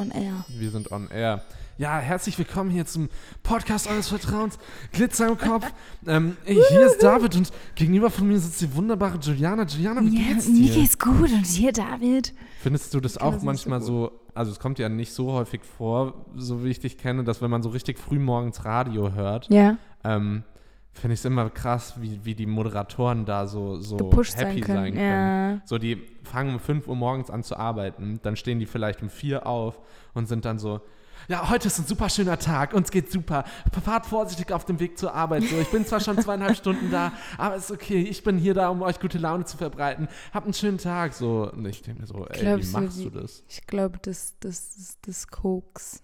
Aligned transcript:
Wir 0.00 0.06
sind 0.06 0.14
on 0.14 0.22
air. 0.22 0.44
Wir 0.48 0.70
sind 0.70 0.92
on 0.92 1.08
air. 1.10 1.42
Ja, 1.76 1.98
herzlich 1.98 2.38
willkommen 2.38 2.70
hier 2.70 2.86
zum 2.86 3.10
Podcast 3.42 3.86
eures 3.86 4.08
Vertrauens. 4.08 4.58
Glitzer 4.92 5.28
im 5.28 5.36
Kopf. 5.36 5.66
ähm, 6.06 6.38
hier 6.46 6.86
ist 6.86 7.02
David 7.02 7.36
und 7.36 7.50
gegenüber 7.74 8.08
von 8.10 8.26
mir 8.26 8.38
sitzt 8.38 8.62
die 8.62 8.74
wunderbare 8.74 9.18
Juliana. 9.18 9.64
Juliana, 9.66 10.00
wie 10.00 10.18
Ja, 10.26 10.32
geht's 10.32 10.48
mir 10.48 10.54
dir? 10.68 10.74
geht's 10.74 10.98
gut 10.98 11.30
und 11.30 11.44
hier 11.44 11.72
David. 11.72 12.32
Findest 12.62 12.94
du 12.94 13.00
das 13.00 13.18
auch 13.18 13.32
das 13.32 13.40
so 13.40 13.46
manchmal 13.46 13.80
gut. 13.80 13.86
so, 13.88 14.12
also 14.34 14.50
es 14.52 14.58
kommt 14.58 14.78
ja 14.78 14.88
nicht 14.88 15.12
so 15.12 15.32
häufig 15.32 15.60
vor, 15.76 16.24
so 16.34 16.64
wie 16.64 16.70
ich 16.70 16.80
dich 16.80 16.96
kenne, 16.96 17.22
dass 17.22 17.42
wenn 17.42 17.50
man 17.50 17.62
so 17.62 17.68
richtig 17.68 17.98
früh 17.98 18.18
morgens 18.18 18.64
Radio 18.64 19.12
hört, 19.12 19.48
Ja. 19.50 19.76
ähm, 20.02 20.44
finde 20.92 21.14
ich 21.14 21.20
es 21.20 21.24
immer 21.24 21.48
krass, 21.50 21.94
wie, 22.00 22.24
wie 22.24 22.34
die 22.34 22.46
Moderatoren 22.46 23.24
da 23.24 23.46
so, 23.46 23.76
so 23.80 23.96
Gepusht 23.96 24.36
sein 24.36 24.48
happy 24.48 24.60
können, 24.60 24.78
sein 24.78 24.92
können. 24.94 25.56
ja. 25.56 25.62
So, 25.64 25.78
die 25.78 26.02
fangen 26.24 26.54
um 26.54 26.60
5 26.60 26.88
Uhr 26.88 26.96
morgens 26.96 27.30
an 27.30 27.42
zu 27.42 27.56
arbeiten, 27.56 28.20
dann 28.22 28.36
stehen 28.36 28.58
die 28.58 28.66
vielleicht 28.66 29.02
um 29.02 29.08
4 29.08 29.46
auf 29.46 29.78
und 30.14 30.26
sind 30.26 30.44
dann 30.44 30.58
so, 30.58 30.80
ja, 31.28 31.48
heute 31.50 31.68
ist 31.68 31.78
ein 31.78 31.84
super 31.86 32.08
schöner 32.08 32.38
Tag, 32.38 32.72
uns 32.72 32.90
geht's 32.90 33.12
super. 33.12 33.44
Fahrt 33.84 34.06
vorsichtig 34.06 34.50
auf 34.52 34.64
dem 34.64 34.80
Weg 34.80 34.98
zur 34.98 35.14
Arbeit. 35.14 35.42
So, 35.44 35.58
ich 35.58 35.68
bin 35.70 35.84
zwar 35.84 36.00
schon 36.00 36.18
zweieinhalb 36.18 36.56
Stunden 36.56 36.90
da, 36.90 37.12
aber 37.36 37.56
ist 37.56 37.70
okay. 37.70 38.00
Ich 38.02 38.24
bin 38.24 38.38
hier 38.38 38.54
da, 38.54 38.70
um 38.70 38.80
euch 38.82 38.98
gute 38.98 39.18
Laune 39.18 39.44
zu 39.44 39.58
verbreiten. 39.58 40.08
Habt 40.32 40.46
einen 40.46 40.54
schönen 40.54 40.78
Tag. 40.78 41.12
So, 41.12 41.50
und 41.52 41.66
ich 41.66 41.82
denke 41.82 42.00
mir 42.00 42.06
so, 42.06 42.26
ey, 42.26 42.36
wie 42.40 42.44
Glaubst 42.44 42.74
du, 42.74 42.80
machst 42.80 42.98
die- 42.98 43.04
du 43.04 43.10
das? 43.10 43.44
Ich 43.48 43.66
glaube, 43.66 43.98
das, 44.00 44.34
das 44.40 44.76
ist 44.76 44.98
das 45.06 45.28
Koks. 45.28 46.02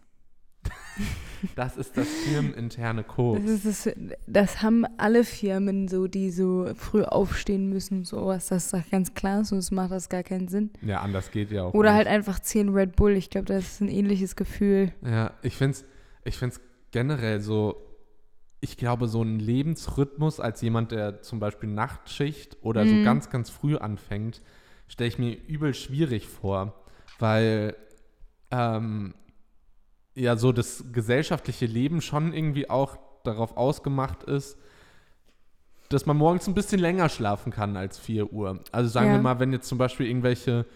Das 1.54 1.76
ist 1.76 1.96
das 1.96 2.08
firmeninterne 2.08 3.02
Das, 3.04 3.14
Koks. 3.14 3.44
ist 3.44 3.66
das, 3.86 3.94
das 4.26 4.62
haben 4.62 4.84
alle 4.96 5.22
Firmen 5.22 5.86
so, 5.86 6.06
die 6.06 6.30
so 6.30 6.72
früh 6.74 7.02
aufstehen 7.02 7.68
müssen. 7.68 8.04
So 8.04 8.26
was, 8.26 8.48
das 8.48 8.64
ist 8.66 8.74
doch 8.74 8.90
ganz 8.90 9.12
klar, 9.14 9.44
sonst 9.44 9.70
macht 9.70 9.90
das 9.90 10.08
gar 10.08 10.22
keinen 10.22 10.48
Sinn. 10.48 10.70
Ja, 10.82 11.00
anders 11.02 11.30
geht 11.30 11.50
ja 11.52 11.64
auch. 11.64 11.74
Oder 11.74 11.90
nicht. 11.90 11.98
halt 11.98 12.08
einfach 12.08 12.40
10 12.40 12.70
Red 12.70 12.96
Bull. 12.96 13.12
Ich 13.12 13.28
glaube, 13.30 13.46
das 13.46 13.64
ist 13.64 13.80
ein 13.82 13.88
ähnliches 13.88 14.34
Gefühl. 14.34 14.92
Ja, 15.04 15.32
ich 15.42 15.56
finde 15.56 15.72
es 15.78 15.84
ich 16.24 16.38
find's 16.38 16.60
generell 16.90 17.40
so, 17.40 17.76
ich 18.60 18.76
glaube, 18.78 19.06
so 19.06 19.22
ein 19.22 19.38
Lebensrhythmus 19.38 20.40
als 20.40 20.62
jemand, 20.62 20.90
der 20.90 21.20
zum 21.22 21.38
Beispiel 21.38 21.68
Nachtschicht 21.68 22.56
oder 22.62 22.86
so 22.88 22.96
Mhm. 22.96 23.02
ganz, 23.04 23.30
ganz 23.30 23.50
früh 23.50 23.76
anfängt, 23.76 24.40
stelle 24.88 25.08
ich 25.08 25.18
mir 25.18 25.36
übel 25.46 25.74
schwierig 25.74 26.26
vor, 26.26 26.74
weil 27.18 27.76
ähm, 28.50 29.14
ja 30.16 30.36
so 30.36 30.50
das 30.50 30.84
gesellschaftliche 30.92 31.66
Leben 31.66 32.00
schon 32.00 32.32
irgendwie 32.32 32.68
auch 32.68 32.98
darauf 33.22 33.56
ausgemacht 33.56 34.24
ist, 34.24 34.58
dass 35.88 36.04
man 36.06 36.16
morgens 36.16 36.48
ein 36.48 36.54
bisschen 36.54 36.80
länger 36.80 37.08
schlafen 37.08 37.52
kann 37.52 37.76
als 37.76 37.98
4 37.98 38.32
Uhr. 38.32 38.58
Also 38.72 38.88
sagen 38.90 39.08
Ja. 39.08 39.12
wir 39.14 39.20
mal, 39.22 39.38
wenn 39.38 39.52
jetzt 39.52 39.68
zum 39.68 39.78
Beispiel 39.78 40.06
irgendwelche 40.06 40.66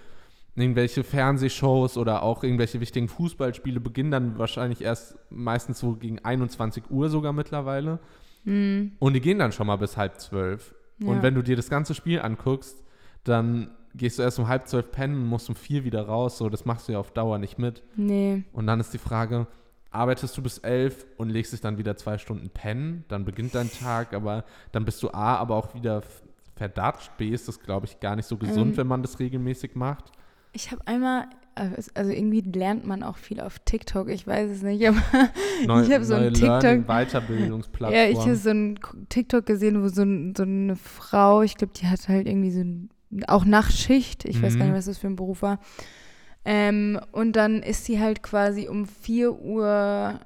irgendwelche 0.57 1.05
Fernsehshows 1.05 1.97
oder 1.97 2.23
auch 2.23 2.43
irgendwelche 2.43 2.81
wichtigen 2.81 3.09
Fußballspiele 3.09 3.81
beginnen 3.81 4.11
dann 4.11 4.37
wahrscheinlich 4.39 4.83
erst 4.83 5.17
meistens 5.31 5.79
so 5.79 5.95
gegen 5.95 6.19
21 6.23 6.91
Uhr 6.91 7.09
sogar 7.09 7.33
mittlerweile. 7.33 7.99
Mhm. 8.45 8.93
Und 8.99 9.15
die 9.15 9.21
gehen 9.21 9.39
dann 9.39 9.53
schon 9.53 9.69
mal 9.69 9.77
bis 9.77 9.97
halb 9.97 10.21
zwölf. 10.21 10.75
Und 11.03 11.17
Ja. 11.19 11.23
wenn 11.23 11.35
du 11.35 11.43
dir 11.43 11.57
das 11.57 11.71
ganze 11.71 11.95
Spiel 11.95 12.21
anguckst, 12.21 12.85
dann 13.25 13.71
gehst 13.95 14.19
du 14.19 14.23
erst 14.23 14.39
um 14.39 14.49
halb 14.49 14.69
zwölf 14.69 14.91
pennen 14.91 15.17
und 15.23 15.27
musst 15.27 15.49
um 15.49 15.55
vier 15.55 15.85
wieder 15.85 16.07
raus. 16.07 16.39
So, 16.39 16.49
das 16.49 16.65
machst 16.65 16.89
du 16.89 16.93
ja 16.93 16.99
auf 16.99 17.11
Dauer 17.13 17.39
nicht 17.39 17.59
mit. 17.59 17.83
Nee. 17.97 18.45
Und 18.53 18.67
dann 18.67 18.81
ist 18.81 18.93
die 18.95 18.99
Frage, 18.99 19.47
arbeitest 19.91 20.37
du 20.37 20.43
bis 20.43 20.59
elf 20.59 21.07
und 21.17 21.31
legst 21.31 21.53
dich 21.53 21.61
dann 21.61 21.79
wieder 21.79 21.97
zwei 21.97 22.19
Stunden 22.19 22.51
pennen, 22.51 23.05
dann 23.09 23.25
beginnt 23.25 23.55
dein 23.55 23.71
Tag, 23.71 24.15
aber 24.15 24.45
dann 24.73 24.85
bist 24.85 25.03
du 25.03 25.11
A, 25.11 25.37
aber 25.37 25.57
auch 25.57 25.75
wieder 25.75 26.03
verdatscht. 26.55 27.17
B, 27.17 27.31
ist 27.31 27.49
das, 27.49 27.59
glaube 27.61 27.87
ich, 27.87 27.99
gar 28.01 28.17
nicht 28.17 28.27
so 28.27 28.37
gesund, 28.37 28.73
Ähm. 28.73 28.77
wenn 28.77 28.87
man 28.87 29.03
das 29.03 29.19
regelmäßig 29.19 29.75
macht. 29.75 30.13
Ich 30.53 30.71
habe 30.71 30.87
einmal, 30.87 31.27
äh, 31.55 31.71
also 31.95 32.11
irgendwie 32.13 32.41
lernt 32.41 32.87
man 32.87 33.03
auch 33.03 33.17
viel 33.17 33.41
auf 33.41 33.59
TikTok, 33.61 34.09
ich 34.09 34.27
weiß 34.27 34.51
es 34.51 34.63
nicht, 34.63 34.87
aber 34.89 35.01
Neu, 35.67 35.83
ich 35.83 35.93
habe 35.93 36.05
so 36.05 36.15
neue 36.17 36.29
ein 36.29 36.35
TikTok. 36.35 36.87
Weiterbildungsplattform. 36.87 37.95
Ja, 37.95 38.09
ich 38.09 38.19
habe 38.19 38.37
so 38.37 38.51
ein 38.51 38.79
TikTok 39.09 39.47
gesehen, 39.47 39.83
wo 39.83 39.89
so, 39.89 40.03
ein, 40.03 40.35
so 40.37 40.43
eine 40.43 40.77
Frau, 40.77 41.43
ich 41.43 41.57
glaube, 41.57 41.73
die 41.75 41.87
hat 41.87 42.09
halt 42.09 42.27
irgendwie 42.27 42.51
so 42.51 42.61
ein, 42.61 42.91
auch 43.27 43.45
Nachtschicht, 43.45 44.25
ich 44.25 44.43
weiß 44.43 44.57
gar 44.57 44.67
Mhm. 44.67 44.73
nicht, 44.73 44.79
was 44.79 44.87
das 44.87 44.99
für 44.99 45.07
ein 45.09 45.17
Beruf 45.17 45.43
war. 45.43 45.59
Ähm, 46.45 46.99
und 47.13 47.37
dann 47.37 47.63
ist 47.63 47.85
sie 47.85 48.01
halt 48.01 48.23
quasi 48.23 48.69
um 48.69 48.87
4 48.87 49.33
Uhr 49.33 50.21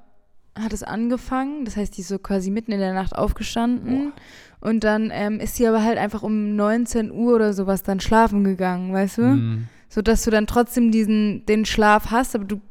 hat 0.57 0.71
es 0.71 0.83
angefangen, 0.83 1.65
das 1.65 1.75
heißt, 1.75 1.97
die 1.97 2.01
ist 2.01 2.07
so 2.07 2.17
quasi 2.17 2.49
mitten 2.49 2.71
in 2.71 2.79
der 2.79 2.93
Nacht 2.93 3.13
aufgestanden. 3.13 4.13
Und 4.61 4.85
dann 4.85 5.09
ähm, 5.13 5.41
ist 5.41 5.55
sie 5.57 5.67
aber 5.67 5.83
halt 5.83 5.97
einfach 5.97 6.23
um 6.23 6.55
19 6.55 7.11
Uhr 7.11 7.35
oder 7.35 7.51
sowas 7.53 7.83
dann 7.83 7.99
schlafen 7.99 8.45
gegangen, 8.45 8.93
weißt 8.93 9.17
du? 9.17 9.21
Mhm. 9.23 9.67
So 9.89 10.01
dass 10.01 10.23
du 10.23 10.31
dann 10.31 10.47
trotzdem 10.47 10.91
diesen, 10.91 11.45
den 11.45 11.65
Schlaf 11.65 12.09
hast, 12.09 12.35
aber 12.35 12.45
du, 12.45 12.61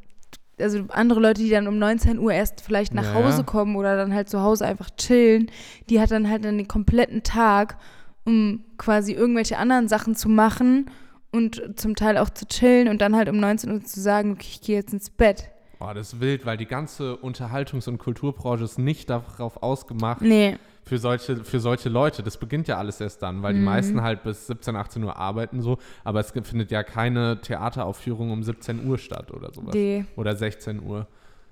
also 0.59 0.85
andere 0.89 1.21
Leute, 1.21 1.43
die 1.43 1.51
dann 1.51 1.69
um 1.69 1.79
19 1.79 2.19
Uhr 2.19 2.33
erst 2.33 2.63
vielleicht 2.63 2.95
nach 2.95 3.05
Ja, 3.05 3.15
Hause 3.15 3.45
kommen 3.45 3.77
oder 3.77 3.97
dann 3.97 4.15
halt 4.15 4.31
zu 4.31 4.41
Hause 4.41 4.65
einfach 4.65 4.89
chillen, 4.97 5.51
die 5.91 6.01
hat 6.01 6.11
dann 6.11 6.31
halt 6.31 6.45
dann 6.47 6.57
den 6.57 6.69
kompletten 6.69 7.23
Tag, 7.23 7.77
um 8.25 8.65
quasi 8.79 9.13
irgendwelche 9.13 9.59
anderen 9.59 9.89
Sachen 9.89 10.15
zu 10.15 10.29
machen 10.29 10.91
und 11.33 11.63
zum 11.79 11.95
Teil 11.97 12.17
auch 12.19 12.31
zu 12.31 12.47
chillen 12.47 12.89
und 12.89 13.01
dann 13.01 13.15
halt 13.17 13.29
um 13.29 13.39
19 13.39 13.71
Uhr 13.73 13.85
zu 13.85 14.01
sagen, 14.01 14.33
okay, 14.33 14.47
ich 14.51 14.61
gehe 14.61 14.77
jetzt 14.77 14.93
ins 14.93 15.11
Bett. 15.11 15.51
Oh, 15.81 15.91
das 15.93 16.15
ist 16.15 16.21
wild, 16.21 16.47
weil 16.47 16.57
die 16.57 16.67
ganze 16.67 17.15
Unterhaltungs- 17.17 17.89
und 17.89 17.99
Kulturbranche 17.99 18.65
ist 18.65 18.79
nicht 18.79 19.11
darauf 19.11 19.63
ausgemacht 19.63 20.23
Nee, 20.23 20.57
für 20.85 20.99
solche, 20.99 21.45
für 21.45 21.61
solche 21.61 21.89
Leute. 21.89 22.23
Das 22.23 22.39
beginnt 22.39 22.69
ja 22.69 22.79
alles 22.79 23.01
erst 23.01 23.23
dann, 23.23 23.43
weil 23.43 23.53
die 23.55 23.59
Mhm. 23.59 23.65
meisten 23.67 24.03
halt 24.03 24.23
bis 24.23 24.47
17, 24.47 24.77
18 24.77 25.03
Uhr 25.03 25.17
arbeiten 25.17 25.61
so, 25.61 25.79
aber 26.05 26.21
es 26.21 26.31
findet 26.31 26.71
ja 26.71 26.83
keine 26.85 27.41
Theateraufführung 27.41 28.31
um 28.31 28.43
17 28.43 28.87
Uhr 28.87 28.97
statt 28.99 29.31
oder 29.33 29.53
sowas. 29.53 29.75
nee, 29.75 30.05
Oder 30.17 30.37
16 30.37 30.83
Uhr. 30.83 31.07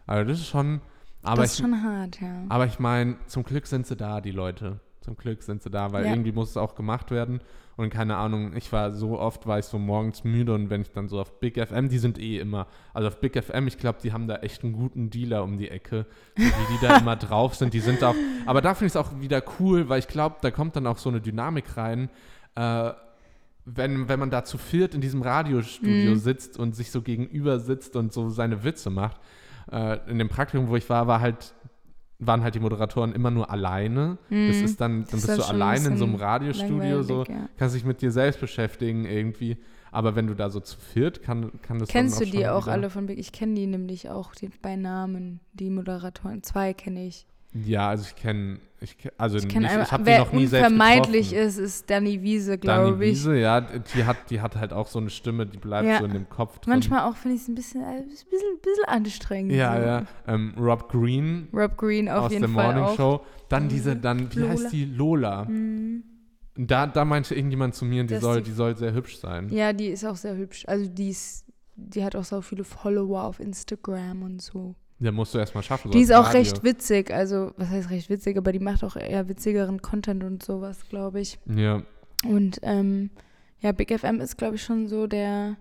Also 0.06 0.28
das 0.30 0.38
ist 0.40 0.48
schon, 0.48 0.80
aber 1.22 1.42
das 1.42 1.52
ist 1.52 1.58
ich, 1.58 1.64
schon 1.64 1.82
hart, 1.82 2.20
ja. 2.20 2.44
aber 2.48 2.66
ich 2.66 2.78
meine, 2.78 3.16
zum 3.26 3.42
Glück 3.42 3.66
sind 3.66 3.86
sie 3.86 3.96
da, 3.96 4.20
die 4.20 4.30
Leute. 4.32 4.80
Zum 5.02 5.16
Glück 5.16 5.42
sind 5.42 5.62
sie 5.62 5.70
da, 5.70 5.92
weil 5.92 6.04
Ja. 6.06 6.10
irgendwie 6.12 6.32
muss 6.32 6.50
es 6.50 6.56
auch 6.56 6.74
gemacht 6.74 7.10
werden. 7.10 7.40
Und 7.76 7.90
keine 7.90 8.16
Ahnung, 8.16 8.54
ich 8.56 8.70
war 8.72 8.92
so 8.92 9.18
oft, 9.18 9.46
war 9.46 9.58
ich 9.58 9.64
so 9.64 9.78
morgens 9.78 10.24
müde 10.24 10.54
und 10.54 10.68
wenn 10.70 10.82
ich 10.82 10.92
dann 10.92 11.08
so 11.08 11.20
auf 11.20 11.40
Big 11.40 11.56
FM, 11.58 11.88
die 11.88 11.98
sind 11.98 12.18
eh 12.18 12.38
immer, 12.38 12.66
also 12.94 13.08
auf 13.08 13.18
Big 13.18 13.36
FM, 13.42 13.66
ich 13.66 13.78
glaube, 13.78 13.98
die 14.02 14.12
haben 14.12 14.28
da 14.28 14.36
echt 14.36 14.62
einen 14.62 14.74
guten 14.74 15.08
Dealer 15.10 15.42
um 15.42 15.56
die 15.56 15.68
Ecke, 15.70 16.06
wie 16.36 16.42
die 16.44 16.86
da 16.86 16.96
immer 16.98 17.16
drauf 17.16 17.54
sind. 17.54 17.72
Die 17.74 17.80
sind 17.80 18.04
auch, 18.04 18.14
aber 18.46 18.60
da 18.60 18.74
finde 18.74 18.86
ich 18.88 18.92
es 18.92 18.96
auch 18.96 19.18
wieder 19.20 19.42
cool, 19.58 19.88
weil 19.88 19.98
ich 20.00 20.08
glaube, 20.08 20.36
da 20.42 20.50
kommt 20.50 20.76
dann 20.76 20.86
auch 20.86 20.98
so 20.98 21.08
eine 21.08 21.20
Dynamik 21.20 21.76
rein. 21.76 22.10
Äh, 22.54 22.92
wenn, 23.64 24.08
wenn 24.08 24.18
man 24.18 24.30
da 24.30 24.44
zu 24.44 24.58
viert 24.58 24.94
in 24.94 25.00
diesem 25.00 25.22
Radiostudio 25.22 26.10
Mhm. 26.12 26.16
sitzt 26.18 26.58
und 26.58 26.74
sich 26.74 26.90
so 26.90 27.00
gegenüber 27.00 27.58
sitzt 27.60 27.94
und 27.96 28.12
so 28.12 28.28
seine 28.28 28.64
Witze 28.64 28.90
macht. 28.90 29.16
Äh, 29.70 29.98
in 30.10 30.18
dem 30.18 30.28
Praktikum, 30.28 30.68
wo 30.68 30.76
ich 30.76 30.88
war, 30.90 31.06
war 31.06 31.20
halt, 31.20 31.54
waren 32.26 32.42
halt 32.42 32.54
die 32.54 32.60
Moderatoren 32.60 33.12
immer 33.12 33.30
nur 33.30 33.50
alleine. 33.50 34.18
Das 34.30 34.56
Mhm. 34.58 34.64
ist 34.64 34.80
dann, 34.80 34.92
dann 35.04 35.18
ist 35.18 35.26
bist 35.26 35.28
du 35.28 35.42
schon 35.42 35.56
ein 35.56 35.62
alleine 35.62 35.88
in 35.88 35.96
so 35.96 36.04
einem 36.04 36.14
Radiostudio, 36.14 37.02
so 37.02 37.24
ja. 37.24 37.48
kannst 37.56 37.74
dich 37.74 37.84
mit 37.84 38.00
dir 38.02 38.10
selbst 38.10 38.40
beschäftigen 38.40 39.04
irgendwie. 39.04 39.56
Aber 39.90 40.16
wenn 40.16 40.26
du 40.26 40.34
da 40.34 40.48
so 40.48 40.60
zu 40.60 40.78
viert, 40.78 41.22
kann, 41.22 41.52
kann 41.60 41.78
das 41.78 41.88
Kennst 41.90 42.18
du 42.20 42.24
die 42.24 42.46
auch 42.48 42.62
wieder- 42.62 42.72
alle 42.72 42.88
von 42.90 43.06
Big? 43.06 43.18
Ich 43.18 43.30
kenne 43.32 43.54
die 43.54 43.66
nämlich 43.66 44.08
auch 44.08 44.34
die, 44.34 44.48
bei 44.62 44.74
Namen, 44.76 45.40
die 45.52 45.68
Moderatoren. 45.68 46.42
Zwei 46.42 46.72
kenne 46.72 47.06
ich. 47.06 47.26
Ja, 47.54 47.90
also 47.90 48.04
ich 48.08 48.16
kenne, 48.16 48.60
ich 48.80 48.96
kenn, 48.96 49.12
also 49.18 49.36
Ich 49.36 49.44
ich, 49.44 49.50
kenne 49.50 49.66
ich, 49.66 49.92
habe 49.92 50.04
die 50.04 50.18
noch 50.18 50.32
nie 50.32 50.46
selbst 50.46 50.70
getroffen. 50.74 51.14
ist, 51.14 51.58
ist 51.58 51.90
Danny 51.90 52.22
Wiese, 52.22 52.56
glaube 52.56 53.04
ich. 53.04 53.10
Wiese, 53.12 53.36
ja, 53.36 53.60
die 53.60 54.04
hat, 54.04 54.30
die 54.30 54.40
hat 54.40 54.56
halt 54.56 54.72
auch 54.72 54.86
so 54.88 54.98
eine 54.98 55.10
Stimme, 55.10 55.44
die 55.46 55.58
bleibt 55.58 55.86
Ja. 55.86 55.98
so 55.98 56.06
in 56.06 56.12
dem 56.12 56.28
Kopf 56.30 56.58
drin. 56.60 56.72
Manchmal 56.72 57.00
auch 57.10 57.16
finde 57.16 57.36
ich 57.36 57.42
es 57.42 57.48
ein 57.48 57.54
bisschen, 57.54 57.84
ein 57.84 58.06
bisschen, 58.08 58.30
bisschen 58.62 58.84
anstrengend. 58.86 59.52
Ja, 59.52 59.76
so. 59.76 59.86
ja. 59.86 60.06
Ähm, 60.26 60.54
Rob 60.58 60.88
Green 60.90 61.48
Rob 61.52 61.76
Green 61.76 62.08
auf 62.08 62.24
aus 62.24 62.32
jeden 62.32 62.42
der 62.44 62.50
Fall 62.50 62.64
Morning 62.74 62.84
auch. 62.84 62.96
Show. 62.96 63.20
Dann 63.50 63.68
diese, 63.68 63.96
dann, 63.96 64.34
wie 64.34 64.38
Lola. 64.40 64.50
heißt 64.52 64.72
die? 64.72 64.84
Lola. 64.86 65.44
Mhm. 65.44 66.04
Da, 66.56 66.86
da 66.86 67.04
meinte 67.04 67.34
irgendjemand 67.34 67.74
zu 67.74 67.84
mir, 67.84 68.02
die 68.04 68.14
Das 68.14 68.22
soll, 68.22 68.38
die- 68.42 68.50
die 68.50 68.56
soll 68.56 68.76
sehr 68.76 68.94
hübsch 68.94 69.18
sein. 69.18 69.48
Ja, 69.50 69.72
die 69.74 69.88
ist 69.88 70.04
auch 70.06 70.16
sehr 70.16 70.36
hübsch. 70.36 70.64
Also 70.66 70.86
die 70.88 71.10
ist, 71.10 71.44
die 71.76 72.02
hat 72.04 72.16
auch 72.16 72.24
so 72.24 72.40
viele 72.40 72.64
Follower 72.64 73.24
auf 73.24 73.40
Instagram 73.40 74.22
und 74.22 74.40
so. 74.42 74.74
Ja, 75.02 75.10
musst 75.10 75.34
du 75.34 75.38
erstmal 75.38 75.64
schaffen. 75.64 75.90
Die 75.90 76.00
ist 76.00 76.12
auch 76.12 76.26
Radio. 76.26 76.38
recht 76.38 76.62
witzig. 76.62 77.12
Also, 77.12 77.52
was 77.56 77.68
heißt 77.68 77.90
recht 77.90 78.08
witzig, 78.08 78.36
aber 78.36 78.52
die 78.52 78.60
macht 78.60 78.84
auch 78.84 78.94
eher 78.94 79.28
witzigeren 79.28 79.82
Content 79.82 80.22
und 80.22 80.44
sowas, 80.44 80.88
glaube 80.88 81.20
ich. 81.20 81.40
Ja, 81.46 81.82
Und 82.24 82.60
ähm, 82.62 83.10
ja, 83.60 83.72
Big 83.72 83.98
FM 83.98 84.20
ist, 84.20 84.38
glaube 84.38 84.54
ich, 84.54 84.62
schon 84.62 84.86
so 84.86 85.08
der, 85.08 85.56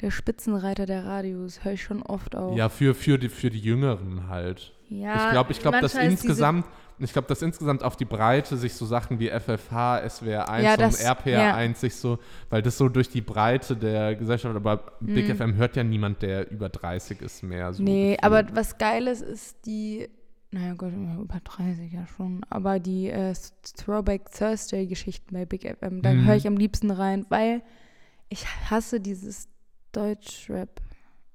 der 0.00 0.10
Spitzenreiter 0.10 0.86
der 0.86 1.04
Radios. 1.04 1.64
Höre 1.64 1.74
ich 1.74 1.84
schon 1.84 2.02
oft 2.02 2.34
auch. 2.34 2.56
ja 2.56 2.68
für, 2.68 2.94
für, 2.94 3.16
die, 3.16 3.28
für 3.28 3.50
die 3.50 3.60
Jüngeren 3.60 4.28
halt. 4.28 4.72
Ja, 4.88 5.26
ich 5.26 5.30
glaube, 5.30 5.52
ich 5.52 5.60
glaub, 5.60 5.80
dass 5.80 5.94
manchmal 5.94 6.64
ich 7.00 7.12
glaube, 7.12 7.28
dass 7.28 7.42
insgesamt 7.42 7.82
auf 7.82 7.96
die 7.96 8.04
Breite 8.04 8.56
sich 8.56 8.74
so 8.74 8.84
Sachen 8.86 9.18
wie 9.18 9.28
FFH, 9.30 9.98
SWR1 10.04 10.60
Ja, 10.62 10.72
und 10.72 10.80
das- 10.80 11.04
RPR1 11.04 11.74
sich 11.76 11.96
so, 11.96 12.18
weil 12.50 12.62
das 12.62 12.76
so 12.78 12.88
durch 12.88 13.08
die 13.08 13.20
Breite 13.22 13.76
der 13.76 14.14
Gesellschaft, 14.14 14.54
aber 14.54 14.92
Big 15.00 15.28
Mhm. 15.28 15.36
FM 15.36 15.54
hört 15.56 15.76
ja 15.76 15.84
niemand, 15.84 16.22
der 16.22 16.50
über 16.50 16.68
30 16.68 17.20
ist 17.22 17.42
mehr. 17.42 17.72
So 17.72 17.82
Nee, 17.82 18.16
gefühlt. 18.16 18.24
aber 18.24 18.44
was 18.56 18.76
Geiles 18.78 19.20
ist 19.22 19.56
die, 19.66 20.08
naja 20.50 20.74
Gott, 20.74 20.92
über 20.92 21.40
30 21.42 21.92
ja 21.92 22.06
schon, 22.16 22.42
aber 22.50 22.78
die 22.80 23.08
äh, 23.08 23.32
Throwback 23.76 24.30
Thursday-Geschichten 24.32 25.32
bei 25.34 25.46
Big 25.46 25.64
FM, 25.64 26.02
da 26.02 26.12
Mhm. 26.12 26.26
höre 26.26 26.36
ich 26.36 26.46
am 26.46 26.56
liebsten 26.56 26.90
rein, 26.90 27.24
weil 27.28 27.62
ich 28.28 28.46
hasse 28.70 29.00
dieses 29.00 29.48
Deutschrap. 29.92 30.68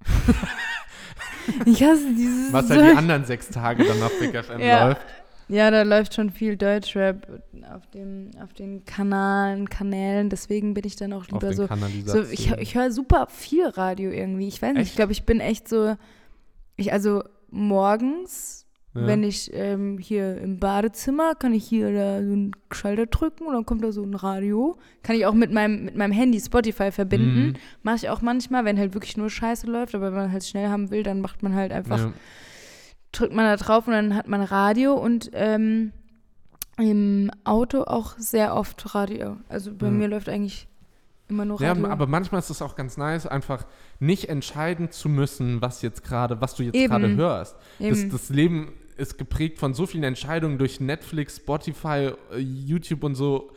Ich 1.65 1.83
hasse 1.83 2.11
dieses. 2.15 2.51
Was 2.51 2.69
halt 2.69 2.81
die 2.91 2.97
anderen 2.97 3.23
sechs 3.25 3.49
Tage 3.49 3.83
dann 3.85 4.01
auf 4.01 4.11
Big 4.19 4.35
FM 4.35 4.59
Ja. 4.61 4.87
läuft. 4.87 5.01
Ja, 5.47 5.69
da 5.69 5.83
läuft 5.83 6.13
schon 6.15 6.31
viel 6.31 6.57
Deutschrap 6.57 7.27
auf, 7.73 7.85
dem, 7.91 8.31
auf 8.43 8.53
den 8.53 8.83
Kanalen, 8.85 9.69
Kanälen. 9.69 10.29
Deswegen 10.29 10.73
bin 10.73 10.85
ich 10.85 10.95
dann 10.95 11.13
auch 11.13 11.27
lieber 11.27 11.53
so. 11.53 11.67
so 12.05 12.23
ich 12.23 12.51
ich 12.51 12.75
höre 12.75 12.91
super 12.91 13.27
viel 13.29 13.67
Radio 13.67 14.09
irgendwie. 14.09 14.47
Ich 14.47 14.61
weiß 14.61 14.73
nicht, 14.73 14.81
ich 14.81 14.87
Echt? 14.89 14.95
glaube, 14.95 15.11
ich 15.11 15.23
bin 15.23 15.39
echt 15.39 15.67
so. 15.67 15.95
Ich, 16.77 16.91
also 16.91 17.23
morgens, 17.51 18.65
Ja. 18.95 19.07
wenn 19.07 19.23
ich 19.23 19.51
ähm, 19.53 19.97
hier 19.99 20.37
im 20.41 20.59
Badezimmer, 20.59 21.35
kann 21.35 21.53
ich 21.53 21.65
hier 21.65 21.91
da 21.93 22.23
so 22.23 22.31
einen 22.31 22.51
Schalter 22.71 23.05
drücken 23.05 23.45
und 23.45 23.53
dann 23.53 23.65
kommt 23.65 23.83
da 23.83 23.91
so 23.91 24.03
ein 24.03 24.13
Radio. 24.15 24.77
Kann 25.03 25.15
ich 25.15 25.25
auch 25.25 25.33
mit 25.33 25.51
meinem, 25.51 25.85
mit 25.85 25.95
meinem 25.95 26.11
Handy 26.13 26.39
Spotify 26.39 26.91
verbinden. 26.91 27.47
Mhm. 27.47 27.53
Mache 27.83 27.97
ich 27.97 28.09
auch 28.09 28.21
manchmal, 28.21 28.65
wenn 28.65 28.79
halt 28.79 28.93
wirklich 28.93 29.15
nur 29.17 29.29
Scheiße 29.29 29.67
läuft. 29.67 29.93
Aber 29.95 30.07
wenn 30.07 30.15
man 30.21 30.31
halt 30.31 30.43
schnell 30.45 30.69
haben 30.69 30.89
will, 30.91 31.03
dann 31.03 31.21
macht 31.21 31.43
man 31.43 31.53
halt 31.55 31.71
einfach 31.71 31.99
Ja. 31.99 32.13
Drückt 33.17 33.33
man 33.33 33.45
da 33.45 33.55
drauf 33.57 33.87
und 33.87 33.93
dann 33.93 34.15
hat 34.15 34.27
man 34.27 34.41
Radio 34.41 34.93
und 34.93 35.29
ähm, 35.33 35.91
im 36.77 37.31
Auto 37.43 37.83
auch 37.83 38.15
sehr 38.17 38.55
oft 38.55 38.93
Radio. 38.95 39.37
Also 39.49 39.73
bei 39.73 39.87
Ja. 39.87 39.91
mir 39.91 40.07
läuft 40.07 40.27
eigentlich 40.29 40.67
immer 41.27 41.45
nur 41.45 41.59
Ja, 41.61 41.69
Radio. 41.69 41.87
aber 41.87 42.05
manchmal 42.07 42.39
ist 42.39 42.49
es 42.49 42.61
auch 42.61 42.75
ganz 42.75 42.97
nice, 42.97 43.25
einfach 43.25 43.65
nicht 43.99 44.29
entscheiden 44.29 44.91
zu 44.91 45.07
müssen, 45.09 45.61
was 45.61 45.81
jetzt 45.81 46.03
gerade, 46.03 46.41
was 46.41 46.55
du 46.55 46.63
jetzt 46.63 46.75
gerade 46.75 47.15
hörst. 47.15 47.55
Das, 47.79 48.07
das 48.09 48.29
Leben 48.29 48.73
ist 48.97 49.17
geprägt 49.17 49.57
von 49.59 49.73
so 49.73 49.85
vielen 49.85 50.03
Entscheidungen 50.03 50.57
durch 50.57 50.79
Netflix, 50.79 51.37
Spotify, 51.37 52.11
äh, 52.33 52.37
YouTube 52.39 53.03
und 53.03 53.15
so. 53.15 53.51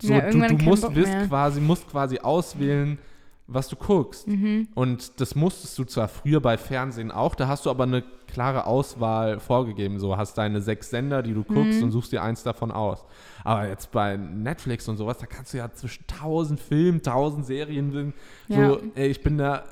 so 0.00 0.12
Ja, 0.12 0.30
du 0.30 0.38
du 0.40 0.64
musst, 0.64 0.84
quasi, 1.28 1.60
musst 1.60 1.88
quasi 1.90 2.18
auswählen, 2.20 2.98
was 3.46 3.68
du 3.68 3.76
guckst. 3.76 4.26
Mhm. 4.26 4.68
Und 4.74 5.20
das 5.20 5.34
musstest 5.34 5.78
du 5.78 5.84
zwar 5.84 6.08
früher 6.08 6.40
bei 6.40 6.56
Fernsehen 6.56 7.10
auch, 7.10 7.34
da 7.34 7.46
hast 7.48 7.66
du 7.66 7.70
aber 7.70 7.84
eine 7.84 8.02
klare 8.34 8.66
Auswahl 8.66 9.38
vorgegeben. 9.40 9.98
So 10.00 10.16
hast 10.16 10.36
deine 10.36 10.60
sechs 10.60 10.90
Sender, 10.90 11.22
die 11.22 11.32
du 11.32 11.44
guckst 11.44 11.78
Mhm. 11.78 11.84
und 11.84 11.90
suchst 11.92 12.12
dir 12.12 12.22
eins 12.22 12.42
davon 12.42 12.70
aus. 12.72 13.04
Aber 13.44 13.68
jetzt 13.68 13.90
bei 13.92 14.16
Netflix 14.16 14.88
und 14.88 14.96
sowas, 14.96 15.18
da 15.18 15.26
kannst 15.26 15.54
du 15.54 15.58
ja 15.58 15.72
zwischen 15.72 16.04
tausend 16.06 16.58
Filmen, 16.60 17.00
tausend 17.02 17.46
Serien, 17.46 18.12
so, 18.48 18.54
Ja. 18.54 18.76
ey, 18.96 19.08
ich 19.08 19.22
bin 19.22 19.38
da, 19.38 19.62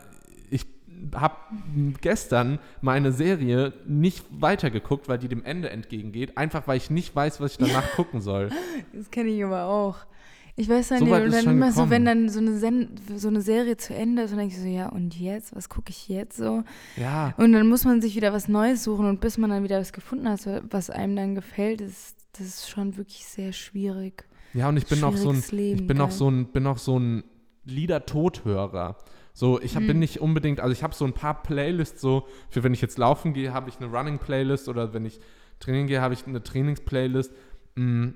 ich 0.51 0.65
habe 1.15 1.35
gestern 2.01 2.59
meine 2.81 3.11
Serie 3.13 3.73
nicht 3.87 4.25
weitergeguckt, 4.31 5.09
weil 5.09 5.19
die 5.19 5.29
dem 5.29 5.45
Ende 5.45 5.71
entgegengeht, 5.71 6.39
einfach 6.39 6.69
weil 6.69 6.77
ich 6.77 6.91
nicht 6.91 7.15
weiß, 7.17 7.41
was 7.41 7.53
ich 7.53 7.59
danach 7.59 7.91
gucken 7.97 8.21
soll. 8.21 8.51
Das 8.93 9.11
kenne 9.11 9.31
ich 9.31 9.45
aber 9.45 9.65
auch. 9.65 9.97
Ich 10.55 10.69
weiß 10.69 10.89
So 10.89 10.95
nicht, 10.97 11.05
und 11.15 11.33
dann 11.33 11.47
immer 11.47 11.71
so, 11.73 11.77
gekommen. 11.87 11.91
wenn 11.91 12.05
dann 12.05 12.29
so 12.29 12.39
eine, 12.41 12.57
Sen 12.59 12.89
so 13.17 13.29
eine 13.29 13.41
Serie 13.41 13.77
zu 13.79 13.95
Ende 13.95 14.23
ist, 14.23 14.33
und 14.33 14.37
dann 14.39 14.49
denke 14.49 14.55
ich 14.57 14.61
so, 14.63 14.69
ja, 14.69 14.89
und 14.91 15.19
jetzt? 15.19 15.57
Was 15.57 15.69
gucke 15.71 15.89
ich 15.91 16.09
jetzt 16.09 16.37
so? 16.37 16.63
Ja, 16.97 17.33
Und 17.39 17.53
dann 17.53 17.67
muss 17.69 17.85
man 17.87 18.03
sich 18.03 18.17
wieder 18.17 18.33
was 18.35 18.49
Neues 18.49 18.85
suchen 18.85 19.07
und 19.07 19.21
bis 19.21 19.39
man 19.39 19.49
dann 19.51 19.65
wieder 19.65 19.81
was 19.81 19.93
gefunden 19.95 20.29
hat, 20.29 20.41
was 20.71 20.91
einem 20.91 21.17
dann 21.17 21.35
gefällt, 21.35 21.81
ist 21.81 22.17
das 22.39 22.47
ist 22.47 22.71
schon 22.71 22.97
wirklich 22.97 23.25
sehr 23.27 23.53
schwierig. 23.53 24.25
ja, 24.55 24.69
und 24.69 24.77
ich 24.79 24.87
bin 24.87 25.03
auch 25.05 25.17
so 25.17 25.31
ein, 25.31 25.43
Leben, 25.51 25.81
ich 25.81 25.87
bin 25.87 26.01
auch 26.01 26.11
so 26.11 26.31
ein, 26.31 26.47
bin 26.47 26.67
auch 26.67 26.79
so 26.79 26.99
ein 26.99 27.25
Lieder-Tothörer. 27.65 28.97
So, 29.35 29.61
ich 29.61 29.77
hab, 29.77 29.87
bin 29.87 29.97
Mhm. 29.97 30.01
nicht 30.01 30.21
unbedingt, 30.21 30.61
also 30.61 30.73
ich 30.73 30.83
habe 30.83 30.95
so 30.95 31.05
ein 31.07 31.13
paar 31.15 31.43
Playlists, 31.43 32.01
so 32.01 32.27
für 32.51 32.63
wenn 32.63 32.75
ich 32.75 32.81
jetzt 32.83 32.99
laufen 32.99 33.33
gehe, 33.33 33.53
habe 33.55 33.69
ich 33.71 33.79
eine 33.81 33.87
Running-Playlist 33.91 34.69
oder 34.69 34.93
wenn 34.93 35.05
ich 35.07 35.21
Training 35.61 35.87
gehe, 35.87 36.01
habe 36.03 36.13
ich 36.15 36.27
eine 36.27 36.43
Trainings-Playlist. 36.43 37.33
Mm, 37.77 38.09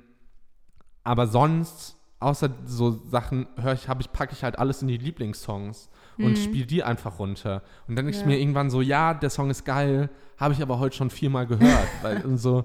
Aber 1.05 1.27
sonst, 1.27 1.96
außer 2.21 2.51
so 2.65 2.91
Sachen, 2.91 3.47
höre 3.61 3.75
ich, 3.75 3.89
habe 3.89 4.01
ich, 4.03 4.11
packe 4.13 4.33
ich 4.33 4.43
halt 4.43 4.59
alles 4.59 4.83
in 4.83 4.89
die 4.89 4.97
Lieblingssongs 4.97 5.91
und 6.19 6.31
Mhm. 6.31 6.37
spiele 6.37 6.67
die 6.67 6.83
einfach 6.83 7.19
runter. 7.19 7.63
Und 7.87 7.97
dann 7.97 8.07
denke 8.07 8.13
ich 8.13 8.21
Ja. 8.23 8.27
mir 8.27 8.39
irgendwann 8.39 8.71
so, 8.71 8.81
ja, 8.81 9.13
der 9.15 9.31
Song 9.31 9.51
ist 9.51 9.65
geil, 9.65 10.09
habe 10.39 10.55
ich 10.55 10.63
aber 10.63 10.79
heute 10.79 10.97
schon 10.97 11.11
viermal 11.11 11.47
gehört. 11.47 11.61
weil 12.03 12.25
und 12.25 12.39
so, 12.39 12.65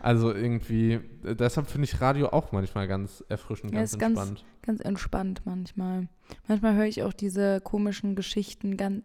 also 0.00 0.32
irgendwie, 0.32 1.00
deshalb 1.22 1.68
finde 1.68 1.84
ich 1.86 2.00
Radio 2.00 2.28
auch 2.28 2.52
manchmal 2.52 2.86
ganz 2.88 3.24
erfrischend, 3.28 3.72
Ja, 3.72 3.78
ganz 3.80 3.92
ist 3.92 3.98
ganz- 3.98 4.18
entspannt. 4.18 4.44
Ganz 4.64 4.80
entspannt 4.80 5.42
manchmal. 5.44 6.08
Manchmal 6.46 6.74
höre 6.76 6.86
ich 6.86 7.02
auch 7.02 7.12
diese 7.12 7.60
komischen 7.60 8.14
Geschichten 8.14 8.76
ganz, 8.76 9.04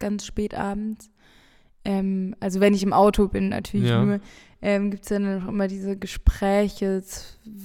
ganz 0.00 0.24
spät 0.26 0.54
abends. 0.54 1.10
Ähm, 1.84 2.34
also 2.40 2.58
wenn 2.60 2.74
ich 2.74 2.82
im 2.82 2.92
Auto 2.92 3.28
bin, 3.28 3.48
natürlich 3.50 3.90
Ja. 3.90 4.04
nur, 4.04 4.20
ähm, 4.66 4.90
gibt 4.90 5.04
es 5.04 5.10
dann 5.10 5.42
auch 5.42 5.48
immer 5.48 5.68
diese 5.68 5.96
Gespräche. 5.96 7.00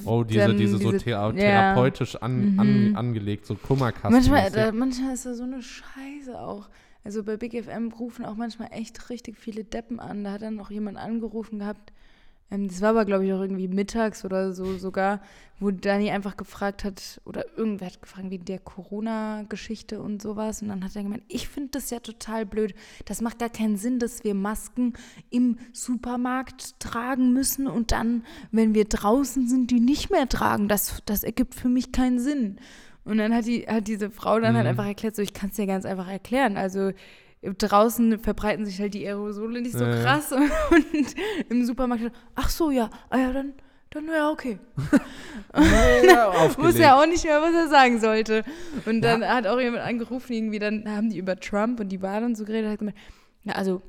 Oh, 0.05 0.23
diese, 0.23 0.39
dann 0.41 0.57
diese 0.57 0.77
so 0.77 0.91
thera 0.91 1.29
ja. 1.29 1.33
therapeutisch 1.33 2.15
an, 2.17 2.59
an, 2.59 2.89
Mhm. 2.89 2.95
angelegt, 2.95 3.47
so 3.47 3.55
Kummerkasten. 3.55 4.11
Manchmal, 4.11 4.51
da, 4.51 4.71
manchmal 4.71 5.15
ist 5.15 5.25
da 5.25 5.33
so 5.33 5.41
eine 5.43 5.63
Scheiße 5.63 6.39
auch. 6.39 6.69
Also 7.03 7.23
bei 7.23 7.37
Big 7.37 7.53
FM 7.55 7.91
rufen 7.91 8.23
auch 8.23 8.35
manchmal 8.35 8.67
echt 8.71 9.09
richtig 9.09 9.39
viele 9.39 9.63
Deppen 9.63 9.99
an. 9.99 10.23
Da 10.23 10.33
hat 10.33 10.43
dann 10.43 10.59
auch 10.59 10.69
jemand 10.69 10.99
angerufen 10.99 11.57
gehabt. 11.57 11.91
Ähm, 12.51 12.67
das 12.67 12.81
war 12.81 12.89
aber, 12.89 13.05
glaube 13.05 13.25
ich, 13.25 13.33
auch 13.33 13.41
irgendwie 13.41 13.67
mittags 13.67 14.23
oder 14.25 14.53
so 14.53 14.77
sogar, 14.77 15.21
wo 15.59 15.71
Dani 15.71 16.09
einfach 16.11 16.37
gefragt 16.37 16.83
hat, 16.83 17.21
oder 17.23 17.45
irgendwer 17.57 17.87
hat 17.87 18.01
gefragt, 18.01 18.29
wie 18.29 18.39
der 18.39 18.59
Corona-Geschichte 18.59 20.01
und 20.01 20.21
sowas. 20.21 20.61
Und 20.61 20.69
dann 20.69 20.83
hat 20.83 20.95
er 20.95 21.03
gemeint, 21.03 21.23
ich 21.27 21.47
finde 21.47 21.69
das 21.73 21.89
ja 21.91 21.99
total 21.99 22.45
blöd. 22.45 22.73
Das 23.05 23.21
macht 23.21 23.39
gar 23.39 23.49
keinen 23.49 23.77
Sinn, 23.77 23.99
dass 23.99 24.23
wir 24.23 24.33
Masken 24.33 24.93
im 25.29 25.57
Supermarkt 25.71 26.79
tragen 26.79 27.31
müssen 27.33 27.67
und 27.67 27.91
dann, 27.91 28.23
wenn 28.51 28.73
wir 28.73 28.85
draußen 28.85 29.47
sind, 29.47 29.71
die 29.71 29.79
nicht 29.79 30.09
mehr 30.09 30.27
tragen. 30.27 30.67
Das, 30.67 31.01
das 31.05 31.23
ergibt 31.23 31.55
für 31.55 31.69
mich 31.69 31.91
keinen 31.91 32.19
Sinn. 32.19 32.57
Und 33.03 33.17
dann 33.17 33.33
hat, 33.33 33.45
die, 33.45 33.61
hat 33.67 33.87
diese 33.87 34.11
Frau 34.11 34.39
dann 34.39 34.55
halt 34.55 34.65
Mhm. 34.65 34.69
einfach 34.71 34.85
erklärt, 34.85 35.15
so 35.15 35.21
ich 35.21 35.33
kann 35.33 35.49
es 35.49 35.55
dir 35.55 35.65
ganz 35.67 35.85
einfach 35.85 36.07
erklären. 36.07 36.57
Also 36.57 36.91
draußen 37.43 38.19
verbreiten 38.19 38.65
sich 38.65 38.79
halt 38.79 38.93
die 38.93 39.05
Aerosole 39.05 39.61
nicht 39.61 39.73
so 39.77 39.83
Ja, 39.83 39.95
ja. 39.95 40.03
krass 40.03 40.31
und, 40.31 40.41
und 40.93 41.15
im 41.49 41.65
Supermarkt, 41.65 42.11
ach 42.35 42.49
so, 42.49 42.69
ja, 42.71 42.89
ah 43.09 43.17
ja, 43.17 43.33
dann, 43.33 43.53
dann 43.89 44.07
ja, 44.07 44.29
okay. 44.29 44.59
Ja, 46.05 46.29
aufgelegt. 46.29 46.77
ja 46.77 46.99
auch 47.01 47.05
nicht 47.07 47.23
mehr, 47.23 47.41
was 47.41 47.53
er 47.53 47.67
sagen 47.67 47.99
sollte. 47.99 48.43
Und 48.85 49.01
dann 49.01 49.21
Ja. 49.21 49.35
hat 49.35 49.47
auch 49.47 49.59
jemand 49.59 49.83
angerufen, 49.83 50.33
irgendwie, 50.33 50.59
dann 50.59 50.87
haben 50.87 51.09
die 51.09 51.17
über 51.17 51.39
Trump 51.39 51.79
und 51.79 51.89
die 51.89 52.01
Wahl 52.01 52.23
und 52.23 52.35
so 52.35 52.45
geredet, 52.45 52.71
hat 52.71 52.79
gemeint, 52.79 52.97
ja, 53.43 53.53
also, 53.53 53.81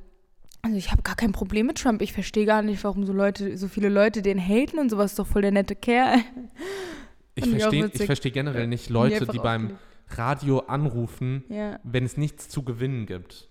also 0.63 0.75
ich 0.77 0.91
habe 0.91 1.03
gar 1.03 1.15
kein 1.15 1.31
Problem 1.31 1.67
mit 1.67 1.77
Trump. 1.77 2.01
Ich 2.01 2.13
verstehe 2.13 2.45
gar 2.45 2.61
nicht, 2.63 2.83
warum 2.83 3.05
so 3.05 3.13
Leute, 3.13 3.55
so 3.57 3.67
viele 3.67 3.89
Leute 3.89 4.21
den 4.21 4.39
haten 4.39 4.79
und 4.79 4.89
sowas 4.89 5.11
ist 5.11 5.19
doch 5.19 5.27
voll 5.27 5.41
der 5.43 5.51
nette 5.51 5.75
Kerl. 5.75 6.19
Ich 7.35 7.47
verstehe 7.49 7.89
versteh 7.89 8.31
generell 8.31 8.67
nicht 8.67 8.89
Leute, 8.89 9.27
die 9.27 9.37
beim. 9.39 9.77
Radio 10.15 10.59
anrufen, 10.59 11.43
Ja. 11.49 11.79
wenn 11.83 12.03
es 12.05 12.17
nichts 12.17 12.47
zu 12.47 12.61
gewinnen 12.61 13.07
gibt. 13.07 13.49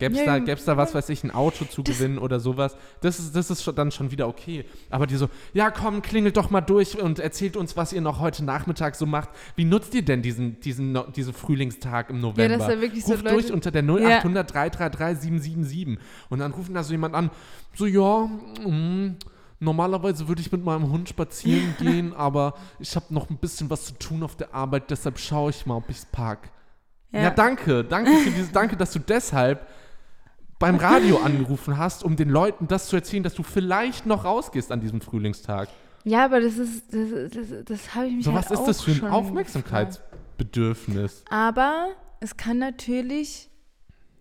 Gäbe 0.00 0.14
es 0.14 0.20
Ja, 0.20 0.26
da, 0.26 0.36
ja. 0.38 0.44
gäb's 0.44 0.64
da, 0.64 0.76
was 0.76 0.92
weiß 0.92 1.08
ich, 1.10 1.22
ein 1.22 1.30
Auto 1.30 1.64
zu 1.66 1.82
Das- 1.82 1.96
gewinnen 1.98 2.18
oder 2.18 2.40
sowas? 2.40 2.76
Das 3.00 3.20
ist, 3.20 3.36
das 3.36 3.48
ist 3.50 3.62
schon, 3.62 3.76
dann 3.76 3.92
schon 3.92 4.10
wieder 4.10 4.26
okay. 4.26 4.64
Aber 4.90 5.06
die 5.06 5.14
so, 5.14 5.28
ja 5.52 5.70
komm, 5.70 6.02
klingelt 6.02 6.36
doch 6.36 6.50
mal 6.50 6.60
durch 6.62 7.00
und 7.00 7.20
erzählt 7.20 7.56
uns, 7.56 7.76
was 7.76 7.92
ihr 7.92 8.00
noch 8.00 8.18
heute 8.18 8.44
Nachmittag 8.44 8.96
so 8.96 9.06
macht. 9.06 9.28
Wie 9.54 9.64
nutzt 9.64 9.94
ihr 9.94 10.04
denn 10.04 10.20
diesen, 10.20 10.58
diesen, 10.60 10.98
diesen 11.14 11.32
Frühlingstag 11.32 12.10
im 12.10 12.20
November? 12.20 12.58
dass 12.58 12.66
da 12.66 12.80
wirklich 12.80 13.04
so 13.04 13.12
Ruft 13.12 13.24
Leute- 13.24 13.36
durch 13.36 13.52
unter 13.52 13.70
der 13.70 13.82
0800 13.84 14.52
333 14.52 15.20
777. 15.22 15.98
Und 16.28 16.40
dann 16.40 16.50
rufen 16.52 16.74
da 16.74 16.82
so 16.82 16.90
jemand 16.92 17.14
an, 17.14 17.30
so 17.76 17.86
ja, 17.86 18.26
mm, 18.68 19.16
normalerweise 19.60 20.26
würde 20.26 20.40
ich 20.40 20.50
mit 20.50 20.64
meinem 20.64 20.90
Hund 20.90 21.08
spazieren 21.08 21.74
gehen, 21.78 22.12
aber 22.14 22.54
ich 22.80 22.96
habe 22.96 23.14
noch 23.14 23.30
ein 23.30 23.36
bisschen 23.36 23.70
was 23.70 23.84
zu 23.86 23.94
tun 23.94 24.24
auf 24.24 24.36
der 24.36 24.52
Arbeit, 24.54 24.90
deshalb 24.90 25.20
schaue 25.20 25.50
ich 25.50 25.64
mal, 25.66 25.76
ob 25.76 25.88
ich 25.88 25.98
es 25.98 26.06
park. 26.06 26.50
Ja. 27.12 27.30
danke. 27.30 27.84
Danke 27.84 28.10
für 28.10 28.30
diese, 28.32 28.50
danke, 28.52 28.76
dass 28.76 28.92
du 28.92 28.98
deshalb 28.98 29.68
beim 30.64 30.76
Radio 30.76 31.18
angerufen 31.18 31.76
hast, 31.76 32.02
um 32.04 32.16
den 32.16 32.30
Leuten 32.30 32.66
das 32.68 32.88
zu 32.88 32.96
erzählen, 32.96 33.22
dass 33.22 33.34
du 33.34 33.42
vielleicht 33.42 34.06
noch 34.06 34.24
rausgehst 34.24 34.72
an 34.72 34.80
diesem 34.80 35.02
Frühlingstag. 35.02 35.68
Ja, 36.04 36.24
aber 36.24 36.40
das 36.40 36.56
ist, 36.56 36.90
das, 36.92 37.10
das, 37.30 37.48
das 37.64 37.94
habe 37.94 38.06
ich 38.06 38.14
mich 38.14 38.24
So, 38.24 38.32
halt 38.32 38.50
was 38.50 38.58
ist 38.58 38.66
das 38.66 38.80
für 38.80 38.92
ein 38.92 39.04
Aufmerksamkeitsbedürfnis? 39.12 41.22
Aber 41.28 41.88
es 42.20 42.38
kann 42.38 42.56
natürlich, 42.58 43.50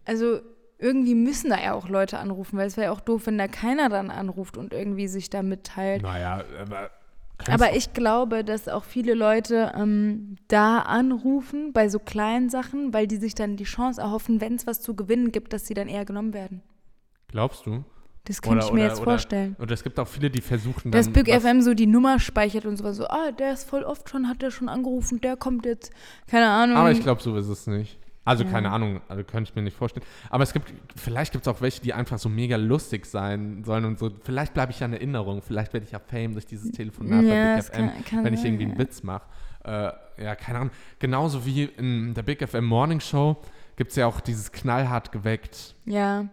also 0.06 0.42
irgendwie 0.80 1.16
müssen 1.16 1.50
da 1.50 1.62
ja 1.62 1.72
auch 1.74 1.88
Leute 1.88 2.20
anrufen, 2.20 2.58
weil 2.58 2.68
es 2.68 2.76
wäre 2.76 2.88
ja 2.88 2.94
auch 2.94 3.00
doof, 3.00 3.28
wenn 3.28 3.38
da 3.38 3.48
keiner 3.48 3.88
dann 3.88 4.12
anruft 4.12 4.58
und 4.58 4.74
irgendwie 4.74 5.08
sich 5.08 5.30
da 5.30 5.44
mitteilt. 5.44 6.04
Naja, 6.04 6.44
aber. 6.60 6.92
Aber 7.50 7.76
ich 7.76 7.94
glaube, 7.94 8.44
dass 8.44 8.68
auch 8.68 8.84
viele 8.84 9.14
Leute 9.14 9.72
ähm, 9.76 10.36
da 10.48 10.80
anrufen 10.80 11.74
bei 11.74 11.90
so 11.90 12.00
kleinen 12.00 12.50
Sachen, 12.50 12.94
weil 12.94 13.08
die 13.08 13.18
sich 13.18 13.36
dann 13.36 13.56
die 13.58 13.64
Chance 13.64 14.02
erhoffen, 14.02 14.42
wenn 14.42 14.56
es 14.56 14.68
was 14.68 14.82
zu 14.82 14.96
gewinnen 14.96 15.32
gibt, 15.32 15.54
dass 15.54 15.66
sie 15.68 15.74
dann 15.74 15.88
eher 15.88 16.06
genommen 16.06 16.34
werden. 16.34 16.62
Glaubst 17.28 17.66
du? 17.66 17.84
Das 18.26 18.42
kann 18.42 18.58
ich 18.60 18.72
mir 18.72 18.86
jetzt 18.86 19.04
vorstellen. 19.04 19.58
Oder 19.60 19.74
es 19.74 19.84
gibt 19.84 20.00
auch 20.00 20.08
viele, 20.08 20.30
die 20.30 20.40
versuchen 20.40 20.92
Dass 20.92 21.08
dann. 21.08 21.14
Big 21.14 21.28
was- 21.28 21.44
FM 21.44 21.62
so 21.62 21.74
die 21.74 21.88
Nummer 21.88 22.20
speichert 22.20 22.66
und 22.66 22.78
sowas 22.78 22.96
so, 22.96 23.06
ah, 23.08 23.32
der 23.32 23.52
ist 23.54 23.66
voll 23.70 23.84
oft 23.84 24.10
schon, 24.10 24.30
hat 24.30 24.42
der 24.42 24.50
schon 24.50 24.70
angerufen, 24.70 25.20
der 25.20 25.36
kommt 25.36 25.66
jetzt, 25.66 25.92
keine 26.28 26.48
Ahnung. 26.48 26.78
Aber 26.78 26.92
ich 26.92 27.02
glaube, 27.02 27.22
so 27.22 27.36
ist 27.36 27.48
es 27.50 27.68
nicht. 27.68 28.00
Also 28.26 28.44
Ja. 28.46 28.52
keine 28.52 28.72
Ahnung, 28.72 29.02
also 29.10 29.24
könnte 29.24 29.50
ich 29.50 29.56
mir 29.56 29.62
nicht 29.64 29.76
vorstellen. 29.76 30.06
Aber 30.30 30.44
es 30.44 30.54
gibt, 30.54 30.74
vielleicht 30.96 31.34
gibt 31.34 31.46
es 31.46 31.54
auch 31.54 31.60
welche, 31.62 31.82
die 31.82 31.94
einfach 31.94 32.18
so 32.18 32.30
mega 32.30 32.56
lustig 32.56 33.06
sein 33.06 33.64
sollen 33.66 33.84
und 33.86 34.00
so. 34.00 34.10
Vielleicht 34.24 34.54
bleibe 34.54 34.72
ich 34.72 34.80
ja 34.80 34.86
in 34.86 34.94
Erinnerung. 34.94 35.42
Vielleicht 35.42 35.74
werde 35.74 35.86
ich 35.86 35.92
ja 35.92 36.00
Fame 36.00 36.32
durch 36.34 36.46
dieses 36.46 36.72
Telefonat 36.72 37.24
Ja, 37.26 37.30
bei 37.30 37.56
Big 37.56 37.66
FM, 37.66 37.88
kann- 37.90 38.06
kann 38.06 38.24
wenn 38.24 38.34
ich 38.34 38.46
irgendwie 38.46 38.64
einen. 38.66 38.78
Witz 38.78 39.04
mache. 39.04 39.24
Äh, 39.66 39.92
ja, 40.24 40.36
keine 40.36 40.60
Ahnung. 40.60 40.72
Genauso 41.00 41.46
wie 41.46 41.64
in 41.66 42.14
der 42.14 42.24
Big 42.24 42.42
FM 42.48 42.66
Morning 42.66 43.00
Show 43.02 43.42
gibt 43.76 43.92
es 43.92 43.98
ja 43.98 44.08
auch 44.08 44.20
dieses 44.22 44.52
knallhart 44.52 45.12
geweckt. 45.12 45.76
Ja. 45.86 46.28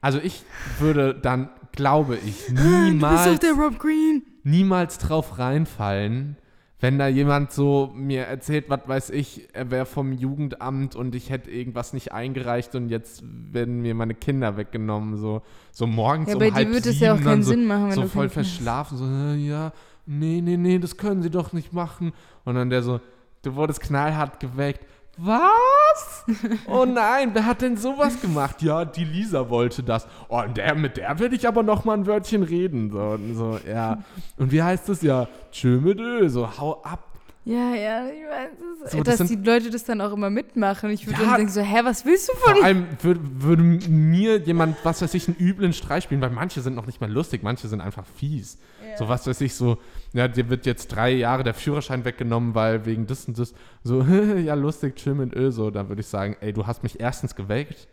Also 0.00 0.18
ich 0.18 0.42
würde 0.78 1.14
dann, 1.14 1.48
glaube 1.72 2.16
ich, 2.16 2.46
Du 2.48 2.54
bist 2.54 2.64
doch 2.64 2.70
niemals, 2.82 3.38
der 3.40 3.52
Rob 3.52 3.78
Green. 3.78 4.22
niemals 4.42 4.98
drauf 4.98 5.38
reinfallen, 5.38 6.36
wenn 6.82 6.98
da 6.98 7.06
jemand 7.06 7.52
so 7.52 7.92
mir 7.94 8.24
erzählt, 8.24 8.64
was 8.68 8.80
weiß 8.88 9.10
ich, 9.10 9.48
er 9.52 9.70
wäre 9.70 9.86
vom 9.86 10.12
Jugendamt 10.12 10.96
und 10.96 11.14
ich 11.14 11.30
hätte 11.30 11.48
irgendwas 11.48 11.92
nicht 11.92 12.10
eingereicht 12.10 12.74
und 12.74 12.88
jetzt 12.88 13.22
werden 13.22 13.82
mir 13.82 13.94
meine 13.94 14.14
Kinder 14.14 14.56
weggenommen, 14.56 15.16
so, 15.16 15.42
so 15.70 15.86
morgens 15.86 16.30
Ja, 16.30 16.34
um 16.34 16.40
bei 16.40 16.50
dir 16.50 16.54
halb 16.56 16.68
würde 16.70 16.88
es 16.88 16.98
sieben 16.98 17.04
ja 17.04 17.14
auch 17.14 17.20
keinen 17.20 17.44
so, 17.44 17.52
Sinn 17.52 17.66
machen, 17.66 17.84
wenn 17.84 17.92
so 17.92 18.06
voll 18.08 18.28
verschlafen, 18.28 18.98
so, 18.98 19.04
ja, 19.04 19.72
nee, 20.06 20.40
nee, 20.42 20.56
nee, 20.56 20.80
das 20.80 20.96
können 20.96 21.22
sie 21.22 21.30
doch 21.30 21.52
nicht 21.52 21.72
machen. 21.72 22.12
Und 22.44 22.56
dann 22.56 22.68
der 22.68 22.82
so, 22.82 23.00
du 23.42 23.54
wurdest 23.54 23.80
knallhart 23.80 24.40
geweckt. 24.40 24.84
Was? 25.18 26.24
Oh 26.66 26.84
nein, 26.84 27.30
wer 27.34 27.44
hat 27.44 27.62
denn 27.62 27.76
sowas 27.76 28.20
gemacht? 28.20 28.62
Ja, 28.62 28.84
die 28.84 29.04
Lisa 29.04 29.50
wollte 29.50 29.82
das. 29.82 30.06
Oh, 30.28 30.40
und 30.40 30.56
der, 30.56 30.74
mit 30.74 30.96
der 30.96 31.18
will 31.18 31.32
ich 31.34 31.46
aber 31.46 31.62
noch 31.62 31.84
mal 31.84 31.94
ein 31.94 32.06
Wörtchen 32.06 32.42
reden. 32.42 32.90
So, 32.90 32.98
und 32.98 33.34
so, 33.34 33.58
ja. 33.68 33.98
Und 34.38 34.52
wie 34.52 34.62
heißt 34.62 34.88
das? 34.88 35.02
Ja, 35.02 35.28
tschö 35.50 35.80
mit 35.80 35.98
Ö. 36.00 36.28
So, 36.28 36.58
hau 36.58 36.82
ab. 36.82 37.11
Ja, 37.44 37.74
ja, 37.74 38.06
ich 38.06 38.22
weiß 38.22 38.50
es. 38.84 38.92
So, 38.92 39.02
das 39.02 39.18
dass 39.18 39.26
die 39.28 39.34
sind- 39.34 39.44
Leute 39.46 39.70
das 39.70 39.82
dann 39.84 40.00
auch 40.00 40.12
immer 40.12 40.30
mitmachen. 40.30 40.90
Ich 40.90 41.06
würde 41.06 41.20
Ja. 41.20 41.26
dann 41.30 41.36
denken 41.38 41.52
so, 41.52 41.60
hä, 41.60 41.80
was 41.82 42.04
willst 42.04 42.28
du 42.28 42.34
von 42.34 42.54
Vor 42.54 42.64
allem 42.64 42.86
würde, 43.02 43.20
würde 43.42 43.62
mir 43.64 44.36
jemand, 44.38 44.76
was 44.84 45.02
weiß 45.02 45.12
ich, 45.14 45.26
einen 45.26 45.36
üblen 45.40 45.72
Streich 45.72 46.04
spielen, 46.04 46.20
weil 46.20 46.30
manche 46.30 46.60
sind 46.60 46.76
noch 46.76 46.86
nicht 46.86 47.00
mal 47.00 47.10
lustig, 47.10 47.42
manche 47.42 47.66
sind 47.66 47.80
einfach 47.80 48.06
fies. 48.06 48.58
So 48.98 49.08
was 49.08 49.26
weiß 49.26 49.40
ich, 49.40 49.54
so, 49.54 49.78
ja, 50.12 50.28
dir 50.28 50.50
wird 50.50 50.66
jetzt 50.66 50.88
drei 50.88 51.10
Jahre 51.12 51.42
der 51.42 51.54
Führerschein 51.54 52.04
weggenommen, 52.04 52.54
weil 52.54 52.84
wegen 52.86 53.06
des 53.06 53.26
und 53.26 53.38
des, 53.38 53.54
so, 53.82 54.02
ja, 54.36 54.54
lustig, 54.54 54.96
chill 54.96 55.14
mit 55.14 55.34
Öl, 55.34 55.50
so, 55.50 55.70
dann 55.70 55.88
würde 55.88 56.00
ich 56.02 56.06
sagen, 56.08 56.36
ey, 56.40 56.52
du 56.52 56.66
hast 56.66 56.82
mich 56.82 57.00
erstens 57.00 57.34
geweckt, 57.34 57.88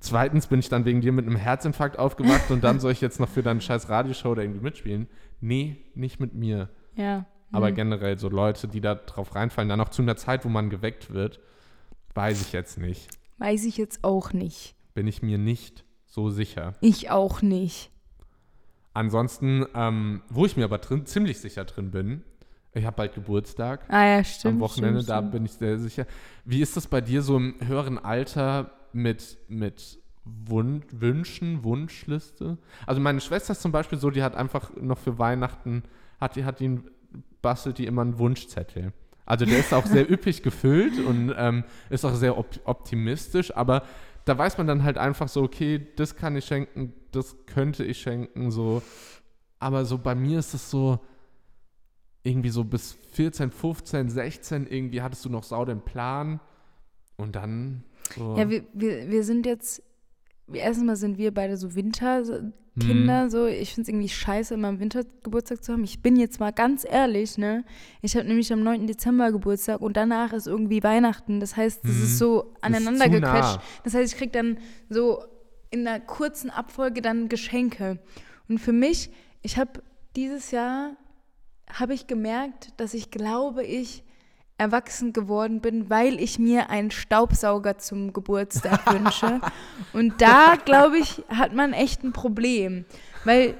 zweitens 0.00 0.46
bin 0.46 0.60
ich 0.60 0.68
dann 0.68 0.84
wegen 0.84 1.00
dir 1.00 1.12
mit 1.12 1.26
einem 1.26 1.36
Herzinfarkt 1.36 1.98
aufgewacht 1.98 2.50
und 2.50 2.62
dann 2.62 2.78
soll 2.78 2.92
ich 2.92 3.00
jetzt 3.00 3.18
noch 3.20 3.28
für 3.28 3.42
deine 3.42 3.60
scheiß 3.60 3.88
Radioshow 3.88 4.34
da 4.34 4.42
irgendwie 4.42 4.60
mitspielen? 4.62 5.08
Nee, 5.40 5.78
nicht 5.94 6.20
mit 6.20 6.34
mir. 6.34 6.68
Ja. 6.94 7.24
Aber 7.52 7.70
Mhm. 7.70 7.74
generell 7.76 8.18
so 8.18 8.28
Leute, 8.28 8.68
die 8.68 8.80
da 8.80 8.94
drauf 8.94 9.34
reinfallen, 9.34 9.68
dann 9.68 9.80
auch 9.80 9.88
zu 9.88 10.02
einer 10.02 10.16
Zeit, 10.16 10.44
wo 10.44 10.48
man 10.48 10.68
geweckt 10.70 11.12
wird, 11.12 11.40
weiß 12.14 12.42
ich 12.42 12.52
jetzt 12.52 12.78
nicht. 12.78 13.08
Weiß 13.38 13.64
ich 13.64 13.76
jetzt 13.76 14.04
auch 14.04 14.32
nicht. 14.32 14.74
Bin 14.94 15.06
ich 15.06 15.22
mir 15.22 15.38
nicht 15.38 15.84
so 16.06 16.28
sicher. 16.30 16.74
Ich 16.80 17.10
auch 17.10 17.40
nicht. 17.42 17.90
Ansonsten, 18.94 19.64
ähm, 19.74 20.22
wo 20.28 20.44
ich 20.46 20.56
mir 20.56 20.64
aber 20.64 20.78
drin, 20.78 21.06
ziemlich 21.06 21.38
sicher 21.40 21.64
drin 21.64 21.90
bin, 21.90 22.22
ich 22.74 22.84
habe 22.84 22.96
bald 22.96 23.14
Geburtstag. 23.14 23.84
Ah 23.88 24.04
ja, 24.04 24.24
stimmt. 24.24 24.54
am 24.54 24.60
Wochenende, 24.60 25.00
stimmt, 25.00 25.08
da 25.10 25.18
stimmt. 25.18 25.32
bin 25.32 25.44
ich 25.44 25.52
sehr 25.52 25.78
sicher. 25.78 26.06
Wie 26.44 26.60
ist 26.60 26.76
das 26.76 26.86
bei 26.86 27.00
dir 27.00 27.22
so 27.22 27.36
im 27.36 27.54
höheren 27.64 27.98
Alter 27.98 28.72
mit, 28.92 29.38
mit 29.48 29.98
Wun 30.24 30.82
Wünschen, 30.90 31.62
Wunschliste? 31.64 32.58
Also 32.86 33.00
meine 33.00 33.20
Schwester 33.20 33.52
ist 33.52 33.62
zum 33.62 33.72
Beispiel 33.72 33.98
so, 33.98 34.10
die 34.10 34.22
hat 34.22 34.34
einfach 34.36 34.70
noch 34.76 34.98
für 34.98 35.18
Weihnachten, 35.18 35.82
hat 36.20 36.36
die, 36.36 36.44
hat 36.44 36.60
bastelt 37.42 37.78
die 37.78 37.86
immer 37.86 38.02
einen 38.02 38.18
Wunschzettel. 38.18 38.92
Also 39.26 39.44
der 39.44 39.58
ist 39.58 39.74
auch 39.74 39.86
sehr 39.86 40.10
üppig 40.10 40.42
gefüllt 40.42 40.98
und 41.04 41.34
ähm, 41.36 41.64
ist 41.90 42.04
auch 42.04 42.14
sehr 42.14 42.38
op 42.38 42.48
optimistisch, 42.64 43.54
aber 43.54 43.82
da 44.24 44.36
weiß 44.36 44.58
man 44.58 44.66
dann 44.66 44.84
halt 44.84 44.98
einfach 44.98 45.28
so, 45.28 45.42
okay, 45.42 45.86
das 45.96 46.16
kann 46.16 46.36
ich 46.36 46.44
schenken, 46.44 46.92
das 47.12 47.36
könnte 47.46 47.84
ich 47.84 48.00
schenken, 48.00 48.50
so. 48.50 48.82
Aber 49.58 49.84
so 49.84 49.98
bei 49.98 50.14
mir 50.14 50.38
ist 50.38 50.54
es 50.54 50.70
so, 50.70 51.00
irgendwie 52.22 52.50
so 52.50 52.64
bis 52.64 52.92
14, 53.12 53.50
15, 53.50 54.10
16 54.10 54.66
irgendwie 54.66 55.02
hattest 55.02 55.24
du 55.24 55.30
noch 55.30 55.44
sau 55.44 55.64
den 55.64 55.80
Plan 55.80 56.40
und 57.16 57.36
dann 57.36 57.84
so. 58.14 58.36
Ja, 58.36 58.48
wir, 58.48 58.64
wir, 58.72 59.08
wir 59.08 59.24
sind 59.24 59.46
jetzt, 59.46 59.82
erstens 60.52 60.84
mal 60.86 60.96
sind 60.96 61.18
wir 61.18 61.32
beide 61.32 61.56
so. 61.56 61.74
Winterkinder, 61.74 63.30
so. 63.30 63.46
Ich 63.46 63.74
finde 63.74 63.82
es 63.82 63.88
irgendwie 63.88 64.08
scheiße, 64.08 64.54
immer 64.54 64.68
im 64.68 64.80
Winter 64.80 65.02
Geburtstag 65.22 65.62
zu 65.64 65.72
haben. 65.72 65.84
Ich 65.84 66.00
bin 66.00 66.16
jetzt 66.16 66.40
mal 66.40 66.52
ganz 66.52 66.86
ehrlich, 66.88 67.38
ne? 67.38 67.64
Ich 68.02 68.16
habe 68.16 68.26
nämlich 68.26 68.52
am 68.52 68.62
9. 68.62 68.86
Dezember 68.86 69.32
Geburtstag 69.32 69.80
und 69.80 69.96
danach 69.96 70.32
ist 70.32 70.46
irgendwie 70.46 70.82
Weihnachten. 70.82 71.40
Das 71.40 71.56
heißt, 71.56 71.84
das 71.84 71.92
Mhm. 71.96 72.02
ist 72.04 72.18
so 72.18 72.40
ist 72.42 72.64
aneinander 72.64 73.04
zu 73.06 73.10
gequetscht. 73.10 73.56
nah. 73.56 73.62
Das 73.84 73.94
heißt, 73.94 74.12
ich 74.12 74.18
krieg 74.18 74.32
dann 74.32 74.58
so 74.88 75.22
in 75.70 75.86
einer 75.86 76.00
kurzen 76.00 76.50
Abfolge 76.50 77.02
dann 77.02 77.28
Geschenke. 77.28 77.98
Und 78.48 78.58
für 78.58 78.72
mich, 78.72 79.10
ich 79.42 79.58
habe 79.58 79.82
dieses 80.16 80.50
Jahr, 80.50 80.96
habe 81.70 81.92
ich 81.94 82.06
gemerkt, 82.06 82.72
dass 82.78 82.94
ich 82.94 83.10
glaube, 83.10 83.62
ich 83.64 84.02
erwachsen 84.58 85.12
geworden 85.12 85.60
bin, 85.60 85.88
weil 85.88 86.20
ich 86.20 86.38
mir 86.38 86.68
einen 86.68 86.90
Staubsauger 86.90 87.78
zum 87.78 88.12
Geburtstag 88.12 88.86
wünsche. 88.90 89.40
Und 89.92 90.20
da, 90.20 90.54
glaube 90.64 90.98
ich, 90.98 91.22
hat 91.28 91.54
man 91.54 91.72
echt 91.72 92.02
ein 92.04 92.12
Problem. 92.12 92.84
Weil 93.24 93.54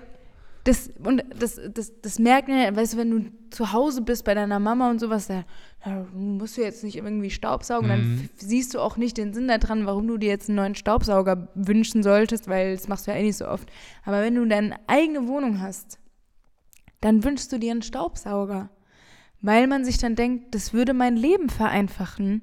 das, 0.64 0.90
und 1.02 1.22
das, 1.38 1.58
das, 1.72 1.92
das 2.02 2.18
merkt 2.18 2.48
man 2.48 2.58
ja, 2.60 2.74
weißt 2.76 2.94
du, 2.94 2.96
wenn 2.98 3.10
du 3.10 3.30
zu 3.50 3.72
Hause 3.72 4.02
bist 4.02 4.24
bei 4.24 4.34
deiner 4.34 4.58
Mama 4.58 4.90
und 4.90 4.98
sowas, 4.98 5.28
da, 5.28 5.44
da 5.84 6.04
musst 6.12 6.58
du 6.58 6.62
jetzt 6.62 6.84
nicht 6.84 6.96
irgendwie 6.96 7.30
Staubsaugen, 7.30 7.88
dann 7.88 8.00
Mhm. 8.00 8.20
f- 8.24 8.30
siehst 8.36 8.74
du 8.74 8.80
auch 8.80 8.96
nicht 8.98 9.16
den 9.16 9.32
Sinn 9.32 9.48
daran, 9.48 9.86
warum 9.86 10.06
du 10.08 10.18
dir 10.18 10.28
jetzt 10.28 10.48
einen 10.50 10.56
neuen 10.56 10.74
Staubsauger 10.74 11.48
wünschen 11.54 12.02
solltest, 12.02 12.48
weil 12.48 12.74
das 12.74 12.88
machst 12.88 13.06
du 13.06 13.12
ja 13.12 13.16
eh 13.16 13.22
nicht 13.22 13.38
so 13.38 13.46
oft. 13.48 13.70
Aber 14.04 14.20
wenn 14.20 14.34
du 14.34 14.44
deine 14.44 14.76
eigene 14.88 15.26
Wohnung 15.28 15.60
hast, 15.62 15.98
dann 17.00 17.24
wünschst 17.24 17.50
du 17.52 17.58
dir 17.58 17.70
einen 17.70 17.82
Staubsauger. 17.82 18.68
Weil 19.40 19.66
man 19.68 19.84
sich 19.84 19.98
dann 19.98 20.14
denkt, 20.16 20.54
das 20.54 20.72
würde 20.72 20.94
mein 20.94 21.16
Leben 21.16 21.48
vereinfachen. 21.48 22.42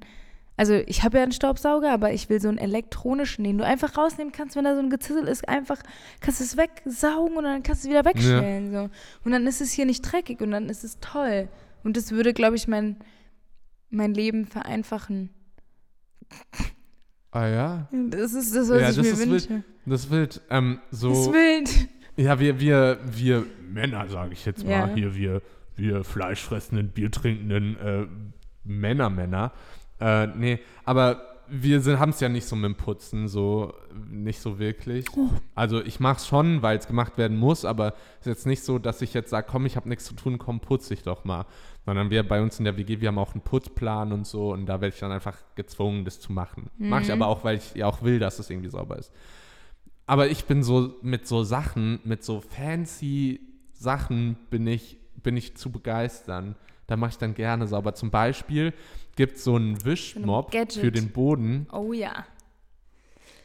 Also 0.58 0.72
ich 0.86 1.02
habe 1.04 1.18
ja 1.18 1.22
einen 1.22 1.32
Staubsauger, 1.32 1.92
aber 1.92 2.14
ich 2.14 2.30
will 2.30 2.40
so 2.40 2.48
einen 2.48 2.56
elektronischen, 2.56 3.44
den 3.44 3.58
du 3.58 3.64
einfach 3.66 3.98
rausnehmen 3.98 4.32
kannst, 4.32 4.56
wenn 4.56 4.64
da 4.64 4.74
so 4.74 4.80
ein 4.80 4.88
Gezissel 4.88 5.28
ist, 5.28 5.46
einfach 5.46 5.82
kannst 6.20 6.40
du 6.40 6.44
es 6.44 6.56
wegsaugen 6.56 7.36
und 7.36 7.44
dann 7.44 7.62
kannst 7.62 7.84
du 7.84 7.88
es 7.88 7.90
wieder 7.90 8.06
wegstellen. 8.06 8.72
So. 8.72 8.88
Und 9.24 9.32
dann 9.32 9.46
ist 9.46 9.60
es 9.60 9.72
hier 9.72 9.84
nicht 9.84 10.00
dreckig 10.00 10.40
und 10.40 10.52
dann 10.52 10.70
ist 10.70 10.82
es 10.84 10.98
toll. 11.00 11.48
Und 11.84 11.98
das 11.98 12.10
würde, 12.12 12.32
glaube 12.32 12.56
ich, 12.56 12.66
mein, 12.68 12.96
mein 13.90 14.14
Leben 14.14 14.46
vereinfachen. 14.46 15.28
Ah 17.30 17.46
ja, 17.48 17.88
Das 17.92 18.32
ist 18.32 18.54
das, 18.56 18.68
was 18.70 18.80
Ja, 18.80 18.90
ich 18.90 18.96
das 18.96 19.04
mir 19.04 19.12
ist 19.12 19.18
wünsche. 19.50 19.62
das 19.84 20.04
ist 20.04 20.10
wild. 20.10 20.40
Ähm, 20.48 20.80
Das 20.90 21.00
so, 21.00 21.12
ist 21.12 21.32
wild. 21.32 21.88
ja, 22.16 22.40
wir, 22.40 22.58
wir, 22.60 22.98
wir 23.04 23.44
Männer, 23.68 24.08
sage 24.08 24.32
ich 24.32 24.44
jetzt 24.46 24.64
mal, 24.64 24.70
Ja. 24.70 24.86
hier, 24.94 25.14
wir, 25.14 25.42
wir 25.76 26.04
fleischfressenden, 26.04 26.88
biertrinkenden 26.90 27.78
äh, 27.78 28.06
Männer, 28.64 29.10
Männer. 29.10 29.52
Äh, 30.00 30.26
nee, 30.28 30.58
aber 30.84 31.22
wir 31.48 31.80
haben 32.00 32.10
es 32.10 32.18
ja 32.20 32.28
nicht 32.28 32.46
so 32.46 32.56
mit 32.56 32.64
dem 32.64 32.74
Putzen, 32.74 33.28
so 33.28 33.72
nicht 34.10 34.40
so 34.40 34.58
wirklich. 34.58 35.06
Oh. 35.16 35.28
Also 35.54 35.80
ich 35.82 36.00
mache 36.00 36.16
es 36.16 36.26
schon, 36.26 36.62
weil 36.62 36.76
es 36.76 36.88
gemacht 36.88 37.18
werden 37.18 37.36
muss, 37.36 37.64
aber 37.64 37.94
es 38.20 38.26
ist 38.26 38.26
jetzt 38.26 38.46
nicht 38.46 38.64
so, 38.64 38.78
dass 38.80 39.00
ich 39.00 39.14
jetzt 39.14 39.30
sage, 39.30 39.46
komm, 39.48 39.64
ich 39.64 39.76
habe 39.76 39.88
nichts 39.88 40.06
zu 40.06 40.14
tun, 40.14 40.38
komm, 40.38 40.58
putze 40.60 40.92
ich 40.94 41.02
doch 41.04 41.24
mal. 41.24 41.46
Sondern 41.84 42.10
wir 42.10 42.26
bei 42.26 42.42
uns 42.42 42.58
in 42.58 42.64
der 42.64 42.76
WG, 42.76 43.00
wir 43.00 43.08
haben 43.08 43.18
auch 43.18 43.32
einen 43.32 43.42
Putzplan 43.42 44.12
und 44.12 44.26
so 44.26 44.52
und 44.52 44.66
da 44.66 44.80
werde 44.80 44.92
ich 44.92 45.00
dann 45.00 45.12
einfach 45.12 45.36
gezwungen, 45.54 46.04
das 46.04 46.18
zu 46.18 46.32
machen. 46.32 46.68
Mache 46.78 47.02
ich 47.02 47.08
Mhm. 47.08 47.14
aber 47.22 47.28
auch, 47.28 47.44
weil 47.44 47.58
ich 47.58 47.74
ja 47.76 47.86
auch 47.86 48.02
will, 48.02 48.18
dass 48.18 48.40
es 48.40 48.50
irgendwie 48.50 48.70
sauber 48.70 48.98
ist. 48.98 49.12
Aber 50.06 50.28
ich 50.28 50.46
bin 50.46 50.64
so 50.64 50.94
mit 51.02 51.28
so 51.28 51.44
Sachen, 51.44 52.00
mit 52.02 52.24
so 52.24 52.40
fancy 52.40 53.40
Sachen 53.72 54.36
bin 54.50 54.66
ich, 54.66 54.96
bin 55.26 55.36
ich 55.36 55.56
zu 55.56 55.72
begeistern. 55.72 56.54
Da 56.86 56.96
mache 56.96 57.10
ich 57.10 57.18
dann 57.18 57.34
gerne 57.34 57.66
sauber. 57.66 57.94
Zum 57.94 58.12
Beispiel 58.12 58.72
gibt 59.16 59.38
es 59.38 59.42
so 59.44 59.56
einen 59.56 59.84
Wischmob 59.84 60.52
Gadget. 60.52 60.80
für 60.80 60.92
den 60.92 61.10
Boden, 61.10 61.66
Oh 61.72 61.92
ja. 61.92 62.24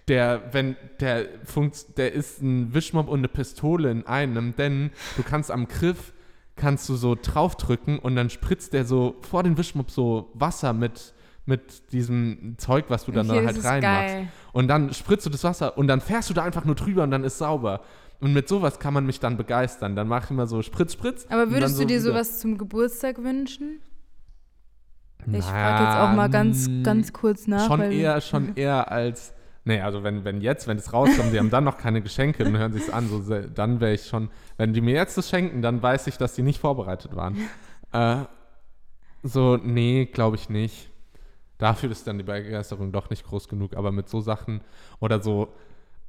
der, 0.08 0.54
wenn, 0.54 0.76
der 1.00 1.26
funkt, 1.44 1.98
der 1.98 2.14
ist 2.14 2.44
ein 2.44 2.76
Wischmob 2.76 3.08
und 3.08 3.20
eine 3.22 3.28
Pistole 3.30 3.90
in 3.90 4.06
einem, 4.06 4.56
denn 4.56 4.92
du 5.18 5.24
kannst 5.24 5.50
am 5.50 5.68
Griff, 5.68 6.14
kannst 6.56 6.88
du 6.88 6.94
so 6.96 7.18
draufdrücken 7.20 7.98
und 7.98 8.16
dann 8.16 8.30
spritzt 8.30 8.74
der 8.74 8.86
so 8.86 9.16
vor 9.22 9.42
den 9.42 9.58
Wischmob 9.58 9.90
so 9.90 10.30
Wasser 10.36 10.74
mit, 10.74 11.16
mit 11.48 11.92
diesem 11.94 12.56
Zeug, 12.60 12.86
was 12.90 13.06
du 13.06 13.12
dann 13.12 13.28
Okay, 13.28 13.44
da 13.44 13.54
das 13.54 13.66
halt 13.66 13.84
reinmachst. 13.84 14.34
Und 14.54 14.68
dann 14.68 14.94
spritzt 14.94 15.26
du 15.26 15.32
das 15.32 15.44
Wasser 15.44 15.76
und 15.80 15.88
dann 15.88 16.00
fährst 16.00 16.30
du 16.30 16.36
da 16.36 16.44
einfach 16.44 16.64
nur 16.64 16.76
drüber 16.76 17.02
und 17.02 17.10
dann 17.10 17.24
ist 17.24 17.40
sauber. 17.40 17.82
Und 18.22 18.34
mit 18.34 18.48
sowas 18.48 18.80
kann 18.80 18.94
man 18.94 19.06
mich 19.06 19.20
dann 19.20 19.36
begeistern. 19.36 19.96
Dann 19.96 20.08
mache 20.08 20.26
ich 20.26 20.32
immer 20.32 20.48
so 20.48 20.62
Spritz, 20.62 20.94
Spritz. 20.94 21.26
Aber 21.30 21.50
würdest 21.52 21.80
dann 21.80 21.88
du 21.88 21.94
dir 21.94 22.00
so 22.00 22.10
wieder- 22.10 22.24
sowas 22.24 22.40
zum 22.40 22.58
Geburtstag 22.58 23.24
wünschen? 23.24 23.82
Ich 25.32 25.44
frage 25.46 25.84
jetzt 25.84 25.98
auch 25.98 26.16
mal 26.16 26.30
ganz, 26.30 26.70
ganz 26.84 27.14
kurz 27.14 27.48
nach. 27.48 27.68
Schon 27.68 27.82
eher, 27.82 28.22
schon 28.22 28.54
eher 28.56 28.92
als. 28.92 29.34
Nee, 29.64 29.80
also 29.82 30.04
wenn, 30.04 30.24
wenn 30.24 30.42
jetzt, 30.42 30.68
wenn 30.68 30.78
es 30.78 30.92
rauskommt, 30.92 31.34
die 31.34 31.38
haben 31.38 31.52
dann 31.52 31.64
noch 31.64 31.78
keine 31.78 32.02
Geschenke, 32.02 32.44
dann 32.44 32.58
hören 32.58 32.74
sie 32.74 32.80
es 32.80 32.90
an, 32.90 33.08
so, 33.08 33.20
dann 33.20 33.80
wäre 33.80 33.94
ich 33.94 34.08
schon, 34.08 34.32
wenn 34.58 34.74
die 34.74 34.82
mir 34.82 34.96
jetzt 34.96 35.16
das 35.20 35.30
schenken, 35.30 35.62
dann 35.62 35.84
weiß 35.84 36.08
ich, 36.08 36.18
dass 36.18 36.34
die 36.34 36.42
nicht 36.42 36.60
vorbereitet 36.60 37.16
waren. 37.16 37.38
äh, 37.92 38.18
so, 39.22 39.58
nee, 39.58 40.06
glaube 40.06 40.36
ich 40.38 40.50
nicht. 40.50 40.90
Dafür 41.60 41.92
ist 41.92 42.08
dann 42.08 42.18
die 42.18 42.24
Begeisterung 42.24 42.92
doch 42.92 43.12
nicht 43.12 43.24
groß 43.24 43.48
genug, 43.48 43.76
aber 43.76 43.92
mit 43.92 44.10
so 44.10 44.20
Sachen 44.20 44.62
oder 45.00 45.22
so, 45.22 45.54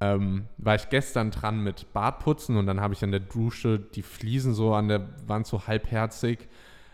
ähm, 0.03 0.47
war 0.59 0.75
ich 0.75 0.89
gestern 0.89 1.31
dran 1.31 1.63
mit 1.63 1.93
Bartputzen 1.93 2.57
und 2.57 2.67
dann 2.67 2.81
habe 2.81 2.95
ich 2.95 3.05
an 3.05 3.13
der 3.13 3.21
Dusche 3.21 3.79
die 3.79 4.03
Fliesen 4.03 4.53
so 4.53 4.75
an 4.75 4.89
der 4.89 5.09
Wand 5.29 5.47
so 5.47 5.67
halbherzig 5.69 6.49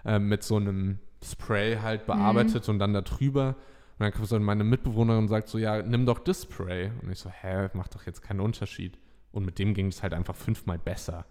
äh, 0.05 0.19
mit 0.19 0.43
so 0.43 0.57
einem 0.57 0.99
Spray 1.25 1.79
halt 1.83 2.07
bearbeitet 2.07 2.69
und 2.69 2.79
dann 2.79 2.93
da 2.93 3.01
drüber. 3.01 3.57
Und 3.99 4.05
dann 4.05 4.13
kommt 4.13 4.29
so 4.29 4.39
meine 4.39 4.63
Mitbewohnerin 4.63 5.23
und 5.23 5.29
sagt 5.29 5.49
so, 5.49 5.59
ja, 5.59 5.83
nimm 5.83 6.07
doch 6.07 6.19
das 6.19 6.43
Spray. 6.43 6.91
Und 7.03 7.11
ich 7.11 7.19
so, 7.19 7.31
hä, 7.31 7.69
macht 7.73 7.95
doch 7.95 8.07
jetzt 8.07 8.23
keinen 8.23 8.41
Unterschied. 8.41 8.99
Und 9.33 9.45
mit 9.45 9.59
dem 9.59 9.75
ging 9.75 9.87
es 9.89 10.03
halt 10.03 10.13
einfach 10.15 10.37
fünfmal 10.37 10.79
besser. 10.79 11.25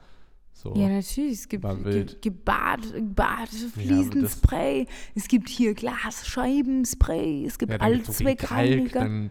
So. 0.52 0.74
Ja, 0.76 0.90
natürlich. 0.90 1.34
Es 1.34 1.48
gibt, 1.48 1.64
Bad 1.64 1.78
das- 3.16 3.72
Fliesenspray, 3.74 4.88
es 5.14 5.28
gibt 5.28 5.48
hier 5.50 5.76
Glasscheibenspray, 5.76 7.46
es 7.46 7.58
gibt 7.60 7.72
Ja, 7.72 7.78
gibt's 7.78 8.08
so 8.18 8.26
Allzweckreiniger. 8.26 9.30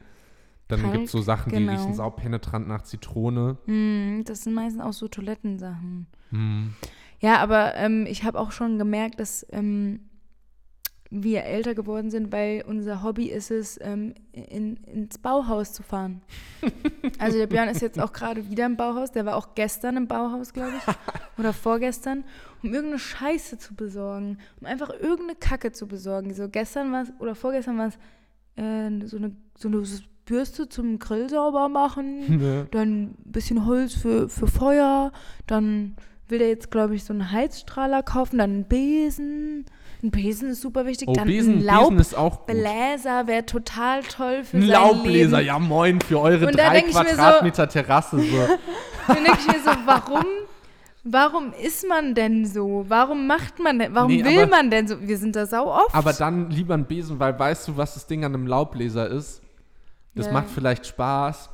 Dann, 0.68 0.92
gibt 0.92 1.06
es 1.06 1.12
so 1.12 1.20
Sachen, 1.20 1.52
die 1.52 1.58
genau. 1.58 1.72
riechen 1.72 1.94
saupenetrant 1.94 2.66
nach 2.66 2.82
Zitrone. 2.82 3.56
Hm, 3.66 4.22
das 4.24 4.42
sind 4.42 4.54
meistens 4.54 4.82
auch 4.82 4.92
so 4.92 5.06
Toilettensachen. 5.06 6.06
Hm. 6.30 6.74
Ja, 7.20 7.38
aber 7.38 7.74
ähm, 7.76 8.06
ich 8.06 8.24
habe 8.24 8.38
auch 8.38 8.50
schon 8.50 8.78
gemerkt, 8.78 9.20
dass 9.20 9.46
ähm, 9.50 10.00
wir 11.10 11.44
älter 11.44 11.74
geworden 11.74 12.10
sind, 12.10 12.32
weil 12.32 12.64
unser 12.66 13.02
Hobby 13.02 13.26
ist 13.26 13.50
es, 13.50 13.78
ähm, 13.80 14.14
in, 14.32 14.76
ins 14.76 15.18
Bauhaus 15.18 15.72
zu 15.72 15.82
fahren. 15.82 16.22
also 17.18 17.38
der 17.38 17.46
Björn 17.46 17.68
ist 17.68 17.80
jetzt 17.80 18.00
auch 18.00 18.12
gerade 18.12 18.50
wieder 18.50 18.66
im 18.66 18.76
Bauhaus, 18.76 19.12
der 19.12 19.24
war 19.24 19.36
auch 19.36 19.54
gestern 19.54 19.96
im 19.96 20.08
Bauhaus, 20.08 20.52
glaube 20.52 20.72
ich, 20.76 20.94
oder 21.38 21.52
vorgestern, 21.52 22.24
um 22.62 22.72
irgendeine 22.72 22.98
Scheiße 22.98 23.58
zu 23.58 23.74
besorgen, 23.74 24.38
um 24.60 24.66
einfach 24.66 24.90
irgendeine 24.90 25.36
Kacke 25.36 25.72
zu 25.72 25.86
besorgen. 25.86 26.34
So 26.34 26.48
gestern 26.48 26.92
war 26.92 27.02
es, 27.02 27.12
oder 27.18 27.34
vorgestern 27.34 27.78
war 27.78 27.88
es 27.88 27.94
äh, 28.56 29.06
so, 29.06 29.16
eine, 29.16 29.36
so 29.56 29.68
eine 29.68 29.86
Bürste 30.26 30.68
zum 30.68 30.98
Grill 30.98 31.30
sauber 31.30 31.68
machen, 31.70 32.20
Ne? 32.38 32.66
dann 32.72 33.04
ein 33.04 33.14
bisschen 33.24 33.64
Holz 33.66 33.94
für, 33.94 34.28
für 34.28 34.46
Feuer, 34.46 35.12
dann 35.46 35.96
will 36.28 36.40
der 36.40 36.48
jetzt, 36.48 36.70
glaube 36.70 36.94
ich, 36.96 37.04
so 37.04 37.12
einen 37.12 37.30
Heizstrahler 37.32 38.02
kaufen, 38.02 38.38
dann 38.38 38.50
einen 38.50 38.64
Besen. 38.64 39.64
Ein 40.02 40.10
Besen 40.10 40.50
ist 40.50 40.60
super 40.60 40.84
wichtig. 40.84 41.08
Oh, 41.08 41.12
dann 41.14 41.26
Besen, 41.28 41.66
ein 41.66 41.78
Besen 41.78 41.98
ist 41.98 42.14
auch. 42.16 42.46
Laubbläser 42.48 43.26
wäre 43.28 43.46
total 43.46 44.02
toll 44.02 44.42
für 44.44 44.56
Ein 44.58 44.62
sein 44.62 44.70
Laubbläser, 44.70 45.36
Leben. 45.38 45.46
ja 45.46 45.58
moin, 45.58 46.00
für 46.00 46.20
eure 46.20 46.46
Und 46.46 46.56
drei 46.56 46.82
mir 46.82 46.92
so- 46.92 47.00
Quadratmeter 47.00 47.68
Terrasse. 47.68 48.18
So. 48.18 48.24
Dann 49.06 49.24
denke 49.24 49.38
ich 49.40 49.46
mir 49.46 49.60
so, 49.62 49.70
warum, 49.86 50.24
warum 51.04 51.52
ist 51.64 51.86
man 51.88 52.14
denn 52.14 52.44
so? 52.44 52.84
Warum 52.88 53.26
macht 53.28 53.58
man 53.60 53.78
denn, 53.78 53.94
warum 53.94 54.10
Nee, 54.10 54.24
will 54.24 54.40
aber- 54.42 54.50
man 54.50 54.70
denn 54.70 54.86
so? 54.88 54.96
Wir 55.00 55.16
sind 55.18 55.34
da 55.36 55.46
sau 55.46 55.68
oft. 55.72 55.94
Aber 55.94 56.12
dann 56.12 56.50
lieber 56.50 56.74
ein 56.74 56.84
Besen, 56.86 57.18
weil 57.20 57.38
weißt 57.38 57.68
du, 57.68 57.76
was 57.76 57.94
das 57.94 58.06
Ding 58.06 58.24
an 58.24 58.34
einem 58.34 58.46
Laubbläser 58.48 59.08
ist? 59.08 59.40
Das 60.16 60.26
Ja. 60.26 60.32
macht 60.32 60.50
vielleicht 60.50 60.86
Spaß, 60.86 61.50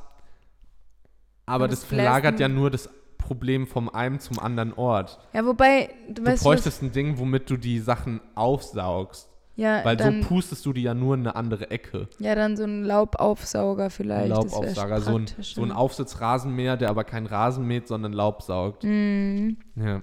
aber 1.45 1.67
das 1.67 1.81
das 1.81 1.89
verlagert 1.89 2.39
ja 2.39 2.47
nur 2.47 2.71
das 2.71 2.89
Problem 3.17 3.67
vom 3.67 3.89
einen 3.89 4.19
zum 4.19 4.39
anderen 4.39 4.73
Ort. 4.73 5.19
ja, 5.33 5.45
wobei, 5.45 5.89
du 6.09 6.23
Du 6.23 6.35
bräuchtest 6.35 6.81
ein 6.81 6.91
Ding, 6.91 7.17
womit 7.17 7.49
du 7.49 7.57
die 7.57 7.79
Sachen 7.79 8.19
aufsaugst. 8.35 9.29
ja, 9.55 9.83
Weil 9.85 9.95
dann, 9.97 10.21
so 10.23 10.27
pustest 10.29 10.65
du 10.65 10.73
die 10.73 10.83
ja 10.83 10.93
nur 10.93 11.13
in 11.15 11.21
eine 11.21 11.35
andere 11.35 11.71
Ecke. 11.71 12.07
ja, 12.19 12.35
dann 12.35 12.57
so 12.57 12.63
ein 12.63 12.83
Laubaufsauger 12.83 13.89
vielleicht. 13.89 14.25
Ein 14.25 14.29
Laubaufsauger, 14.29 14.99
so 15.01 15.17
ein, 15.19 15.25
so 15.41 15.61
ein 15.63 15.71
Aufsitzrasenmäher, 15.71 16.75
der 16.77 16.89
aber 16.89 17.03
kein 17.03 17.25
Rasen 17.25 17.65
mäht, 17.67 17.87
sondern 17.87 18.11
Laub 18.13 18.41
saugt. 18.41 18.83
Mhm. 18.83 19.57
Ja. 19.75 20.01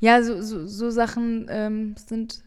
Ja, 0.00 0.22
so, 0.22 0.40
so, 0.42 0.66
so 0.66 0.90
Sachen 0.90 1.46
ähm, 1.50 1.94
sind, 1.96 2.42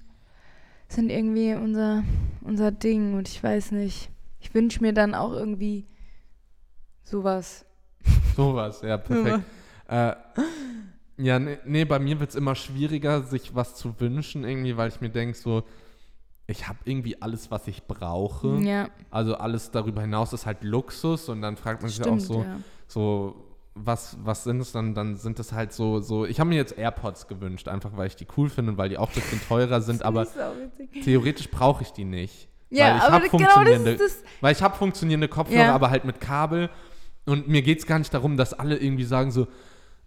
sind 0.87 1.09
irgendwie 1.11 1.53
unser, 1.53 2.03
unser 2.41 2.71
Ding 2.71 3.13
und 3.15 3.27
ich 3.27 3.43
weiß 3.43 3.71
nicht. 3.71 4.09
Ich 4.43 4.53
wünsche 4.53 4.81
mir 4.81 4.93
dann 4.93 5.15
auch 5.15 5.31
irgendwie 5.31 5.87
sowas. 7.03 7.65
Sowas, 8.35 8.81
ja, 8.81 8.97
perfekt. 8.97 9.45
Äh, 9.87 10.13
ja, 11.17 11.39
nee, 11.39 11.57
nee, 11.65 11.85
bei 11.85 11.99
mir 11.99 12.19
wird 12.19 12.31
es 12.31 12.35
immer 12.35 12.55
schwieriger, 12.55 13.23
sich 13.23 13.55
was 13.55 13.75
zu 13.75 13.99
wünschen, 13.99 14.43
irgendwie, 14.43 14.75
weil 14.75 14.89
ich 14.89 14.99
mir 14.99 15.09
denke, 15.09 15.37
so, 15.37 15.63
ich 16.47 16.67
habe 16.67 16.79
irgendwie 16.83 17.21
alles, 17.21 17.51
was 17.51 17.67
ich 17.67 17.83
brauche. 17.83 18.57
Ja, 18.57 18.89
Also 19.09 19.35
alles 19.35 19.71
darüber 19.71 20.01
hinaus 20.01 20.33
ist 20.33 20.45
halt 20.45 20.63
Luxus 20.63 21.29
und 21.29 21.41
dann 21.41 21.55
fragt 21.55 21.81
man 21.81 21.89
sich 21.89 22.01
auch 22.01 22.19
stimmt, 22.19 22.21
so, 22.21 22.43
ja. 22.43 22.59
so 22.87 23.35
was, 23.75 24.17
was 24.23 24.43
sind 24.43 24.59
es 24.59 24.71
dann? 24.71 24.93
Dann 24.93 25.15
sind 25.15 25.39
es 25.39 25.53
halt 25.53 25.73
so, 25.73 25.99
so, 25.99 26.25
ich 26.25 26.39
habe 26.39 26.49
mir 26.49 26.55
jetzt 26.55 26.77
AirPods 26.77 27.27
gewünscht, 27.27 27.67
einfach 27.67 27.95
weil 27.95 28.07
ich 28.07 28.15
die 28.15 28.27
cool 28.37 28.49
finde 28.49 28.73
und 28.73 28.77
weil 28.77 28.89
die 28.89 28.97
auch 28.97 29.09
ein 29.09 29.15
bisschen 29.15 29.41
teurer 29.47 29.81
sind, 29.81 30.03
aber 30.03 30.23
auch 30.23 30.27
theoretisch 31.03 31.49
brauche 31.49 31.83
ich 31.83 31.91
die 31.91 32.05
nicht. 32.05 32.49
Ja, 32.77 32.89
weil 32.89 32.97
ich 32.97 33.03
aber 33.03 33.13
hab 33.13 33.23
genau 33.23 33.37
das 33.37 33.51
funktionierende, 33.53 33.91
ist 33.91 34.01
das. 34.01 34.23
Weil 34.41 34.51
ich 34.53 34.61
habe 34.61 34.75
funktionierende 34.77 35.27
Kopfhörer, 35.27 35.59
Ja. 35.65 35.75
aber 35.75 35.89
halt 35.89 36.05
mit 36.05 36.19
Kabel. 36.19 36.69
Und 37.25 37.47
mir 37.47 37.61
geht 37.61 37.79
es 37.79 37.85
gar 37.85 37.99
nicht 37.99 38.13
darum, 38.13 38.35
dass 38.37 38.53
alle 38.53 38.77
irgendwie 38.77 39.03
sagen 39.05 39.31
so, 39.31 39.47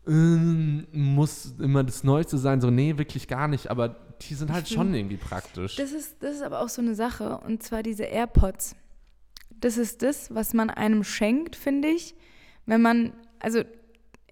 ähm, 0.07 0.87
muss 0.93 1.55
immer 1.59 1.83
das 1.83 2.05
Neueste 2.05 2.39
sein. 2.39 2.61
So, 2.61 2.71
nee, 2.71 2.97
wirklich 2.99 3.29
gar 3.29 3.49
nicht. 3.49 3.71
Aber 3.71 3.97
die 4.23 4.35
sind 4.35 4.53
halt 4.53 4.69
schon 4.69 4.95
irgendwie 4.95 5.17
praktisch. 5.17 5.77
Das 5.77 5.93
ist, 5.93 6.23
das 6.23 6.37
ist 6.37 6.43
aber 6.43 6.61
auch 6.61 6.69
so 6.69 6.81
eine 6.83 6.95
Sache. 6.95 7.39
Und 7.39 7.63
zwar 7.63 7.83
diese 7.83 8.05
AirPods. 8.05 8.77
Das 9.59 9.79
ist 9.79 10.03
das, 10.03 10.35
was 10.35 10.53
man 10.55 10.71
einem 10.71 11.03
schenkt, 11.03 11.57
finde 11.57 11.89
ich. 11.89 12.15
Wenn 12.67 12.83
man, 12.83 13.13
also 13.41 13.63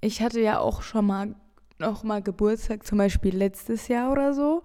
ich 0.01 0.21
hatte 0.23 0.41
ja 0.41 0.59
auch 0.59 0.83
schon 0.83 1.07
mal 1.07 1.35
noch 1.79 2.05
mal 2.05 2.23
Geburtstag, 2.23 2.87
zum 2.87 2.99
Beispiel 2.99 3.35
letztes 3.35 3.89
Jahr 3.89 4.13
oder 4.13 4.33
so. 4.35 4.63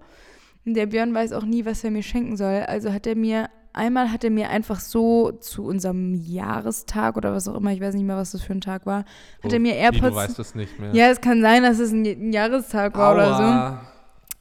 Und 0.66 0.74
der 0.76 0.86
Björn 0.86 1.14
weiß 1.14 1.32
auch 1.34 1.46
nie, 1.46 1.66
was 1.66 1.84
er 1.84 1.92
mir 1.92 2.04
schenken 2.04 2.38
soll. 2.38 2.64
Also 2.68 2.92
hat 2.94 3.08
er 3.08 3.16
mir, 3.16 3.50
einmal 3.74 4.12
hat 4.12 4.24
er 4.24 4.30
mir 4.30 4.50
einfach 4.50 4.80
so 4.80 5.32
zu 5.32 5.64
unserem 5.64 6.14
Jahrestag 6.14 7.18
oder 7.18 7.34
was 7.34 7.48
auch 7.48 7.56
immer, 7.56 7.72
ich 7.72 7.82
weiß 7.82 7.94
nicht 7.96 8.06
mehr, 8.06 8.18
was 8.18 8.32
das 8.32 8.42
für 8.42 8.54
ein 8.54 8.62
Tag 8.62 8.86
war, 8.86 9.06
hat 9.44 9.54
er 9.54 9.60
mir 9.60 9.74
Wie, 9.74 9.78
du 9.78 9.82
AirPods. 9.98 10.16
weißt 10.16 10.40
es 10.40 10.56
nicht 10.56 10.80
mehr. 10.80 10.94
Ja, 10.94 11.08
es 11.10 11.22
kann 11.22 11.42
sein, 11.42 11.64
dass 11.64 11.80
es 11.80 11.92
ein, 11.92 12.06
ein 12.06 12.34
Jahrestag 12.34 12.98
war 12.98 13.14
oder 13.14 13.38
so. 13.38 13.44
Aua. 13.44 13.82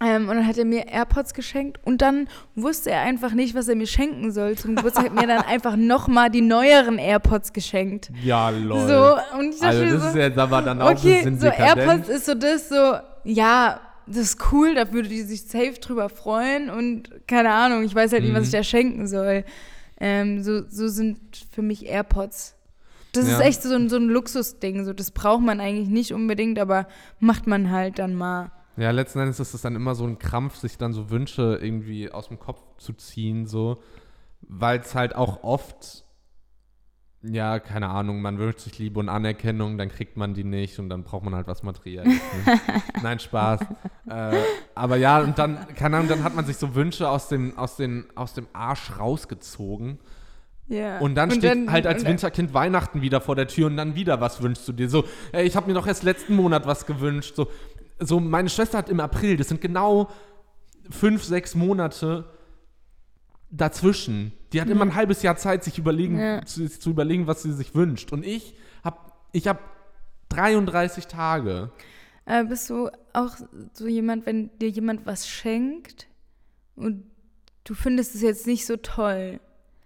Ähm, 0.01 0.29
und 0.29 0.37
dann 0.37 0.47
hat 0.47 0.57
er 0.57 0.65
mir 0.65 0.87
AirPods 0.87 1.35
geschenkt 1.35 1.81
und 1.85 2.03
dann 2.03 2.29
wusste 2.55 2.93
er 2.93 3.01
einfach 3.01 3.33
nicht, 3.33 3.57
was 3.57 3.67
er 3.67 3.75
mir 3.75 3.89
schenken 3.89 4.31
soll. 4.31 4.57
Zum 4.57 4.77
Geburtstag 4.77 5.07
hat 5.07 5.17
er 5.17 5.21
mir 5.21 5.27
dann 5.27 5.43
einfach 5.47 5.75
nochmal 5.75 6.31
die 6.31 6.41
neueren 6.41 6.99
AirPods 6.99 7.53
geschenkt. 7.53 8.13
Ja, 8.23 8.51
lol. 8.51 8.87
So, 8.87 9.39
und 9.39 9.55
ich 9.55 9.61
dachte 9.61 9.79
also 9.79 9.95
das 9.95 10.03
so, 10.03 10.09
ist 10.11 10.15
jetzt 10.15 10.39
aber 10.39 10.63
dann 10.63 10.81
auch 10.81 10.91
ein 10.91 10.97
okay, 10.97 11.17
bisschen 11.17 11.41
so 11.41 11.47
dekadent. 11.47 11.79
AirPods 11.79 12.09
ist 12.11 12.27
so 12.27 12.35
das, 12.35 12.69
so, 12.69 12.95
ja, 13.25 13.81
das 14.09 14.17
ist 14.35 14.53
cool, 14.53 14.75
da 14.75 14.93
würde 14.93 15.09
die 15.09 15.23
sich 15.23 15.43
safe 15.45 15.75
drüber 15.81 16.09
freuen 16.09 16.71
und 16.71 17.11
keine 17.27 17.53
Ahnung, 17.53 17.83
ich 17.85 17.95
weiß 17.95 18.13
halt 18.13 18.23
nicht, 18.25 18.33
was 18.33 18.41
Mhm. 18.41 18.47
ich 18.47 18.53
da 18.53 18.63
schenken 18.63 19.07
soll. 19.07 19.45
Ähm, 20.01 20.43
so, 20.43 20.63
so 20.69 20.89
sind 20.89 21.19
für 21.51 21.63
mich 21.63 21.87
AirPods. 21.87 22.55
Das 23.13 23.25
ist 23.25 23.31
Ja. 23.33 23.41
echt 23.41 23.63
so 23.63 23.75
ein, 23.75 23.89
so 23.89 23.97
ein 23.97 24.09
Luxusding, 24.09 24.85
so 24.85 24.93
das 24.93 25.11
braucht 25.11 25.43
man 25.43 25.61
eigentlich 25.61 25.89
nicht 25.89 26.13
unbedingt, 26.13 26.59
aber 26.59 26.87
macht 27.21 27.47
man 27.47 27.71
halt 27.71 27.99
dann 27.99 28.15
mal. 28.15 28.53
Ja, 28.77 28.91
letzten 28.93 29.19
Endes 29.19 29.41
ist 29.41 29.55
es 29.55 29.63
dann 29.63 29.75
immer 29.75 29.95
so 29.97 30.05
ein 30.05 30.19
Krampf, 30.19 30.57
sich 30.57 30.79
dann 30.79 30.93
so 30.93 31.11
Wünsche 31.11 31.59
irgendwie 31.61 32.13
aus 32.13 32.29
dem 32.29 32.39
Kopf 32.39 32.61
zu 32.79 32.93
ziehen, 32.93 33.47
so, 33.47 33.83
weil 34.43 34.79
es 34.81 34.95
halt 34.95 35.17
auch 35.17 35.43
oft, 35.43 36.05
ja, 37.23 37.59
keine 37.59 37.89
Ahnung, 37.89 38.23
man 38.23 38.39
wünscht 38.39 38.61
sich 38.61 38.79
Liebe 38.79 39.01
und 39.01 39.09
Anerkennung, 39.09 39.77
dann 39.77 39.89
kriegt 39.89 40.17
man 40.17 40.35
die 40.35 40.45
nicht 40.45 40.79
und 40.79 40.89
dann 40.89 41.03
braucht 41.03 41.25
man 41.25 41.35
halt 41.35 41.49
was 41.49 41.63
Materielles. 41.63 42.15
Ne? 42.47 42.61
Nein, 43.03 43.19
Spaß. 43.19 43.61
äh, 44.09 44.37
aber 44.75 44.97
ja, 44.97 45.19
und 45.21 45.37
dann, 45.39 45.67
keine 45.75 45.97
Ahnung, 45.97 46.09
dann 46.09 46.23
hat 46.23 46.37
man 46.37 46.45
sich 46.47 46.57
so 46.57 46.75
Wünsche 46.77 47.09
aus 47.09 47.29
dem, 47.29 47.59
aus 47.59 47.77
den, 47.77 48.07
aus 48.15 48.35
dem 48.35 48.47
Arsch 48.53 48.99
rausgezogen. 48.99 49.99
Ja. 50.69 50.99
Und 50.99 51.15
dann 51.17 51.31
steht 51.31 51.71
halt 51.71 51.87
als 51.87 51.99
und 51.99 52.05
dann- 52.05 52.13
Winterkind 52.13 52.55
Weihnachten 52.55 53.01
wieder 53.03 53.21
vor 53.21 53.35
der 53.35 53.49
Tür 53.49 53.67
und 53.67 53.77
dann 53.77 53.95
wieder 53.95 54.21
was 54.21 54.41
wünschst 54.43 54.69
du 54.69 54.73
dir. 54.73 54.89
So, 54.89 55.05
ey, 55.33 55.45
ich 55.47 55.57
habe 55.57 55.67
mir 55.67 55.75
doch 55.75 55.87
erst 55.87 56.03
letzten 56.05 56.37
Monat 56.37 56.67
was 56.67 56.87
gewünscht. 56.87 57.35
So, 57.35 57.49
so, 57.99 58.21
meine 58.21 58.49
Schwester 58.49 58.79
hat 58.79 58.91
im 58.91 59.01
April, 59.01 59.37
das 59.39 59.49
sind 59.49 59.61
genau 59.61 60.09
fünf, 60.91 61.25
sechs 61.25 61.55
Monate 61.55 62.27
dazwischen. 63.51 64.33
Die 64.53 64.61
hat 64.61 64.69
immer 64.69 64.83
ein 64.83 64.95
halbes 64.95 65.23
Jahr 65.23 65.37
Zeit, 65.37 65.65
sich 65.65 65.79
überlegen, 65.79 66.15
Mhm. 66.15 66.21
Ja. 66.21 66.45
zu, 66.45 66.69
zu 66.69 66.91
überlegen, 66.91 67.27
was 67.27 67.43
sie 67.43 67.53
sich 67.53 67.75
wünscht. 67.75 68.13
Und 68.13 68.25
ich 68.25 68.55
habe 68.85 68.99
ich 69.33 69.47
hab 69.49 69.61
33 70.31 71.07
Tage. 71.07 71.71
Äh, 72.27 72.45
bist 72.45 72.69
du 72.71 72.91
auch 73.13 73.37
so 73.73 73.87
jemand, 73.87 74.27
wenn 74.27 74.51
dir 74.59 74.69
jemand 74.69 75.07
was 75.07 75.29
schenkt 75.29 76.07
und 76.77 77.05
du 77.65 77.75
findest 77.75 78.15
es 78.15 78.23
jetzt 78.23 78.47
nicht 78.47 78.67
so 78.67 78.77
toll? 78.77 79.41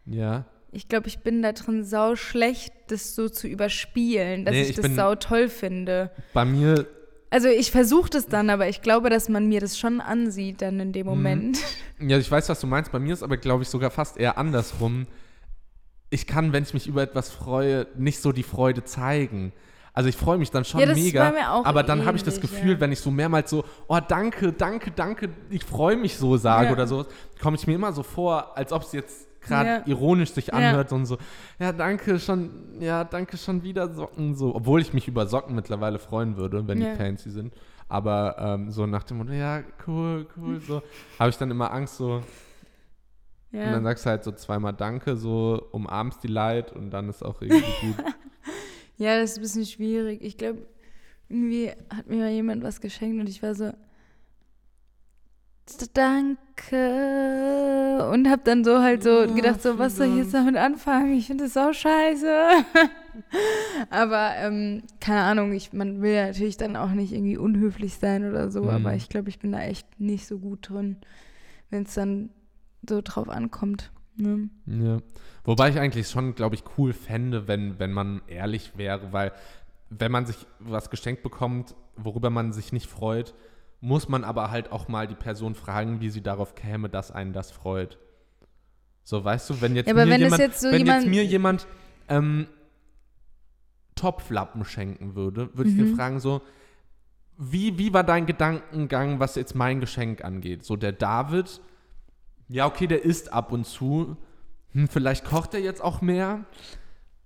Ja. 0.06 0.44
Ich 0.72 0.88
glaube, 0.88 1.06
ich 1.08 1.20
bin 1.20 1.42
da 1.42 1.52
drin 1.52 1.84
sau 1.84 2.16
schlecht, 2.16 2.72
das 2.88 3.14
so 3.14 3.28
zu 3.28 3.46
überspielen, 3.46 4.44
dass 4.44 4.54
Nee, 4.54 4.62
ich, 4.62 4.70
ich 4.70 4.76
das 4.76 4.94
sau 4.94 5.14
toll 5.14 5.48
finde. 5.48 6.10
Bei 6.32 6.44
mir, 6.44 6.86
Also 7.32 7.48
ich 7.48 7.70
versuche 7.70 8.10
das 8.10 8.26
dann, 8.26 8.50
aber 8.50 8.68
ich 8.68 8.82
glaube, 8.82 9.08
dass 9.08 9.28
man 9.30 9.48
mir 9.48 9.60
das 9.60 9.78
schon 9.78 10.00
ansieht 10.02 10.60
dann 10.60 10.78
in 10.80 10.88
Mhm. 10.88 10.92
dem 10.92 11.06
Moment. 11.06 11.58
ja, 11.98 12.18
ich 12.18 12.30
weiß, 12.30 12.48
was 12.50 12.60
du 12.60 12.66
meinst. 12.66 12.92
Bei 12.92 12.98
mir 12.98 13.14
ist 13.14 13.22
aber, 13.22 13.38
glaube 13.38 13.62
ich, 13.62 13.70
sogar 13.70 13.90
fast 13.90 14.18
eher 14.18 14.36
andersrum. 14.36 15.06
Ich 16.10 16.26
kann, 16.26 16.52
wenn 16.52 16.62
ich 16.62 16.74
mich 16.74 16.86
über 16.86 17.02
etwas 17.02 17.30
freue, 17.30 17.86
nicht 17.96 18.20
so 18.20 18.32
die 18.32 18.42
Freude 18.42 18.84
zeigen. 18.84 19.52
Also 19.94 20.10
ich 20.10 20.16
freue 20.16 20.36
mich 20.36 20.50
dann 20.50 20.64
schon 20.66 20.80
Ja, 20.80 20.86
das 20.86 20.96
mega, 20.98 21.30
bei 21.30 21.38
mir 21.40 21.52
auch 21.52 21.64
aber 21.64 21.82
dann 21.82 22.04
habe 22.04 22.16
ich 22.16 22.22
das 22.22 22.40
Gefühl, 22.40 22.72
ja. 22.74 22.80
wenn 22.80 22.92
ich 22.92 23.00
so 23.00 23.10
mehrmals 23.10 23.48
so, 23.50 23.64
oh 23.88 23.98
danke, 24.06 24.52
danke, 24.52 24.90
danke, 24.90 25.30
ich 25.50 25.64
freue 25.64 25.96
mich 25.96 26.16
so 26.16 26.36
sage 26.38 26.66
Ja. 26.66 26.72
oder 26.72 26.86
so, 26.86 27.06
komme 27.40 27.56
ich 27.56 27.66
mir 27.66 27.74
immer 27.74 27.92
so 27.92 28.02
vor, 28.02 28.56
als 28.56 28.72
ob 28.72 28.82
es 28.82 28.92
jetzt 28.92 29.26
gerade 29.42 29.68
Ja. 29.68 29.82
ironisch 29.86 30.32
sich 30.32 30.46
Ja. 30.48 30.54
anhört 30.54 30.92
und 30.92 31.06
so, 31.06 31.18
ja 31.58 31.72
danke 31.72 32.18
schon, 32.18 32.50
ja 32.80 33.04
danke 33.04 33.36
schon 33.36 33.62
wieder 33.62 33.92
Socken 33.92 34.34
so, 34.34 34.54
obwohl 34.54 34.80
ich 34.80 34.92
mich 34.92 35.06
über 35.08 35.26
Socken 35.26 35.54
mittlerweile 35.54 35.98
freuen 35.98 36.36
würde, 36.36 36.66
wenn 36.66 36.80
Ja. 36.80 36.92
die 36.92 36.96
fancy 36.96 37.30
sind, 37.30 37.52
aber 37.88 38.36
ähm, 38.38 38.70
so 38.70 38.86
nach 38.86 39.02
dem 39.04 39.18
Motto, 39.18 39.32
ja 39.32 39.62
cool, 39.86 40.26
cool, 40.36 40.60
so, 40.60 40.82
habe 41.18 41.30
ich 41.30 41.36
dann 41.36 41.50
immer 41.50 41.70
Angst 41.72 41.96
so, 41.96 42.22
Ja. 43.50 43.64
Und 43.66 43.72
dann 43.72 43.84
sagst 43.84 44.06
du 44.06 44.10
halt 44.10 44.24
so 44.24 44.32
zweimal 44.32 44.72
Danke, 44.72 45.14
so 45.14 45.68
umarmst 45.72 46.22
die 46.24 46.28
Leid 46.28 46.72
und 46.72 46.90
dann 46.90 47.10
ist 47.10 47.22
auch 47.22 47.42
irgendwie 47.42 47.62
gut. 47.86 47.96
Ja, 48.98 49.18
das 49.18 49.32
ist 49.32 49.38
ein 49.38 49.42
bisschen 49.42 49.66
schwierig. 49.66 50.20
Ich 50.22 50.36
glaube, 50.38 50.62
irgendwie 51.28 51.70
hat 51.90 52.06
mir 52.08 52.18
mal 52.18 52.30
jemand 52.30 52.62
was 52.62 52.80
geschenkt 52.80 53.18
und 53.20 53.28
ich 53.28 53.42
war 53.42 53.54
so, 53.54 53.72
danke. 55.94 56.38
Und 58.10 58.28
hab 58.28 58.44
dann 58.44 58.64
so 58.64 58.80
halt 58.80 59.02
so 59.02 59.26
gedacht, 59.34 59.62
so, 59.62 59.78
was 59.78 59.96
soll 59.96 60.08
ich 60.08 60.16
jetzt 60.16 60.34
damit 60.34 60.56
anfangen? 60.56 61.14
Ich 61.14 61.26
finde 61.26 61.44
das 61.44 61.56
auch 61.56 61.72
scheiße. 61.72 62.30
aber 63.90 64.32
ähm, 64.36 64.82
keine 65.00 65.22
Ahnung, 65.22 65.52
ich, 65.52 65.72
man 65.72 66.02
will 66.02 66.12
ja 66.12 66.26
natürlich 66.26 66.56
dann 66.56 66.76
auch 66.76 66.90
nicht 66.90 67.12
irgendwie 67.12 67.36
unhöflich 67.36 67.94
sein 67.94 68.28
oder 68.28 68.50
so, 68.50 68.62
Mhm. 68.62 68.68
aber 68.70 68.94
ich 68.94 69.08
glaube, 69.08 69.28
ich 69.28 69.38
bin 69.38 69.52
da 69.52 69.60
echt 69.60 69.86
nicht 70.00 70.26
so 70.26 70.38
gut 70.38 70.68
drin, 70.68 70.96
wenn 71.70 71.84
es 71.84 71.94
dann 71.94 72.30
so 72.88 73.00
drauf 73.02 73.28
ankommt. 73.28 73.90
Ne? 74.16 74.50
Ja. 74.66 74.98
Wobei 75.44 75.70
ich 75.70 75.78
eigentlich 75.78 76.08
schon, 76.08 76.34
glaube 76.34 76.54
ich, 76.54 76.64
cool 76.76 76.92
fände, 76.92 77.48
wenn, 77.48 77.78
wenn 77.78 77.92
man 77.92 78.22
ehrlich 78.26 78.72
wäre, 78.76 79.12
weil 79.12 79.32
wenn 79.90 80.12
man 80.12 80.26
sich 80.26 80.46
was 80.58 80.90
geschenkt 80.90 81.22
bekommt, 81.22 81.74
worüber 81.96 82.30
man 82.30 82.52
sich 82.52 82.72
nicht 82.72 82.88
freut, 82.88 83.34
muss 83.82 84.08
man 84.08 84.24
aber 84.24 84.50
halt 84.50 84.72
auch 84.72 84.88
mal 84.88 85.06
die 85.06 85.14
Person 85.14 85.54
fragen, 85.54 86.00
wie 86.00 86.08
sie 86.08 86.22
darauf 86.22 86.54
käme, 86.54 86.88
dass 86.88 87.10
einen 87.10 87.32
das 87.34 87.50
freut. 87.50 87.98
So, 89.04 89.22
weißt 89.24 89.50
du, 89.50 89.60
wenn 89.60 89.74
jetzt 89.76 89.88
Ja, 89.88 89.94
mir 89.94 90.08
wenn 90.08 90.20
jemand, 90.20 90.40
jetzt 90.40 90.60
so 90.60 90.70
wenn 90.70 90.78
jemand- 90.78 91.02
jetzt 91.04 91.10
mir 91.10 91.24
jemand 91.24 91.66
ähm, 92.08 92.46
Topflappen 93.94 94.64
schenken 94.64 95.14
würde, 95.14 95.50
würde 95.56 95.70
ich 95.70 95.76
Mhm. 95.76 95.86
dir 95.86 95.96
fragen 95.96 96.20
so, 96.20 96.40
wie, 97.38 97.78
wie 97.78 97.92
war 97.92 98.04
dein 98.04 98.26
Gedankengang, 98.26 99.18
was 99.20 99.34
jetzt 99.34 99.54
mein 99.54 99.80
Geschenk 99.80 100.24
angeht? 100.24 100.64
So 100.64 100.76
der 100.76 100.92
David, 100.92 101.60
ja 102.48 102.66
okay, 102.66 102.86
der 102.86 103.04
isst 103.04 103.32
ab 103.32 103.52
und 103.52 103.66
zu, 103.66 104.16
hm, 104.72 104.88
vielleicht 104.88 105.24
kocht 105.24 105.54
er 105.54 105.60
jetzt 105.60 105.82
auch 105.82 106.00
mehr. 106.00 106.44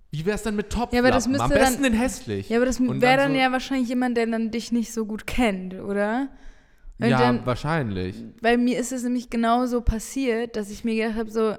Wie 0.09 0.25
wäre 0.25 0.35
es 0.35 0.43
denn 0.43 0.55
mit 0.55 0.69
Topflappen? 0.69 0.95
Ja, 0.95 1.01
aber 1.01 1.11
das 1.11 1.27
müsste 1.27 1.43
Am 1.43 1.49
dann- 1.51 1.59
besten 1.59 1.83
in 1.85 1.93
hässlich. 1.93 2.49
Ja, 2.49 2.57
aber 2.57 2.65
das 2.65 2.79
wäre 2.79 2.97
dann 2.99 3.17
dann 3.17 3.31
so- 3.33 3.37
ja 3.39 3.51
wahrscheinlich 3.51 3.89
jemand, 3.89 4.17
der 4.17 4.25
dann 4.25 4.51
dich 4.51 4.71
nicht 4.71 4.91
so 4.93 5.05
gut 5.05 5.27
kennt, 5.27 5.75
oder? 5.75 6.29
Und 6.99 7.09
ja, 7.09 7.19
dann, 7.19 7.45
wahrscheinlich. 7.45 8.23
weil 8.41 8.57
mir 8.57 8.79
ist 8.79 8.91
es 8.91 9.03
nämlich 9.03 9.29
genauso 9.29 9.81
passiert, 9.81 10.55
dass 10.55 10.71
ich 10.71 10.83
mir 10.83 10.95
gedacht 10.95 11.19
habe, 11.19 11.29
so, 11.31 11.55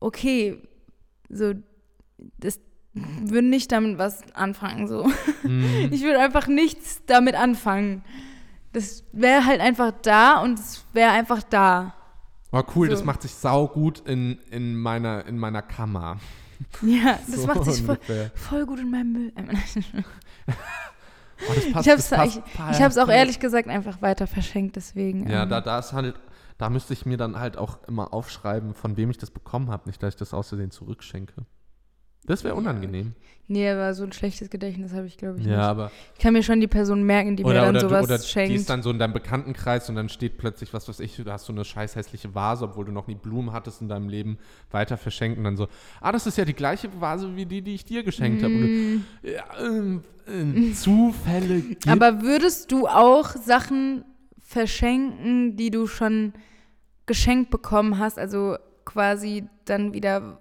okay, 0.00 0.62
so, 1.28 1.52
das 2.38 2.60
würde 2.94 3.46
nicht 3.46 3.70
damit 3.72 3.98
was 3.98 4.22
anfangen, 4.34 4.88
so. 4.88 5.06
Mhm. 5.42 5.88
Ich 5.92 6.02
würde 6.02 6.20
einfach 6.20 6.46
nichts 6.46 7.02
damit 7.06 7.34
anfangen. 7.34 8.02
Das 8.72 9.04
wäre 9.12 9.44
halt 9.44 9.60
einfach 9.60 9.92
da 10.02 10.40
und 10.42 10.58
es 10.58 10.84
wäre 10.92 11.10
einfach 11.10 11.42
da. 11.42 11.94
Oh, 12.52 12.62
cool, 12.74 12.86
So. 12.86 12.92
das 12.92 13.04
macht 13.04 13.22
sich 13.22 13.34
sau 13.34 13.68
gut 13.68 14.00
in, 14.06 14.38
in, 14.50 14.76
meiner, 14.76 15.26
in 15.26 15.36
meiner 15.38 15.62
Kammer. 15.62 16.18
Ja, 16.80 17.18
das 17.26 17.42
So 17.42 17.46
macht 17.46 17.64
sich 17.64 17.84
voll, 17.84 17.98
voll 18.34 18.64
gut 18.66 18.78
in 18.80 18.90
meinem 18.90 19.12
Müll. 19.12 19.32
Oh, 21.40 21.72
passt, 21.72 21.86
ich 21.86 21.92
habe 21.92 21.98
es 21.98 22.08
das 22.08 22.18
passt 22.18 22.36
ich, 22.36 22.76
ich 22.76 22.82
hab's 22.82 22.98
auch 22.98 23.08
ehrlich 23.08 23.40
gesagt 23.40 23.68
einfach 23.68 24.00
weiter 24.02 24.26
verschenkt, 24.26 24.76
deswegen. 24.76 25.28
Ja, 25.28 25.42
ähm, 25.42 25.48
da, 25.48 25.60
da 25.60 25.78
ist 25.78 25.92
halt, 25.92 26.14
da 26.58 26.70
müsste 26.70 26.92
ich 26.92 27.06
mir 27.06 27.16
dann 27.16 27.38
halt 27.38 27.56
auch 27.56 27.78
immer 27.86 28.12
aufschreiben, 28.12 28.74
von 28.74 28.96
wem 28.96 29.10
ich 29.10 29.18
das 29.18 29.30
bekommen 29.30 29.70
habe, 29.70 29.88
nicht, 29.88 30.02
dass 30.02 30.14
ich 30.14 30.18
das 30.18 30.32
aus 30.32 30.48
Versehen 30.48 30.70
zurückschenke. 30.70 31.44
Das 32.26 32.44
wäre 32.44 32.54
unangenehm. 32.54 33.14
Nee, 33.48 33.70
aber 33.70 33.94
so 33.94 34.02
ein 34.02 34.10
schlechtes 34.10 34.50
Gedächtnis 34.50 34.92
habe 34.92 35.06
ich, 35.06 35.16
glaube 35.18 35.38
ich, 35.38 35.46
Ja, 35.46 35.50
nicht. 35.52 35.60
aber 35.60 35.92
Ich 36.14 36.20
kann 36.20 36.32
mir 36.32 36.42
schon 36.42 36.60
die 36.60 36.66
Person 36.66 37.04
merken, 37.04 37.36
die 37.36 37.44
mir 37.44 37.50
oder, 37.50 37.60
dann 37.60 37.70
oder, 37.76 37.80
du, 37.82 37.88
sowas 37.88 38.04
oder 38.04 38.18
schenkt. 38.18 38.50
die 38.50 38.56
ist 38.56 38.68
dann 38.68 38.82
so 38.82 38.90
in 38.90 38.98
deinem 38.98 39.12
Bekanntenkreis 39.12 39.88
und 39.88 39.94
dann 39.94 40.08
steht 40.08 40.36
plötzlich, 40.36 40.74
was 40.74 40.88
weiß 40.88 40.98
ich, 40.98 41.22
da 41.24 41.34
hast 41.34 41.48
du 41.48 41.52
eine 41.52 41.64
scheiß 41.64 41.94
hässliche 41.94 42.34
Vase, 42.34 42.64
obwohl 42.64 42.86
du 42.86 42.92
noch 42.92 43.06
nie 43.06 43.14
Blumen 43.14 43.52
hattest 43.52 43.82
in 43.82 43.88
deinem 43.88 44.08
Leben, 44.08 44.38
weiter 44.72 44.96
verschenkt 44.96 45.38
und 45.38 45.44
dann 45.44 45.56
so, 45.56 45.68
ah, 46.00 46.10
das 46.10 46.26
ist 46.26 46.36
ja 46.38 46.44
die 46.44 46.54
gleiche 46.54 46.88
Vase 47.00 47.36
wie 47.36 47.46
die, 47.46 47.62
die 47.62 47.74
ich 47.76 47.84
dir 47.84 48.02
geschenkt 48.02 48.42
habe. 48.42 48.52
Mm. 48.52 49.04
du, 49.22 49.30
ja, 49.30 49.44
ähm, 49.60 50.02
ähm, 50.26 50.74
Zufälle 50.74 51.62
Aber 51.86 52.22
würdest 52.22 52.72
du 52.72 52.88
auch 52.88 53.28
Sachen 53.30 54.04
verschenken, 54.40 55.56
die 55.56 55.70
du 55.70 55.86
schon 55.86 56.32
geschenkt 57.06 57.50
bekommen 57.50 57.98
hast, 58.00 58.18
also 58.18 58.56
quasi 58.84 59.44
dann 59.66 59.92
wieder 59.92 60.40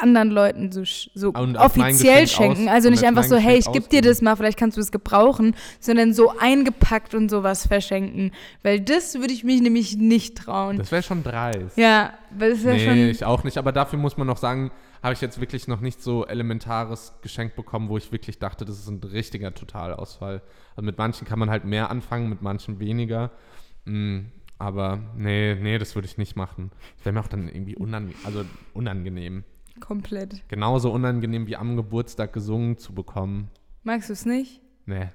anderen 0.00 0.30
Leuten 0.30 0.72
so, 0.72 0.82
so 1.14 1.32
offiziell 1.34 2.26
schenken? 2.26 2.68
aus- 2.68 2.74
also 2.74 2.90
nicht 2.90 3.04
einfach 3.04 3.24
so, 3.24 3.36
hey, 3.36 3.58
ich 3.58 3.70
gebe 3.72 3.88
dir 3.88 4.02
das 4.02 4.20
mal, 4.22 4.36
vielleicht 4.36 4.58
kannst 4.58 4.76
du 4.76 4.80
es 4.80 4.90
gebrauchen, 4.92 5.54
sondern 5.80 6.12
so 6.12 6.32
eingepackt 6.38 7.14
und 7.14 7.28
sowas 7.30 7.66
verschenken. 7.66 8.32
Weil 8.62 8.80
das 8.80 9.14
würde 9.14 9.32
ich 9.32 9.44
mich 9.44 9.60
nämlich 9.60 9.96
nicht 9.96 10.36
trauen. 10.36 10.78
Das 10.78 10.90
wäre 10.92 11.02
schon 11.02 11.22
dreist. 11.22 11.76
ja, 11.76 12.12
weil 12.36 12.50
das 12.50 12.60
ist 12.60 12.64
ja 12.66 12.72
nee, 12.72 12.84
schon. 12.84 12.98
ich 13.10 13.24
auch 13.24 13.44
nicht. 13.44 13.58
Aber 13.58 13.72
dafür 13.72 13.98
muss 13.98 14.16
man 14.16 14.26
noch 14.26 14.38
sagen, 14.38 14.70
habe 15.02 15.12
ich 15.12 15.20
jetzt 15.20 15.38
wirklich 15.40 15.68
noch 15.68 15.80
nicht 15.80 16.02
so 16.02 16.24
elementares 16.26 17.12
Geschenk 17.20 17.56
bekommen, 17.56 17.88
wo 17.90 17.98
ich 17.98 18.10
wirklich 18.10 18.38
dachte, 18.38 18.64
das 18.64 18.78
ist 18.78 18.88
ein 18.88 19.00
richtiger 19.04 19.52
Totalausfall. 19.54 20.40
Also 20.76 20.84
mit 20.86 20.96
manchen 20.96 21.26
kann 21.26 21.38
man 21.38 21.50
halt 21.50 21.64
mehr 21.64 21.90
anfangen, 21.90 22.28
mit 22.30 22.40
manchen 22.40 22.80
weniger. 22.80 23.30
Mm, 23.84 24.20
aber 24.58 24.98
nee, 25.16 25.56
nee, 25.56 25.76
das 25.78 25.94
würde 25.94 26.06
ich 26.06 26.16
nicht 26.16 26.36
machen. 26.36 26.70
Das 26.96 27.04
wäre 27.04 27.12
mir 27.12 27.20
auch 27.20 27.28
dann 27.28 27.48
irgendwie 27.48 27.76
unangenehm, 27.76 28.16
also 28.24 28.44
unangenehm. 28.72 29.44
Komplett. 29.80 30.42
Genauso 30.48 30.90
unangenehm 30.92 31.46
wie 31.46 31.56
am 31.56 31.76
Geburtstag 31.76 32.32
gesungen 32.32 32.78
zu 32.78 32.94
bekommen. 32.94 33.50
Magst 33.82 34.08
du 34.08 34.12
es 34.12 34.24
nicht? 34.24 34.60
Nee. 34.86 35.08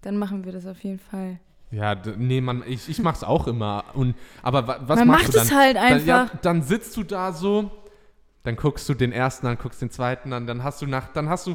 Dann 0.00 0.16
machen 0.18 0.44
wir 0.44 0.52
das 0.52 0.66
auf 0.66 0.82
jeden 0.82 0.98
Fall. 0.98 1.38
Ja, 1.70 1.94
nee, 2.18 2.40
man, 2.40 2.62
ich, 2.66 2.88
ich 2.88 3.00
mach's 3.00 3.22
auch 3.24 3.46
immer. 3.46 3.84
Und, 3.94 4.14
aber 4.42 4.66
wa- 4.66 4.80
was 4.86 4.98
Man 4.98 5.08
machst 5.08 5.24
macht 5.26 5.34
du 5.34 5.38
dann? 5.38 5.46
es 5.46 5.54
halt 5.54 5.76
Dann, 5.76 6.06
ja, 6.06 6.22
einfach. 6.22 6.38
dann 6.42 6.62
sitzt 6.62 6.96
du 6.96 7.02
da 7.02 7.32
so, 7.32 7.70
dann 8.42 8.56
guckst 8.56 8.86
du 8.88 8.94
den 8.94 9.12
ersten 9.12 9.46
an, 9.46 9.56
guckst 9.56 9.80
den 9.80 9.90
zweiten 9.90 10.32
an, 10.32 10.46
dann 10.46 10.62
hast 10.64 10.82
du 10.82 10.86
nach, 10.86 11.12
dann 11.12 11.28
hast 11.30 11.46
du, 11.46 11.54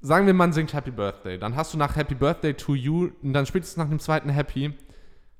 sagen 0.00 0.26
wir, 0.26 0.34
man 0.34 0.52
singt 0.52 0.72
Happy 0.72 0.90
Birthday, 0.90 1.38
dann 1.38 1.54
hast 1.54 1.74
du 1.74 1.78
nach 1.78 1.94
Happy 1.94 2.14
Birthday 2.16 2.54
to 2.54 2.74
you 2.74 3.10
und 3.22 3.34
dann 3.34 3.46
spätestens 3.46 3.76
nach 3.76 3.88
dem 3.88 4.00
zweiten 4.00 4.30
Happy 4.30 4.72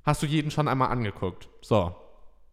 hast 0.05 0.21
du 0.23 0.25
jeden 0.27 0.51
schon 0.51 0.67
einmal 0.69 0.89
angeguckt. 0.89 1.49
So, 1.61 1.93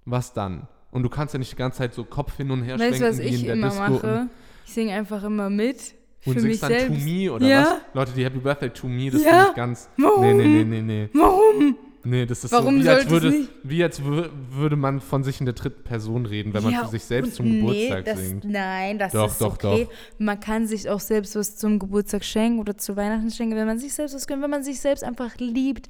was 0.06 0.32
dann? 0.32 0.66
Und 0.94 1.02
du 1.02 1.10
kannst 1.10 1.34
ja 1.34 1.38
nicht 1.38 1.52
die 1.52 1.56
ganze 1.56 1.78
Zeit 1.78 1.92
so 1.92 2.04
Kopf 2.04 2.36
hin 2.38 2.50
und 2.50 2.62
her 2.62 2.78
Weißt 2.78 2.94
du, 2.94 2.96
schwenken 2.96 3.10
was 3.10 3.18
wie 3.18 3.28
in 3.28 3.34
ich 3.34 3.44
der 3.44 3.52
immer 3.54 3.68
Disco 3.68 3.82
mache? 3.90 4.26
Ich 4.66 4.72
singe 4.72 4.92
einfach 4.94 5.22
immer 5.24 5.50
mit. 5.50 5.76
und, 5.76 5.82
für 6.22 6.30
und 6.30 6.34
mich 6.36 6.42
singst 6.58 6.62
dann 6.62 6.70
selbst. 6.70 6.88
To 6.88 7.04
Me 7.04 7.32
oder 7.32 7.46
Ja. 7.46 7.62
was? 7.62 7.80
Leute, 7.94 8.12
die 8.16 8.24
Happy 8.24 8.38
Birthday 8.38 8.70
to 8.70 8.86
Me, 8.86 9.10
das 9.10 9.22
Ja. 9.24 9.30
finde 9.30 9.46
ich 9.50 9.54
ganz. 9.56 9.88
Warum? 9.98 10.20
Nee, 10.22 10.32
nee, 10.34 10.46
nee, 10.46 10.64
nee, 10.64 10.80
nee. 10.82 11.08
Warum? 11.12 11.76
Nee, 12.06 12.26
das 12.26 12.44
ist 12.44 12.52
Warum 12.52 12.78
so, 12.78 12.84
wie 12.84 12.88
als, 12.90 13.08
würde, 13.08 13.30
nicht? 13.30 13.50
wie 13.62 13.82
als 13.82 14.02
wür- 14.02 14.28
würde 14.50 14.76
man 14.76 15.00
von 15.00 15.24
sich 15.24 15.40
in 15.40 15.46
der 15.46 15.54
dritten 15.54 15.82
Person 15.84 16.26
reden, 16.26 16.52
wenn 16.52 16.62
man 16.62 16.72
Ja, 16.74 16.84
für 16.84 16.90
sich 16.90 17.02
selbst 17.02 17.34
zum 17.36 17.46
und 17.46 17.52
Geburtstag 17.60 18.04
nee, 18.04 18.12
das, 18.12 18.20
singt. 18.20 18.44
Nein, 18.44 18.98
das 18.98 19.12
Doch, 19.12 19.26
ist 19.30 19.40
doch, 19.40 19.54
okay. 19.54 19.88
Man 20.18 20.38
kann 20.38 20.66
sich 20.66 20.88
auch 20.90 21.00
selbst 21.00 21.34
was 21.34 21.56
zum 21.56 21.78
Geburtstag 21.78 22.22
schenken 22.24 22.58
oder 22.60 22.76
zu 22.76 22.94
Weihnachten 22.96 23.30
schenken, 23.30 23.56
wenn 23.56 23.66
man 23.66 23.78
sich 23.78 23.94
selbst 23.94 24.14
was 24.14 24.26
gönnt, 24.26 24.42
wenn 24.42 24.50
man 24.50 24.62
sich 24.62 24.80
selbst 24.80 25.02
einfach 25.02 25.36
liebt. 25.38 25.88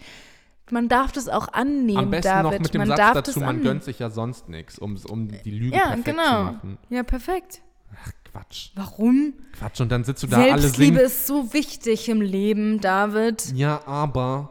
Man 0.71 0.89
darf 0.89 1.13
das 1.13 1.29
auch 1.29 1.49
annehmen, 1.53 1.99
Am 1.99 2.11
besten 2.11 2.29
David. 2.29 2.53
noch 2.53 2.59
mit 2.61 2.75
dem 2.75 2.79
man 2.79 2.89
Satz 2.97 3.15
dazu, 3.15 3.41
man 3.41 3.49
annehmen. 3.51 3.65
gönnt 3.65 3.85
sich 3.85 3.99
ja 3.99 4.09
sonst 4.11 4.49
nichts, 4.49 4.79
um, 4.79 4.97
um 5.09 5.29
die 5.29 5.51
Lüge 5.51 5.77
Ja, 5.77 5.89
perfekt 5.89 6.05
genau. 6.07 6.39
zu 6.39 6.45
machen. 6.55 6.79
Ja, 6.89 7.03
perfekt. 7.03 7.61
Ach, 8.03 8.11
Quatsch. 8.33 8.71
Warum? 8.75 9.35
Quatsch. 9.59 9.81
Und 9.81 9.93
dann 9.93 10.05
sitzt 10.05 10.23
du 10.23 10.27
da 10.27 10.39
alle 10.39 10.59
Selbstliebe 10.63 11.01
ist 11.01 11.27
so 11.27 11.53
wichtig 11.53 12.09
im 12.09 12.21
Leben, 12.23 12.81
David. 12.81 13.53
Ja, 13.55 13.87
aber 13.87 14.51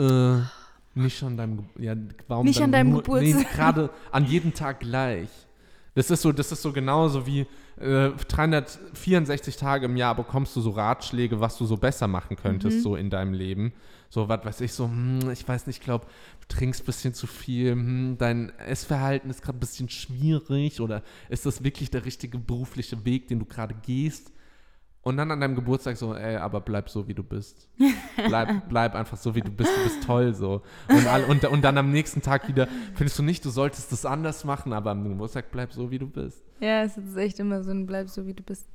äh, 0.00 0.38
nicht 0.94 1.22
an 1.22 1.36
deinem 1.36 1.64
ja, 1.78 1.94
warum 2.28 2.44
Nicht 2.46 2.60
an 2.60 2.72
deinem 2.72 2.90
nur, 2.90 3.02
Nee, 3.20 3.30
Geburtstag. 3.32 3.52
gerade 3.54 3.90
an 4.10 4.24
jedem 4.26 4.52
Tag 4.52 4.80
gleich. 4.80 5.28
Das 5.94 6.10
ist 6.10 6.22
so, 6.22 6.32
das 6.32 6.50
ist 6.52 6.60
so 6.60 6.72
genauso 6.72 7.26
wie 7.26 7.46
äh, 7.80 8.10
364 8.28 9.56
Tage 9.56 9.86
im 9.86 9.96
Jahr 9.96 10.14
bekommst 10.14 10.54
du 10.56 10.60
so 10.60 10.70
Ratschläge, 10.70 11.40
was 11.40 11.56
du 11.56 11.64
so 11.66 11.76
besser 11.76 12.08
machen 12.08 12.36
könntest, 12.36 12.78
Mhm. 12.78 12.82
so 12.82 12.96
in 12.96 13.10
deinem 13.10 13.32
Leben. 13.32 13.72
So, 14.08 14.28
was 14.28 14.44
weiß 14.44 14.60
ich, 14.62 14.72
so, 14.72 14.84
hm, 14.84 15.30
ich 15.30 15.46
weiß 15.46 15.66
nicht, 15.66 15.78
ich 15.78 15.84
glaube, 15.84 16.06
du 16.40 16.56
trinkst 16.56 16.82
ein 16.82 16.86
bisschen 16.86 17.14
zu 17.14 17.26
viel, 17.26 17.72
hm, 17.72 18.16
dein 18.18 18.50
Essverhalten 18.58 19.30
ist 19.30 19.42
gerade 19.42 19.58
ein 19.58 19.60
bisschen 19.60 19.88
schwierig 19.88 20.80
oder 20.80 21.02
ist 21.28 21.46
das 21.46 21.64
wirklich 21.64 21.90
der 21.90 22.04
richtige 22.04 22.38
berufliche 22.38 23.04
Weg, 23.04 23.28
den 23.28 23.40
du 23.40 23.44
gerade 23.44 23.74
gehst? 23.74 24.32
Und 25.06 25.18
dann 25.18 25.30
an 25.30 25.40
deinem 25.40 25.54
Geburtstag 25.54 25.96
so, 25.96 26.16
ey, 26.16 26.34
aber 26.34 26.60
bleib 26.60 26.88
so, 26.90 27.06
wie 27.06 27.14
du 27.14 27.22
bist. 27.22 27.68
Bleib, 28.16 28.48
bleib 28.68 28.96
einfach 28.96 29.16
so, 29.16 29.36
wie 29.36 29.40
du 29.40 29.52
bist. 29.52 29.70
Du 29.70 29.84
bist 29.84 30.02
toll 30.02 30.34
so. 30.34 30.62
Und, 30.88 31.06
all, 31.06 31.22
und, 31.26 31.44
und 31.44 31.62
dann 31.62 31.78
am 31.78 31.92
nächsten 31.92 32.22
Tag 32.22 32.48
wieder, 32.48 32.66
findest 32.96 33.16
du 33.16 33.22
nicht, 33.22 33.44
du 33.44 33.50
solltest 33.50 33.92
das 33.92 34.04
anders 34.04 34.42
machen, 34.42 34.72
aber 34.72 34.90
am 34.90 35.08
Geburtstag 35.08 35.52
bleib 35.52 35.72
so, 35.72 35.92
wie 35.92 36.00
du 36.00 36.08
bist. 36.08 36.42
Ja, 36.58 36.82
es 36.82 36.96
ist 36.96 37.16
echt 37.16 37.38
immer 37.38 37.62
so 37.62 37.70
ein 37.70 37.86
Bleib 37.86 38.08
so, 38.08 38.26
wie 38.26 38.34
du 38.34 38.42
bist. 38.42 38.66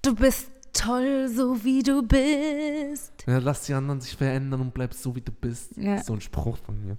Du 0.00 0.14
bist 0.14 0.52
toll, 0.72 1.28
so 1.28 1.64
wie 1.64 1.82
du 1.82 2.02
bist. 2.02 3.12
Ja, 3.26 3.38
lass 3.38 3.62
die 3.62 3.74
anderen 3.74 4.00
sich 4.00 4.16
verändern 4.16 4.60
und 4.60 4.74
bleib 4.74 4.94
so, 4.94 5.14
wie 5.14 5.20
du 5.20 5.32
bist. 5.32 5.76
Ja. 5.76 6.02
So 6.02 6.14
ein 6.14 6.20
Spruch 6.20 6.56
von 6.56 6.80
mir. 6.84 6.96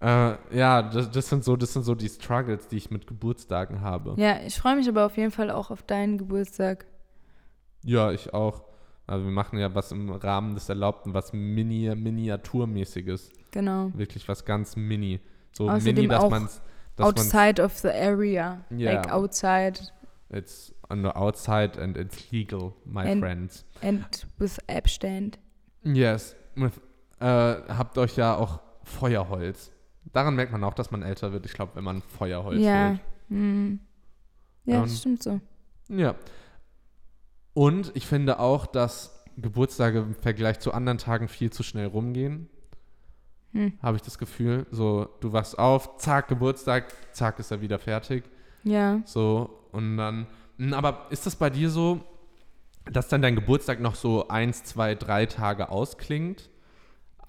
Äh, 0.00 0.56
ja, 0.56 0.82
das, 0.82 1.10
das, 1.10 1.28
sind 1.28 1.44
so, 1.44 1.56
das 1.56 1.72
sind 1.72 1.84
so 1.84 1.94
die 1.94 2.08
Struggles, 2.08 2.66
die 2.66 2.76
ich 2.76 2.90
mit 2.90 3.06
Geburtstagen 3.06 3.80
habe. 3.80 4.14
Ja, 4.16 4.40
ich 4.44 4.56
freue 4.56 4.76
mich 4.76 4.88
aber 4.88 5.06
auf 5.06 5.16
jeden 5.16 5.30
Fall 5.30 5.50
auch 5.50 5.70
auf 5.70 5.82
deinen 5.82 6.18
Geburtstag. 6.18 6.86
Ja, 7.84 8.10
ich 8.10 8.34
auch. 8.34 8.64
Also 9.06 9.24
wir 9.24 9.32
machen 9.32 9.58
ja 9.58 9.74
was 9.74 9.92
im 9.92 10.10
Rahmen 10.10 10.54
des 10.54 10.68
Erlaubten, 10.68 11.14
was 11.14 11.32
Mini 11.32 11.92
Miniaturmäßiges. 11.94 13.30
Genau. 13.50 13.90
Wirklich 13.94 14.26
was 14.28 14.44
ganz 14.44 14.76
mini. 14.76 15.20
So 15.52 15.68
Außerdem 15.68 15.94
mini, 15.94 16.08
dass 16.08 16.30
man 16.30 16.44
es 16.44 16.62
outside 16.98 17.62
of 17.62 17.76
the 17.78 17.88
area. 17.88 18.64
Yeah. 18.70 18.94
Like 18.94 19.12
outside 19.12 19.80
It's 20.32 20.74
on 20.88 21.02
the 21.02 21.10
outside 21.10 21.78
and 21.80 21.96
it's 21.96 22.30
legal, 22.30 22.74
my 22.84 23.02
And- 23.10 23.20
friends. 23.20 23.64
and 23.82 24.04
with 24.38 24.58
Abstand. 24.68 25.38
Yes. 25.84 26.36
With, 26.54 26.80
äh, 27.20 27.24
habt 27.26 27.98
euch 27.98 28.16
ja 28.16 28.36
auch 28.36 28.60
Feuerholz. 28.84 29.72
Daran 30.12 30.34
merkt 30.34 30.52
man 30.52 30.62
auch, 30.64 30.74
dass 30.74 30.90
man 30.90 31.02
älter 31.02 31.32
wird. 31.32 31.46
Ich 31.46 31.52
glaube, 31.52 31.74
wenn 31.76 31.84
man 31.84 32.02
Feuerholz 32.02 32.60
ja. 32.60 32.88
holt. 32.90 33.00
Hm. 33.28 33.80
Ja, 34.64 34.76
Ähm, 34.76 34.82
das 34.82 34.98
stimmt 34.98 35.22
so. 35.22 35.40
Ja. 35.88 36.14
Und 37.54 37.92
ich 37.94 38.06
finde 38.06 38.38
auch, 38.38 38.66
dass 38.66 39.22
Geburtstage 39.36 40.00
im 40.00 40.14
Vergleich 40.14 40.60
zu 40.60 40.72
anderen 40.72 40.98
Tagen 40.98 41.28
viel 41.28 41.50
zu 41.50 41.62
schnell 41.62 41.86
rumgehen. 41.86 42.48
Hm. 43.52 43.72
Habe 43.82 43.96
ich 43.96 44.02
das 44.02 44.18
Gefühl. 44.18 44.66
So, 44.70 45.08
du 45.20 45.32
wachst 45.32 45.58
auf, 45.58 45.96
zack, 45.98 46.28
Geburtstag, 46.28 46.92
zack, 47.12 47.38
ist 47.38 47.50
er 47.50 47.60
wieder 47.60 47.78
fertig. 47.78 48.24
Ja. 48.64 49.02
So, 49.04 49.58
und 49.72 49.96
dann. 49.96 50.26
Hm, 50.58 50.74
Aber 50.74 51.06
ist 51.10 51.26
das 51.26 51.36
bei 51.36 51.50
dir 51.50 51.70
so, 51.70 52.00
dass 52.90 53.08
dann 53.08 53.22
dein 53.22 53.34
Geburtstag 53.34 53.80
noch 53.80 53.94
so 53.94 54.28
eins, 54.28 54.64
zwei, 54.64 54.94
drei 54.94 55.26
Tage 55.26 55.68
ausklingt? 55.70 56.50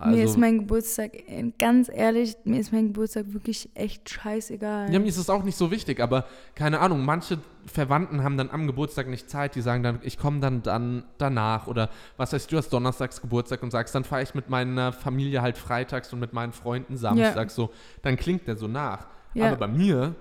Also, 0.03 0.17
mir 0.17 0.23
ist 0.25 0.37
mein 0.37 0.59
Geburtstag, 0.59 1.13
äh, 1.29 1.51
ganz 1.57 1.87
ehrlich, 1.87 2.35
mir 2.43 2.59
ist 2.59 2.73
mein 2.73 2.87
Geburtstag 2.87 3.31
wirklich 3.31 3.69
echt 3.73 4.09
scheißegal. 4.09 4.91
ja, 4.91 4.99
mir 4.99 5.05
ist 5.05 5.17
es 5.17 5.29
auch 5.29 5.43
nicht 5.43 5.55
so 5.55 5.71
wichtig, 5.71 6.01
aber 6.01 6.25
keine 6.55 6.79
Ahnung, 6.79 7.05
manche 7.05 7.37
Verwandten 7.67 8.21
haben 8.21 8.35
dann 8.35 8.49
am 8.49 8.67
Geburtstag 8.67 9.07
nicht 9.07 9.29
Zeit, 9.29 9.55
die 9.55 9.61
sagen 9.61 9.81
dann, 9.81 9.99
ich 10.01 10.17
komme 10.17 10.41
dann, 10.41 10.61
dann 10.61 11.03
danach 11.19 11.67
oder 11.67 11.89
was 12.17 12.33
heißt, 12.33 12.51
du 12.51 12.57
hast 12.57 12.69
donnerstags 12.73 13.21
Geburtstag 13.21 13.63
und 13.63 13.71
sagst, 13.71 13.95
dann 13.95 14.03
fahre 14.03 14.23
ich 14.23 14.33
mit 14.33 14.49
meiner 14.49 14.91
Familie 14.91 15.41
halt 15.41 15.57
freitags 15.57 16.11
und 16.11 16.19
mit 16.19 16.33
meinen 16.33 16.51
Freunden 16.51 16.97
samstags 16.97 17.55
so, 17.55 17.71
dann 18.01 18.17
klingt 18.17 18.45
der 18.47 18.57
so 18.57 18.67
nach. 18.67 19.07
Ja. 19.35 19.47
Aber 19.47 19.55
bei 19.55 19.67
mir 19.67 20.15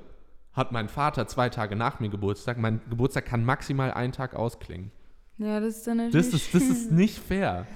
hat 0.53 0.73
mein 0.73 0.89
Vater 0.89 1.27
zwei 1.27 1.49
Tage 1.49 1.77
nach 1.77 2.01
mir 2.01 2.09
Geburtstag, 2.09 2.59
mein 2.59 2.81
Geburtstag 2.89 3.27
kann 3.27 3.45
maximal 3.45 3.93
einen 3.93 4.13
Tag 4.13 4.35
ausklingen. 4.35 4.91
ja, 5.39 5.61
das 5.61 5.79
ist 5.79 5.87
dann 5.87 5.99
natürlich. 5.99 6.31
Das 6.31 6.35
ist, 6.35 6.55
das 6.55 6.63
ist 6.63 6.91
nicht 6.93 7.19
fair. 7.19 7.67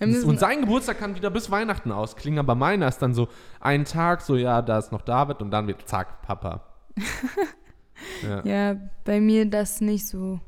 Und 0.00 0.40
sein 0.40 0.62
Geburtstag 0.62 0.98
kann 0.98 1.14
wieder 1.14 1.30
bis 1.30 1.50
Weihnachten 1.50 1.92
ausklingen, 1.92 2.38
aber 2.38 2.54
meiner 2.54 2.88
ist 2.88 2.98
dann 2.98 3.12
so 3.12 3.28
ein 3.60 3.84
Tag, 3.84 4.22
so 4.22 4.34
ja, 4.36 4.62
da 4.62 4.78
ist 4.78 4.92
noch 4.92 5.02
David 5.02 5.42
und 5.42 5.50
dann 5.50 5.66
wird 5.66 5.86
zack, 5.86 6.22
Papa. 6.22 6.62
ja. 8.22 8.44
Ja, 8.44 8.76
bei 9.04 9.20
mir 9.20 9.44
das 9.44 9.82
nicht 9.82 10.06
so. 10.06 10.40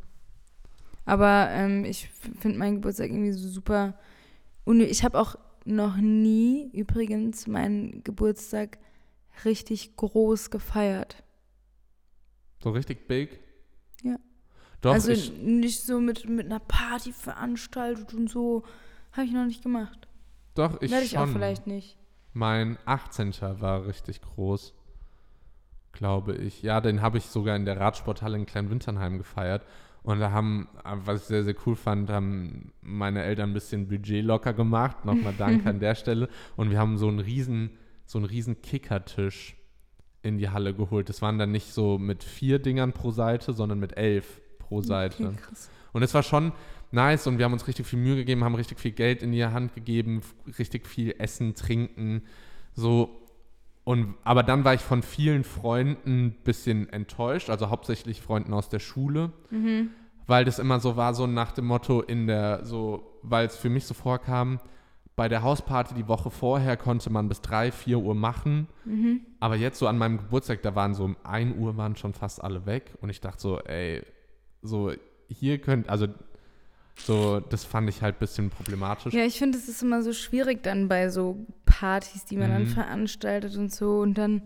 Aber 1.05 1.49
ähm, 1.51 1.85
ich 1.85 2.09
finde 2.40 2.59
meinen 2.59 2.77
Geburtstag 2.77 3.11
irgendwie 3.11 3.33
so 3.33 3.47
super. 3.49 3.95
Und 4.64 4.81
ich 4.81 5.05
habe 5.05 5.21
auch 5.21 5.37
noch 5.66 5.97
nie 5.97 6.71
übrigens 6.73 7.47
meinen 7.47 8.03
Geburtstag 8.05 8.79
richtig 9.45 9.97
groß 9.97 10.51
gefeiert. 10.51 11.23
So 12.62 12.70
richtig 12.70 13.09
big? 13.09 13.40
Ja. 14.03 14.16
Doch, 14.81 14.92
also 14.92 15.12
ich, 15.12 15.33
nicht 15.38 15.83
so 15.83 16.01
mit, 16.01 16.29
mit 16.29 16.46
einer 16.46 16.61
Party 16.61 17.12
veranstaltet 17.12 18.14
und 18.14 18.31
so. 18.31 18.64
Habe 19.12 19.27
ich 19.27 19.33
noch 19.33 19.44
nicht 19.44 19.62
gemacht. 19.62 20.09
doch, 20.55 20.81
ich 20.81 20.90
Werde 20.90 21.05
ich 21.05 21.12
schon. 21.12 21.20
auch 21.20 21.33
vielleicht 21.33 21.66
nicht. 21.66 21.98
Mein 22.33 22.79
18. 22.87 23.35
war 23.61 23.87
richtig 23.87 24.22
groß, 24.22 24.75
glaube 25.92 26.35
ich. 26.35 26.62
Ja, 26.62 26.81
den 26.81 27.03
habe 27.03 27.18
ich 27.18 27.27
sogar 27.27 27.57
in 27.57 27.64
der 27.66 27.79
Radsporthalle 27.79 28.38
in 28.38 28.46
Kleinwinternheim 28.46 29.18
gefeiert. 29.18 29.66
Und 30.03 30.18
da 30.18 30.33
haben, 30.33 30.68
was 30.83 31.22
ich 31.22 31.27
sehr, 31.29 31.44
sehr 31.44 31.55
cool 31.66 31.77
fand, 31.77 32.11
haben 32.11 32.72
meine 32.81 33.22
Eltern 33.22 33.51
ein 33.51 33.55
bisschen 33.55 33.87
Budget 33.87 34.25
locker 34.25 34.53
gemacht. 34.53 35.05
Nochmal 35.05 35.35
Danke 35.37 35.68
an 35.70 35.79
der 35.79 35.94
Stelle. 35.94 36.29
Und 36.57 36.70
wir 36.70 36.79
haben 36.79 36.96
so 36.96 37.07
einen 37.07 37.20
riesen, 37.20 37.70
so 38.07 38.18
einen 38.18 38.25
riesen 38.27 38.62
Kickertisch 38.62 39.57
in 40.22 40.38
die 40.38 40.48
Halle 40.50 40.74
geholt. 40.74 41.08
Das 41.08 41.20
waren 41.22 41.38
dann 41.38 41.50
nicht 41.52 41.72
so 41.72 41.98
mit 41.98 42.22
vier 42.24 42.58
Dingern 42.58 42.92
pro 42.92 43.11
Seite, 43.11 43.52
sondern 43.52 43.78
mit 43.78 43.96
elf 43.96 44.40
pro 44.58 44.80
Seite. 44.82 45.28
Okay. 45.28 45.37
Und 45.92 46.02
es 46.02 46.14
war 46.14 46.22
schon 46.22 46.52
nice 46.90 47.26
und 47.26 47.38
wir 47.38 47.44
haben 47.44 47.52
uns 47.52 47.66
richtig 47.66 47.87
viel 47.87 47.98
Mühe 47.98 48.16
gegeben, 48.16 48.44
haben 48.44 48.54
richtig 48.54 48.78
viel 48.80 48.92
Geld 48.92 49.22
in 49.22 49.32
die 49.32 49.44
Hand 49.44 49.74
gegeben, 49.74 50.22
richtig 50.58 50.87
viel 50.87 51.14
Essen, 51.18 51.54
Trinken, 51.54 52.22
so. 52.74 53.18
Und, 53.85 54.14
aber 54.22 54.44
dann 54.44 54.64
war 54.64 54.74
ich 54.74 54.80
von 54.80 55.02
vielen 55.02 55.42
Freunden 55.42 56.26
ein 56.26 56.32
bisschen 56.44 56.88
enttäuscht, 56.90 57.50
also 57.50 57.68
hauptsächlich 57.68 58.20
Freunden 58.22 58.52
aus 58.54 58.68
der 58.68 58.78
Schule, 58.78 59.32
Mhm. 59.50 59.90
weil 60.28 60.44
das 60.44 60.61
immer 60.61 60.78
so 60.78 60.96
war, 60.96 61.14
so 61.14 61.26
nach 61.26 61.50
dem 61.50 61.66
Motto 61.66 62.00
in 62.00 62.28
der, 62.28 62.64
so, 62.64 63.18
weil 63.22 63.46
es 63.46 63.56
für 63.56 63.70
mich 63.70 63.85
so 63.85 63.94
vorkam, 63.94 64.61
bei 65.16 65.29
der 65.29 65.42
Hausparty 65.42 65.94
die 65.94 66.09
Woche 66.09 66.31
vorher 66.31 66.77
konnte 66.77 67.11
man 67.11 67.29
bis 67.29 67.40
3, 67.42 67.70
4 67.72 67.98
Uhr 67.98 68.14
machen, 68.14 68.66
Mhm. 68.85 69.20
aber 69.40 69.57
jetzt 69.57 69.79
so 69.79 69.87
an 69.87 69.98
meinem 69.98 70.16
Geburtstag, 70.18 70.62
da 70.62 70.75
waren 70.75 70.94
so 70.94 71.05
um 71.05 71.16
1 71.22 71.57
Uhr 71.59 71.77
waren 71.77 71.96
schon 71.96 72.14
fast 72.14 72.42
alle 72.42 72.64
weg 72.66 72.92
und 73.01 73.11
ich 73.11 73.20
dachte 73.20 73.40
so, 73.40 73.59
ey, 73.61 74.03
so 74.62 74.92
hier 75.29 75.59
könnt, 75.59 75.88
also 75.88 76.07
so, 77.05 77.40
das 77.40 77.64
fand 77.64 77.88
ich 77.88 78.01
halt 78.03 78.16
ein 78.16 78.18
bisschen 78.20 78.51
problematisch. 78.51 79.12
Ja, 79.14 79.25
ich 79.25 79.38
finde, 79.38 79.59
es 79.59 79.68
ist 79.68 79.83
immer 79.83 80.03
so 80.03 80.12
schwierig 80.12 80.62
dann 80.62 80.88
bei 80.88 81.09
so 81.09 81.46
Partys, 81.64 82.25
die 82.27 82.37
man 82.37 82.51
dann 82.51 82.62
Mhm. 82.64 82.66
veranstaltet 82.68 83.57
und 83.57 83.72
so. 83.72 84.01
Und 84.01 84.14
dann, 84.18 84.42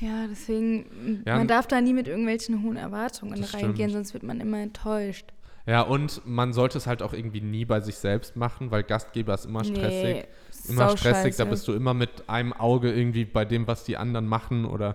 ja, 0.00 0.26
deswegen, 0.28 1.22
Ja, 1.26 1.36
man 1.36 1.48
darf 1.48 1.66
da 1.66 1.80
nie 1.80 1.92
mit 1.92 2.08
irgendwelchen 2.08 2.62
hohen 2.62 2.76
Erwartungen 2.76 3.42
reingehen, 3.42 3.74
stimmt. 3.74 3.92
sonst 3.92 4.14
wird 4.14 4.22
man 4.22 4.40
immer 4.40 4.58
enttäuscht. 4.58 5.32
Ja, 5.66 5.82
und 5.82 6.24
man 6.26 6.52
sollte 6.52 6.78
es 6.78 6.86
halt 6.86 7.02
auch 7.02 7.12
irgendwie 7.12 7.40
nie 7.40 7.64
bei 7.64 7.80
sich 7.80 7.96
selbst 7.96 8.36
machen, 8.36 8.70
weil 8.70 8.84
Gastgeber 8.84 9.34
ist 9.34 9.46
immer 9.46 9.64
stressig. 9.64 10.14
Nee, 10.14 10.24
immer 10.68 10.96
stressig, 10.96 11.34
da 11.36 11.42
scheiße. 11.44 11.50
bist 11.50 11.68
du 11.68 11.72
immer 11.72 11.92
mit 11.92 12.28
einem 12.28 12.52
Auge 12.52 12.92
irgendwie 12.92 13.24
bei 13.24 13.44
dem, 13.44 13.66
was 13.66 13.82
die 13.84 13.96
anderen 13.96 14.26
machen 14.28 14.64
oder 14.64 14.94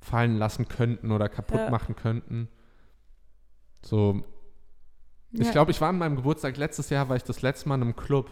fallen 0.00 0.38
lassen 0.38 0.68
könnten 0.68 1.10
oder 1.10 1.28
kaputt 1.28 1.58
Ja. 1.58 1.70
machen 1.70 1.96
könnten. 1.96 2.48
So, 3.82 4.22
ich 5.32 5.46
ja. 5.46 5.50
glaube, 5.52 5.72
ich 5.72 5.80
war 5.80 5.88
an 5.88 5.98
meinem 5.98 6.16
Geburtstag 6.16 6.56
letztes 6.56 6.88
Jahr, 6.90 7.08
war 7.08 7.16
ich 7.16 7.24
das 7.24 7.42
letzte 7.42 7.68
Mal 7.68 7.74
in 7.76 7.82
einem 7.82 7.96
Club, 7.96 8.30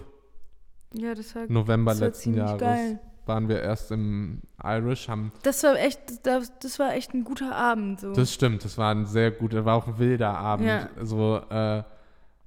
Ja, 0.92 1.14
das 1.14 1.34
war, 1.34 1.46
November 1.48 1.90
das 1.92 2.00
war 2.00 2.06
letzten 2.08 2.22
ziemlich 2.22 2.42
Jahres. 2.44 2.60
geil. 2.60 3.00
Waren 3.26 3.48
wir 3.48 3.62
erst 3.62 3.90
im 3.90 4.42
Irish, 4.62 5.08
haben 5.08 5.32
Das 5.42 5.62
war 5.62 5.76
echt, 5.76 6.26
das, 6.26 6.52
das 6.58 6.78
war 6.78 6.94
echt 6.94 7.14
ein 7.14 7.24
guter 7.24 7.54
Abend. 7.54 8.00
So. 8.00 8.12
Das 8.12 8.32
stimmt, 8.32 8.64
das 8.64 8.76
war 8.76 8.94
ein 8.94 9.06
sehr 9.06 9.30
guter, 9.30 9.64
war 9.64 9.76
auch 9.76 9.86
ein 9.86 9.98
wilder 9.98 10.36
Abend. 10.36 10.66
Ja. 10.66 10.88
So, 11.00 11.40
äh, 11.50 11.82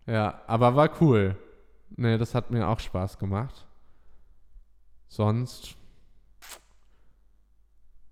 ja, 0.06 0.42
aber 0.46 0.76
war 0.76 0.90
cool. 1.02 1.36
Nee, 1.96 2.18
das 2.18 2.36
hat 2.36 2.52
mir 2.52 2.68
auch 2.68 2.80
Spaß 2.80 3.18
gemacht. 3.18 3.66
Sonst 5.08 5.76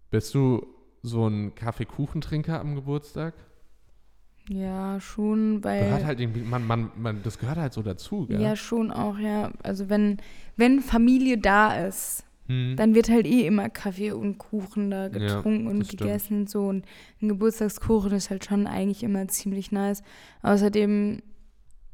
bist 0.10 0.34
du 0.34 0.66
so 1.04 1.28
ein 1.28 1.54
Kaffeekuchentrinker 1.54 2.60
am 2.60 2.76
Geburtstag? 2.76 3.34
ja, 4.50 5.00
schon, 5.00 5.64
weil. 5.64 5.86
Gehört 5.86 6.06
halt 6.06 6.20
irgendwie, 6.20 6.42
man, 6.42 6.66
man, 6.68 6.92
man, 6.98 7.24
das 7.24 7.40
gehört 7.40 7.58
halt 7.58 7.74
so 7.74 7.82
dazu, 7.82 8.28
gell? 8.28 8.42
ja, 8.42 8.56
schon 8.56 8.92
auch, 8.92 9.18
ja. 9.18 9.52
Also 9.64 9.90
wenn, 9.90 10.18
wenn 10.56 10.82
Familie 10.82 11.38
da 11.38 11.76
ist, 11.86 12.25
Hm. 12.48 12.76
dann 12.78 12.94
wird 12.94 13.10
halt 13.10 13.26
eh 13.26 13.48
immer 13.48 13.70
Kaffee 13.70 14.12
und 14.12 14.38
Kuchen 14.38 14.92
da 14.92 15.08
getrunken 15.08 15.68
und 15.68 15.80
das 15.80 15.88
stimmt. 15.88 16.02
gegessen 16.02 16.40
und 16.42 16.50
so. 16.50 16.68
Und 16.68 16.86
ein 17.22 17.30
Geburtstagskuchen 17.30 18.12
ist 18.12 18.30
halt 18.30 18.46
schon 18.46 18.68
eigentlich 18.68 19.02
immer 19.04 19.28
ziemlich 19.28 19.72
nice. 19.72 20.04
Außerdem 20.44 21.22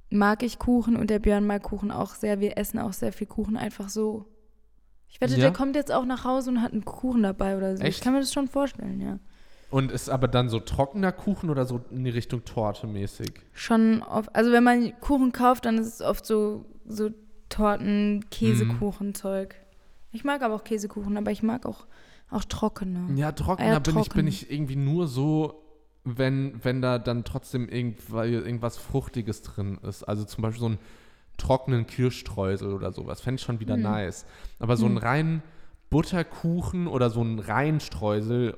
mag 0.09 0.43
ich 0.43 0.59
Kuchen 0.59 0.97
und 0.97 1.09
der 1.09 1.19
Björn 1.19 1.47
mag 1.47 1.63
Kuchen 1.63 1.89
auch 1.91 2.15
sehr. 2.15 2.41
Wir 2.41 2.57
essen 2.57 2.79
auch 2.79 2.91
sehr 2.93 3.13
viel 3.13 3.27
Kuchen 3.27 3.55
einfach 3.55 3.87
so. 3.87 4.25
Ich 5.07 5.21
wette, 5.21 5.33
Ja? 5.35 5.39
der 5.39 5.53
kommt 5.53 5.75
jetzt 5.75 5.91
auch 5.91 6.05
nach 6.05 6.25
Hause 6.25 6.49
und 6.49 6.61
hat 6.61 6.73
einen 6.73 6.83
Kuchen 6.85 7.23
dabei 7.23 7.55
oder 7.57 7.77
so. 7.77 7.83
Echt? 7.83 7.97
Ich 7.99 8.03
kann 8.03 8.13
mir 8.13 8.19
das 8.19 8.33
schon 8.33 8.47
vorstellen, 8.49 8.99
ja. 8.99 9.19
Und 9.69 9.89
ist 9.89 10.09
aber 10.09 10.27
dann 10.27 10.49
so 10.49 10.59
trockener 10.59 11.13
Kuchen 11.13 11.49
oder 11.49 11.65
so 11.65 11.79
in 11.91 12.03
die 12.03 12.09
Richtung 12.09 12.43
Torte 12.43 12.87
mäßig? 12.87 13.31
Schon 13.53 14.03
oft, 14.03 14.35
also 14.35 14.51
wenn 14.51 14.65
man 14.65 14.91
Kuchen 14.99 15.31
kauft, 15.31 15.63
dann 15.63 15.77
ist 15.77 15.87
es 15.87 16.01
oft 16.01 16.25
so, 16.25 16.65
so 16.85 17.09
Torten, 17.47 18.25
Käsekuchen-Zeug. 18.31 19.55
Ich 20.11 20.23
mag 20.23 20.41
aber 20.41 20.55
auch 20.55 20.63
Käsekuchen, 20.63 21.15
aber 21.17 21.31
ich 21.31 21.43
mag 21.43 21.65
auch, 21.65 21.85
auch 22.29 22.43
trockene. 22.45 23.17
Ja, 23.17 23.31
trockener 23.31 23.79
bin, 23.79 23.97
ich, 23.97 24.09
bin 24.09 24.13
trocken. 24.13 24.27
ich 24.27 24.51
irgendwie 24.51 24.75
nur 24.75 25.07
so, 25.07 25.63
wenn, 26.03 26.59
wenn 26.63 26.81
da 26.81 26.99
dann 26.99 27.23
trotzdem 27.23 27.69
irgendwas, 27.69 28.77
Fruchtiges 28.77 29.41
drin 29.41 29.77
ist. 29.83 30.03
Also 30.03 30.23
zum 30.25 30.41
Beispiel 30.41 30.59
so 30.59 30.65
einen 30.67 30.79
trockenen 31.37 31.85
Kirschstreusel 31.87 32.73
oder 32.73 32.91
sowas. 32.91 33.21
Fände 33.21 33.39
ich 33.39 33.45
schon 33.45 33.59
wieder 33.59 33.75
Hm. 33.75 33.83
nice. 33.83 34.25
Aber 34.59 34.77
so 34.77 34.85
einen 34.85 34.97
Hm. 34.97 35.03
reinen 35.03 35.43
Butterkuchen 35.89 36.87
oder 36.87 37.09
so 37.09 37.21
einen 37.21 37.39
reinen 37.39 37.79
Streusel 37.79 38.57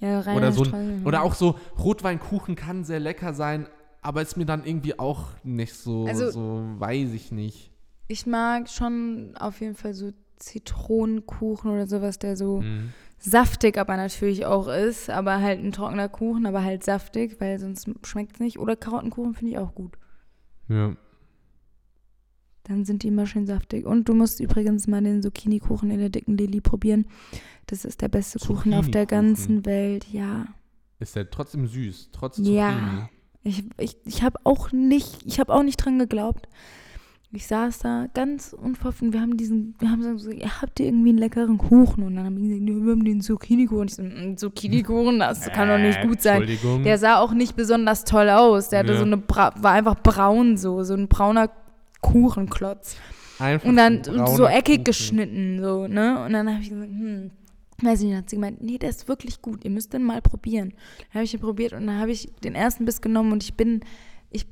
Ja, 0.00 0.20
rein 0.20 0.36
oder 0.36 0.52
so 0.52 0.62
ein, 0.62 0.66
Streusel, 0.68 1.06
oder 1.06 1.22
auch 1.22 1.34
so 1.34 1.58
Rotweinkuchen 1.78 2.54
kann 2.56 2.84
sehr 2.84 3.00
lecker 3.00 3.34
sein, 3.34 3.66
aber 4.00 4.22
ist 4.22 4.36
mir 4.36 4.46
dann 4.46 4.64
irgendwie 4.64 4.98
auch 4.98 5.26
nicht 5.44 5.74
so, 5.74 6.06
Also- 6.06 6.30
so 6.30 6.62
weiß 6.78 7.12
ich 7.12 7.32
nicht. 7.32 7.70
Ich 8.06 8.26
mag 8.26 8.68
schon 8.70 9.36
auf 9.38 9.60
jeden 9.60 9.74
Fall 9.74 9.92
so 9.92 10.12
Zitronenkuchen 10.38 11.70
oder 11.70 11.86
sowas, 11.86 12.18
der 12.18 12.36
so 12.36 12.60
Mhm. 12.60 12.92
saftig 13.18 13.76
aber 13.78 13.96
natürlich 13.96 14.46
auch 14.46 14.68
ist, 14.68 15.10
aber 15.10 15.40
halt 15.40 15.58
ein 15.62 15.72
trockener 15.72 16.08
Kuchen, 16.08 16.46
aber 16.46 16.62
halt 16.62 16.84
saftig, 16.84 17.40
weil 17.40 17.58
sonst 17.58 17.88
schmeckt 18.04 18.34
es 18.34 18.40
nicht. 18.40 18.58
Oder 18.58 18.76
Karottenkuchen 18.76 19.34
finde 19.34 19.52
ich 19.52 19.58
auch 19.58 19.74
gut. 19.74 19.96
Ja. 20.68 20.94
Dann 22.64 22.84
sind 22.84 23.02
die 23.02 23.08
immer 23.08 23.26
schön 23.26 23.46
saftig. 23.46 23.86
Und 23.86 24.08
du 24.08 24.14
musst 24.14 24.40
übrigens 24.40 24.86
mal 24.86 25.02
den 25.02 25.22
Zucchini-Kuchen 25.22 25.90
in 25.90 25.98
der 26.00 26.10
dicken 26.10 26.36
Lilly 26.36 26.60
probieren. 26.60 27.06
Das 27.66 27.84
ist 27.84 28.02
der 28.02 28.08
beste 28.08 28.38
Kuchen 28.38 28.74
auf 28.74 28.90
der 28.90 29.06
ganzen 29.06 29.64
Welt, 29.64 30.06
ja. 30.12 30.46
Ist 31.00 31.16
der 31.16 31.30
trotzdem 31.30 31.66
süß, 31.66 32.10
trotz 32.12 32.38
Ja. 32.38 32.72
Zucchini. 32.72 33.08
Ich, 33.44 33.64
ich, 33.78 33.96
ich 34.04 34.22
habe 34.22 34.38
auch 34.44 34.72
nicht, 34.72 35.24
ich 35.24 35.40
habe 35.40 35.54
auch 35.54 35.62
nicht 35.62 35.76
dran 35.78 35.98
geglaubt. 35.98 36.48
Ich 37.30 37.46
saß 37.46 37.80
da 37.80 38.06
ganz 38.14 38.54
unverhoffen. 38.54 39.12
Wir 39.12 39.20
haben 39.20 39.36
diesen, 39.36 39.74
wir 39.80 39.90
haben 39.90 40.02
so 40.02 40.12
gesagt, 40.12 40.36
ihr 40.36 40.62
habt 40.62 40.80
ihr 40.80 40.86
irgendwie 40.86 41.10
einen 41.10 41.18
leckeren 41.18 41.58
Kuchen? 41.58 42.02
Und 42.04 42.16
dann 42.16 42.24
haben 42.24 42.36
die 42.36 42.48
gesagt, 42.48 42.68
ja, 42.68 42.74
wir 42.86 42.92
haben 42.92 43.04
den 43.04 43.20
Zucchini-Kuchen. 43.20 43.88
Ich 43.88 43.94
so, 43.96 44.02
"Mm, 44.02 44.36
Zucchini-Kuchen, 44.38 45.18
das 45.18 45.42
kann 45.52 45.68
doch 45.68 45.76
nicht 45.78 45.98
Äh, 45.98 46.06
gut 46.06 46.22
sein. 46.22 46.48
Der 46.84 46.96
sah 46.96 47.18
auch 47.18 47.32
nicht 47.34 47.54
besonders 47.54 48.04
toll 48.04 48.30
aus. 48.30 48.70
Der 48.70 48.78
hatte 48.78 48.92
Ja. 48.94 48.98
so 48.98 49.04
eine, 49.04 49.22
war 49.28 49.72
einfach 49.72 49.96
braun 50.02 50.56
so, 50.56 50.82
so 50.84 50.94
ein 50.94 51.08
brauner 51.08 51.50
Kuchenklotz. 52.00 52.96
Einfach 53.38 53.68
Und 53.68 53.76
dann 53.76 54.02
so 54.04 54.46
eckig 54.46 54.76
Kuchen. 54.78 54.84
geschnitten, 54.84 55.58
so, 55.62 55.86
ne? 55.86 56.24
Und 56.24 56.32
dann 56.32 56.48
habe 56.50 56.62
ich 56.62 56.70
gesagt, 56.70 56.90
hm, 56.90 57.30
weiß 57.82 58.00
nicht, 58.00 58.12
dann 58.12 58.18
hat 58.18 58.30
sie 58.30 58.36
gemeint, 58.36 58.62
nee, 58.62 58.78
der 58.78 58.88
ist 58.88 59.06
wirklich 59.06 59.42
gut, 59.42 59.64
ihr 59.64 59.70
müsst 59.70 59.92
den 59.92 60.02
mal 60.02 60.22
probieren. 60.22 60.70
Dann 60.98 61.14
habe 61.14 61.24
ich 61.24 61.34
ihn 61.34 61.40
probiert 61.40 61.74
und 61.74 61.86
dann 61.86 61.98
habe 62.00 62.10
ich 62.10 62.32
den 62.42 62.54
ersten 62.54 62.84
Biss 62.86 63.00
genommen 63.02 63.32
und 63.32 63.42
ich 63.44 63.54
bin, 63.54 63.80
ich, 64.30 64.46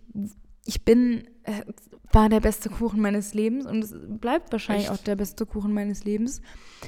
ich 0.67 0.85
bin, 0.85 1.25
äh, 1.45 1.63
war 2.13 2.29
der 2.29 2.41
beste 2.41 2.69
Kuchen 2.71 3.01
meines 3.01 3.35
Lebens 3.35 3.67
und 3.67 3.83
es 3.85 3.95
bleibt 3.95 4.53
wahrscheinlich 4.53 4.89
Echt? 4.91 4.95
auch 4.99 5.03
der 5.05 5.17
beste 5.17 5.47
Kuchen 5.47 5.73
meines 5.73 6.05
Lebens. 6.05 6.41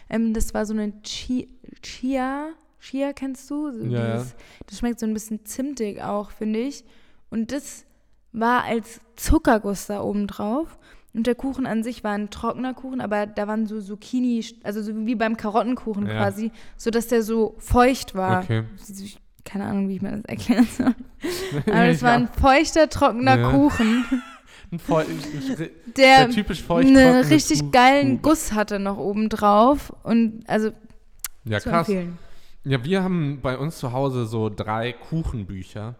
Ähm, 0.09 0.33
das 0.35 0.55
war 0.55 0.65
so 0.67 0.73
eine 0.75 1.01
Chi 1.03 1.49
Chia, 1.83 2.51
Chia 2.81 3.13
kennst 3.13 3.51
du? 3.51 3.71
So 3.73 3.85
Ja, 3.85 4.17
dieses, 4.17 4.35
Das 4.67 4.79
schmeckt 4.79 5.01
so 5.01 5.07
ein 5.07 5.15
bisschen 5.15 5.45
zimtig 5.45 6.03
auch, 6.03 6.31
finde 6.31 6.61
ich. 6.61 6.85
Und 7.31 7.53
das 7.53 7.85
war 8.33 8.65
als 8.65 9.01
Zuckerguss 9.17 9.87
da 9.87 10.03
oben 10.03 10.27
drauf. 10.27 10.79
Und 11.15 11.27
der 11.27 11.35
Kuchen 11.35 11.67
an 11.67 11.83
sich 11.83 12.05
war 12.05 12.13
ein 12.13 12.31
trockener 12.31 12.75
Kuchen, 12.75 13.01
aber 13.01 13.27
da 13.27 13.49
waren 13.49 13.67
so 13.67 13.81
Zucchini, 13.81 14.45
also 14.63 14.83
so 14.83 14.95
wie 15.07 15.15
beim 15.15 15.37
Karottenkuchen 15.37 16.07
Ja. 16.07 16.17
quasi, 16.17 16.53
sodass 16.77 17.09
der 17.09 17.23
so 17.23 17.55
feucht 17.59 18.15
war. 18.15 18.43
Okay. 18.43 18.65
Keine 19.49 19.65
Ahnung, 19.67 19.89
wie 19.89 19.97
ich 19.97 20.03
mir 20.03 20.11
das 20.13 20.25
erklären 20.27 20.69
soll. 20.77 20.95
Aber 21.67 21.87
das 21.87 22.03
war 22.03 22.13
ein 22.13 22.29
feuchter, 22.29 22.89
trockener 22.89 23.39
Ja. 23.39 23.51
Kuchen, 23.51 24.05
ein 24.73 24.79
feu 24.79 25.05
der 25.97 26.27
der 26.27 26.31
typisch 26.31 26.63
feucht 26.63 26.87
einen 26.89 27.25
richtig 27.25 27.61
Kuchen. 27.61 27.73
geilen 27.73 28.23
Guss 28.23 28.53
hatte 28.53 28.79
noch 28.79 28.99
oben 28.99 29.29
drauf. 29.31 29.93
Und 30.03 30.45
also 30.49 30.71
Ja, 31.45 31.61
zu 31.61 31.71
krass. 31.71 31.89
empfehlen. 31.89 32.19
Ja, 32.65 32.85
wir 32.85 33.03
haben 33.03 33.41
bei 33.41 33.57
uns 33.57 33.79
zu 33.79 33.93
Hause 33.93 34.27
so 34.27 34.51
drei 34.51 34.93
Kuchenbücher. 34.93 35.95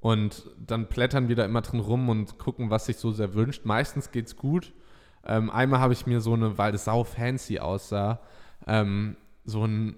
Und 0.00 0.50
dann 0.58 0.86
blättern 0.86 1.28
wir 1.28 1.36
da 1.36 1.44
immer 1.44 1.60
drin 1.60 1.78
rum 1.78 2.08
und 2.08 2.36
gucken, 2.38 2.70
was 2.70 2.86
sich 2.86 2.96
so 2.96 3.12
sehr 3.12 3.34
wünscht. 3.34 3.64
Meistens 3.64 4.10
geht's 4.10 4.36
gut. 4.36 4.72
Ähm, 5.24 5.48
einmal 5.50 5.78
habe 5.78 5.92
ich 5.92 6.06
mir 6.06 6.20
so 6.20 6.32
eine, 6.34 6.58
weil 6.58 6.74
es 6.74 6.86
sau 6.86 7.04
fancy 7.04 7.60
aussah, 7.60 8.18
ähm, 8.66 9.16
so 9.44 9.64
ein, 9.64 9.94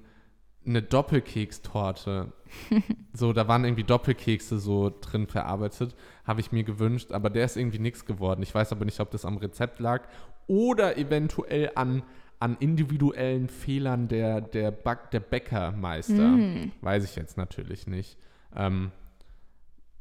eine 0.66 0.82
Doppelkekstorte. 0.82 2.32
so, 3.12 3.32
da 3.32 3.48
waren 3.48 3.64
irgendwie 3.64 3.84
Doppelkekse 3.84 4.58
so 4.58 4.92
drin 5.00 5.26
verarbeitet. 5.26 5.94
Habe 6.24 6.40
ich 6.40 6.52
mir 6.52 6.64
gewünscht, 6.64 7.12
aber 7.12 7.30
der 7.30 7.44
ist 7.44 7.56
irgendwie 7.56 7.78
nichts 7.78 8.04
geworden. 8.04 8.42
Ich 8.42 8.54
weiß 8.54 8.72
aber 8.72 8.84
nicht, 8.84 9.00
ob 9.00 9.10
das 9.10 9.24
am 9.24 9.36
Rezept 9.36 9.80
lag 9.80 10.02
oder 10.46 10.96
eventuell 10.98 11.72
an, 11.74 12.02
an 12.38 12.56
individuellen 12.60 13.48
Fehlern 13.48 14.08
der, 14.08 14.40
der, 14.40 14.70
Back, 14.70 15.10
der 15.10 15.20
Bäckermeister. 15.20 16.28
Mm. 16.28 16.72
Weiß 16.80 17.04
ich 17.04 17.16
jetzt 17.16 17.36
natürlich 17.36 17.86
nicht. 17.86 18.16
Ähm, 18.54 18.90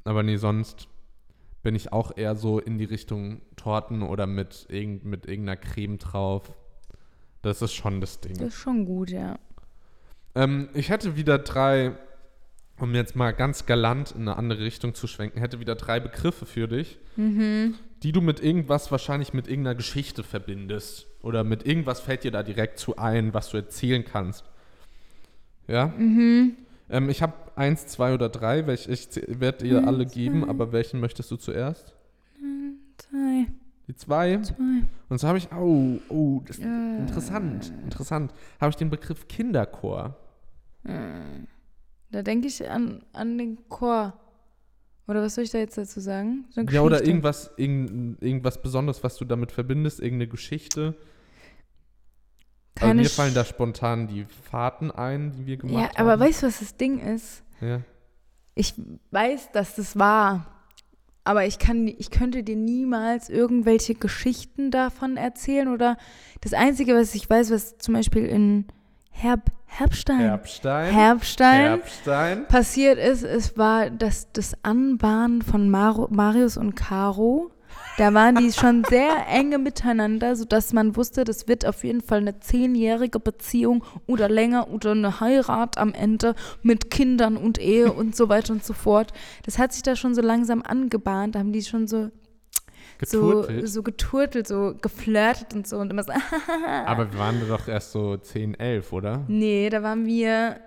aber 0.04 0.24
nee, 0.24 0.38
sonst 0.38 0.88
bin 1.62 1.76
ich 1.76 1.94
auch 1.94 2.16
eher 2.16 2.36
so 2.36 2.60
in 2.60 2.78
die 2.78 2.84
Richtung 2.86 3.42
Torten 3.56 4.02
oder 4.02 4.28
mit, 4.28 4.66
irgend, 4.70 5.06
mit 5.06 5.26
irgendeiner 5.26 5.58
Creme 5.58 5.98
drauf. 5.98 6.52
Das 7.42 7.62
ist 7.62 7.74
schon 7.74 8.02
das 8.02 8.20
Ding. 8.20 8.38
Das 8.38 8.50
ist 8.50 8.60
schon 8.60 8.86
gut, 8.86 9.10
ja. 9.10 9.40
Ähm, 10.36 10.70
ich 10.74 10.90
hätte 10.90 11.16
wieder 11.16 11.38
drei, 11.40 11.92
um 12.80 12.94
jetzt 12.96 13.16
mal 13.16 13.32
ganz 13.32 13.66
galant 13.66 14.12
in 14.12 14.22
eine 14.24 14.38
andere 14.38 14.60
Richtung 14.62 14.94
zu 14.96 15.08
schwenken, 15.08 15.40
hätte 15.40 15.60
wieder 15.60 15.76
drei 15.76 16.00
Begriffe 16.00 16.46
für 16.46 16.68
dich, 16.68 17.00
Mhm. 17.16 17.76
die 18.02 18.12
du 18.12 18.22
mit 18.22 18.42
irgendwas 18.42 18.92
wahrscheinlich 18.92 19.34
mit 19.34 19.48
irgendeiner 19.48 19.76
Geschichte 19.76 20.24
verbindest. 20.24 21.08
Oder 21.22 21.44
mit 21.44 21.66
irgendwas 21.66 22.00
fällt 22.02 22.24
dir 22.24 22.32
da 22.32 22.44
direkt 22.44 22.80
zu 22.80 22.98
ein, 22.98 23.34
was 23.34 23.50
du 23.50 23.58
erzählen 23.58 24.04
kannst. 24.04 24.44
Ja? 25.68 25.88
Mhm. 25.88 26.58
Ähm, 26.90 27.10
ich 27.10 27.22
habe 27.22 27.34
eins, 27.56 27.88
zwei 27.88 28.14
oder 28.14 28.28
drei, 28.30 28.68
welche 28.68 28.92
ich 28.92 29.08
werde 29.28 29.64
dir 29.66 29.88
alle 29.88 30.04
Eins, 30.04 30.14
geben, 30.14 30.42
zwei. 30.42 30.50
aber 30.50 30.72
welchen 30.74 31.00
möchtest 31.00 31.32
du 31.32 31.38
zuerst? 31.38 31.94
Zwei, 32.98 33.46
Die 33.88 33.96
zwei? 33.96 34.38
zwei. 34.42 34.84
Und 35.10 35.18
so 35.20 35.28
habe 35.28 35.38
ich, 35.38 35.50
oh, 35.52 36.00
oh, 36.10 36.42
das 36.46 36.58
ist 36.58 36.66
Äh. 36.66 36.98
interessant, 36.98 37.72
interessant. 37.84 38.34
Habe 38.60 38.70
ich 38.72 38.76
den 38.76 38.90
Begriff 38.90 39.28
Kinderchor. 39.28 40.18
Äh, 40.86 41.46
Da 42.12 42.22
denke 42.22 42.48
ich 42.48 42.70
an, 42.70 43.04
an 43.14 43.38
den 43.38 43.68
Chor. 43.70 44.20
Oder 45.08 45.22
was 45.22 45.36
soll 45.36 45.44
ich 45.44 45.50
da 45.52 45.58
jetzt 45.58 45.78
dazu 45.78 46.00
sagen? 46.00 46.46
So 46.52 46.62
Ja, 46.62 46.82
oder 46.82 47.06
irgendwas, 47.06 47.52
irgend, 47.58 48.22
irgendwas 48.22 48.62
Besonderes, 48.62 49.04
was 49.04 49.18
du 49.18 49.26
damit 49.26 49.52
verbindest, 49.52 50.00
irgendeine 50.00 50.30
Geschichte. 50.30 50.96
Also 52.76 52.88
Keine 52.88 53.02
mir 53.02 53.08
Sch- 53.08 53.16
fallen 53.16 53.34
da 53.34 53.44
spontan 53.46 54.08
die 54.08 54.26
Fahrten 54.26 54.92
ein, 54.92 55.32
die 55.32 55.46
wir 55.46 55.58
gemacht 55.58 55.76
Ja, 55.76 55.90
haben. 55.90 56.08
aber 56.10 56.20
weißt 56.20 56.44
du, 56.44 56.48
was 56.48 56.60
das 56.60 56.76
Ding 56.78 57.00
ist? 57.00 57.44
Ja. 57.62 57.82
Ich 58.56 58.74
weiß, 59.12 59.52
dass 59.52 59.76
das 59.76 59.98
war. 60.00 60.48
Aber 61.26 61.46
ich, 61.46 61.58
kann, 61.60 61.88
ich 61.88 62.10
könnte 62.12 62.44
dir 62.44 62.56
niemals 62.58 63.30
irgendwelche 63.30 63.96
Geschichten 63.96 64.72
davon 64.72 65.16
erzählen. 65.18 65.70
Oder 65.70 65.98
das 66.42 66.54
Einzige, 66.54 66.96
was 66.96 67.16
ich 67.16 67.30
weiß, 67.30 67.52
was 67.52 67.78
zum 67.78 67.94
Beispiel 67.94 68.26
in 68.26 68.66
Herb, 69.14 69.52
Herbstein, 69.66 70.20
Herbstein. 70.20 70.94
Herbstein 70.94 71.62
Herbstein. 71.62 72.48
passiert 72.48 73.00
ist, 73.00 73.24
es 73.24 73.58
war 73.58 73.90
das, 73.90 74.32
das 74.34 74.54
Anbahnen 74.64 75.42
von 75.42 75.70
Maro, 75.70 76.08
Marius 76.12 76.58
und 76.58 76.76
Caro. 76.76 77.52
Da 77.98 78.14
waren 78.14 78.36
die 78.36 78.52
schon 78.52 78.84
sehr 78.90 79.28
enge 79.28 79.60
miteinander, 79.60 80.36
sodass 80.36 80.74
man 80.74 80.96
wusste, 80.96 81.24
das 81.24 81.48
wird 81.48 81.66
auf 81.66 81.84
jeden 81.84 82.02
Fall 82.02 82.20
eine 82.20 82.40
zehnjährige 82.40 83.20
Beziehung 83.20 83.84
oder 84.08 84.30
länger 84.30 84.70
oder 84.70 84.92
eine 84.92 85.20
Heirat 85.20 85.78
am 85.78 85.94
Ende 85.94 86.36
mit 86.62 86.90
Kindern 86.90 87.38
und 87.38 87.60
Ehe 87.60 87.94
und 87.94 88.16
so 88.16 88.30
weiter 88.30 88.54
und 88.54 88.64
so 88.66 88.74
fort. 88.74 89.14
Das 89.44 89.58
hat 89.58 89.74
sich 89.74 89.84
da 89.84 89.96
schon 89.96 90.16
so 90.16 90.22
langsam 90.22 90.64
angebahnt. 90.64 91.36
Da 91.36 91.40
haben 91.40 91.54
die 91.54 91.64
schon 91.64 91.88
so, 91.88 92.10
Geturtelt. 92.98 93.62
so, 93.62 93.68
so 93.68 93.84
geturtelt, 93.84 94.48
so 94.48 94.76
geflirtet 94.82 95.54
und 95.54 95.68
so 95.68 95.78
und 95.78 95.90
immer 95.92 96.04
so. 96.04 96.12
aber 96.86 97.12
wir 97.12 97.20
waren 97.20 97.48
doch 97.48 97.68
erst 97.68 97.92
so 97.92 98.18
10, 98.18 98.56
11, 98.56 98.94
oder? 98.94 99.24
nee, 99.28 99.70
da 99.70 99.84
waren 99.84 100.06
wir 100.06 100.58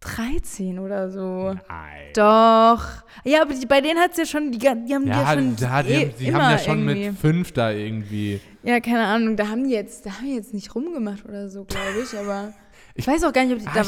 13 0.00 0.78
oder 0.78 1.10
so. 1.10 1.54
Nein. 1.54 1.60
Doch. 2.14 2.84
Ja, 3.24 3.42
aber 3.42 3.52
die, 3.54 3.66
bei 3.66 3.80
denen 3.80 3.98
hat 3.98 4.12
es 4.12 4.18
ja 4.18 4.26
schon, 4.26 4.52
die, 4.52 4.58
die 4.58 4.68
haben 4.68 4.86
Ja, 4.86 5.22
ja 5.22 5.32
schon 5.34 5.56
ja, 5.56 5.82
die, 5.82 5.90
eh 5.92 6.04
haben, 6.06 6.14
die 6.20 6.34
haben 6.34 6.50
ja 6.52 6.58
schon 6.58 6.88
irgendwie. 6.88 7.08
mit 7.08 7.18
5 7.18 7.52
da 7.52 7.70
irgendwie. 7.72 8.40
Ja, 8.62 8.78
keine 8.80 9.04
Ahnung, 9.06 9.36
da 9.36 9.48
haben 9.48 9.64
die 9.64 9.74
jetzt, 9.74 10.06
da 10.06 10.10
haben 10.10 10.26
die 10.26 10.34
jetzt 10.36 10.54
nicht 10.54 10.72
rumgemacht 10.74 11.24
oder 11.24 11.48
so, 11.48 11.64
glaube 11.64 12.00
ich, 12.02 12.16
aber 12.16 12.52
ich, 12.94 13.06
weiß 13.06 13.24
auch 13.24 13.32
gar 13.32 13.44
nicht, 13.44 13.54
ob 13.54 13.60
die, 13.60 13.66
Ah, 13.66 13.72
da 13.74 13.86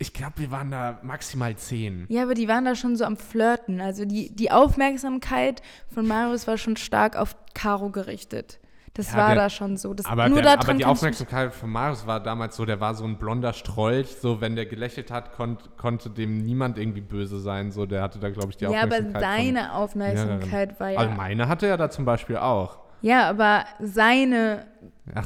ich 0.00 0.12
glaube, 0.12 0.34
glaub, 0.36 0.38
wir 0.38 0.50
waren 0.56 0.70
da 0.70 0.98
maximal 1.02 1.56
10. 1.56 2.06
ja, 2.08 2.22
aber 2.22 2.34
die 2.34 2.46
waren 2.48 2.64
da 2.64 2.74
schon 2.74 2.96
so 2.96 3.04
am 3.04 3.16
Flirten. 3.16 3.80
Also 3.80 4.04
die, 4.04 4.34
die 4.34 4.50
Aufmerksamkeit 4.50 5.62
von 5.92 6.06
Marius 6.06 6.46
war 6.46 6.56
schon 6.58 6.76
stark 6.76 7.16
auf 7.16 7.34
Caro 7.54 7.90
gerichtet. 7.90 8.60
Das 8.94 9.12
Ja, 9.12 9.18
war 9.18 9.26
der- 9.28 9.36
da 9.44 9.50
schon 9.50 9.76
so. 9.76 9.94
Das, 9.94 10.06
Aber, 10.06 10.28
nur 10.28 10.42
der, 10.42 10.58
aber 10.58 10.74
die 10.74 10.84
Aufmerksamkeit 10.84 11.54
von 11.54 11.70
Marius 11.70 12.06
war 12.06 12.20
damals 12.20 12.56
so, 12.56 12.64
der 12.64 12.80
war 12.80 12.94
so 12.94 13.04
ein 13.04 13.16
blonder 13.16 13.52
Strolch, 13.52 14.16
so 14.20 14.40
wenn 14.40 14.56
der 14.56 14.66
gelächelt 14.66 15.10
hat, 15.12 15.32
konnt, 15.32 15.76
konnte 15.76 16.10
dem 16.10 16.38
niemand 16.38 16.78
irgendwie 16.78 17.00
böse 17.00 17.38
sein, 17.38 17.70
so 17.70 17.86
der 17.86 18.02
hatte 18.02 18.18
da, 18.18 18.30
glaube 18.30 18.50
ich, 18.50 18.56
die 18.56 18.64
Ja, 18.64 18.70
aber 18.82 18.96
Aufmerksamkeit. 18.96 19.22
seine 19.22 19.72
Aufmerksamkeit 19.74 20.80
war 20.80 20.90
ja. 20.90 20.98
Also 20.98 21.12
meine 21.14 21.46
hatte 21.48 21.66
er 21.68 21.76
da 21.76 21.90
zum 21.90 22.04
Beispiel 22.04 22.38
auch. 22.38 22.78
ja, 23.02 23.28
aber 23.28 23.64
seine 23.78 24.66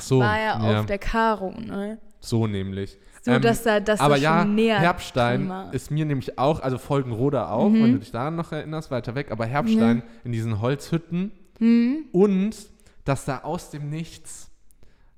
so, 0.00 0.20
war 0.20 0.38
ja, 0.38 0.80
auf 0.80 0.86
der 0.86 0.98
Caro, 0.98 1.50
ne? 1.58 1.98
so 2.20 2.46
nämlich. 2.46 2.98
So, 3.24 3.30
Ähm, 3.30 3.40
dass 3.42 3.62
da, 3.62 3.78
dass 3.80 4.00
aber 4.00 4.14
das 4.14 4.22
ja, 4.22 4.44
näher 4.44 4.80
Herbstein. 4.80 5.44
Mhm. 5.46 5.72
ist 5.72 5.90
mir 5.92 6.04
nämlich 6.04 6.38
auch, 6.38 6.60
also 6.60 6.76
Folgenroda 6.76 7.50
auch, 7.50 7.72
wenn 7.72 7.92
du 7.92 7.98
dich 8.00 8.10
daran 8.10 8.34
noch 8.36 8.50
erinnerst, 8.52 8.90
weiter 8.90 9.14
weg, 9.14 9.30
aber 9.30 9.46
Herbstein 9.46 10.02
in 10.24 10.32
diesen 10.32 10.60
Holzhütten 10.60 11.30
Mhm. 11.60 12.06
und 12.12 12.56
dass 13.04 13.24
da 13.24 13.38
aus 13.44 13.70
dem 13.70 13.88
Nichts 13.90 14.50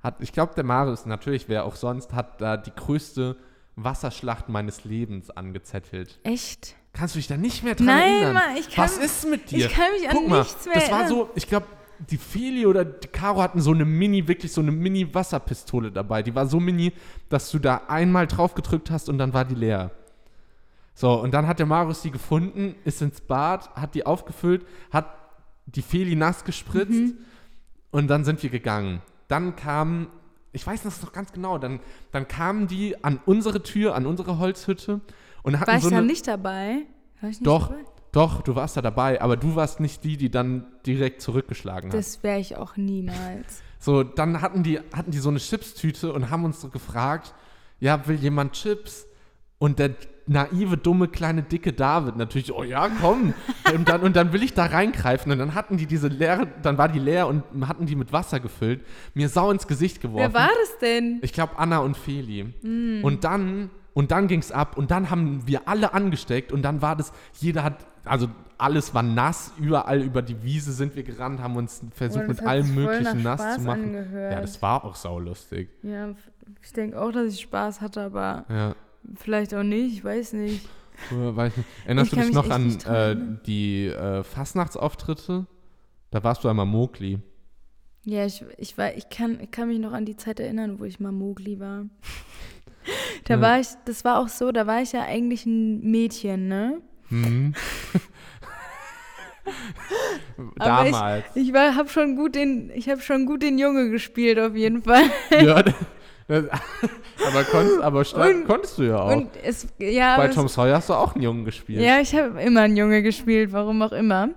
hat, 0.03 0.17
ich 0.21 0.33
glaube, 0.33 0.53
der 0.55 0.65
Marius, 0.65 1.07
natürlich 1.07 1.49
wer 1.49 1.65
auch 1.65 1.77
sonst, 1.77 2.13
hat 2.13 2.41
da 2.43 2.59
die 2.59 2.73
größte 2.75 3.37
Wasserschlacht 3.77 4.49
meines 4.51 4.85
Lebens 4.85 5.31
angezettelt. 5.31 6.21
Echt? 6.25 6.75
Kannst 6.93 7.15
du 7.15 7.19
dich 7.19 7.27
da 7.27 7.37
nicht 7.39 7.65
mehr 7.65 7.75
dran 7.75 7.87
Nein, 7.87 8.13
erinnern? 8.13 8.35
Mann, 8.35 8.57
ich 8.59 8.69
kann- 8.71 8.85
Was 8.85 8.99
ist 8.99 9.29
mit 9.29 9.51
dir? 9.51 9.67
ich 9.67 9.73
kann 9.73 9.91
mich 9.99 10.09
an 10.09 10.15
Guck 10.17 10.29
mal, 10.29 10.39
nichts 10.43 10.65
mehr 10.67 10.75
Das 10.75 10.91
war 10.91 11.01
erinnern. 11.05 11.09
so, 11.19 11.31
ich 11.35 11.49
glaube, 11.49 11.67
die 12.11 12.17
Feli 12.19 12.67
oder 12.67 12.85
die 12.85 13.09
Caro 13.09 13.41
hatten 13.43 13.61
so 13.61 13.71
eine 13.73 13.85
Mini, 13.85 14.27
wirklich 14.29 14.53
so 14.53 14.61
eine 14.61 14.71
Mini-Wasserpistole 14.73 15.91
dabei. 15.93 16.23
Die 16.23 16.35
war 16.35 16.47
so 16.47 16.61
mini, 16.61 16.93
dass 17.29 17.51
du 17.51 17.59
da 17.59 17.83
einmal 17.89 18.27
drauf 18.27 18.55
gedrückt 18.55 18.91
hast 18.91 19.09
und 19.09 19.19
dann 19.19 19.33
war 19.33 19.45
die 19.45 19.55
leer. 19.55 19.91
So, 20.95 21.13
und 21.21 21.33
dann 21.35 21.47
hat 21.47 21.59
der 21.59 21.67
Marius 21.67 22.03
die 22.03 22.11
gefunden, 22.11 22.75
ist 22.85 23.03
ins 23.03 23.21
Bad, 23.21 23.75
hat 23.75 23.95
die 23.95 24.07
aufgefüllt, 24.07 24.65
hat 24.93 25.07
die 25.67 25.83
Feli 25.83 26.15
nass 26.15 26.45
gespritzt 26.45 26.91
Mhm. 26.93 27.15
und 27.91 28.09
dann 28.09 28.25
sind 28.25 28.43
wir 28.43 28.51
gegangen. 28.51 29.01
Dann 29.29 29.57
kam, 29.57 30.09
ich 30.53 30.65
weiß 30.67 30.83
das 30.83 31.03
noch 31.03 31.13
ganz 31.13 31.33
genau, 31.33 31.59
dann, 31.59 31.81
dann 32.13 32.29
kamen 32.29 32.67
die 32.69 33.03
an 33.03 33.19
unsere 33.25 33.63
Tür, 33.63 33.95
an 33.95 34.07
unsere 34.07 34.39
Holzhütte 34.39 35.01
und 35.43 35.59
hatten 35.59 35.69
War 35.71 35.79
ich 35.79 35.83
so 35.85 35.91
da 35.91 35.97
eine. 35.99 36.07
nicht 36.07 36.29
dabei? 36.29 36.83
War 37.21 37.31
ich 37.31 37.41
nicht 37.41 37.47
Doch, 37.47 37.69
dabei? 37.71 37.85
Doch, 38.15 38.43
du 38.43 38.55
warst 38.55 38.77
da 38.77 38.83
dabei, 38.83 39.21
aber 39.21 39.37
du 39.37 39.57
warst 39.57 39.81
nicht 39.81 40.05
die, 40.05 40.17
die 40.17 40.31
dann 40.31 40.67
direkt 40.87 41.21
zurückgeschlagen 41.21 41.91
hat. 41.91 41.99
Das 41.99 42.23
wäre 42.23 42.39
ich 42.39 42.57
auch 42.57 42.77
niemals. 42.77 43.63
So, 43.81 44.03
dann 44.03 44.41
hatten 44.41 44.63
die, 44.63 44.79
hatten 44.95 45.11
die 45.11 45.19
so 45.19 45.29
eine 45.29 45.39
Chipstüte 45.39 46.11
und 46.11 46.31
haben 46.31 46.47
uns 46.47 46.59
so 46.59 46.71
gefragt, 46.71 47.35
ja, 47.81 48.07
will 48.07 48.17
jemand 48.17 48.55
Chips? 48.55 49.07
Und 49.59 49.79
der 49.79 49.91
naive, 50.27 50.79
dumme, 50.79 51.09
kleine, 51.09 51.43
dicke 51.43 51.75
David 51.75 52.17
natürlich, 52.17 52.53
oh 52.55 52.63
ja, 52.63 52.89
komm. 52.89 53.35
und, 53.75 53.89
dann, 53.89 54.01
und 54.01 54.17
dann 54.17 54.33
will 54.33 54.43
ich 54.43 54.55
da 54.55 54.65
reingreifen 54.65 55.31
und 55.33 55.39
dann 55.39 55.55
hatten 55.55 55.77
die 55.77 55.87
diese 55.87 56.09
leere, 56.09 56.47
dann 56.63 56.79
war 56.79 56.89
die 56.89 56.99
leer 56.99 57.29
und 57.29 57.43
hatten 57.69 57.85
die 57.85 57.95
mit 57.95 58.11
Wasser 58.13 58.41
gefüllt, 58.41 58.81
mir 59.13 59.29
sau 59.29 59.51
ins 59.51 59.67
Gesicht 59.67 60.01
geworfen. 60.01 60.33
Wer 60.33 60.41
war 60.41 60.49
das 60.49 60.79
denn? 60.79 61.19
Ich 61.23 61.35
glaube 61.35 61.59
Anna 61.59 61.79
und 61.79 61.97
Feli. 61.97 62.55
Hm. 62.63 63.01
Und 63.03 63.25
dann, 63.25 63.71
und 63.93 64.11
dann 64.11 64.29
ging 64.29 64.41
es 64.41 64.51
ab 64.51 64.79
und 64.79 64.91
dann 64.91 65.11
haben 65.11 65.47
wir 65.47 65.69
alle 65.69 65.93
angesteckt 65.93 66.53
und 66.53 66.63
dann 66.63 66.81
war 66.81 66.97
das, 66.97 67.13
jeder 67.35 67.65
hat, 67.65 67.85
also 68.05 68.29
alles 68.57 68.95
war 68.95 69.03
nass, 69.03 69.53
überall 69.59 70.01
über 70.03 70.23
die 70.23 70.43
Wiese 70.43 70.73
sind 70.73 70.95
wir 70.95 71.03
gerannt, 71.03 71.41
haben 71.41 71.57
uns 71.57 71.83
versucht 71.95 72.29
mit 72.29 72.43
allem 72.43 72.75
möglichen 72.75 73.23
nass 73.23 73.41
Spaß 73.41 73.57
zu 73.57 73.63
machen. 73.63 73.85
angehört. 73.85 74.33
Ja, 74.33 74.41
das 74.41 74.61
war 74.63 74.85
auch 74.85 74.95
saulustig. 74.95 75.71
Ja, 75.83 76.15
ich 76.63 76.73
denke 76.73 77.01
auch, 77.01 77.11
dass 77.11 77.33
ich 77.35 77.41
Spaß 77.41 77.81
hatte, 77.81 78.01
aber 78.03 78.45
Ja. 78.49 78.75
vielleicht 79.17 79.55
auch 79.55 79.63
nicht, 79.65 79.95
ich 79.95 80.05
weiß 80.05 80.35
nicht. 80.35 80.69
Erinnerst 81.85 82.13
Ich 82.13 82.19
du 82.19 82.25
dich 82.25 82.33
noch 82.33 82.49
an 82.51 82.79
äh, 82.87 83.17
die 83.47 83.87
äh, 83.89 84.23
Fastnachtsauftritte? 84.23 85.47
Da 86.11 86.23
warst 86.23 86.45
du 86.45 86.49
einmal 86.49 86.67
Mogli. 86.67 87.19
Ja, 88.05 88.25
ich, 88.25 88.45
ich, 88.59 88.79
war, 88.79 88.95
ich, 88.95 89.09
kann, 89.09 89.41
ich 89.41 89.51
kann 89.51 89.69
mich 89.69 89.81
noch 89.81 89.93
an 89.93 90.05
die 90.05 90.17
Zeit 90.17 90.39
erinnern, 90.39 90.79
wo 90.79 90.85
ich 90.85 91.01
mal 91.01 91.11
Mogli 91.11 91.59
war. 91.59 91.87
da 93.25 93.35
Ja. 93.35 93.41
war 93.41 93.59
ich, 93.61 93.69
das 93.87 94.05
war 94.05 94.21
auch 94.21 94.29
so, 94.29 94.53
da 94.53 94.67
war 94.67 94.83
ich 94.83 94.93
ja 94.93 95.03
eigentlich 95.03 95.45
ein 95.47 95.81
Mädchen, 95.91 96.47
ne? 96.49 96.81
Mhm. 97.11 97.55
Aber 100.59 100.85
ich- 100.87 100.93
Damals. 100.93 101.25
Ich 101.35 101.53
war, 101.53 101.75
hab 101.77 101.91
schon 101.91 102.17
gut 102.17 102.35
den, 102.35 102.71
ich 102.75 102.89
habe 102.89 103.01
schon 103.01 103.27
gut 103.27 103.43
den 103.43 103.59
Junge 103.59 103.91
gespielt 103.91 104.39
auf 104.39 104.55
jeden 104.57 104.83
Fall. 104.83 105.05
ja, 105.31 105.63
das, 106.29 106.45
aber, 107.29 107.45
konntest, 107.45 107.81
aber 107.83 108.05
stark, 108.05 108.47
konntest 108.47 108.79
du 108.79 108.85
ja 108.85 108.99
auch. 109.01 109.23
Es, 109.43 109.67
ja, 109.79 110.17
Bei 110.17 110.29
Tom 110.29 110.49
Sawyer 110.49 110.77
hast 110.77 110.89
du 110.89 110.95
auch 110.95 111.15
einen 111.15 111.23
Jungen 111.23 111.45
gespielt. 111.45 111.81
ja, 111.83 112.01
ich 112.01 112.15
habe 112.15 112.41
immer 112.41 112.63
einen 112.63 112.77
Junge 112.77 113.03
gespielt, 113.03 113.53
warum 113.53 113.83
auch 113.83 113.93
immer. 113.93 114.31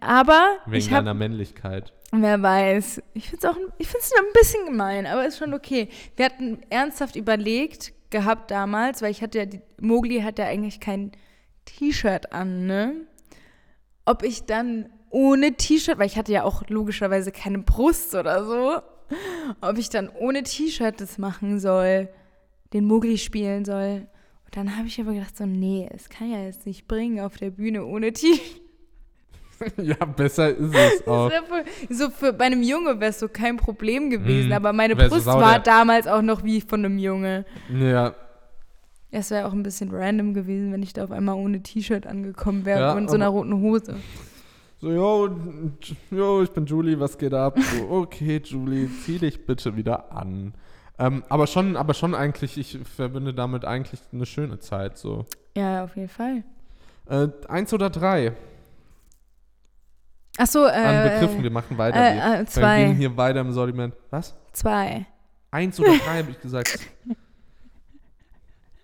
Aber 0.00 0.56
Wegen 0.66 0.84
habe 0.86 0.96
deiner 1.06 1.14
Männlichkeit. 1.14 1.92
Wer 2.12 2.42
weiß. 2.42 3.02
Ich 3.14 3.30
finde 3.30 3.46
es 3.46 3.50
auch, 3.54 3.56
ich 3.78 3.88
ein 3.94 4.32
bisschen 4.34 4.66
gemein, 4.66 5.06
aber 5.06 5.24
ist 5.26 5.38
schon 5.38 5.54
okay. 5.54 5.88
Wir 6.16 6.26
hatten 6.26 6.58
ernsthaft 6.68 7.16
überlegt 7.16 7.92
gehabt 8.10 8.50
damals, 8.50 9.00
weil 9.00 9.12
ich 9.12 9.22
hatte 9.22 9.38
ja, 9.38 9.46
die, 9.46 9.60
Mowgli 9.80 10.20
hat 10.20 10.38
ja 10.38 10.46
eigentlich 10.46 10.80
kein 10.80 11.12
T-Shirt 11.78 12.32
an, 12.32 12.66
ne? 12.66 12.94
Ob 14.04 14.22
ich 14.22 14.44
dann 14.44 14.88
ohne 15.10 15.52
T-Shirt, 15.54 15.98
weil 15.98 16.06
ich 16.06 16.16
hatte 16.16 16.32
ja 16.32 16.44
auch 16.44 16.62
logischerweise 16.68 17.32
keine 17.32 17.58
Brust 17.58 18.14
oder 18.14 18.44
so, 18.44 18.80
ob 19.60 19.78
ich 19.78 19.88
dann 19.90 20.08
ohne 20.08 20.42
T-Shirt 20.42 21.00
das 21.00 21.18
machen 21.18 21.58
soll, 21.60 22.08
den 22.72 22.84
Mowgli 22.84 23.18
spielen 23.18 23.64
soll. 23.64 24.06
Und 24.44 24.56
dann 24.56 24.76
habe 24.76 24.88
ich 24.88 25.00
aber 25.00 25.12
gedacht 25.12 25.36
so, 25.36 25.46
nee, 25.46 25.88
es 25.94 26.08
kann 26.08 26.30
ja 26.30 26.42
jetzt 26.42 26.66
nicht 26.66 26.86
bringen 26.88 27.20
auf 27.20 27.36
der 27.36 27.50
Bühne 27.50 27.84
ohne 27.84 28.12
T-Shirt. 28.12 28.60
ja, 29.76 29.96
besser 30.06 30.48
ist 30.56 30.74
es 30.74 31.06
auch. 31.08 31.30
So 31.90 32.08
für 32.10 32.32
bei 32.32 32.46
einem 32.46 32.62
Junge 32.62 32.98
wäre 33.00 33.10
es 33.10 33.18
so 33.20 33.28
kein 33.28 33.56
Problem 33.58 34.08
gewesen, 34.10 34.48
Mhm. 34.48 34.52
aber 34.54 34.72
meine 34.72 34.96
Brust 34.96 35.26
war 35.26 35.58
damals 35.58 36.06
auch 36.06 36.22
noch 36.22 36.44
wie 36.44 36.60
von 36.62 36.84
einem 36.84 36.98
Junge. 36.98 37.44
Ja, 37.72 38.14
Es 39.12 39.30
wäre 39.30 39.46
auch 39.46 39.52
ein 39.52 39.62
bisschen 39.62 39.90
random 39.92 40.34
gewesen, 40.34 40.72
wenn 40.72 40.82
ich 40.82 40.92
da 40.92 41.04
auf 41.04 41.10
einmal 41.10 41.34
ohne 41.34 41.62
T-Shirt 41.62 42.06
angekommen 42.06 42.64
wäre 42.64 42.80
Ja, 42.80 42.92
und 42.92 43.08
so 43.08 43.16
einer 43.16 43.28
roten 43.28 43.60
Hose. 43.60 43.96
So, 44.80 44.90
yo, 44.92 45.28
yo, 46.10 46.42
ich 46.42 46.50
bin 46.52 46.64
Julie, 46.64 46.98
was 46.98 47.18
geht 47.18 47.34
ab? 47.34 47.58
So, 47.58 47.90
okay, 47.90 48.40
Julie, 48.42 48.88
zieh 49.04 49.18
dich 49.18 49.44
bitte 49.44 49.76
wieder 49.76 50.12
an. 50.12 50.54
Ähm, 50.98 51.24
aber 51.28 51.46
schon, 51.46 51.76
aber 51.76 51.92
schon 51.94 52.14
eigentlich, 52.14 52.56
ich 52.56 52.78
verbinde 52.94 53.34
damit 53.34 53.64
eigentlich 53.64 54.00
eine 54.12 54.26
schöne 54.26 54.58
Zeit, 54.60 54.96
so. 54.96 55.26
Ja, 55.56 55.84
auf 55.84 55.96
jeden 55.96 56.08
Fall. 56.08 56.44
Äh, 57.08 57.28
eins 57.48 57.72
oder 57.74 57.90
drei 57.90 58.32
Ach 60.38 60.46
so, 60.46 60.64
äh, 60.64 60.70
an 60.70 61.10
Begriffen, 61.10 61.42
wir 61.42 61.50
machen 61.50 61.76
weiter. 61.76 61.96
äh, 61.98 62.14
wir, 62.14 62.34
äh, 62.34 62.38
wir 62.38 62.46
zwei. 62.46 62.84
gehen 62.84 62.94
hier 62.96 63.16
weiter 63.16 63.40
im 63.40 63.52
Sortiment. 63.52 63.94
Was? 64.10 64.34
zwei. 64.52 65.06
Eins 65.50 65.78
oder 65.80 65.90
drei, 65.98 66.18
habe 66.18 66.30
ich 66.30 66.40
gesagt. 66.40 66.78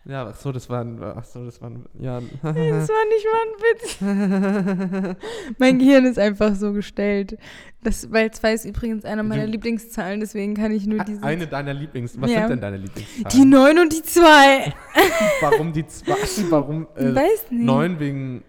Ja, 0.09 0.29
ach 0.29 0.37
so, 0.37 0.53
das 0.53 0.71
war 0.71 0.83
ein, 0.83 1.03
ach 1.03 1.25
so, 1.25 1.45
das 1.45 1.61
war 1.61 1.69
ein, 1.71 1.85
ja. 1.99 2.21
Das 2.21 2.43
war 2.45 2.53
nicht 2.55 3.27
mal 3.33 3.43
ein 3.43 5.11
Witz. 5.11 5.17
mein 5.59 5.79
Gehirn 5.81 6.05
ist 6.07 6.19
einfach 6.19 6.55
so 6.55 6.73
gestellt. 6.73 7.37
Das, 7.83 8.13
weil 8.13 8.31
zwei 8.31 8.53
ist 8.53 8.65
übrigens 8.65 9.05
eine 9.05 9.23
meiner 9.25 9.47
Du- 9.47 9.51
Lieblingszahlen, 9.51 10.21
deswegen 10.21 10.55
kann 10.55 10.71
ich 10.71 10.87
nur 10.87 11.03
diese. 11.05 11.23
Eine 11.25 11.47
deiner 11.49 11.75
Lieblings, 11.75 12.21
was 12.21 12.31
Ja. 12.31 12.41
sind 12.43 12.51
denn 12.51 12.61
deine 12.61 12.77
Lieblingszahlen? 12.77 13.29
die 13.33 13.45
neun 13.45 13.79
und 13.81 13.93
die 13.93 14.03
zwei. 14.03 14.73
Warum 15.41 15.73
die 15.73 15.87
zwei, 15.87 16.15
warum 16.51 16.87
äh, 16.95 17.13
weiß 17.15 17.51
nicht. 17.51 17.65
neun 17.65 17.99
wegen, 17.99 18.45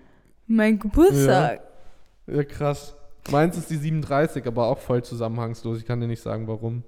Mein 0.46 0.78
Geburtstag. 0.78 1.62
ja 2.28 2.44
krass. 2.44 2.96
Meins 3.32 3.58
ist 3.58 3.70
die 3.70 3.76
37, 3.78 4.46
aber 4.46 4.68
auch 4.68 4.78
voll 4.78 5.04
zusammenhangslos. 5.04 5.80
Ich 5.80 5.86
kann 5.86 6.00
dir 6.00 6.08
nicht 6.08 6.22
sagen, 6.22 6.48
warum. 6.48 6.84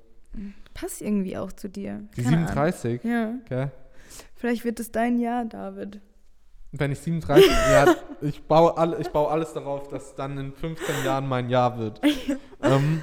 Passt 0.73 1.01
irgendwie 1.01 1.35
auch 1.37 1.51
zu 1.51 1.67
dir. 1.69 2.01
Die 2.15 2.21
Keine 2.23 2.37
Ahnung. 2.37 2.47
37, 2.47 3.03
Ja. 3.03 3.33
okay. 3.43 3.67
Vielleicht 4.35 4.65
wird 4.65 4.79
es 4.79 4.91
dein 4.91 5.19
Jahr, 5.19 5.45
David. 5.45 5.99
Wenn 6.71 6.91
ich 6.91 6.99
37, 6.99 7.49
ja, 7.71 7.95
ich 8.21 8.43
baue, 8.43 8.77
all, 8.77 8.99
ich 8.99 9.09
baue 9.09 9.29
alles 9.31 9.53
darauf, 9.53 9.87
dass 9.87 10.15
dann 10.15 10.37
in 10.37 10.53
15 10.53 11.03
Jahren 11.03 11.27
mein 11.27 11.49
Jahr 11.49 11.77
wird. 11.79 11.99
ähm, 12.63 13.01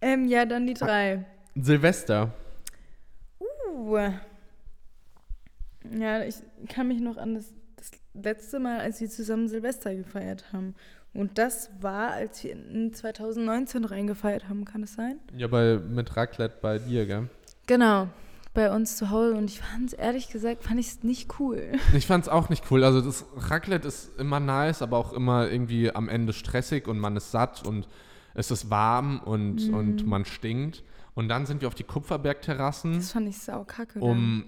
Ähm, 0.00 0.26
ja, 0.26 0.46
dann 0.46 0.66
die 0.66 0.74
drei. 0.74 1.24
Silvester. 1.54 2.32
Uh. 3.38 3.98
Ja, 5.98 6.22
ich 6.22 6.36
kann 6.68 6.88
mich 6.88 7.00
noch 7.00 7.16
an 7.16 7.34
das, 7.34 7.52
das 7.76 7.90
letzte 8.14 8.60
Mal, 8.60 8.80
als 8.80 9.00
wir 9.00 9.08
zusammen 9.08 9.48
Silvester 9.48 9.94
gefeiert 9.94 10.52
haben. 10.52 10.74
Und 11.12 11.38
das 11.38 11.70
war, 11.80 12.12
als 12.12 12.44
wir 12.44 12.52
in 12.52 12.92
2019 12.94 13.84
reingefeiert 13.84 14.48
haben, 14.48 14.64
kann 14.64 14.82
es 14.84 14.94
sein? 14.94 15.18
Ja, 15.36 15.48
bei, 15.48 15.76
mit 15.76 16.16
Raclette 16.16 16.56
bei 16.60 16.78
dir, 16.78 17.06
gell? 17.06 17.28
Genau. 17.66 18.08
Bei 18.52 18.74
uns 18.74 18.96
zu 18.96 19.10
Hause. 19.10 19.34
Und 19.34 19.44
ich 19.50 19.60
fand 19.60 19.86
es 19.88 19.92
ehrlich 19.92 20.28
gesagt, 20.30 20.64
fand 20.64 20.80
ich 20.80 20.88
es 20.88 21.02
nicht 21.04 21.38
cool. 21.38 21.72
Ich 21.94 22.06
fand's 22.06 22.28
auch 22.28 22.48
nicht 22.48 22.64
cool. 22.70 22.82
Also 22.84 23.00
das 23.00 23.24
Raclette 23.36 23.86
ist 23.86 24.18
immer 24.18 24.40
nice, 24.40 24.82
aber 24.82 24.96
auch 24.98 25.12
immer 25.12 25.48
irgendwie 25.48 25.94
am 25.94 26.08
Ende 26.08 26.32
stressig 26.32 26.88
und 26.88 26.98
man 26.98 27.16
ist 27.16 27.30
satt 27.30 27.64
und 27.66 27.86
es 28.34 28.50
ist 28.50 28.70
warm 28.70 29.20
und, 29.20 29.68
Mhm. 29.68 29.74
und 29.74 30.06
man 30.06 30.24
stinkt. 30.24 30.82
Und 31.14 31.28
dann 31.28 31.44
sind 31.46 31.60
wir 31.60 31.68
auf 31.68 31.74
die 31.74 31.84
Kupferbergterrassen. 31.84 32.94
Das 32.94 33.12
fand 33.12 33.28
ich 33.28 33.38
sau 33.38 33.64
kacke. 33.64 33.98
um 34.00 34.44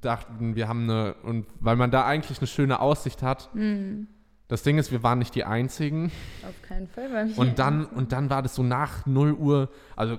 dachten, 0.00 0.54
wir 0.54 0.68
haben 0.68 0.84
eine, 0.84 1.14
und 1.24 1.46
weil 1.60 1.76
man 1.76 1.90
da 1.90 2.04
eigentlich 2.04 2.38
eine 2.38 2.46
schöne 2.46 2.80
Aussicht 2.80 3.22
hat. 3.22 3.50
Hm, 3.54 4.06
Das 4.48 4.62
Ding 4.62 4.76
ist, 4.78 4.92
wir 4.92 5.02
waren 5.02 5.18
nicht 5.18 5.34
die 5.34 5.44
Einzigen. 5.44 6.12
auf 6.46 6.68
keinen 6.68 6.86
Fall. 6.86 7.10
Weil 7.12 7.32
Und 7.36 7.58
dann, 7.58 7.86
und 7.86 8.12
dann 8.12 8.28
war 8.30 8.42
das 8.42 8.54
so 8.54 8.62
nach 8.62 9.06
0 9.06 9.32
Uhr, 9.32 9.70
also 9.96 10.18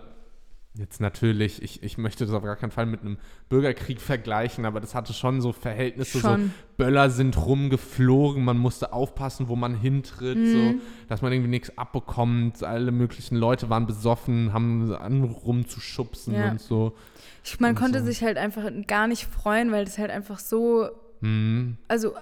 jetzt 0.76 1.00
natürlich, 1.02 1.62
ich, 1.62 1.84
ich 1.84 1.98
möchte 2.00 2.26
das 2.26 2.34
auf 2.34 2.44
gar 2.44 2.56
keinen 2.56 2.72
Fall 2.72 2.86
mit 2.88 3.02
einem 3.02 3.18
Bürgerkrieg 3.50 4.02
vergleichen, 4.02 4.66
aber 4.66 4.80
das 4.80 4.96
hatte 4.96 5.14
schon 5.14 5.40
so 5.40 5.52
Verhältnisse, 5.54 6.20
so 6.20 6.28
Schon. 6.28 6.52
Böller 6.78 7.10
sind 7.12 7.38
rumgeflogen, 7.46 8.44
man 8.44 8.58
musste 8.58 8.92
aufpassen, 8.92 9.48
wo 9.50 9.56
man 9.56 9.76
hintritt, 9.76 10.38
Mhm. 10.38 10.52
so, 10.52 10.74
dass 11.10 11.22
man 11.22 11.32
irgendwie 11.32 11.52
nichts 11.52 11.78
abbekommt. 11.78 12.64
Alle 12.64 12.92
möglichen 12.92 13.36
Leute 13.36 13.70
waren 13.70 13.86
besoffen, 13.86 14.52
haben 14.54 14.92
an 14.96 15.24
rumzuschubsen 15.24 16.34
Ja. 16.34 16.52
und 16.52 16.60
so. 16.62 16.96
Ich, 17.44 17.60
man 17.60 17.72
und 17.72 17.76
konnte 17.80 18.00
so. 18.00 18.06
sich 18.06 18.24
halt 18.24 18.38
einfach 18.38 18.64
gar 18.88 19.08
nicht 19.08 19.26
freuen, 19.26 19.72
weil 19.72 19.86
das 19.86 19.98
halt 19.98 20.10
einfach 20.12 20.40
so 20.40 20.90
Mhm. 21.22 21.78
also 21.88 22.16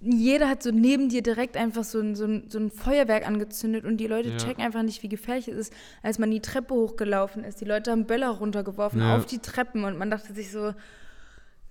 jeder 0.00 0.48
hat 0.48 0.62
so 0.62 0.70
neben 0.70 1.08
dir 1.08 1.22
direkt 1.22 1.56
einfach 1.56 1.84
so 1.84 1.98
ein, 2.00 2.14
so 2.14 2.26
ein, 2.26 2.50
so 2.50 2.58
ein 2.58 2.70
Feuerwerk 2.70 3.26
angezündet 3.26 3.84
und 3.84 3.96
die 3.96 4.06
Leute 4.06 4.30
Ja. 4.30 4.36
checken 4.36 4.62
einfach 4.62 4.82
nicht, 4.82 5.02
wie 5.02 5.08
gefährlich 5.08 5.48
es 5.48 5.56
ist, 5.56 5.72
als 6.02 6.18
man 6.18 6.30
die 6.30 6.40
Treppe 6.40 6.74
hochgelaufen 6.74 7.44
ist. 7.44 7.60
Die 7.60 7.64
Leute 7.64 7.90
haben 7.92 8.06
Böller 8.06 8.28
runtergeworfen 8.28 9.00
Ja. 9.00 9.16
auf 9.16 9.24
die 9.26 9.38
Treppen 9.38 9.84
und 9.84 9.96
man 9.98 10.10
dachte 10.10 10.34
sich 10.34 10.52
so, 10.52 10.74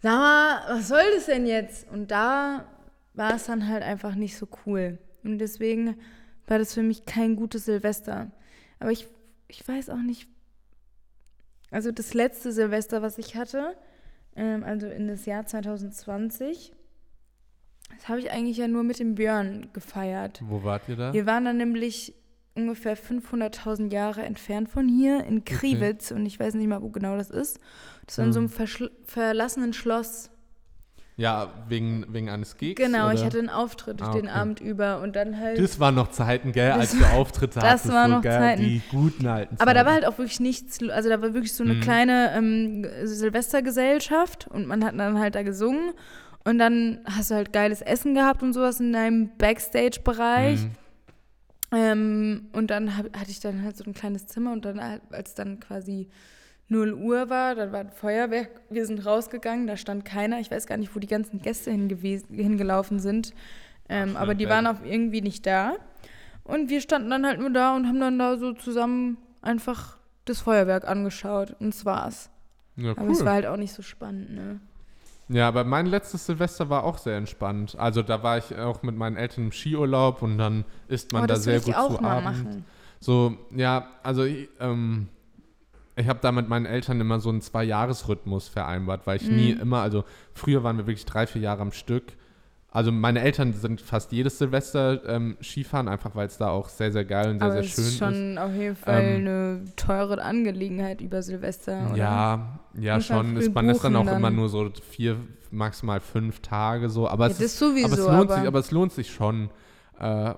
sag 0.01 0.17
mal, 0.19 0.61
was 0.69 0.87
soll 0.87 1.03
das 1.15 1.27
denn 1.27 1.45
jetzt? 1.45 1.89
Und 1.91 2.09
da 2.11 2.65
war 3.13 3.35
es 3.35 3.45
dann 3.45 3.67
halt 3.67 3.83
einfach 3.83 4.15
nicht 4.15 4.35
so 4.37 4.47
cool. 4.65 4.97
Und 5.23 5.37
deswegen 5.37 5.95
war 6.47 6.57
das 6.59 6.73
für 6.73 6.83
mich 6.83 7.05
kein 7.05 7.35
gutes 7.35 7.65
Silvester. 7.65 8.31
Aber 8.79 8.91
ich, 8.91 9.07
ich 9.47 9.67
weiß 9.67 9.89
auch 9.89 10.01
nicht, 10.01 10.27
also 11.71 11.91
das 11.91 12.13
letzte 12.13 12.51
Silvester, 12.51 13.01
was 13.01 13.17
ich 13.17 13.35
hatte, 13.35 13.75
ähm, 14.35 14.63
also 14.63 14.87
in 14.87 15.07
das 15.07 15.25
Jahr 15.25 15.45
2020, 15.45 16.73
das 17.97 18.07
habe 18.09 18.19
ich 18.19 18.31
eigentlich 18.31 18.57
ja 18.57 18.67
nur 18.67 18.83
mit 18.83 18.99
dem 18.99 19.15
Björn 19.15 19.67
gefeiert. 19.73 20.41
Wo 20.45 20.63
wart 20.63 20.83
ihr 20.89 20.95
da? 20.95 21.13
Wir 21.13 21.25
waren 21.25 21.45
dann 21.45 21.57
nämlich 21.57 22.13
ungefähr 22.55 22.97
500.000 22.97 23.91
Jahre 23.91 24.21
entfernt 24.23 24.69
von 24.69 24.87
hier, 24.87 25.25
in 25.25 25.43
Kriwitz. 25.43 26.11
Und 26.11 26.25
ich 26.25 26.39
weiß 26.39 26.53
nicht 26.53 26.67
mal, 26.67 26.81
wo 26.81 26.89
genau 26.89 27.17
das 27.17 27.29
ist. 27.29 27.59
Das 28.05 28.17
war 28.17 28.25
in 28.25 28.33
so 28.33 28.39
einem 28.39 28.49
Hm. 28.49 28.89
verlassenen 29.05 29.73
Schloss. 29.73 30.29
Ja, 31.17 31.49
wegen, 31.69 32.05
wegen 32.09 32.29
eines 32.29 32.57
Gigs? 32.57 32.81
Genau, 32.81 33.05
oder? 33.05 33.13
ich 33.13 33.23
hatte 33.23 33.39
einen 33.39 33.47
Auftritt 33.49 34.01
Ah, 34.01 34.11
den 34.11 34.25
okay. 34.27 34.35
Abend 34.37 34.59
über 34.59 35.01
und 35.01 35.15
dann 35.15 35.39
halt. 35.39 35.57
Das 35.57 35.79
waren 35.79 35.95
noch 35.95 36.09
Zeiten, 36.11 36.51
gell, 36.51 36.67
Das 36.69 36.77
als 36.93 36.97
du 36.99 37.05
Auftritte 37.05 37.59
das 37.61 37.63
hattest. 37.63 37.93
waren 37.93 38.09
so, 38.11 38.15
noch 38.17 38.21
gell, 38.21 38.31
Zeiten. 38.33 38.61
Die 38.63 38.81
guten 38.91 39.25
alten 39.25 39.55
aber 39.59 39.73
da 39.73 39.79
Zeiten. 39.79 39.85
war 39.87 39.93
halt 39.93 40.05
auch 40.07 40.17
wirklich 40.17 40.41
nichts, 40.41 40.77
also 40.89 41.07
da 41.07 41.21
war 41.21 41.33
wirklich 41.33 41.53
so 41.53 41.63
eine 41.63 41.75
Mhm. 41.75 41.79
kleine 41.79 42.33
ähm, 42.35 42.85
Silvestergesellschaft 43.03 44.47
und 44.49 44.67
man 44.67 44.83
hat 44.83 44.97
dann 44.99 45.17
halt 45.19 45.35
da 45.35 45.43
gesungen 45.43 45.91
und 46.45 46.59
dann 46.59 46.99
hast 47.05 47.31
du 47.31 47.35
halt 47.35 47.51
geiles 47.51 47.81
Essen 47.81 48.13
gehabt 48.13 48.43
und 48.43 48.53
sowas 48.53 48.79
in 48.79 48.93
deinem 48.93 49.35
Backstage-Bereich. 49.37 50.61
Mhm. 50.61 50.71
Ähm, 51.71 52.49
und 52.53 52.69
dann 52.69 52.95
hab, 52.95 53.05
hatte 53.17 53.31
ich 53.31 53.39
dann 53.39 53.63
halt 53.63 53.75
so 53.75 53.83
ein 53.83 53.93
kleines 53.93 54.27
Zimmer 54.27 54.53
und 54.53 54.63
dann, 54.63 54.81
halt, 54.81 55.01
als 55.11 55.33
dann 55.33 55.59
quasi 55.59 56.07
0 56.69 56.93
Uhr 56.93 57.29
war, 57.29 57.55
dann 57.55 57.71
war 57.71 57.81
ein 57.81 57.91
Feuerwerk, 57.91 58.61
wir 58.69 58.85
sind 58.85 59.05
rausgegangen, 59.05 59.67
da 59.67 59.75
stand 59.75 60.05
keiner. 60.05 60.39
Ich 60.39 60.51
weiß 60.51 60.67
gar 60.67 60.77
nicht, 60.77 60.95
wo 60.95 60.99
die 60.99 61.07
ganzen 61.07 61.41
Gäste 61.41 61.71
hingelaufen 61.71 62.99
sind. 62.99 63.33
Ähm, 63.89 64.13
Ach, 64.15 64.21
aber 64.21 64.35
die 64.35 64.47
waren 64.47 64.67
auch 64.67 64.83
irgendwie 64.83 65.21
nicht 65.21 65.45
da. 65.45 65.73
Und 66.43 66.69
wir 66.69 66.81
standen 66.81 67.09
dann 67.09 67.25
halt 67.25 67.39
nur 67.39 67.49
da 67.49 67.75
und 67.75 67.87
haben 67.87 67.99
dann 67.99 68.19
da 68.19 68.37
so 68.37 68.53
zusammen 68.53 69.17
einfach 69.41 69.97
das 70.25 70.41
Feuerwerk 70.41 70.87
angeschaut. 70.87 71.55
Und 71.59 71.73
das 71.73 71.85
war's. 71.85 72.29
Ja, 72.75 72.91
Aber 72.91 73.09
es 73.09 73.19
cool. 73.19 73.25
war 73.25 73.33
halt 73.33 73.45
auch 73.47 73.57
nicht 73.57 73.73
so 73.73 73.81
spannend, 73.81 74.31
ne? 74.31 74.59
Ja, 75.27 75.47
aber 75.47 75.63
mein 75.63 75.87
letztes 75.87 76.25
Silvester 76.27 76.69
war 76.69 76.83
auch 76.83 76.97
sehr 76.99 77.17
entspannt. 77.17 77.75
Also 77.79 78.03
da 78.03 78.21
war 78.21 78.37
ich 78.37 78.55
auch 78.57 78.83
mit 78.83 78.95
meinen 78.95 79.17
Eltern 79.17 79.45
im 79.45 79.51
Skiurlaub 79.51 80.21
und 80.21 80.37
dann 80.37 80.65
isst 80.87 81.11
man 81.11 81.23
Aber 81.23 81.27
da 81.27 81.35
sehr 81.37 81.59
gut 81.61 81.75
auch 81.75 81.97
zu 81.97 82.03
Abend. 82.03 82.25
machen. 82.43 82.65
So, 82.99 83.35
ja, 83.55 83.87
also 84.03 84.23
ich, 84.23 84.49
ähm, 84.59 85.07
ich 85.95 86.07
habe 86.07 86.19
da 86.21 86.31
mit 86.31 86.47
meinen 86.47 86.65
Eltern 86.67 87.01
immer 87.01 87.19
so 87.19 87.29
einen 87.29 87.41
Zwei-Jahres-Rhythmus 87.41 88.47
vereinbart, 88.49 89.07
weil 89.07 89.17
ich 89.17 89.31
nie 89.31 89.53
Mhm. 89.55 89.61
immer, 89.61 89.81
also 89.81 90.03
früher 90.33 90.63
waren 90.63 90.77
wir 90.77 90.85
wirklich 90.87 91.05
drei, 91.05 91.25
vier 91.25 91.41
Jahre 91.41 91.61
am 91.61 91.71
Stück. 91.71 92.03
Also 92.75 92.91
meine 92.91 93.21
Eltern 93.21 93.53
sind 93.53 93.79
fast 93.79 94.11
jedes 94.11 94.37
Silvester 94.37 95.01
ähm, 95.07 95.37
Skifahren, 95.41 95.87
einfach 95.87 96.13
weil 96.13 96.27
es 96.27 96.37
da 96.37 96.49
auch 96.49 96.67
sehr, 96.67 96.91
sehr 96.91 97.05
geil 97.05 97.29
und 97.31 97.39
sehr, 97.39 97.47
Aber 97.47 97.63
sehr 97.63 97.63
schön 97.63 97.83
ist 97.85 97.97
schon 97.97 98.31
ist. 98.33 98.37
auf 98.37 98.51
jeden 98.53 98.75
Fall 98.75 99.01
Ähm, 99.01 99.15
eine 99.27 99.63
teure 99.77 100.21
Angelegenheit 100.21 100.99
über 100.99 101.21
Silvester, 101.23 101.87
oder? 101.91 101.95
Ja, 101.97 102.59
ja 102.77 102.99
schon. 102.99 103.37
Ist, 103.37 103.53
man 103.55 103.69
ist 103.69 103.81
dann 103.81 103.95
auch 103.95 104.03
buchen 104.03 104.17
immer 104.17 104.27
dann. 104.27 104.35
nur 104.35 104.49
so 104.49 104.69
vier, 104.91 105.15
maximal 105.51 106.01
fünf 106.01 106.41
Tage 106.41 106.89
so. 106.89 107.07
Aber 107.07 107.27
Ja, 107.27 107.31
es 107.31 107.39
ist 107.39 107.57
sowieso, 107.59 107.85
aber 107.85 107.93
es 107.93 107.99
lohnt 108.07 108.29
aber- 108.31 108.35
sich, 108.39 108.47
aber 108.47 108.59
es 108.59 108.71
lohnt 108.71 108.91
sich 108.91 109.13
schon. 109.13 109.49
Äh, 109.99 110.33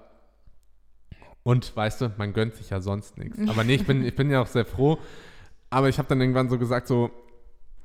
und 1.44 1.76
weißt 1.76 2.02
du, 2.02 2.12
man 2.18 2.34
gönnt 2.34 2.56
sich 2.56 2.70
ja 2.70 2.82
sonst 2.82 3.18
nichts. 3.18 3.40
Aber 3.48 3.64
nee, 3.64 3.76
ich 3.76 3.86
bin, 3.88 4.04
ich 4.06 4.16
bin 4.16 4.30
ja 4.30 4.42
auch 4.42 4.48
sehr 4.48 4.66
froh. 4.66 4.98
Aber 5.70 5.88
ich 5.90 5.98
habe 5.98 6.08
dann 6.08 6.20
irgendwann 6.20 6.50
so 6.50 6.58
gesagt, 6.60 6.88
so 6.88 7.10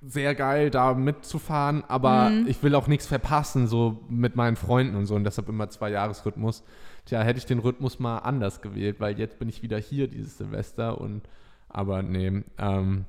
sehr 0.05 0.35
geil, 0.35 0.71
da 0.71 0.95
mitzufahren, 0.95 1.85
aber 1.87 2.31
Mhm. 2.31 2.47
ich 2.49 2.63
will 2.63 2.75
auch 2.75 2.89
nichts 2.89 3.07
verpassen, 3.07 3.67
so 3.69 4.01
mit 4.09 4.35
meinen 4.37 4.57
Freunden 4.57 4.97
und 4.97 5.07
so. 5.07 5.15
Und 5.15 5.25
deshalb 5.25 5.49
immer 5.49 5.71
zwei 5.71 5.91
Jahresrhythmus. 5.91 6.65
Tja, 7.07 7.23
hätte 7.23 7.39
ich 7.39 7.47
den 7.47 7.59
Rhythmus 7.61 7.99
mal 7.99 8.19
anders 8.19 8.61
gewählt, 8.63 8.97
weil 9.01 9.19
jetzt 9.19 9.39
bin 9.39 9.49
ich 9.49 9.63
wieder 9.63 9.79
hier 9.79 10.09
dieses 10.09 10.39
Silvester 10.39 11.01
und 11.01 11.23
aber 11.69 12.03
nee, 12.03 12.43
ähm, 12.59 13.05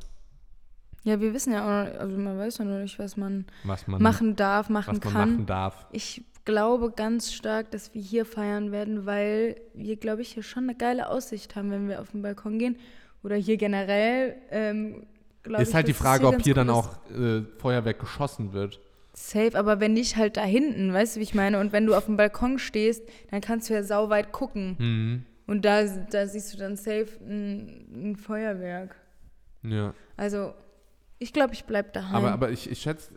Ja, 1.03 1.19
wir 1.19 1.33
wissen 1.33 1.51
ja 1.51 1.63
auch, 1.63 1.85
noch- 1.93 1.99
also 1.99 2.17
man 2.17 2.37
weiß 2.37 2.59
ja 2.59 2.65
noch 2.65 2.79
nicht, 2.79 2.97
was 2.97 3.17
man 3.17 3.45
was 3.65 3.87
man, 3.87 4.01
machen 4.01 4.35
darf, 4.37 4.69
machen 4.69 4.95
was 4.97 5.03
man 5.03 5.13
kann. 5.13 5.29
machen 5.31 5.45
darf. 5.45 5.85
Ich 5.91 6.23
glaube 6.45 6.91
ganz 6.95 7.33
stark, 7.33 7.71
dass 7.71 7.93
wir 7.93 8.01
hier 8.01 8.25
feiern 8.25 8.71
werden, 8.71 9.05
weil 9.05 9.57
wir, 9.73 9.97
glaube 9.97 10.21
ich, 10.21 10.29
hier 10.29 10.43
schon 10.43 10.63
eine 10.63 10.75
geile 10.75 11.09
Aussicht 11.09 11.55
haben, 11.57 11.71
wenn 11.71 11.89
wir 11.89 11.99
auf 12.01 12.11
den 12.11 12.21
Balkon 12.21 12.57
gehen. 12.57 12.77
Oder 13.21 13.35
hier 13.35 13.57
generell. 13.57 14.35
Ähm, 14.49 15.05
glaub 15.43 15.61
Ist 15.61 15.73
halt 15.73 15.87
die 15.87 15.93
Frage, 15.93 16.27
ob 16.27 16.41
hier 16.41 16.53
dann 16.53 16.69
auch 16.69 16.89
äh, 17.11 17.41
Feuerwerk 17.57 17.99
geschossen 17.99 18.53
wird. 18.53 18.79
Safe, 19.13 19.57
aber 19.57 19.79
wenn 19.79 19.93
nicht 19.93 20.17
halt 20.17 20.37
da 20.37 20.43
hinten, 20.43 20.91
weißt 20.91 21.15
du, 21.15 21.19
wie 21.19 21.23
ich 21.23 21.35
meine? 21.35 21.59
Und 21.59 21.71
wenn 21.71 21.85
du 21.85 21.93
auf 21.93 22.05
dem 22.05 22.17
Balkon 22.17 22.57
stehst, 22.57 23.03
dann 23.29 23.41
kannst 23.41 23.69
du 23.69 23.73
ja 23.73 23.83
sauweit 23.83 24.31
gucken. 24.31 24.75
Mhm. 24.79 25.25
Und 25.45 25.65
da, 25.65 25.83
da 25.85 26.25
siehst 26.25 26.53
du 26.53 26.57
dann 26.57 26.77
safe 26.77 27.09
ein, 27.21 28.11
ein 28.11 28.15
Feuerwerk. 28.15 28.95
Ja. 29.61 29.93
Also, 30.17 30.53
ich 31.19 31.31
glaube, 31.31 31.53
ich 31.53 31.65
bleib 31.65 31.93
daheim. 31.93 32.15
Aber, 32.15 32.31
aber 32.31 32.49
ich, 32.49 32.69
ich 32.69 32.81
schätze, 32.81 33.11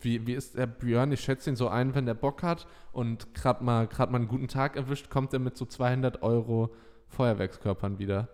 wie, 0.00 0.26
wie 0.26 0.34
ist 0.34 0.56
der 0.56 0.66
Björn? 0.66 1.12
Ich 1.12 1.20
schätze 1.20 1.50
ihn 1.50 1.56
so 1.56 1.68
ein, 1.68 1.94
wenn 1.94 2.06
der 2.06 2.14
Bock 2.14 2.42
hat 2.42 2.66
und 2.92 3.34
gerade 3.34 3.62
mal, 3.62 3.86
grad 3.86 4.10
mal 4.10 4.18
einen 4.18 4.28
guten 4.28 4.48
Tag 4.48 4.76
erwischt, 4.76 5.10
kommt 5.10 5.32
er 5.32 5.38
mit 5.38 5.56
so 5.56 5.64
200 5.64 6.22
Euro 6.22 6.74
Feuerwerkskörpern 7.08 7.98
wieder. 7.98 8.28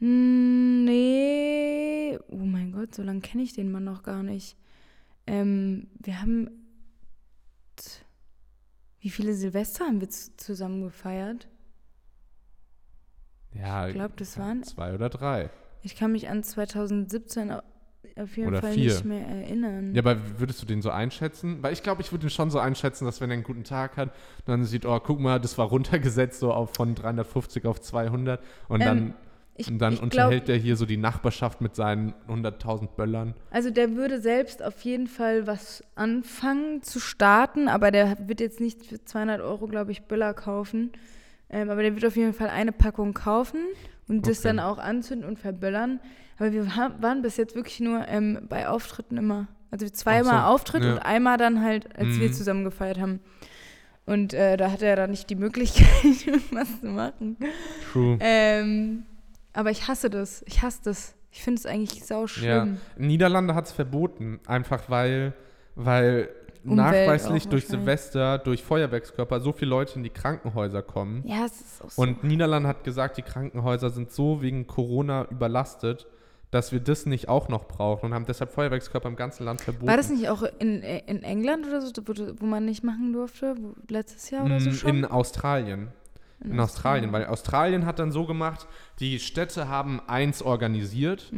Hm, 0.00 0.84
Nee. 0.84 2.18
Oh 2.28 2.36
mein 2.36 2.72
Gott, 2.72 2.94
so 2.94 3.02
lange 3.02 3.20
kenne 3.20 3.42
ich 3.42 3.52
den 3.52 3.70
Mann 3.70 3.84
noch 3.84 4.02
gar 4.02 4.22
nicht. 4.22 4.56
Ähm, 5.26 5.88
wir 6.00 6.20
haben. 6.20 6.48
Wie 9.00 9.10
viele 9.10 9.34
Silvester 9.34 9.84
haben 9.84 10.00
wir 10.00 10.08
zusammen 10.10 10.82
gefeiert? 10.82 11.46
Ja, 13.54 13.86
Ich 13.88 13.94
glaub, 13.94 14.16
das 14.16 14.36
waren- 14.38 14.62
zwei 14.64 14.94
oder 14.94 15.08
drei. 15.08 15.50
Ich 15.82 15.94
kann 15.96 16.12
mich 16.12 16.28
an 16.28 16.42
2017 16.42 17.52
au- 17.52 17.62
auf 18.16 18.36
jeden 18.36 18.48
Oder 18.48 18.60
Fall 18.60 18.72
vier. 18.72 18.92
nicht 18.92 19.04
mehr 19.04 19.24
erinnern. 19.26 19.94
Ja, 19.94 20.02
aber 20.02 20.40
würdest 20.40 20.60
du 20.60 20.66
den 20.66 20.82
so 20.82 20.90
einschätzen? 20.90 21.62
Weil 21.62 21.72
ich 21.72 21.82
glaube, 21.84 22.02
ich 22.02 22.10
würde 22.10 22.26
ihn 22.26 22.30
schon 22.30 22.50
so 22.50 22.58
einschätzen, 22.58 23.04
dass 23.04 23.20
wenn 23.20 23.30
er 23.30 23.34
einen 23.34 23.44
guten 23.44 23.62
Tag 23.64 23.96
hat, 23.96 24.10
dann 24.44 24.64
sieht, 24.64 24.84
oh, 24.84 24.98
guck 24.98 25.20
mal, 25.20 25.38
das 25.40 25.56
war 25.58 25.66
runtergesetzt 25.68 26.40
so 26.40 26.52
auf 26.52 26.74
von 26.74 26.94
350 26.96 27.64
auf 27.66 27.80
200 27.80 28.42
und 28.68 28.80
Ähm, 28.80 28.86
dann, 28.86 29.14
ich, 29.58 29.68
und 29.68 29.78
dann 29.78 29.92
ich 29.94 29.98
glaub, 29.98 30.26
unterhält 30.26 30.48
der 30.48 30.56
hier 30.56 30.76
so 30.76 30.86
die 30.86 30.96
Nachbarschaft 30.96 31.60
mit 31.60 31.74
seinen 31.76 32.14
100.000 32.28 32.88
Böllern. 32.96 33.34
Also 33.50 33.70
der 33.70 33.96
würde 33.96 34.20
selbst 34.20 34.62
auf 34.62 34.80
jeden 34.82 35.06
Fall 35.08 35.46
was 35.46 35.82
anfangen 35.96 36.82
zu 36.82 37.00
starten, 37.00 37.68
aber 37.68 37.90
der 37.90 38.16
wird 38.28 38.40
jetzt 38.40 38.60
nicht 38.60 38.86
für 38.86 39.04
200 39.04 39.40
Euro, 39.40 39.66
glaube 39.66 39.92
ich, 39.92 40.02
Böller 40.04 40.32
kaufen. 40.34 40.92
Ähm, 41.50 41.70
aber 41.70 41.82
der 41.82 41.94
wird 41.94 42.04
auf 42.04 42.16
jeden 42.16 42.34
Fall 42.34 42.48
eine 42.50 42.72
Packung 42.72 43.14
kaufen 43.14 43.60
und 44.06 44.26
das 44.26 44.38
Okay. 44.40 44.48
dann 44.48 44.60
auch 44.60 44.78
anzünden 44.78 45.28
und 45.28 45.38
verböllern. 45.38 46.00
Aber 46.38 46.52
wir 46.52 46.66
waren 47.00 47.22
bis 47.22 47.36
jetzt 47.36 47.54
wirklich 47.56 47.80
nur 47.80 48.06
ähm, 48.06 48.46
bei 48.48 48.68
Auftritten 48.68 49.16
immer. 49.16 49.48
Also 49.70 49.88
zweimal 49.88 50.42
so, 50.42 50.46
Auftritt 50.54 50.84
ja. 50.84 50.92
und 50.92 50.98
einmal 51.00 51.36
dann 51.36 51.62
halt, 51.62 51.94
als 51.98 52.18
wir 52.18 52.28
Mhm. 52.28 52.32
zusammen 52.32 52.64
gefeiert 52.64 52.98
haben. 53.00 53.20
Und 54.06 54.32
äh, 54.32 54.56
da 54.56 54.70
hatte 54.70 54.86
er 54.86 54.96
dann 54.96 55.10
nicht 55.10 55.28
die 55.28 55.34
Möglichkeit, 55.34 55.86
irgendwas 56.26 56.80
zu 56.80 56.86
machen. 56.86 57.36
True. 57.92 58.16
Ähm, 58.20 59.04
aber 59.58 59.72
ich 59.72 59.88
hasse 59.88 60.08
das. 60.08 60.44
Ich 60.46 60.62
hasse 60.62 60.80
das. 60.84 61.16
Ich 61.32 61.42
finde 61.42 61.58
es 61.58 61.66
eigentlich 61.66 62.04
sau 62.04 62.28
schlimm. 62.28 62.78
Niederlande 62.96 63.54
hat 63.56 63.66
es 63.66 63.72
verboten, 63.72 64.38
einfach 64.46 64.88
weil, 64.88 65.34
weil 65.74 66.28
Umwelt 66.64 66.76
nachweislich 66.76 67.48
durch. 67.48 67.66
Silvester, 67.66 68.38
durch 68.38 68.62
Feuerwerkskörper 68.62 69.40
so 69.40 69.52
viele 69.52 69.70
Leute 69.70 69.96
in 69.96 70.04
die 70.04 70.10
Krankenhäuser 70.10 70.82
kommen. 70.82 71.24
Ja, 71.26 71.44
es 71.44 71.60
ist 71.60 71.84
auch 71.84 71.90
so. 71.90 72.02
Und 72.02 72.22
Niederlande 72.22 72.68
hat 72.68 72.84
gesagt, 72.84 73.16
die 73.16 73.22
Krankenhäuser 73.22 73.90
sind 73.90 74.12
so 74.12 74.42
wegen 74.42 74.68
Corona 74.68 75.26
überlastet, 75.28 76.06
dass 76.52 76.70
wir 76.70 76.80
das 76.80 77.04
nicht 77.04 77.28
auch 77.28 77.48
noch 77.48 77.66
brauchen 77.66 78.06
und 78.06 78.14
haben 78.14 78.26
deshalb 78.26 78.52
Feuerwerkskörper 78.52 79.08
im 79.08 79.16
ganzen 79.16 79.44
Land 79.44 79.60
verboten. 79.60 79.88
War 79.88 79.96
das 79.96 80.08
nicht 80.08 80.28
auch 80.28 80.44
in, 80.60 80.82
in 80.82 81.22
England 81.24 81.66
oder 81.66 81.80
so, 81.80 81.90
wo, 82.06 82.14
wo 82.40 82.46
man 82.46 82.64
nicht 82.64 82.84
machen 82.84 83.12
durfte? 83.12 83.56
Wo, 83.58 83.74
letztes 83.88 84.30
Jahr 84.30 84.44
oder 84.46 84.60
so 84.60 84.70
Mm, 84.70 84.72
schon? 84.72 84.90
In 84.90 85.04
Australien. 85.04 85.88
In 86.44 86.60
Australien, 86.60 87.12
weil 87.12 87.26
Australien 87.26 87.84
hat 87.84 87.98
dann 87.98 88.12
so 88.12 88.24
gemacht, 88.24 88.66
die 89.00 89.18
Städte 89.18 89.68
haben 89.68 90.00
eins 90.06 90.40
organisiert 90.42 91.32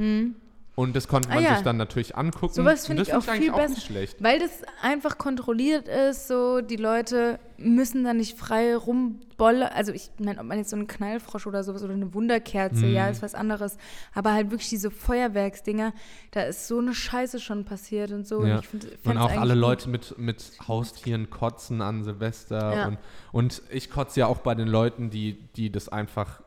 und 0.81 0.97
das 0.97 1.07
konnte 1.09 1.31
Ah, 1.31 1.35
man 1.37 1.45
ja. 1.45 1.55
sich 1.55 1.65
dann 1.65 1.77
natürlich 1.77 2.17
angucken. 2.17 2.55
Sowas 2.55 2.87
finde 2.87 3.03
ich 3.03 3.13
auch 3.15 3.27
eigentlich 3.29 3.45
viel 3.45 3.51
auch 3.51 3.57
besser. 3.59 3.81
schlecht. 3.81 4.23
Weil 4.23 4.39
das 4.39 4.51
einfach 4.83 5.19
kontrolliert 5.19 5.89
ist, 5.89 6.27
so 6.29 6.61
die 6.61 6.77
Leute 6.77 7.39
müssen 7.59 8.05
da 8.05 8.15
nicht 8.15 8.39
frei 8.39 8.75
rumbollen. 8.75 9.63
Also 9.65 9.93
ich 9.93 10.11
meine, 10.19 10.41
ob 10.41 10.47
man 10.47 10.57
jetzt 10.59 10.71
so 10.71 10.77
einen 10.77 10.87
Knallfrosch 10.87 11.47
oder 11.47 11.63
sowas 11.63 11.83
oder 11.83 11.93
eine 11.93 12.15
Wunderkerze, 12.15 12.87
Mhm. 12.87 12.93
ja, 12.95 13.09
ist 13.09 13.23
was 13.23 13.35
anderes. 13.35 13.77
Aber 14.15 14.33
halt 14.33 14.51
wirklich 14.51 14.71
diese 14.71 14.91
Feuerwerksdinger, 14.91 15.93
da 16.31 16.43
ist 16.43 16.67
so 16.69 16.79
eine 16.79 16.95
Scheiße 16.95 17.39
schon 17.41 17.65
passiert 17.65 18.11
und 18.13 18.27
so. 18.27 18.45
Ja. 18.45 18.55
Und, 18.57 18.61
ich 18.63 18.67
find, 18.69 18.87
Und 19.05 19.19
auch 19.19 19.31
alle 19.31 19.53
gut. 19.55 19.61
Leute 19.61 19.89
mit, 19.91 20.19
mit 20.19 20.43
Haustieren 20.67 21.29
kotzen 21.31 21.83
an 21.83 22.03
Silvester. 22.05 22.75
Ja. 22.77 22.87
Und, 22.89 22.99
und 23.33 23.63
ich 23.71 23.91
kotze 23.91 24.21
ja 24.21 24.27
auch 24.27 24.39
bei 24.39 24.55
den 24.55 24.69
Leuten, 24.69 25.11
die, 25.11 25.35
die 25.57 25.71
das 25.71 25.89
einfach 25.91 26.41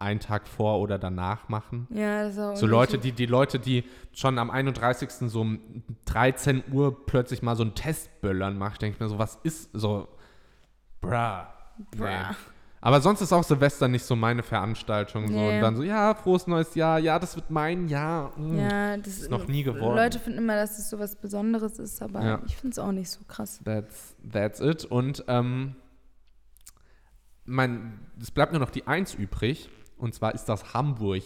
einen 0.00 0.20
Tag 0.20 0.48
vor 0.48 0.80
oder 0.80 0.98
danach 0.98 1.48
machen. 1.48 1.86
Ja, 1.90 2.24
das 2.24 2.32
ist 2.34 2.38
auch 2.40 2.56
So 2.56 2.66
Leute, 2.66 2.98
die, 2.98 3.12
die 3.12 3.26
Leute, 3.26 3.58
die 3.58 3.84
schon 4.12 4.38
am 4.38 4.50
31. 4.50 5.10
so 5.30 5.42
um 5.42 5.60
13 6.06 6.64
Uhr 6.72 7.06
plötzlich 7.06 7.42
mal 7.42 7.54
so 7.56 7.62
einen 7.62 7.74
Test 7.74 8.20
böllern 8.20 8.56
machen, 8.58 8.78
denke 8.80 8.94
ich 8.96 9.00
mir 9.00 9.08
so, 9.08 9.18
was 9.18 9.38
ist 9.42 9.70
so, 9.72 10.08
bruh. 11.00 11.42
Bruh. 11.96 12.04
Nee. 12.04 12.34
Aber 12.82 13.02
sonst 13.02 13.20
ist 13.20 13.30
auch 13.34 13.44
Silvester 13.44 13.88
nicht 13.88 14.04
so 14.04 14.16
meine 14.16 14.42
Veranstaltung. 14.42 15.28
So. 15.28 15.34
Nee. 15.34 15.56
Und 15.56 15.60
dann 15.60 15.76
so, 15.76 15.82
ja, 15.82 16.14
frohes 16.14 16.46
neues 16.46 16.74
Jahr, 16.74 16.98
ja, 16.98 17.18
das 17.18 17.36
wird 17.36 17.50
mein 17.50 17.88
Jahr. 17.88 18.32
mm. 18.38 18.58
Ja, 18.58 18.96
das 18.96 19.18
Ist 19.18 19.30
noch 19.30 19.46
nie 19.48 19.62
geworden. 19.64 19.96
Leute 19.96 20.18
finden 20.18 20.38
immer, 20.38 20.56
dass 20.56 20.78
es 20.78 20.88
so 20.88 20.98
was 20.98 21.14
Besonderes 21.16 21.78
ist, 21.78 22.00
aber 22.00 22.24
Ja. 22.24 22.40
ich 22.46 22.56
finde 22.56 22.72
es 22.72 22.78
auch 22.78 22.92
nicht 22.92 23.10
so 23.10 23.20
krass. 23.28 23.60
That's, 23.66 24.16
that's 24.32 24.60
it. 24.60 24.86
Und 24.86 25.24
ähm, 25.28 25.76
mein, 27.44 28.00
es 28.20 28.30
bleibt 28.30 28.52
nur 28.52 28.60
noch 28.60 28.70
die 28.70 28.86
Eins 28.86 29.14
übrig. 29.14 29.68
Und 30.00 30.14
zwar 30.14 30.34
ist 30.34 30.46
das 30.46 30.72
Hamburg. 30.74 31.22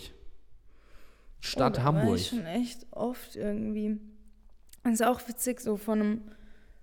Stadt 1.40 1.74
oh, 1.74 1.76
da 1.76 1.82
Hamburg. 1.84 2.06
War 2.06 2.14
ich 2.16 2.28
schon 2.28 2.46
echt 2.46 2.86
oft 2.90 3.36
irgendwie. 3.36 4.00
Das 4.82 4.94
ist 4.94 5.06
auch 5.06 5.20
witzig, 5.28 5.60
so 5.60 5.76
von 5.76 6.00
einem, 6.00 6.22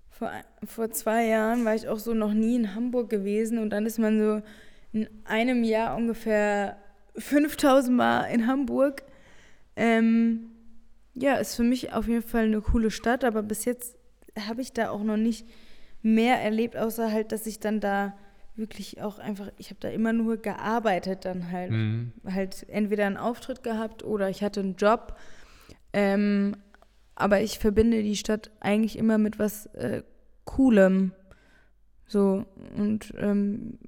vor, 0.08 0.30
vor 0.64 0.90
zwei 0.90 1.26
Jahren 1.26 1.64
war 1.64 1.74
ich 1.74 1.88
auch 1.88 1.98
so 1.98 2.14
noch 2.14 2.32
nie 2.32 2.56
in 2.56 2.74
Hamburg 2.74 3.10
gewesen 3.10 3.58
und 3.58 3.70
dann 3.70 3.86
ist 3.86 3.98
man 3.98 4.18
so 4.18 4.42
in 4.92 5.08
einem 5.24 5.62
Jahr 5.64 5.96
ungefähr 5.96 6.78
5000 7.16 7.96
Mal 7.96 8.24
in 8.24 8.46
Hamburg. 8.46 9.02
Ähm, 9.76 10.50
ja, 11.14 11.34
ist 11.34 11.56
für 11.56 11.62
mich 11.62 11.92
auf 11.92 12.08
jeden 12.08 12.22
Fall 12.22 12.44
eine 12.44 12.60
coole 12.60 12.90
Stadt, 12.90 13.24
aber 13.24 13.42
bis 13.42 13.64
jetzt 13.64 13.96
habe 14.48 14.62
ich 14.62 14.72
da 14.72 14.90
auch 14.90 15.02
noch 15.02 15.16
nicht 15.18 15.46
mehr 16.00 16.40
erlebt, 16.40 16.76
außer 16.76 17.12
halt, 17.12 17.32
dass 17.32 17.46
ich 17.46 17.60
dann 17.60 17.80
da 17.80 18.14
wirklich 18.54 19.00
auch 19.00 19.18
einfach, 19.18 19.48
ich 19.58 19.70
habe 19.70 19.80
da 19.80 19.88
immer 19.88 20.12
nur 20.12 20.36
gearbeitet 20.36 21.24
dann 21.24 21.50
halt. 21.50 21.70
Mhm. 21.70 22.12
Halt 22.24 22.68
entweder 22.68 23.06
einen 23.06 23.16
Auftritt 23.16 23.62
gehabt 23.62 24.04
oder 24.04 24.28
ich 24.28 24.42
hatte 24.42 24.60
einen 24.60 24.76
Job. 24.76 25.16
Ähm, 25.92 26.56
aber 27.14 27.40
ich 27.40 27.58
verbinde 27.58 28.02
die 28.02 28.16
Stadt 28.16 28.50
eigentlich 28.60 28.98
immer 28.98 29.18
mit 29.18 29.38
was 29.38 29.66
äh, 29.74 30.02
Coolem. 30.44 31.12
So, 32.06 32.44
und 32.76 33.12
ähm, 33.16 33.78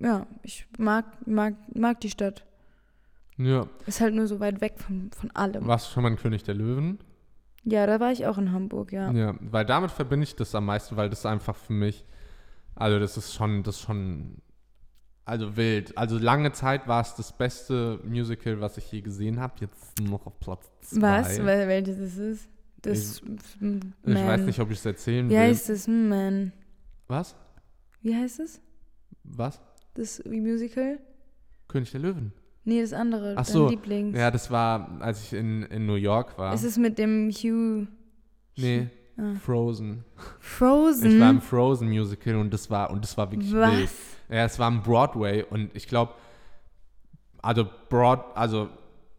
ja, 0.00 0.26
ich 0.42 0.66
mag, 0.78 1.04
mag, 1.26 1.54
mag 1.74 2.00
die 2.00 2.10
Stadt. 2.10 2.44
Ja. 3.36 3.66
Ist 3.86 4.00
halt 4.00 4.14
nur 4.14 4.26
so 4.26 4.40
weit 4.40 4.60
weg 4.60 4.74
von, 4.78 5.10
von 5.12 5.30
allem. 5.32 5.66
Warst 5.66 5.88
du 5.88 5.92
schon 5.92 6.02
mal 6.02 6.10
ein 6.10 6.16
König 6.16 6.44
der 6.44 6.54
Löwen? 6.54 6.98
Ja, 7.64 7.86
da 7.86 8.00
war 8.00 8.10
ich 8.10 8.26
auch 8.26 8.38
in 8.38 8.52
Hamburg, 8.52 8.92
ja. 8.92 9.10
Ja, 9.12 9.34
weil 9.40 9.64
damit 9.64 9.90
verbinde 9.90 10.24
ich 10.24 10.34
das 10.34 10.54
am 10.54 10.66
meisten, 10.66 10.96
weil 10.96 11.08
das 11.08 11.24
einfach 11.26 11.56
für 11.56 11.72
mich, 11.72 12.04
also 12.74 12.98
das 12.98 13.16
ist 13.16 13.34
schon, 13.34 13.62
das 13.62 13.76
ist 13.76 13.82
schon, 13.82 14.36
also 15.24 15.56
wild. 15.56 15.96
Also 15.96 16.18
lange 16.18 16.52
Zeit 16.52 16.88
war 16.88 17.00
es 17.00 17.14
das 17.14 17.36
beste 17.36 18.00
Musical, 18.04 18.60
was 18.60 18.76
ich 18.78 18.90
je 18.90 19.00
gesehen 19.00 19.40
habe. 19.40 19.54
Jetzt 19.60 20.00
noch 20.00 20.26
auf 20.26 20.38
Platz 20.40 20.70
zwei. 20.80 21.20
Was? 21.20 21.38
Wel 21.38 21.68
welches 21.68 22.16
ist? 22.16 22.48
Das 22.82 23.22
Ich 23.22 24.14
weiß 24.14 24.40
nicht, 24.40 24.58
ob 24.58 24.70
ich 24.72 24.78
es 24.78 24.86
erzählen 24.86 25.26
Wie 25.26 25.34
will. 25.34 25.38
heißt 25.38 25.68
das? 25.68 25.86
Man. 25.86 26.52
Was? 27.06 27.36
Wie 28.00 28.14
heißt 28.14 28.40
es? 28.40 28.60
Was? 29.22 29.60
Das 29.94 30.22
Musical? 30.24 30.98
König 31.68 31.92
der 31.92 32.00
Löwen. 32.00 32.32
Nee, 32.64 32.80
das 32.80 32.92
andere. 32.92 33.34
Ach 33.36 33.44
so, 33.44 33.68
Lieblings. 33.68 34.16
Ja, 34.16 34.30
das 34.30 34.50
war, 34.50 35.00
als 35.00 35.22
ich 35.22 35.32
in, 35.32 35.62
in 35.64 35.86
New 35.86 35.94
York 35.94 36.38
war. 36.38 36.54
Ist 36.54 36.64
es 36.64 36.76
mit 36.76 36.98
dem 36.98 37.30
Hugh 37.30 37.86
nee, 38.56 38.88
Ah. 39.16 39.34
Frozen. 39.34 40.04
Frozen? 40.38 41.14
Ich 41.14 41.20
war 41.20 41.30
im 41.30 41.40
Frozen 41.40 41.88
Musical 41.88 42.36
und 42.36 42.52
das 42.52 42.70
war 42.70 42.90
und 42.90 43.04
das 43.04 43.16
war 43.16 43.30
wirklich 43.30 43.52
Was? 43.54 43.72
wild. 43.72 43.90
Ja, 44.28 44.44
es 44.44 44.58
war 44.58 44.68
im 44.68 44.82
Broadway 44.82 45.44
und 45.48 45.74
ich 45.76 45.86
glaube, 45.86 46.14
also 47.42 47.66
Broad, 47.88 48.24
also 48.34 48.68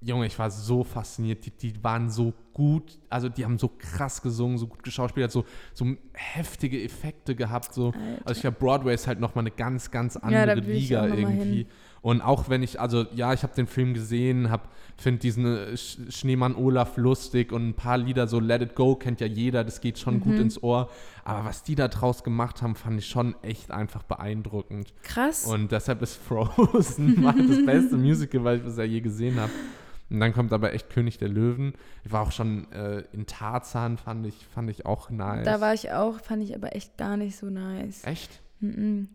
Junge, 0.05 0.25
ich 0.25 0.37
war 0.37 0.51
so 0.51 0.83
fasziniert. 0.83 1.45
Die, 1.45 1.51
die 1.51 1.83
waren 1.83 2.09
so 2.09 2.33
gut, 2.53 2.99
also 3.09 3.29
die 3.29 3.45
haben 3.45 3.57
so 3.57 3.69
krass 3.77 4.21
gesungen, 4.21 4.57
so 4.57 4.67
gut 4.67 4.83
geschauspielert, 4.83 5.31
so, 5.31 5.45
so 5.73 5.85
heftige 6.13 6.83
Effekte 6.83 7.35
gehabt. 7.35 7.73
So. 7.73 7.87
Alter. 7.87 7.99
Also 8.25 8.37
ich 8.37 8.41
glaube, 8.41 8.57
Broadway 8.59 8.93
ist 8.93 9.07
halt 9.07 9.19
nochmal 9.19 9.43
eine 9.43 9.51
ganz, 9.51 9.91
ganz 9.91 10.17
andere 10.17 10.59
ich 10.59 10.65
Liga 10.65 11.07
irgendwie. 11.07 11.67
Und 12.03 12.21
auch 12.21 12.49
wenn 12.49 12.61
ich, 12.61 12.79
also 12.79 13.05
ja, 13.15 13.33
ich 13.33 13.41
habe 13.43 13.55
den 13.55 13.65
Film 13.65 13.93
gesehen, 13.93 14.51
habe 14.51 14.63
finde 14.97 15.19
diesen 15.21 15.45
äh, 15.45 15.75
Sch 15.77 15.97
Schneemann 16.09 16.53
Olaf 16.55 16.97
lustig 16.97 17.51
und 17.51 17.69
ein 17.69 17.73
paar 17.73 17.97
Lieder, 17.97 18.27
so 18.27 18.39
Let 18.39 18.61
It 18.61 18.75
Go 18.75 18.95
kennt 18.95 19.21
ja 19.21 19.25
jeder, 19.27 19.63
das 19.63 19.79
geht 19.81 19.97
schon 19.97 20.15
Mhm. 20.15 20.19
gut 20.21 20.35
ins 20.37 20.61
Ohr. 20.61 20.89
Aber 21.23 21.45
was 21.45 21.63
die 21.63 21.75
da 21.75 21.87
draus 21.87 22.23
gemacht 22.23 22.61
haben, 22.61 22.75
fand 22.75 22.99
ich 22.99 23.07
schon 23.07 23.35
echt 23.41 23.71
einfach 23.71 24.03
beeindruckend. 24.03 24.93
Krass. 25.01 25.45
Und 25.45 25.71
deshalb 25.71 26.01
ist 26.01 26.15
Frozen 26.17 27.23
das 27.23 27.65
beste 27.65 27.95
Musical, 27.97 28.43
was 28.43 28.57
ich 28.57 28.63
bisher 28.63 28.85
je 28.85 28.99
gesehen 29.01 29.39
habe. 29.39 29.51
Und 30.09 30.19
dann 30.19 30.33
kommt 30.33 30.51
aber 30.51 30.73
echt 30.73 30.89
König 30.89 31.17
der 31.17 31.29
Löwen. 31.29 31.73
Ich 32.03 32.11
war 32.11 32.21
auch 32.21 32.31
schon 32.33 32.69
äh, 32.73 33.03
in 33.13 33.25
Tarzan, 33.25 33.97
fand 33.97 34.27
ich, 34.27 34.35
fand 34.53 34.69
ich 34.69 34.85
auch 34.85 35.09
nice. 35.09 35.45
da 35.45 35.61
war 35.61 35.73
ich 35.73 35.91
auch, 35.91 36.19
fand 36.19 36.43
ich 36.43 36.53
aber 36.53 36.75
echt 36.75 36.97
gar 36.97 37.15
nicht 37.17 37.37
so 37.37 37.47
nice. 37.49 38.03
Echt? 38.03 38.41
Mhm. 38.59 39.07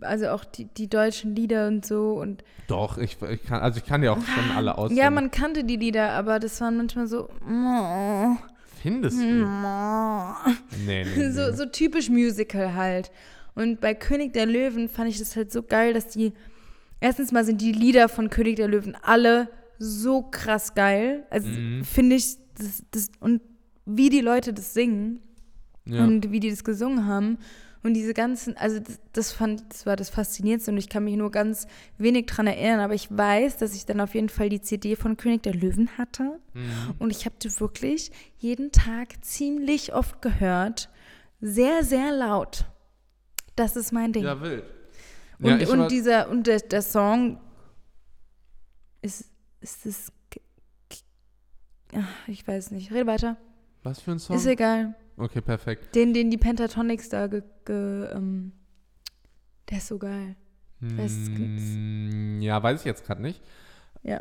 Also 0.00 0.28
auch 0.28 0.44
die, 0.44 0.66
die 0.66 0.88
deutschen 0.88 1.34
Lieder 1.34 1.66
und 1.68 1.84
so 1.84 2.12
und 2.20 2.44
Doch, 2.68 2.96
ich, 2.96 3.16
ich 3.30 3.42
kann, 3.44 3.60
also 3.60 3.78
ich 3.78 3.84
kann 3.86 4.02
ja 4.02 4.12
auch 4.12 4.24
schon 4.24 4.50
alle 4.56 4.78
auswendig. 4.78 5.02
ja, 5.02 5.10
man 5.10 5.30
kannte 5.30 5.64
die 5.64 5.76
Lieder, 5.76 6.10
aber 6.12 6.38
das 6.38 6.60
waren 6.60 6.76
manchmal 6.76 7.06
so 7.06 7.28
Findest 8.82 9.18
du? 9.18 9.22
Nee, 9.24 9.44
nee, 10.86 11.04
nee. 11.16 11.30
so, 11.30 11.52
so 11.52 11.64
typisch 11.66 12.08
Musical 12.10 12.74
halt. 12.74 13.10
Und 13.54 13.80
bei 13.80 13.94
König 13.94 14.32
der 14.32 14.46
Löwen 14.46 14.88
fand 14.88 15.08
ich 15.08 15.18
das 15.18 15.36
halt 15.36 15.52
so 15.52 15.62
geil, 15.62 15.94
dass 15.94 16.08
die 16.08 16.32
erstens 17.00 17.32
mal 17.32 17.44
sind 17.44 17.60
die 17.60 17.72
Lieder 17.72 18.08
von 18.08 18.30
König 18.30 18.56
der 18.56 18.68
Löwen 18.68 18.96
alle 19.02 19.48
so 19.78 20.22
krass 20.22 20.74
geil. 20.74 21.26
Also 21.30 21.48
Mhm. 21.48 21.84
finde 21.84 22.16
ich 22.16 22.36
das, 22.58 22.84
das 22.90 23.10
und 23.20 23.40
wie 23.86 24.08
die 24.08 24.20
Leute 24.20 24.52
das 24.52 24.74
singen 24.74 25.20
ja. 25.84 26.02
und 26.04 26.30
wie 26.30 26.40
die 26.40 26.50
das 26.50 26.64
gesungen 26.64 27.06
haben 27.06 27.38
und 27.84 27.94
diese 27.94 28.14
ganzen, 28.14 28.56
also 28.56 28.80
das, 28.80 28.98
das 29.12 29.32
fand, 29.32 29.62
das 29.68 29.86
war 29.86 29.94
das 29.94 30.08
Faszinierendste 30.10 30.72
und 30.72 30.78
ich 30.78 30.88
kann 30.88 31.04
mich 31.04 31.14
nur 31.16 31.30
ganz 31.30 31.66
wenig 31.98 32.26
dran 32.26 32.46
erinnern, 32.48 32.80
aber 32.80 32.94
ich 32.94 33.08
weiß, 33.16 33.58
dass 33.58 33.74
ich 33.76 33.86
dann 33.86 34.00
auf 34.00 34.14
jeden 34.14 34.28
Fall 34.30 34.48
die 34.48 34.60
CD 34.60 34.96
von 34.96 35.16
König 35.16 35.42
der 35.44 35.54
Löwen 35.54 35.88
hatte 35.98 36.40
Mhm. 36.54 36.94
und 36.98 37.10
ich 37.10 37.24
habe 37.26 37.36
die 37.42 37.60
wirklich 37.60 38.10
jeden 38.38 38.72
Tag 38.72 39.24
ziemlich 39.24 39.92
oft 39.94 40.20
gehört, 40.22 40.88
sehr, 41.40 41.84
sehr 41.84 42.10
laut. 42.12 42.64
Das 43.54 43.76
ist 43.76 43.92
mein 43.92 44.12
Ding. 44.12 44.24
ja, 44.24 44.40
wild. 44.40 44.64
und 45.38 45.60
ja, 45.60 45.68
und 45.68 45.90
dieser, 45.92 46.28
und 46.30 46.46
der, 46.46 46.58
der 46.60 46.82
Song 46.82 47.38
ist, 49.02 49.30
ist 49.60 49.84
das, 49.86 50.12
Ach, 51.96 52.28
ich 52.28 52.46
weiß 52.48 52.70
nicht, 52.72 52.90
rede 52.92 53.06
weiter. 53.06 53.36
was 53.84 54.00
für 54.00 54.12
ein 54.12 54.18
Song? 54.18 54.34
Ist 54.36 54.46
egal. 54.46 54.94
Okay, 55.16 55.40
perfekt. 55.40 55.94
Den, 55.94 56.12
den 56.12 56.30
die 56.30 56.38
Pentatonics 56.38 57.08
da 57.08 57.26
ge, 57.28 57.42
ge 57.64 58.08
ähm, 58.12 58.52
der 59.70 59.78
ist 59.78 59.86
so 59.88 59.98
geil. 59.98 60.36
Mm, 60.80 62.40
ja, 62.40 62.62
weiß 62.62 62.80
ich 62.80 62.84
jetzt 62.86 63.06
gerade 63.06 63.22
nicht. 63.22 63.42
Ja. 64.02 64.18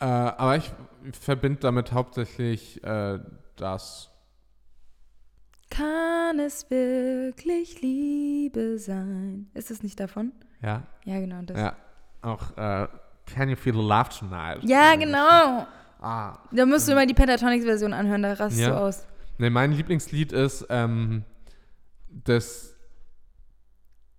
Äh, 0.00 0.04
aber 0.04 0.56
ich 0.56 0.72
verbinde 1.12 1.60
damit 1.60 1.92
hauptsächlich 1.92 2.82
äh, 2.82 3.18
das. 3.56 4.10
Kann 5.70 6.38
es 6.40 6.68
wirklich 6.70 7.80
Liebe 7.80 8.78
sein? 8.78 9.50
Ist 9.54 9.70
es 9.70 9.82
nicht 9.82 10.00
davon? 10.00 10.32
Ja, 10.62 10.82
Ja, 11.04 11.20
genau 11.20 11.42
das. 11.42 11.56
ja. 11.58 11.76
Auch 12.22 12.56
äh, 12.56 12.88
Can 13.26 13.48
You 13.50 13.56
Feel 13.56 13.74
the 13.74 13.80
Love 13.80 14.08
Tonight? 14.18 14.58
Ja, 14.64 14.96
genau. 14.96 15.66
Ah. 16.00 16.38
Da 16.50 16.66
musst 16.66 16.88
du 16.88 16.94
mal 16.94 17.06
die 17.06 17.14
Pentatonics-Version 17.14 17.92
anhören, 17.92 18.22
da 18.22 18.32
rastest 18.32 18.60
Ja. 18.62 18.70
du 18.70 18.80
aus. 18.80 19.06
Ne, 19.40 19.48
mein 19.48 19.72
Lieblingslied 19.72 20.32
ist 20.32 20.66
ähm, 20.68 21.24
das 22.10 22.76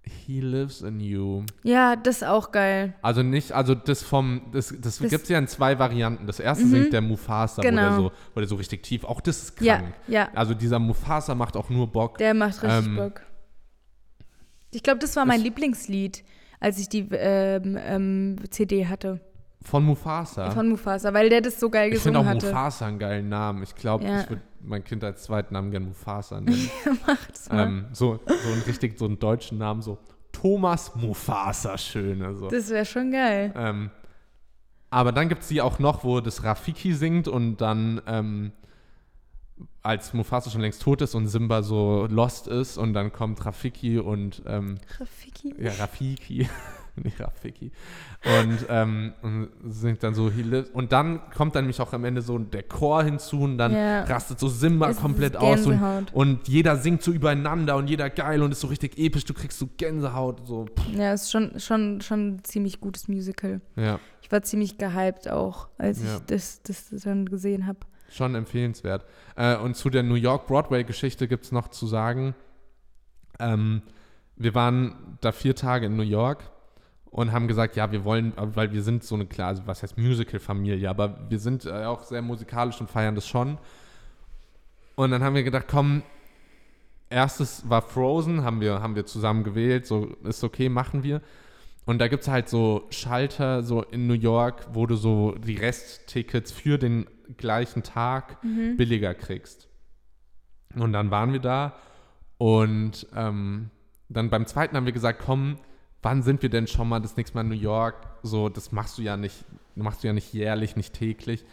He 0.04 0.40
Lives 0.42 0.82
in 0.82 1.00
You. 1.00 1.44
Ja, 1.62 1.96
das 1.96 2.18
ist 2.18 2.24
auch 2.24 2.52
geil. 2.52 2.96
Also 3.04 3.22
nicht, 3.22 3.52
also 3.52 3.76
das 3.76 4.02
vom, 4.02 4.42
das, 4.52 4.70
das, 4.70 4.98
Das- 4.98 5.10
gibt 5.12 5.24
es 5.24 5.30
ja 5.30 5.38
in 5.38 5.48
zwei 5.48 5.78
Varianten. 5.78 6.26
Das 6.26 6.40
erste 6.40 6.66
Mhm. 6.66 6.72
singt 6.72 6.94
der 6.94 7.02
Mufasa, 7.02 7.62
Genau. 7.62 7.82
wo, 7.82 7.86
der 7.86 7.96
so, 7.96 8.12
wo 8.34 8.40
der 8.40 8.50
so 8.50 8.56
richtig 8.56 8.82
tief, 8.82 9.04
auch 9.04 9.22
das 9.22 9.44
ist 9.44 9.62
Ja, 9.62 9.78
krank. 9.78 9.94
ja. 10.08 10.30
Also 10.34 10.56
dieser 10.56 10.80
Mufasa 10.80 11.36
macht 11.36 11.56
auch 11.56 11.70
nur 11.70 11.86
Bock. 11.92 12.18
Der 12.18 12.34
macht 12.34 12.64
richtig 12.64 12.88
Ähm, 12.88 12.96
Bock. 12.96 13.22
Ich 14.72 14.82
glaube, 14.82 15.00
das 15.00 15.16
war 15.16 15.26
mein 15.26 15.42
Lieblingslied, 15.42 16.24
als 16.60 16.80
ich 16.80 16.90
die 16.90 17.08
ähm, 17.12 17.78
ähm, 17.80 18.38
CD 18.50 18.88
hatte. 18.88 19.20
Von 19.62 19.84
Mufasa. 19.86 20.50
Von 20.50 20.70
Mufasa, 20.70 21.14
weil 21.14 21.30
der 21.30 21.42
das 21.42 21.60
so 21.60 21.70
geil 21.70 21.94
ich 21.94 22.00
finde 22.00 22.18
gesungen 22.20 22.28
auch 22.28 22.36
hatte. 22.44 22.48
Mufasa 22.48 22.88
einen 22.88 22.98
geilen 22.98 23.30
Namen. 23.30 23.62
Ich 23.62 23.76
glaube, 23.76 24.04
Ja. 24.06 24.22
ich 24.22 24.30
würde 24.30 24.42
mein 24.64 24.84
Kind 24.84 25.04
als 25.04 25.24
zweiten 25.24 25.54
Namen 25.54 25.72
gerne 25.72 25.88
Mufasa 25.88 26.40
nennen. 26.42 26.70
Macht's 27.08 27.50
mal. 27.50 27.68
ähm, 27.68 27.86
so, 27.94 28.20
so 28.26 28.52
einen 28.52 28.62
richtig, 28.64 28.98
so 28.98 29.06
einen 29.06 29.20
deutschen 29.20 29.58
Namen, 29.58 29.82
so 29.82 29.98
Thomas 30.32 30.96
Mufasa, 30.96 31.78
schön. 31.78 32.22
Also. 32.24 32.50
das 32.50 32.70
wäre 32.70 32.86
schon 32.86 33.12
geil. 33.12 33.54
Ähm, 33.56 33.92
aber 34.90 35.12
dann 35.12 35.30
gibt 35.30 35.44
es 35.44 35.48
die 35.48 35.62
auch 35.62 35.80
noch, 35.80 36.04
wo 36.04 36.20
das 36.20 36.44
Rafiki 36.44 36.94
singt 36.94 37.28
und 37.28 37.58
dann, 37.58 38.02
ähm, 38.08 38.52
als 39.84 40.14
Mufasa 40.14 40.50
schon 40.50 40.62
längst 40.62 40.82
tot 40.82 41.02
ist 41.02 41.16
und 41.16 41.28
Simba 41.28 41.64
so 41.64 42.08
lost 42.10 42.48
ist 42.48 42.78
und 42.78 42.94
dann 42.94 43.12
kommt 43.12 43.46
Rafiki 43.46 44.00
und, 44.00 44.42
ähm, 44.46 44.78
Rafiki. 45.00 45.56
ja, 45.60 45.72
Rafiki, 45.80 46.50
nicht 47.04 47.20
Rafiki, 47.20 47.72
und, 48.26 48.58
ähm, 48.70 49.14
und 49.22 49.50
singt 49.70 50.04
dann 50.04 50.14
so, 50.14 50.30
he 50.30 50.42
lives, 50.42 50.70
und 50.72 50.92
dann 50.92 51.22
kommt 51.32 51.56
dann 51.56 51.64
nämlich 51.64 51.80
auch 51.82 51.94
am 51.94 52.04
Ende 52.06 52.22
so 52.22 52.38
der 52.38 52.64
Chor 52.64 53.04
hinzu 53.04 53.42
und 53.42 53.58
dann 53.58 53.72
Ja. 53.74 54.04
rastet 54.04 54.40
so 54.40 54.48
Simba 54.48 54.90
Es 54.90 54.98
komplett 54.98 55.38
aus 55.38 55.66
und, 55.66 55.82
und 56.14 56.48
jeder 56.48 56.76
singt 56.78 57.02
so 57.02 57.12
übereinander 57.12 57.76
und 57.78 57.90
jeder 57.90 58.10
geil 58.10 58.44
und 58.44 58.52
ist 58.52 58.60
so 58.62 58.68
richtig 58.68 58.98
episch, 58.98 59.26
du 59.26 59.34
kriegst 59.34 59.58
so 59.58 59.70
Gänsehaut, 59.78 60.46
so, 60.48 60.66
Ja, 60.94 61.14
ist 61.14 61.32
schon, 61.32 61.60
schon, 61.60 62.02
schon 62.02 62.28
ein 62.36 62.44
ziemlich 62.44 62.80
gutes 62.82 63.08
Musical. 63.08 63.62
ja. 63.76 64.00
Ich 64.24 64.32
war 64.32 64.44
ziemlich 64.44 64.78
gehypt 64.78 65.30
auch, 65.30 65.68
als 65.78 66.02
Ja. 66.02 66.16
ich 66.16 66.22
das, 66.28 66.62
das, 66.64 66.90
das 66.90 67.02
dann 67.02 67.26
gesehen 67.28 67.68
habe. 67.68 67.80
Schon 68.10 68.34
empfehlenswert. 68.36 69.04
Äh, 69.36 69.58
und 69.58 69.76
zu 69.76 69.90
der 69.90 70.04
New 70.04 70.16
York 70.16 70.48
Broadway-Geschichte 70.48 71.28
gibt 71.28 71.44
es 71.46 71.52
noch 71.52 71.68
zu 71.68 71.86
sagen, 71.86 72.34
ähm, 73.40 73.82
wir 74.38 74.56
waren 74.56 75.18
da 75.22 75.32
vier 75.32 75.56
Tage 75.56 75.88
in 75.88 75.96
New 75.98 76.04
York 76.04 76.50
und 77.12 77.32
haben 77.34 77.48
gesagt, 77.48 77.76
ja, 77.76 77.92
wir 77.92 78.04
wollen, 78.06 78.34
weil 78.38 78.72
wir 78.72 78.82
sind 78.82 79.04
so 79.04 79.16
eine 79.16 79.26
klar, 79.26 79.50
also 79.50 79.64
was 79.66 79.84
heißt 79.84 79.98
Musical-Familie, 79.98 80.90
aber 80.90 81.30
wir 81.30 81.40
sind 81.40 81.66
äh, 81.66 81.84
auch 81.84 82.04
sehr 82.04 82.22
musikalisch 82.22 82.80
und 82.80 82.90
feiern 82.90 83.16
das 83.16 83.28
schon. 83.28 83.58
Und 84.96 85.12
dann 85.12 85.24
haben 85.24 85.36
wir 85.36 85.44
gedacht, 85.44 85.66
komm, 85.70 86.04
erstes 87.10 87.70
war 87.70 87.82
Frozen, 87.82 88.44
haben 88.44 88.62
wir, 88.62 88.82
haben 88.82 88.96
wir 88.96 89.06
zusammen 89.06 89.44
gewählt, 89.44 89.86
so 89.86 90.06
ist 90.24 90.44
okay, 90.44 90.70
machen 90.70 91.04
wir. 91.04 91.22
Und 91.86 92.00
da 92.00 92.08
gibt 92.08 92.24
es 92.24 92.30
halt 92.30 92.48
so 92.48 92.86
Schalter 92.92 93.64
so 93.64 93.82
in 93.84 94.08
New 94.08 94.14
York, 94.14 94.68
wo 94.72 94.86
du 94.86 94.96
so 94.96 95.34
die 95.36 95.58
Resttickets 95.58 96.52
für 96.52 96.78
den 96.78 97.08
gleichen 97.38 97.84
Tag 97.84 98.42
Mhm. 98.44 98.78
billiger 98.78 99.14
kriegst. 99.14 99.68
Und 100.76 100.94
dann 100.94 101.12
waren 101.12 101.34
wir 101.34 101.40
da 101.40 101.76
und 102.38 103.08
ähm, 103.16 103.70
dann 104.08 104.30
beim 104.30 104.46
zweiten 104.46 104.78
haben 104.78 104.86
wir 104.86 104.94
gesagt, 104.94 105.22
komm, 105.26 105.58
wann 106.02 106.24
sind 106.24 106.42
wir 106.42 106.50
denn 106.50 106.68
schon 106.68 106.90
mal 106.90 107.00
das 107.00 107.18
nächste 107.18 107.36
Mal 107.36 107.42
in 107.42 107.50
New 107.50 107.56
York? 107.56 107.96
So, 108.24 108.50
das 108.50 108.72
machst 108.72 108.98
du 108.98 109.02
ja 109.02 109.18
nicht, 109.18 109.46
machst 109.76 110.04
du 110.04 110.08
ja 110.08 110.14
nicht 110.14 110.34
jährlich, 110.34 110.76
nicht 110.76 110.94
täglich. 110.94 111.46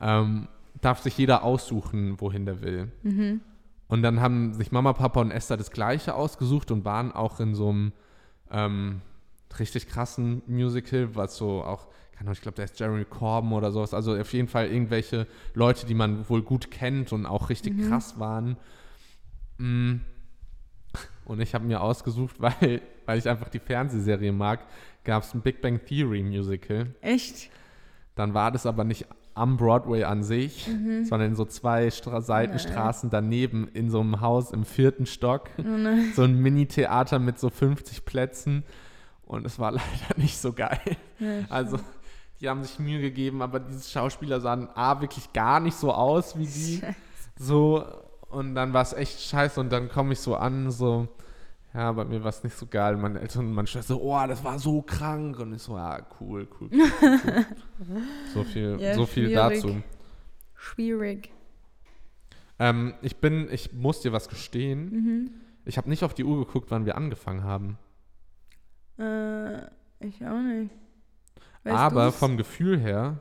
Ähm, 0.00 0.48
darf 0.80 1.00
sich 1.00 1.16
jeder 1.18 1.44
aussuchen, 1.44 2.20
wohin 2.20 2.46
der 2.46 2.62
will. 2.62 2.90
Mhm. 3.02 3.40
Und 3.88 4.02
dann 4.02 4.20
haben 4.20 4.54
sich 4.54 4.72
Mama, 4.72 4.94
Papa 4.94 5.20
und 5.20 5.30
Esther 5.30 5.56
das 5.58 5.70
gleiche 5.70 6.14
ausgesucht 6.14 6.70
und 6.70 6.84
waren 6.84 7.12
auch 7.12 7.40
in 7.40 7.54
so 7.54 7.68
einem 7.68 7.92
ähm, 8.50 9.02
richtig 9.58 9.86
krassen 9.86 10.42
Musical, 10.46 11.14
was 11.14 11.36
so 11.36 11.62
auch, 11.62 11.88
keine 12.12 12.22
Ahnung, 12.22 12.32
ich 12.32 12.40
glaube, 12.40 12.56
da 12.56 12.62
ist 12.62 12.80
Jeremy 12.80 13.04
Corbyn 13.04 13.52
oder 13.52 13.70
sowas. 13.70 13.92
Also 13.92 14.16
auf 14.16 14.32
jeden 14.32 14.48
Fall 14.48 14.68
irgendwelche 14.68 15.26
Leute, 15.52 15.84
die 15.86 15.94
man 15.94 16.26
wohl 16.30 16.42
gut 16.42 16.70
kennt 16.70 17.12
und 17.12 17.26
auch 17.26 17.50
richtig 17.50 17.74
Mhm. 17.76 17.88
krass 17.88 18.18
waren. 18.18 18.56
Mm. 19.58 19.96
Und 21.24 21.40
ich 21.40 21.54
habe 21.54 21.64
mir 21.66 21.80
ausgesucht, 21.82 22.36
weil, 22.40 22.80
weil 23.06 23.18
ich 23.18 23.28
einfach 23.28 23.48
die 23.48 23.58
Fernsehserie 23.58 24.32
mag, 24.32 24.60
gab 25.04 25.22
es 25.22 25.34
ein 25.34 25.40
Big 25.40 25.60
Bang 25.62 25.80
Theory 25.84 26.22
Musical. 26.22 26.86
Echt? 27.00 27.50
Dann 28.14 28.34
war 28.34 28.50
das 28.50 28.66
aber 28.66 28.84
nicht 28.84 29.06
am 29.34 29.56
Broadway 29.56 30.04
an 30.04 30.22
sich, 30.22 30.68
sondern 31.04 31.30
in 31.30 31.34
so 31.34 31.46
zwei 31.46 31.90
Stra 31.90 32.20
Seitenstraßen 32.20 33.08
daneben 33.08 33.66
in 33.72 33.88
so 33.88 34.00
einem 34.00 34.20
Haus 34.20 34.50
im 34.50 34.66
vierten 34.66 35.06
Stock. 35.06 35.48
Nein. 35.56 36.12
So 36.14 36.22
ein 36.24 36.38
Mini-Theater 36.38 37.18
mit 37.18 37.38
so 37.38 37.48
50 37.48 38.04
Plätzen. 38.04 38.62
Und 39.24 39.46
es 39.46 39.58
war 39.58 39.72
leider 39.72 40.16
nicht 40.18 40.36
so 40.36 40.52
geil. 40.52 40.78
Ja, 41.18 41.46
Also, 41.48 41.78
die 42.42 42.48
haben 42.50 42.62
sich 42.62 42.78
Mühe 42.78 43.00
gegeben, 43.00 43.40
aber 43.40 43.60
diese 43.60 43.88
Schauspieler 43.90 44.40
sahen 44.40 44.68
A, 44.74 45.00
wirklich 45.00 45.32
gar 45.32 45.60
nicht 45.60 45.76
so 45.76 45.92
aus 45.92 46.36
wie 46.38 46.46
die. 46.46 46.78
Scheiße. 46.80 46.94
So, 47.38 47.84
und 48.28 48.54
dann 48.54 48.74
war 48.74 48.82
es 48.82 48.92
echt 48.92 49.18
scheiße. 49.22 49.58
Und 49.58 49.72
dann 49.72 49.88
komme 49.88 50.12
ich 50.12 50.20
so 50.20 50.36
an, 50.36 50.70
so, 50.70 51.08
ja, 51.74 51.92
bei 51.92 52.04
mir 52.04 52.22
war 52.22 52.28
es 52.30 52.44
nicht 52.44 52.56
so 52.56 52.66
geil. 52.66 52.96
Meine 52.96 53.20
Eltern 53.20 53.46
und 53.46 53.54
meine 53.54 53.66
Schwester 53.66 53.94
so, 53.94 54.02
oh, 54.02 54.26
das 54.26 54.44
war 54.44 54.58
so 54.58 54.82
krank. 54.82 55.38
Und 55.38 55.54
ich 55.54 55.62
so, 55.62 55.76
ja, 55.76 56.04
cool, 56.20 56.46
cool. 56.60 56.68
cool, 56.72 57.18
cool. 57.24 57.46
so 58.34 58.44
viel, 58.44 58.76
Ja, 58.80 58.94
so 58.94 59.06
viel 59.06 59.28
schwierig. 59.28 59.62
dazu. 59.62 59.82
Schwierig. 60.54 61.30
Ähm, 62.58 62.94
ich 63.02 63.16
bin, 63.16 63.48
ich 63.50 63.72
muss 63.72 64.00
dir 64.00 64.12
was 64.12 64.28
gestehen. 64.28 64.90
Mhm. 64.90 65.30
Ich 65.64 65.76
habe 65.78 65.88
nicht 65.88 66.04
auf 66.04 66.14
die 66.14 66.24
Uhr 66.24 66.44
geguckt, 66.44 66.70
wann 66.70 66.84
wir 66.86 66.96
angefangen 66.96 67.44
haben. 67.44 67.78
Äh, 68.98 69.62
ich 70.00 70.24
auch 70.26 70.40
nicht. 70.40 70.70
Weißt 71.64 71.76
Aber 71.76 72.06
du's? 72.06 72.16
vom 72.16 72.36
Gefühl 72.36 72.78
her 72.78 73.18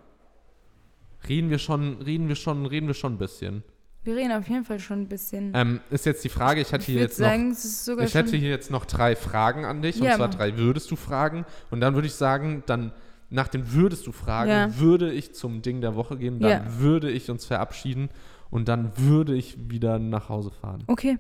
reden 1.28 1.50
wir 1.50 1.60
schon, 1.60 2.02
reden 2.02 2.28
wir 2.28 2.36
schon, 2.36 2.66
reden 2.66 2.88
wir 2.88 2.94
schon 2.96 3.14
ein 3.14 3.18
bisschen. 3.18 3.64
Wir 4.04 4.16
reden 4.16 4.32
auf 4.32 4.48
jeden 4.48 4.66
Fall 4.66 4.80
schon 4.80 5.02
ein 5.02 5.08
bisschen. 5.08 5.52
Ähm, 5.54 5.80
ist 5.92 6.06
jetzt 6.08 6.24
die 6.24 6.30
Frage, 6.30 6.60
ich 6.62 6.72
hätte 6.72 6.82
ich 6.82 6.88
hier 6.88 7.02
jetzt 7.02 7.20
noch, 7.20 7.28
sagen, 7.28 7.52
es 7.52 7.64
ist 7.64 7.86
sogar 7.86 8.06
ich 8.06 8.16
hätte 8.16 8.30
schon... 8.32 8.40
hier 8.40 8.50
jetzt 8.50 8.72
noch 8.72 8.86
drei 8.86 9.16
Fragen 9.16 9.64
an 9.66 9.82
dich, 9.84 9.98
Ja, 9.98 10.12
und 10.12 10.18
zwar 10.18 10.28
mach. 10.30 10.36
drei 10.36 10.58
würdest 10.58 10.90
du 10.90 10.96
Fragen. 10.96 11.46
Und 11.70 11.82
dann 11.82 11.94
würde 11.94 12.08
ich 12.08 12.16
sagen, 12.16 12.64
dann 12.66 12.94
nach 13.30 13.48
den 13.48 13.74
würdest 13.74 14.08
du 14.08 14.12
Fragen 14.12 14.50
Ja. 14.50 14.80
würde 14.80 15.12
ich 15.12 15.36
zum 15.36 15.62
Ding 15.62 15.82
der 15.82 15.96
Woche 15.96 16.18
gehen, 16.18 16.40
dann 16.40 16.66
Ja. 16.66 16.80
würde 16.80 17.12
ich 17.12 17.30
uns 17.30 17.46
verabschieden 17.46 18.10
und 18.50 18.68
dann 18.68 18.98
würde 18.98 19.36
ich 19.36 19.70
wieder 19.70 20.00
nach 20.00 20.30
Hause 20.30 20.50
fahren. 20.52 20.84
Okay. 20.88 21.18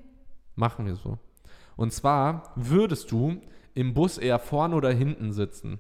Machen 0.55 0.86
wir 0.88 0.95
so. 0.95 1.19
Und 1.75 1.93
zwar 1.93 2.51
würdest 2.55 3.11
du 3.11 3.41
im 3.75 3.93
Bus 3.93 4.17
eher 4.17 4.39
vorne 4.39 4.75
oder 4.75 4.91
hinten 4.91 5.32
sitzen? 5.32 5.79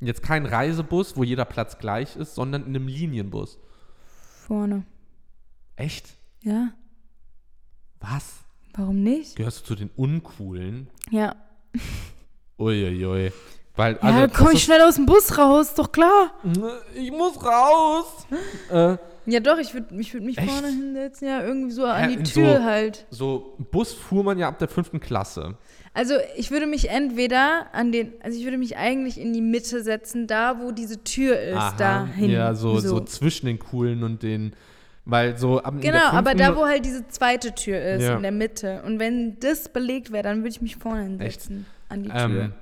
Jetzt 0.00 0.22
kein 0.22 0.44
Reisebus, 0.44 1.16
wo 1.16 1.24
jeder 1.24 1.44
Platz 1.46 1.78
gleich 1.78 2.16
ist, 2.16 2.34
sondern 2.34 2.62
in 2.62 2.68
einem 2.68 2.86
Linienbus. 2.86 3.58
Vorne. 4.46 4.84
Echt? 5.76 6.16
Ja? 6.42 6.68
Was? 8.00 8.34
Warum 8.74 9.02
nicht? 9.02 9.36
Gehörst 9.36 9.60
du 9.60 9.64
zu 9.64 9.74
den 9.74 9.90
Uncoolen? 9.96 10.88
Ja. 11.10 11.34
Uiuiui. 12.58 13.32
Weil, 13.76 13.94
Ja, 13.94 14.00
also, 14.02 14.20
dann 14.20 14.32
komm 14.32 14.50
ich 14.52 14.62
schnell 14.62 14.82
aus 14.82 14.96
dem 14.96 15.06
Bus 15.06 15.36
raus, 15.36 15.74
doch 15.74 15.90
klar. 15.90 16.32
ist- 16.44 16.60
Ich 16.94 17.10
muss 17.10 17.42
raus. 17.44 18.26
äh, 18.70 18.96
Ja 19.26 19.40
doch, 19.40 19.56
ich 19.58 19.72
würde 19.72 19.98
ich 19.98 20.12
würd 20.12 20.22
mich 20.22 20.36
Echt? 20.38 20.50
vorne 20.50 20.68
hinsetzen, 20.68 21.26
ja, 21.26 21.42
irgendwie 21.42 21.72
so 21.72 21.86
an 21.86 22.10
Ja, 22.10 22.16
die 22.16 22.22
Tür 22.22 22.58
so- 22.58 22.62
halt. 22.64 23.06
so, 23.10 23.56
Bus 23.70 23.92
fuhr 23.94 24.22
man 24.22 24.38
ja 24.38 24.48
ab 24.48 24.58
der 24.58 24.68
fünften 24.68 25.00
Klasse. 25.00 25.56
Also 25.94 26.14
ich 26.36 26.50
würde 26.50 26.66
mich 26.66 26.90
entweder 26.90 27.68
an 27.72 27.92
den, 27.92 28.12
also 28.20 28.36
ich 28.36 28.44
würde 28.44 28.58
mich 28.58 28.76
eigentlich 28.76 29.18
in 29.18 29.32
die 29.32 29.40
Mitte 29.40 29.82
setzen, 29.84 30.26
da 30.26 30.60
wo 30.60 30.72
diese 30.72 31.04
Tür 31.04 31.40
ist, 31.40 31.56
Aha. 31.56 31.74
da 31.78 32.06
hin. 32.06 32.30
Ja, 32.30 32.54
so, 32.54 32.80
so. 32.80 32.98
zwischen 33.00 33.46
den 33.46 33.60
Coolen 33.60 34.02
und 34.02 34.24
den, 34.24 34.54
weil 35.04 35.38
so 35.38 35.62
ab 35.62 35.74
Genau, 35.80 36.10
aber 36.10 36.34
da, 36.34 36.56
wo 36.56 36.64
halt 36.66 36.84
diese 36.84 37.06
zweite 37.06 37.54
Tür 37.54 37.80
ist, 37.80 38.02
Ja. 38.02 38.16
in 38.16 38.22
der 38.22 38.32
Mitte. 38.32 38.82
Und 38.84 38.98
wenn 38.98 39.38
das 39.38 39.68
belegt 39.68 40.10
wäre, 40.10 40.24
dann 40.24 40.38
würde 40.38 40.48
ich 40.48 40.60
mich 40.60 40.76
vorne 40.76 41.04
hinsetzen. 41.04 41.64
An 41.88 42.02
die 42.02 42.08
Tür. 42.08 42.18
Ähm, 42.18 42.52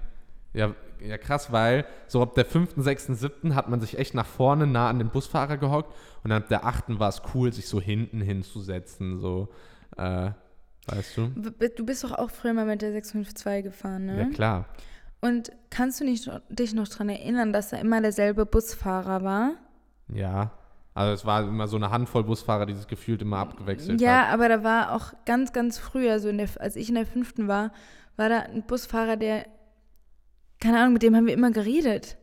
ja, 0.53 0.74
ja, 1.01 1.16
krass, 1.16 1.51
weil 1.51 1.87
so 2.09 2.20
ab 2.20 2.35
der 2.35 2.45
fünften, 2.45 2.83
sechsten, 2.83 3.14
siebten 3.14 3.55
hat 3.55 3.68
man 3.70 3.80
sich 3.80 3.99
echt 3.99 4.14
nach 4.14 4.26
vorne 4.26 4.66
nah 4.66 4.91
an 4.91 4.99
den 4.99 5.09
Busfahrer 5.09 5.57
gehockt 5.57 5.95
und 6.22 6.33
ab 6.33 6.49
der 6.49 6.66
achten 6.66 6.99
war 7.01 7.09
es 7.09 7.22
cool, 7.35 7.51
sich 7.51 7.66
so 7.66 7.80
hinten 7.80 8.20
hinzusetzen, 8.20 9.18
so, 9.18 9.49
äh, 9.97 10.30
weißt 10.87 11.16
du? 11.16 11.28
Du 11.28 11.85
bist 11.87 12.05
doch 12.05 12.12
auch 12.12 12.30
früher 12.30 12.55
mal 12.55 12.66
mit 12.66 12.83
der 12.83 12.93
652 12.93 13.64
gefahren, 13.64 14.07
ne? 14.07 14.18
Ja, 14.18 14.26
klar. 14.28 14.66
Und 15.20 15.53
kannst 15.70 16.01
du 16.01 16.05
nicht, 16.05 16.28
dich 16.49 16.74
noch 16.74 16.89
daran 16.89 17.09
erinnern, 17.09 17.53
dass 17.53 17.70
da 17.70 17.76
immer 17.76 18.01
derselbe 18.01 18.45
Busfahrer 18.45 19.22
war? 19.22 19.53
Ja. 20.09 20.51
Also 20.95 21.14
es 21.14 21.24
war 21.24 21.43
immer 21.45 21.68
so 21.68 21.76
eine 21.76 21.91
Handvoll 21.91 22.24
Busfahrer, 22.24 22.66
die 22.66 22.74
sich 22.74 22.87
gefühlt 22.87 23.22
immer 23.22 23.39
abgewechselt 23.39 24.01
Ja, 24.01 24.26
hat. 24.26 24.35
aber 24.35 24.49
da 24.49 24.62
war 24.64 24.93
auch 24.93 25.12
ganz, 25.24 25.53
ganz 25.53 25.78
früher, 25.78 26.18
so 26.20 26.28
in 26.28 26.39
der, 26.39 26.49
als 26.59 26.76
ich 26.76 26.89
in 26.89 26.97
der 26.97 27.07
fünften 27.07 27.49
war, 27.49 27.72
war 28.16 28.28
da 28.28 28.41
ein 28.41 28.62
Busfahrer, 28.64 29.16
der, 29.16 29.47
keine 30.61 30.78
Ahnung, 30.80 30.93
mit 30.95 31.03
dem 31.03 31.16
haben 31.16 31.26
wir 31.26 31.33
immer 31.35 31.51
geredet. 31.51 32.18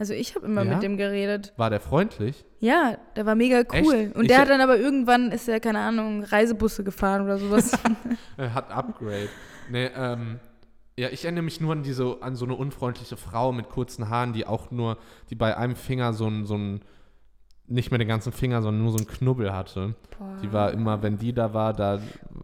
Also 0.00 0.14
ich 0.14 0.34
habe 0.34 0.46
immer 0.46 0.64
Ja? 0.64 0.72
mit 0.74 0.82
dem 0.82 0.96
geredet. 0.96 1.52
War 1.58 1.68
der 1.70 1.78
freundlich? 1.78 2.44
Ja, 2.58 2.96
der 3.16 3.26
war 3.26 3.34
mega 3.34 3.58
cool. 3.84 3.94
Echt? 3.94 4.16
Und 4.16 4.22
Ich- 4.22 4.28
der 4.28 4.38
hat 4.40 4.48
dann 4.48 4.60
aber 4.62 4.78
irgendwann, 4.78 5.30
ist 5.30 5.46
er, 5.48 5.60
keine 5.60 5.78
Ahnung, 5.78 6.24
Reisebusse 6.24 6.82
gefahren 6.82 7.22
oder 7.22 7.36
sowas. 7.38 7.70
Er 8.38 8.54
hat 8.54 8.70
Upgrade. 8.70 9.28
nee, 9.70 9.90
ähm, 9.94 10.40
ja, 10.98 11.08
ich 11.10 11.24
erinnere 11.24 11.44
mich 11.44 11.60
nur 11.60 11.72
an 11.72 11.82
diese, 11.82 12.16
an 12.22 12.34
so 12.34 12.44
eine 12.46 12.54
unfreundliche 12.54 13.16
Frau 13.16 13.52
mit 13.52 13.68
kurzen 13.68 14.08
Haaren, 14.08 14.32
die 14.32 14.46
auch 14.46 14.70
nur, 14.70 14.96
die 15.30 15.34
bei 15.34 15.56
einem 15.56 15.76
Finger 15.76 16.12
so 16.14 16.26
ein, 16.26 16.44
so 16.46 16.56
ein, 16.56 16.80
nicht 17.66 17.90
mehr 17.90 17.98
den 17.98 18.08
ganzen 18.08 18.32
Finger, 18.32 18.60
sondern 18.62 18.82
nur 18.82 18.92
so 18.92 18.98
einen 18.98 19.06
Knubbel 19.06 19.52
hatte. 19.52 19.94
Boah. 20.18 20.36
Die 20.42 20.52
war 20.52 20.72
immer, 20.72 21.02
wenn 21.02 21.16
die 21.18 21.32
da 21.32 21.54
war, 21.54 21.72
da 21.72 22.00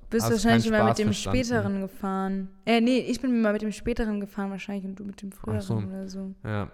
bist 0.08 0.24
hast 0.26 0.32
wahrscheinlich 0.32 0.66
immer 0.68 0.84
mit 0.84 0.98
dem 0.98 1.08
verstanden. 1.08 1.38
späteren 1.44 1.80
gefahren. 1.80 2.48
Äh, 2.64 2.80
nee, 2.80 2.98
ich 3.00 3.20
bin 3.20 3.30
immer 3.30 3.52
mit 3.52 3.62
dem 3.62 3.72
späteren 3.72 4.20
gefahren 4.20 4.50
wahrscheinlich 4.50 4.84
und 4.84 4.94
du 5.00 5.04
mit 5.04 5.20
dem 5.22 5.32
früheren 5.32 5.60
so. 5.62 5.74
oder 5.76 6.08
so. 6.08 6.34
Ja. 6.44 6.68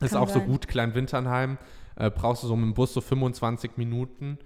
Ist 0.00 0.12
Kann 0.12 0.22
auch 0.22 0.28
so 0.28 0.40
sein. 0.40 0.48
gut, 0.48 0.68
Klein-Winternheim. 0.68 1.58
Äh, 1.96 2.10
brauchst 2.10 2.42
du 2.42 2.48
so 2.48 2.56
mit 2.56 2.66
dem 2.66 2.74
Bus 2.74 2.92
so 2.92 3.00
25 3.00 3.76
Minuten. 3.76 4.38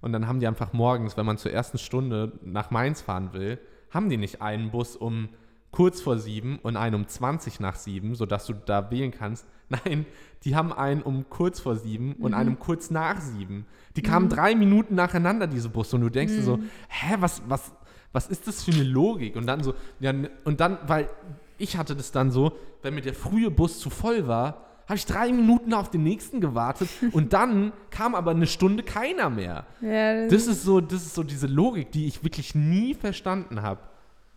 Und 0.00 0.12
dann 0.12 0.26
haben 0.26 0.40
die 0.40 0.48
einfach 0.48 0.72
morgens, 0.72 1.16
wenn 1.16 1.26
man 1.26 1.38
zur 1.38 1.52
ersten 1.52 1.78
Stunde 1.78 2.32
nach 2.44 2.70
Mainz 2.70 3.00
fahren 3.00 3.32
will, 3.32 3.58
haben 3.90 4.08
die 4.08 4.16
nicht 4.16 4.42
einen 4.42 4.70
Bus 4.70 4.96
um 4.96 5.28
kurz 5.70 6.00
vor 6.00 6.18
sieben 6.18 6.58
und 6.62 6.76
einen 6.76 6.96
um 6.96 7.06
20 7.06 7.60
nach 7.60 7.76
sieben, 7.76 8.14
sodass 8.14 8.46
du 8.46 8.52
da 8.52 8.90
wählen 8.90 9.10
kannst. 9.10 9.46
Nein, 9.68 10.04
die 10.44 10.54
haben 10.54 10.72
einen 10.72 11.02
um 11.02 11.30
kurz 11.30 11.60
vor 11.60 11.76
sieben 11.76 12.14
und 12.14 12.34
einen 12.34 12.50
um 12.50 12.58
kurz 12.58 12.90
nach 12.90 13.20
sieben. 13.20 13.64
Die 13.96 14.02
kamen 14.02 14.28
drei 14.28 14.54
Minuten 14.54 14.96
nacheinander, 14.96 15.46
diese 15.46 15.70
Busse. 15.70 15.96
Und 15.96 16.02
du 16.02 16.10
denkst 16.10 16.34
dir 16.34 16.42
so, 16.42 16.58
hä, 16.88 17.16
was, 17.20 17.42
was, 17.48 17.72
was 18.12 18.26
ist 18.26 18.46
das 18.48 18.64
für 18.64 18.72
eine 18.72 18.82
Logik? 18.82 19.36
Und 19.36 19.46
dann 19.46 19.62
so, 19.62 19.74
ja, 20.00 20.12
und 20.44 20.60
dann, 20.60 20.78
weil 20.86 21.08
ich 21.56 21.76
hatte 21.76 21.96
das 21.96 22.12
dann 22.12 22.30
so, 22.30 22.52
wenn 22.82 22.94
mir 22.94 23.00
der 23.00 23.14
frühe 23.14 23.50
Bus 23.50 23.78
zu 23.78 23.88
voll 23.88 24.26
war, 24.26 24.66
habe 24.92 24.98
ich 24.98 25.06
drei 25.06 25.32
Minuten 25.32 25.72
auf 25.72 25.90
den 25.90 26.02
nächsten 26.02 26.40
gewartet 26.42 26.88
und 27.12 27.32
dann 27.32 27.72
kam 27.90 28.14
aber 28.14 28.32
eine 28.32 28.46
Stunde 28.46 28.82
keiner 28.82 29.30
mehr. 29.30 29.66
Ja, 29.80 30.26
Das 30.28 30.46
ist 30.46 30.64
so, 30.64 30.80
das 30.82 31.06
ist 31.06 31.14
so 31.14 31.22
diese 31.22 31.46
Logik, 31.46 31.90
die 31.92 32.06
ich 32.06 32.22
wirklich 32.22 32.54
nie 32.54 32.94
verstanden 32.94 33.62
habe. 33.62 33.80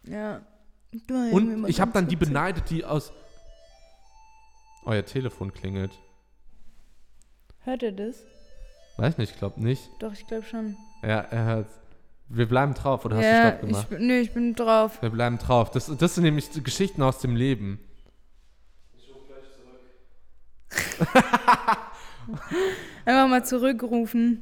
ja. 0.03 0.41
Du, 1.07 1.13
Und 1.13 1.67
ich 1.67 1.81
habe 1.81 1.91
dann 1.91 2.07
die 2.07 2.15
beneidet, 2.15 2.69
die 2.69 2.85
aus. 2.85 3.11
Euer 4.85 5.03
Telefon 5.03 5.51
klingelt. 5.53 5.91
Hört 7.65 7.83
ihr 7.83 7.91
das? 7.91 8.23
Weiß 8.95 9.17
nicht, 9.17 9.31
ich 9.33 9.37
glaube 9.37 9.61
nicht. 9.61 9.89
Doch, 9.99 10.13
ich 10.13 10.25
glaube 10.25 10.43
schon. 10.43 10.77
Ja, 11.03 11.19
er 11.19 11.45
hört. 11.45 11.67
Wir 12.29 12.47
bleiben 12.47 12.73
drauf, 12.75 13.03
oder 13.03 13.17
hast 13.17 13.23
du 13.25 13.29
ja, 13.29 13.47
Stopp 13.49 13.61
gemacht? 13.61 13.87
ich, 13.91 13.99
nö, 13.99 14.19
ich 14.19 14.33
bin 14.33 14.55
drauf. 14.55 15.01
Wir 15.01 15.09
bleiben 15.09 15.37
drauf. 15.37 15.69
Das, 15.71 15.91
das 15.97 16.15
sind 16.15 16.23
nämlich 16.23 16.49
Geschichten 16.63 17.01
aus 17.01 17.19
dem 17.19 17.35
Leben. 17.35 17.79
Einfach 23.05 23.27
mal 23.27 23.45
zurückrufen. 23.45 24.41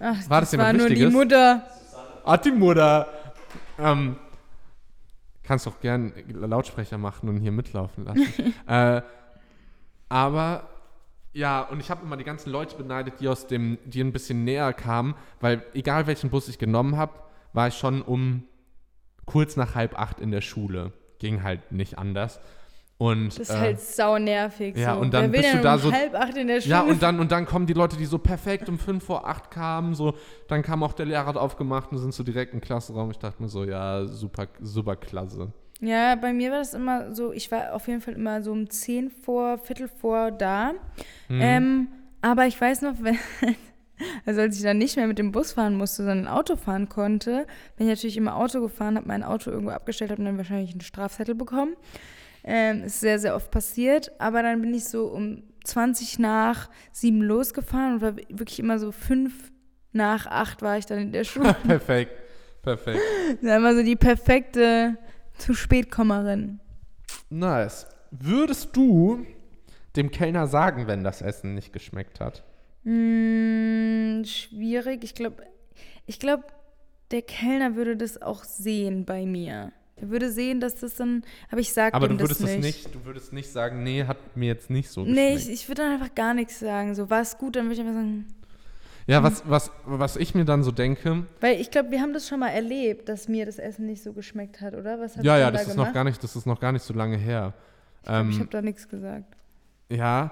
Ach, 0.00 0.16
War 0.28 0.40
das 0.40 0.50
das 0.50 0.58
war 0.58 0.72
nur 0.72 0.88
die 0.88 0.94
Wichtiges? 0.94 1.12
Mutter. 1.12 1.66
Ah, 2.24 2.36
die 2.36 2.50
Mutter. 2.50 3.06
Ähm, 3.78 4.16
kannst 5.42 5.66
doch 5.66 5.80
gern 5.80 6.12
Lautsprecher 6.28 6.98
machen 6.98 7.28
und 7.28 7.40
hier 7.40 7.52
mitlaufen 7.52 8.04
lassen. 8.04 8.54
äh, 8.66 9.02
aber 10.08 10.68
ja, 11.32 11.62
und 11.62 11.80
ich 11.80 11.90
habe 11.90 12.04
immer 12.04 12.16
die 12.16 12.24
ganzen 12.24 12.50
Leute 12.50 12.76
beneidet, 12.76 13.20
die 13.20 13.28
aus 13.28 13.46
dem, 13.46 13.78
die 13.84 14.00
ein 14.00 14.12
bisschen 14.12 14.44
näher 14.44 14.72
kamen, 14.72 15.14
weil 15.40 15.64
egal 15.74 16.06
welchen 16.06 16.30
Bus 16.30 16.48
ich 16.48 16.58
genommen 16.58 16.96
habe, 16.96 17.12
war 17.52 17.68
ich 17.68 17.74
schon 17.74 18.02
um 18.02 18.44
kurz 19.24 19.56
nach 19.56 19.74
halb 19.74 19.98
acht 19.98 20.20
in 20.20 20.30
der 20.30 20.40
Schule. 20.40 20.92
Ging 21.18 21.42
halt 21.42 21.72
nicht 21.72 21.98
anders. 21.98 22.40
Und, 23.02 23.28
Das 23.28 23.38
ist 23.38 23.50
äh, 23.50 23.58
halt 23.58 23.80
sau 23.80 24.16
nervig. 24.18 24.76
ja, 24.76 24.94
so. 24.94 25.00
und 25.00 25.12
dann 25.12 25.30
bist 25.32 25.52
du 25.52 25.60
da 25.60 25.74
um 25.74 25.80
so- 25.80 25.92
halb 25.92 26.14
acht 26.14 26.36
in 26.36 26.46
der 26.46 26.60
Schule. 26.60 26.70
Ja, 26.72 26.80
und 26.82 27.02
dann, 27.02 27.18
und 27.18 27.32
dann 27.32 27.46
kommen 27.46 27.66
die 27.66 27.72
Leute, 27.72 27.96
die 27.96 28.04
so 28.04 28.18
perfekt 28.18 28.68
um 28.68 28.78
5 28.78 29.02
vor 29.04 29.26
8 29.26 29.50
kamen, 29.50 29.94
so, 29.94 30.14
dann 30.46 30.62
kam 30.62 30.82
auch 30.84 30.92
der 30.92 31.06
Lehrer 31.06 31.26
hat 31.26 31.36
aufgemacht 31.36 31.90
und 31.90 31.98
sind 31.98 32.14
so 32.14 32.22
direkt 32.22 32.54
im 32.54 32.60
Klassenraum. 32.60 33.10
Ich 33.10 33.18
dachte 33.18 33.42
mir 33.42 33.48
so, 33.48 33.64
ja, 33.64 34.06
super, 34.06 34.46
super 34.60 34.94
klasse. 34.94 35.52
Ja, 35.80 36.14
bei 36.14 36.32
mir 36.32 36.52
war 36.52 36.58
das 36.58 36.74
immer 36.74 37.12
so, 37.12 37.32
ich 37.32 37.50
war 37.50 37.74
auf 37.74 37.88
jeden 37.88 38.00
Fall 38.02 38.14
immer 38.14 38.40
so 38.40 38.52
um 38.52 38.70
10 38.70 39.10
vor, 39.10 39.58
Viertel 39.58 39.88
vor 39.88 40.30
da. 40.30 40.72
Mhm. 41.28 41.40
Ähm, 41.40 41.88
aber 42.20 42.46
ich 42.46 42.60
weiß 42.60 42.82
noch, 42.82 42.94
wenn, 43.02 43.18
also 44.24 44.42
als 44.42 44.56
ich 44.56 44.62
dann 44.62 44.78
nicht 44.78 44.96
mehr 44.96 45.08
mit 45.08 45.18
dem 45.18 45.32
Bus 45.32 45.52
fahren 45.54 45.74
musste, 45.74 46.04
sondern 46.04 46.28
Auto 46.28 46.54
fahren 46.54 46.88
konnte, 46.88 47.46
bin 47.76 47.88
ich 47.88 47.92
natürlich 47.92 48.16
immer 48.16 48.36
Auto 48.36 48.60
gefahren, 48.60 48.94
habe 48.96 49.08
mein 49.08 49.24
Auto 49.24 49.50
irgendwo 49.50 49.72
abgestellt, 49.72 50.12
habe 50.12 50.22
dann 50.22 50.36
wahrscheinlich 50.38 50.70
einen 50.70 50.82
Strafzettel 50.82 51.34
bekommen. 51.34 51.74
Ähm, 52.44 52.84
ist 52.84 53.00
sehr, 53.00 53.18
sehr 53.18 53.34
oft 53.34 53.50
passiert. 53.50 54.12
Aber 54.18 54.42
dann 54.42 54.60
bin 54.60 54.74
ich 54.74 54.84
so 54.84 55.06
um 55.06 55.42
20 55.64 56.18
nach 56.18 56.68
7 56.92 57.22
losgefahren 57.22 57.94
und 57.94 58.00
war 58.00 58.16
wirklich 58.16 58.58
immer 58.58 58.78
so 58.78 58.92
5 58.92 59.52
nach 59.92 60.26
8 60.26 60.62
war 60.62 60.78
ich 60.78 60.86
dann 60.86 60.98
in 60.98 61.12
der 61.12 61.24
Schule. 61.24 61.54
perfekt, 61.66 62.12
perfekt. 62.62 63.00
Das 63.40 63.50
war 63.50 63.56
immer 63.56 63.74
so 63.74 63.82
die 63.82 63.96
perfekte 63.96 64.96
zu 65.38 65.54
spätkommerin. 65.54 66.60
Nice. 67.30 67.86
Würdest 68.10 68.76
du 68.76 69.24
dem 69.96 70.10
Kellner 70.10 70.46
sagen, 70.46 70.86
wenn 70.86 71.04
das 71.04 71.22
Essen 71.22 71.54
nicht 71.54 71.72
geschmeckt 71.72 72.20
hat? 72.20 72.42
Hm, 72.84 74.22
schwierig. 74.24 75.04
Ich 75.04 75.14
glaube, 75.14 75.44
ich 76.06 76.18
glaube, 76.18 76.44
der 77.10 77.22
Kellner 77.22 77.76
würde 77.76 77.96
das 77.96 78.20
auch 78.20 78.44
sehen 78.44 79.04
bei 79.04 79.24
mir. 79.26 79.72
Er 80.02 80.10
würde 80.10 80.30
sehen, 80.30 80.60
dass 80.60 80.74
das 80.74 80.96
dann, 80.96 81.22
aber 81.50 81.60
ich 81.60 81.72
sage 81.72 81.94
Aber 81.94 82.08
du 82.08 82.18
würdest 82.18 82.42
das 82.42 82.50
nicht. 82.50 82.62
nicht, 82.62 82.94
du 82.94 83.04
würdest 83.04 83.32
nicht 83.32 83.50
sagen, 83.50 83.82
nee, 83.84 84.04
hat 84.04 84.36
mir 84.36 84.46
jetzt 84.48 84.68
nicht 84.68 84.90
so 84.90 85.04
Nee, 85.04 85.34
geschmeckt. 85.34 85.40
ich, 85.48 85.48
ich 85.62 85.68
würde 85.68 85.82
dann 85.82 85.92
einfach 85.92 86.14
gar 86.14 86.34
nichts 86.34 86.58
sagen. 86.58 86.94
So, 86.94 87.08
war 87.08 87.20
es 87.22 87.38
gut, 87.38 87.56
dann 87.56 87.64
würde 87.66 87.74
ich 87.74 87.80
einfach 87.80 87.94
sagen, 87.94 88.26
ja, 89.06 89.22
was, 89.22 89.42
was, 89.48 89.72
was 89.84 90.16
ich 90.16 90.34
mir 90.34 90.44
dann 90.44 90.62
so 90.62 90.70
denke, 90.70 91.26
weil 91.40 91.60
ich 91.60 91.70
glaube, 91.72 91.90
wir 91.90 92.00
haben 92.00 92.12
das 92.12 92.28
schon 92.28 92.38
mal 92.40 92.50
erlebt, 92.50 93.08
dass 93.08 93.26
mir 93.28 93.46
das 93.46 93.58
Essen 93.58 93.86
nicht 93.86 94.02
so 94.02 94.12
geschmeckt 94.12 94.60
hat, 94.60 94.74
oder? 94.74 95.00
Was 95.00 95.16
ja, 95.16 95.38
ja, 95.38 95.46
denn 95.46 95.54
das 95.54 95.62
da 95.64 95.68
ist 95.70 95.74
gemacht? 95.74 95.88
noch 95.88 95.94
gar 95.94 96.04
nicht, 96.04 96.22
das 96.22 96.36
ist 96.36 96.46
noch 96.46 96.60
gar 96.60 96.70
nicht 96.72 96.84
so 96.84 96.94
lange 96.94 97.16
her. 97.16 97.52
ich 97.98 98.04
glaube, 98.08 98.28
ich 98.30 98.34
Ähm, 98.36 98.40
habe 98.40 98.50
da 98.50 98.62
nichts 98.62 98.88
gesagt. 98.88 99.36
Ja, 99.88 100.30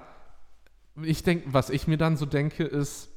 ich 1.02 1.22
denke, 1.22 1.44
was 1.52 1.70
ich 1.70 1.86
mir 1.88 1.96
dann 1.96 2.16
so 2.16 2.26
denke, 2.26 2.64
ist, 2.64 3.08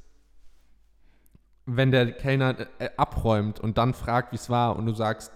wenn 1.65 1.91
der 1.91 2.11
Kellner 2.11 2.55
äh, 2.79 2.89
abräumt 2.97 3.59
und 3.59 3.77
dann 3.77 3.93
fragt, 3.93 4.31
wie 4.31 4.35
es 4.37 4.49
war 4.49 4.75
und 4.75 4.85
du 4.85 4.93
sagst, 4.93 5.31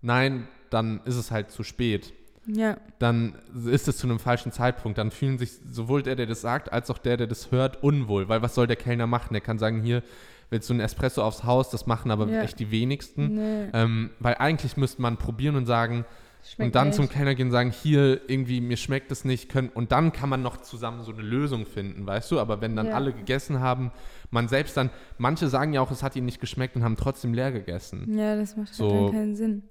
nein, 0.00 0.48
dann 0.70 1.00
ist 1.04 1.16
es 1.16 1.30
halt 1.30 1.50
zu 1.50 1.62
spät. 1.62 2.12
Ja, 2.48 2.76
Dann 3.00 3.34
ist 3.66 3.88
es 3.88 3.96
zu 3.96 4.06
einem 4.06 4.20
falschen 4.20 4.52
Zeitpunkt. 4.52 4.98
Dann 4.98 5.10
fühlen 5.10 5.36
sich 5.36 5.50
sowohl 5.68 6.02
der, 6.04 6.14
der 6.14 6.26
das 6.26 6.42
sagt, 6.42 6.72
als 6.72 6.90
auch 6.90 6.98
der, 6.98 7.16
der 7.16 7.26
das 7.26 7.50
hört, 7.50 7.82
unwohl. 7.82 8.28
Weil 8.28 8.40
was 8.40 8.54
soll 8.54 8.68
der 8.68 8.76
Kellner 8.76 9.08
machen? 9.08 9.32
Der 9.34 9.40
kann 9.40 9.58
sagen, 9.58 9.82
hier 9.82 10.04
willst 10.50 10.68
du 10.70 10.74
einen 10.74 10.80
Espresso 10.80 11.22
aufs 11.24 11.42
Haus, 11.42 11.70
das 11.70 11.86
machen 11.88 12.12
aber 12.12 12.28
Ja. 12.28 12.42
echt 12.42 12.60
die 12.60 12.70
wenigsten. 12.70 13.34
nee, 13.34 13.66
Ähm, 13.72 14.10
weil 14.20 14.36
eigentlich 14.36 14.76
müsste 14.76 15.02
man 15.02 15.16
probieren 15.16 15.56
und 15.56 15.66
sagen, 15.66 16.04
schmeckt 16.44 16.66
und 16.68 16.74
dann 16.76 16.86
nicht. 16.88 16.96
zum 16.96 17.08
Kellner 17.08 17.34
gehen 17.34 17.46
und 17.48 17.52
sagen, 17.52 17.72
hier, 17.72 18.20
irgendwie, 18.30 18.60
mir 18.60 18.76
schmeckt 18.76 19.10
es 19.10 19.24
nicht, 19.24 19.48
können, 19.48 19.68
und 19.70 19.90
dann 19.90 20.12
kann 20.12 20.28
man 20.28 20.42
noch 20.42 20.58
zusammen 20.58 21.02
so 21.02 21.10
eine 21.12 21.22
Lösung 21.22 21.66
finden, 21.66 22.06
weißt 22.06 22.30
du? 22.30 22.38
Aber 22.38 22.60
wenn 22.60 22.76
dann 22.76 22.86
Ja. 22.86 22.92
alle 22.94 23.12
gegessen 23.12 23.58
haben, 23.58 23.90
man 24.30 24.46
selbst 24.46 24.76
dann, 24.76 24.90
manche 25.18 25.48
sagen 25.48 25.72
ja 25.72 25.80
auch, 25.80 25.90
es 25.90 26.04
hat 26.04 26.14
ihnen 26.14 26.26
nicht 26.26 26.40
geschmeckt 26.40 26.76
und 26.76 26.84
haben 26.84 26.96
trotzdem 26.96 27.34
leer 27.34 27.50
gegessen. 27.50 28.16
Ja, 28.16 28.36
das 28.36 28.56
macht 28.56 28.72
So- 28.72 29.02
halt 29.06 29.12
keinen 29.14 29.34
Sinn. 29.34 29.64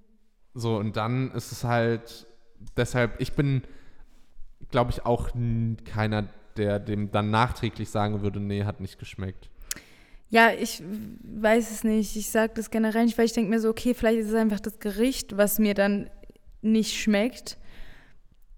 So, 0.56 0.78
und 0.78 0.96
dann 0.96 1.32
ist 1.32 1.52
es 1.52 1.64
halt, 1.66 2.26
deshalb, 2.78 3.20
ich 3.20 3.34
bin, 3.34 3.62
glaube 4.72 4.92
ich, 4.92 5.06
auch 5.06 5.30
keiner, 5.84 6.26
der 6.56 6.80
dem 6.80 7.12
dann 7.12 7.30
nachträglich 7.30 7.90
sagen 7.90 8.22
würde, 8.22 8.40
nee, 8.40 8.64
hat 8.64 8.80
nicht 8.80 8.98
geschmeckt. 8.98 9.50
Ja, 10.30 10.52
ich 10.52 10.82
weiß 11.24 11.70
es 11.72 11.84
nicht. 11.84 12.16
Ich 12.16 12.30
sage 12.32 12.54
das 12.56 12.72
generell 12.72 13.06
nicht, 13.06 13.18
weil 13.18 13.26
ich 13.26 13.34
denke 13.34 13.50
mir 13.50 13.60
so, 13.60 13.70
okay, 13.70 13.94
vielleicht 13.94 14.20
ist 14.20 14.30
es 14.30 14.34
einfach 14.34 14.60
das 14.62 14.80
Gericht, 14.80 15.38
was 15.38 15.60
mir 15.60 15.74
dann 15.74 16.10
nicht 16.62 17.00
schmeckt. 17.00 17.58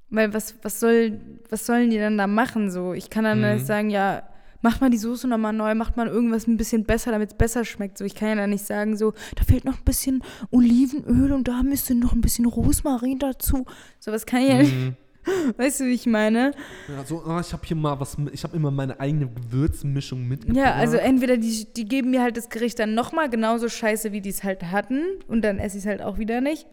Weil 0.09 0.33
was, 0.33 0.55
was, 0.61 0.79
soll, 0.79 1.19
was 1.49 1.65
sollen 1.65 1.89
die 1.89 1.97
dann 1.97 2.17
da 2.17 2.27
machen? 2.27 2.71
So, 2.71 2.93
ich 2.93 3.09
kann 3.09 3.25
dann 3.25 3.39
Mhm. 3.41 3.43
halt 3.45 3.65
sagen, 3.65 3.89
ja, 3.89 4.23
macht 4.61 4.81
mal 4.81 4.89
die 4.89 4.97
Soße 4.97 5.27
nochmal 5.27 5.53
neu, 5.53 5.75
macht 5.75 5.97
mal 5.97 6.07
irgendwas 6.07 6.47
ein 6.47 6.57
bisschen 6.57 6.83
besser, 6.83 7.11
damit 7.11 7.31
es 7.31 7.37
besser 7.37 7.65
schmeckt. 7.65 7.97
So, 7.97 8.05
ich 8.05 8.15
kann 8.15 8.29
ja 8.29 8.35
dann 8.35 8.49
nicht 8.49 8.65
sagen, 8.65 8.97
so, 8.97 9.13
da 9.35 9.43
fehlt 9.43 9.65
noch 9.65 9.77
ein 9.77 9.85
bisschen 9.85 10.23
Olivenöl 10.51 11.31
und 11.31 11.47
da 11.47 11.63
müsste 11.63 11.95
noch 11.95 12.13
ein 12.13 12.21
bisschen 12.21 12.45
Rosmarin 12.45 13.19
dazu. 13.19 13.65
So, 13.99 14.11
was 14.11 14.25
kann 14.25 14.41
ich 14.41 14.49
ja 14.49 14.57
nicht. 14.59 14.75
Mhm. 14.75 14.95
Weißt 15.57 15.81
du, 15.81 15.85
wie 15.85 15.93
ich 15.93 16.05
meine? 16.05 16.51
Ja, 16.87 17.03
so, 17.03 17.23
ah, 17.25 17.41
ich 17.41 17.51
habe 17.51 17.65
hier 17.65 17.75
mal 17.75 17.99
was, 17.99 18.17
ich 18.31 18.43
habe 18.43 18.55
immer 18.55 18.71
meine 18.71 18.99
eigene 18.99 19.27
Gewürzmischung 19.27 20.27
mitgebracht. 20.27 20.57
Ja, 20.57 20.73
also 20.73 20.97
entweder 20.97 21.37
die, 21.37 21.67
die 21.73 21.85
geben 21.85 22.11
mir 22.11 22.21
halt 22.21 22.37
das 22.37 22.49
Gericht 22.49 22.79
dann 22.79 22.93
nochmal 22.93 23.29
genauso 23.29 23.69
scheiße, 23.69 24.11
wie 24.11 24.21
die 24.21 24.29
es 24.29 24.43
halt 24.43 24.63
hatten 24.63 25.01
und 25.27 25.41
dann 25.43 25.59
esse 25.59 25.77
ich 25.77 25.83
es 25.83 25.87
halt 25.87 26.01
auch 26.01 26.17
wieder 26.17 26.41
nicht. 26.41 26.65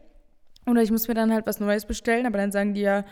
Oder 0.66 0.82
ich 0.82 0.90
muss 0.90 1.08
mir 1.08 1.14
dann 1.14 1.32
halt 1.32 1.46
was 1.46 1.60
Neues 1.60 1.84
bestellen, 1.84 2.26
aber 2.26 2.38
dann 2.38 2.52
sagen 2.52 2.74
die 2.74 2.80
ja, 2.80 3.04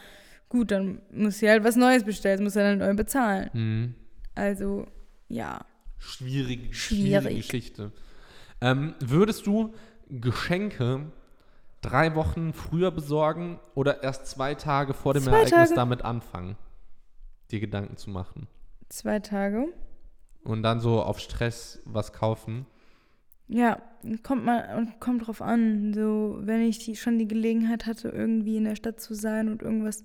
gut, 0.49 0.71
dann 0.71 1.01
muss 1.13 1.43
ich 1.43 1.49
halt 1.49 1.65
was 1.65 1.77
Neues 1.77 2.05
bestellen, 2.05 2.43
muss 2.43 2.57
er 2.57 2.71
dann 2.71 2.79
neu 2.79 2.95
bezahlen. 2.95 3.51
Mhm. 3.53 3.95
Also, 4.35 4.87
ja. 5.29 5.65
Schwierig, 5.99 6.77
Schwierig. 6.77 7.13
schwierige 7.23 7.35
Geschichte. 7.37 7.93
Ähm, 8.61 8.95
würdest 9.01 9.47
du 9.47 9.75
Geschenke 10.09 11.11
drei 11.81 12.15
Wochen 12.15 12.53
früher 12.53 12.91
besorgen 12.91 13.59
oder 13.75 14.03
erst 14.03 14.27
zwei 14.27 14.55
Tage 14.55 14.95
vor 14.95 15.15
dem 15.15 15.25
Zwei 15.25 15.31
Ereignis 15.33 15.51
Tage. 15.51 15.75
damit 15.75 16.05
anfangen, 16.05 16.57
dir 17.51 17.61
Gedanken 17.61 17.97
zu 17.97 18.11
machen? 18.11 18.47
Zwei 18.89 19.19
Tage. 19.21 19.67
Und 20.45 20.63
dann 20.63 20.81
so 20.81 21.03
auf 21.03 21.19
Stress 21.19 21.81
was 21.85 22.13
kaufen? 22.13 22.67
Ja, 23.49 23.81
kommt 24.23 24.45
mal 24.45 24.77
und 24.77 24.99
kommt 25.01 25.27
drauf 25.27 25.43
an. 25.43 25.93
So, 25.93 26.39
wenn 26.41 26.63
ich 26.63 26.79
die, 26.79 26.97
schon 26.97 27.19
die 27.19 27.29
Gelegenheit 27.29 27.87
hatte, 27.87 28.09
irgendwie 28.09 28.57
in 28.57 28.65
der 28.65 28.77
Stadt 28.77 29.01
zu 29.01 29.15
sein 29.15 29.49
und 29.49 29.63
irgendwas 29.63 30.05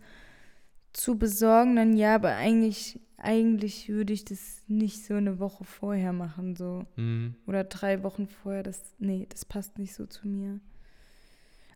zu 0.97 1.17
besorgen, 1.17 1.75
dann 1.75 1.95
ja, 1.95 2.15
aber 2.15 2.35
eigentlich, 2.35 2.99
eigentlich 3.17 3.87
würde 3.89 4.13
ich 4.13 4.25
das 4.25 4.63
nicht 4.67 5.05
so 5.05 5.13
eine 5.13 5.39
Woche 5.39 5.63
vorher 5.63 6.11
machen, 6.11 6.55
so. 6.55 6.85
Mhm. 6.95 7.35
Oder 7.45 7.63
drei 7.63 8.03
Wochen 8.03 8.27
vorher. 8.27 8.63
Das, 8.63 8.95
nee, 8.97 9.27
das 9.29 9.45
passt 9.45 9.77
nicht 9.77 9.93
so 9.93 10.05
zu 10.05 10.27
mir. 10.27 10.59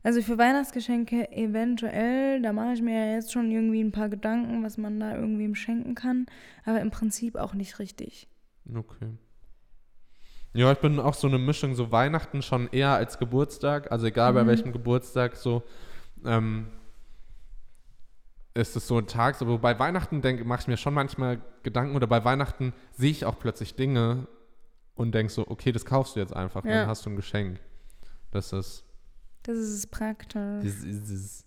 Also 0.03 0.23
für 0.23 0.39
Weihnachtsgeschenke 0.39 1.31
eventuell, 1.31 2.41
da 2.41 2.53
mache 2.53 2.73
ich 2.73 2.81
mir 2.81 3.05
ja 3.05 3.13
jetzt 3.13 3.31
schon 3.31 3.51
irgendwie 3.51 3.83
ein 3.83 3.91
paar 3.91 4.09
Gedanken, 4.09 4.63
was 4.63 4.77
man 4.79 4.99
da 4.99 5.15
irgendwem 5.15 5.53
schenken 5.53 5.93
kann. 5.93 6.25
Aber 6.65 6.81
im 6.81 6.89
Prinzip 6.89 7.35
auch 7.35 7.53
nicht 7.53 7.77
richtig. 7.77 8.27
Okay. 8.73 9.09
Ja, 10.53 10.71
ich 10.71 10.79
bin 10.79 10.99
auch 10.99 11.13
so 11.13 11.27
eine 11.27 11.37
Mischung, 11.37 11.75
so 11.75 11.91
Weihnachten 11.91 12.41
schon 12.41 12.67
eher 12.71 12.89
als 12.89 13.19
Geburtstag, 13.19 13.91
also 13.91 14.07
egal 14.07 14.33
bei 14.33 14.43
Mhm. 14.43 14.47
welchem 14.47 14.71
Geburtstag, 14.71 15.35
so 15.37 15.61
ähm, 16.25 16.67
ist 18.53 18.75
es 18.75 18.87
so 18.87 18.97
ein 18.97 19.07
Tag, 19.07 19.35
so, 19.35 19.57
bei 19.57 19.77
Weihnachten 19.79 20.21
denke, 20.21 20.43
mache 20.43 20.61
ich 20.61 20.67
mir 20.67 20.77
schon 20.77 20.93
manchmal 20.93 21.41
Gedanken 21.63 21.95
oder 21.95 22.07
bei 22.07 22.23
Weihnachten 22.25 22.73
sehe 22.91 23.11
ich 23.11 23.25
auch 23.25 23.39
plötzlich 23.39 23.75
Dinge 23.75 24.27
und 24.95 25.13
denke 25.15 25.31
so, 25.31 25.47
okay, 25.47 25.71
das 25.71 25.85
kaufst 25.85 26.15
du 26.15 26.19
jetzt 26.19 26.35
einfach, 26.35 26.65
Ja. 26.65 26.71
dann 26.81 26.87
hast 26.87 27.05
du 27.05 27.09
ein 27.09 27.15
Geschenk. 27.15 27.59
Das 28.31 28.51
ist, 28.53 28.83
Das 29.43 29.57
ist 29.57 29.69
es 29.73 29.87
praktisch. 29.87 30.63
das 30.63 30.83
ist 30.83 31.09
es 31.09 31.45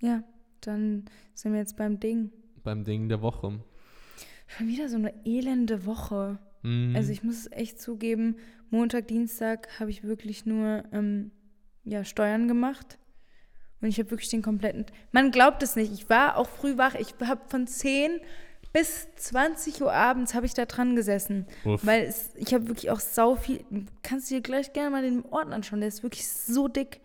Ja, 0.00 0.22
dann 0.60 1.04
sind 1.34 1.52
wir 1.52 1.60
jetzt 1.60 1.76
beim 1.76 2.00
Ding. 2.00 2.32
beim 2.64 2.84
Ding 2.84 3.08
der 3.08 3.22
Woche. 3.22 3.60
Schon 4.48 4.68
wieder 4.68 4.88
so 4.88 4.96
eine 4.96 5.14
elende 5.24 5.86
Woche. 5.86 6.38
Mhm. 6.62 6.94
Also 6.96 7.10
ich 7.12 7.22
muss 7.22 7.36
es 7.38 7.52
echt 7.52 7.80
zugeben, 7.80 8.36
Montag, 8.70 9.06
Dienstag 9.08 9.78
habe 9.80 9.90
ich 9.90 10.02
wirklich 10.02 10.44
nur 10.46 10.84
ähm, 10.92 11.30
ja, 11.84 12.04
Steuern 12.04 12.48
gemacht. 12.48 12.98
Und 13.82 13.88
ich 13.88 13.98
habe 13.98 14.10
wirklich 14.10 14.30
den 14.30 14.42
kompletten. 14.42 14.86
Man 15.10 15.32
glaubt 15.32 15.62
es 15.62 15.76
nicht. 15.76 15.92
Ich 15.92 16.08
war 16.08 16.38
auch 16.38 16.48
früh 16.48 16.78
wach. 16.78 16.94
Ich 16.94 17.14
habe 17.20 17.42
von 17.48 17.66
10 17.66 18.20
bis 18.72 19.08
20 19.16 19.82
Uhr 19.82 19.92
abends 19.92 20.34
habe 20.34 20.46
ich 20.46 20.54
da 20.54 20.64
dran 20.64 20.96
gesessen. 20.96 21.46
Uff. 21.64 21.84
Weil 21.84 22.04
es, 22.04 22.30
ich 22.36 22.54
habe 22.54 22.68
wirklich 22.68 22.90
auch 22.90 23.00
sau 23.00 23.34
viel. 23.34 23.64
Kannst 24.02 24.30
du 24.30 24.36
dir 24.36 24.40
gleich 24.40 24.72
gerne 24.72 24.90
mal 24.90 25.02
den 25.02 25.24
Ordner 25.26 25.56
anschauen, 25.56 25.80
der 25.80 25.88
ist 25.88 26.02
wirklich 26.02 26.26
so 26.28 26.68
dick. 26.68 27.00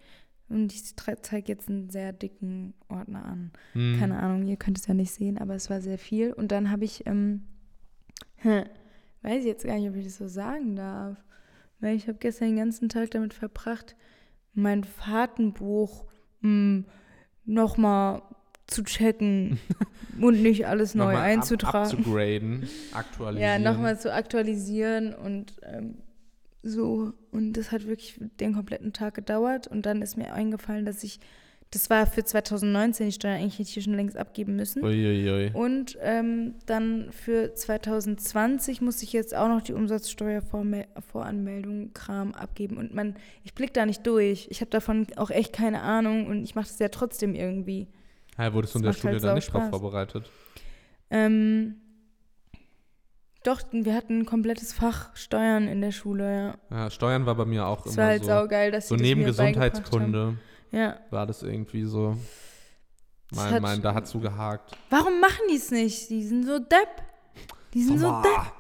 Und 0.50 0.72
ich 0.72 0.96
zeige 0.96 1.52
jetzt 1.52 1.68
einen 1.68 1.90
sehr 1.90 2.14
dicken 2.14 2.74
Ordner 2.88 3.26
an. 3.26 3.52
Hm. 3.74 3.98
Keine 4.00 4.20
Ahnung, 4.20 4.48
ihr 4.48 4.56
könnt 4.56 4.78
es 4.78 4.88
ja 4.88 4.94
nicht 4.94 5.12
sehen, 5.12 5.38
aber 5.38 5.56
es 5.56 5.70
war 5.70 5.82
sehr 5.82 5.98
viel. 5.98 6.32
Und 6.32 6.54
dann 6.54 6.72
habe 6.72 6.86
ich, 6.86 7.06
ähm, 7.06 7.44
weiß 8.44 9.40
ich 9.40 9.46
jetzt 9.46 9.66
gar 9.66 9.76
nicht, 9.76 9.90
ob 9.90 9.96
ich 9.96 10.06
das 10.06 10.18
so 10.18 10.28
sagen 10.28 10.78
darf. 10.78 11.18
Weil 11.82 11.98
ich 11.98 12.08
habe 12.08 12.18
gestern 12.20 12.50
den 12.50 12.58
ganzen 12.58 12.88
Tag 12.88 13.12
damit 13.12 13.34
verbracht, 13.34 13.98
mein 14.54 14.86
Fahrtenbuch 14.86 16.06
nochmal 17.46 18.22
zu 18.68 18.84
checken 18.84 19.60
und 20.22 20.42
nicht 20.42 20.68
alles 20.68 20.94
neu 20.94 21.06
Nochmal 21.06 21.22
einzutragen. 21.24 21.78
Abzugraden, 21.98 22.62
Ja, 22.92 22.98
aktualisieren. 23.00 23.64
nochmal 23.64 24.00
zu 24.00 24.14
aktualisieren 24.14 25.14
und 25.14 25.54
ähm, 25.64 25.96
so. 26.64 27.14
Und 27.32 27.54
das 27.54 27.72
hat 27.72 27.88
wirklich 27.88 28.20
den 28.40 28.54
kompletten 28.54 28.92
Tag 28.94 29.14
gedauert. 29.14 29.68
Und 29.68 29.86
dann 29.86 30.02
ist 30.02 30.18
mir 30.18 30.34
eingefallen, 30.34 30.86
dass 30.86 31.04
ich, 31.04 31.20
das 31.72 31.90
war 31.90 32.06
für 32.08 32.24
2019, 32.24 33.08
die 33.08 33.12
Steuer 33.12 33.34
eigentlich 33.36 33.54
hätte 33.56 33.64
ich 33.64 33.74
hier 33.74 33.84
schon 33.84 33.96
längst 33.96 34.16
abgeben 34.16 34.56
müssen. 34.56 34.82
Uiuiui. 34.84 35.52
Und 35.54 35.98
ähm, 36.02 36.56
dann 36.66 37.12
für 37.12 37.54
2020 37.54 38.80
muss 38.82 39.02
ich 39.04 39.12
jetzt 39.12 39.36
auch 39.36 39.50
noch 39.50 39.62
die 39.62 39.74
Umsatzsteuervoranmeldung 39.74 41.92
Kram 41.94 42.34
abgeben. 42.34 42.78
Und 42.78 42.94
man, 42.94 43.16
ich 43.44 43.54
blick 43.54 43.74
da 43.74 43.86
nicht 43.86 44.08
durch. 44.08 44.48
Ich 44.50 44.62
habe 44.62 44.72
davon 44.72 45.08
auch 45.18 45.30
echt 45.30 45.52
keine 45.54 45.82
Ahnung 45.82 46.28
und 46.28 46.44
ich 46.44 46.56
mache 46.56 46.68
das 46.68 46.80
ja 46.80 46.88
trotzdem 46.90 47.36
irgendwie. 47.36 47.88
Ja, 48.38 48.54
wurdest 48.54 48.76
du 48.76 48.80
in 48.80 48.86
Das 48.86 49.00
der 49.00 49.12
macht 49.12 49.14
halt 49.14 49.22
Schule 49.22 49.28
dann 49.28 49.36
nicht 49.36 49.52
drauf 49.54 49.62
Spaß. 49.64 49.70
vorbereitet? 49.72 50.30
Ähm, 51.10 51.76
doch, 53.44 53.62
wir 53.72 53.94
hatten 53.94 54.20
ein 54.20 54.26
komplettes 54.26 54.74
Fach 54.74 55.16
Steuern 55.16 55.68
in 55.68 55.82
der 55.82 55.92
Schule, 55.92 56.56
ja. 56.70 56.78
Ja, 56.78 56.90
Steuern 56.90 57.26
war 57.26 57.36
bei 57.36 57.46
mir 57.46 57.66
auch 57.66 57.86
Es 57.86 57.94
immer 57.94 58.04
war 58.04 58.10
halt 58.10 58.24
so. 58.24 58.30
saugeil, 58.30 58.72
dass 58.72 58.88
So 58.88 58.96
neben 58.96 59.22
das. 59.22 59.38
Gesundheitskunde 59.38 60.38
Ja. 60.72 61.00
war 61.10 61.26
das 61.26 61.44
irgendwie 61.44 61.84
so. 61.86 62.18
Mein, 63.34 63.52
hat- 63.54 63.62
mein, 63.62 63.82
da 63.82 63.94
hat 63.94 64.08
zugehakt. 64.08 64.72
Warum 64.90 65.20
machen 65.20 65.44
die 65.52 65.56
es 65.58 65.70
nicht? 65.72 66.10
Die 66.10 66.24
sind 66.24 66.46
so 66.46 66.60
depp. 66.60 67.04
Die 67.74 67.84
sind 67.84 68.00
so 68.00 68.08
Boah. 68.10 68.22
depp. 68.24 68.54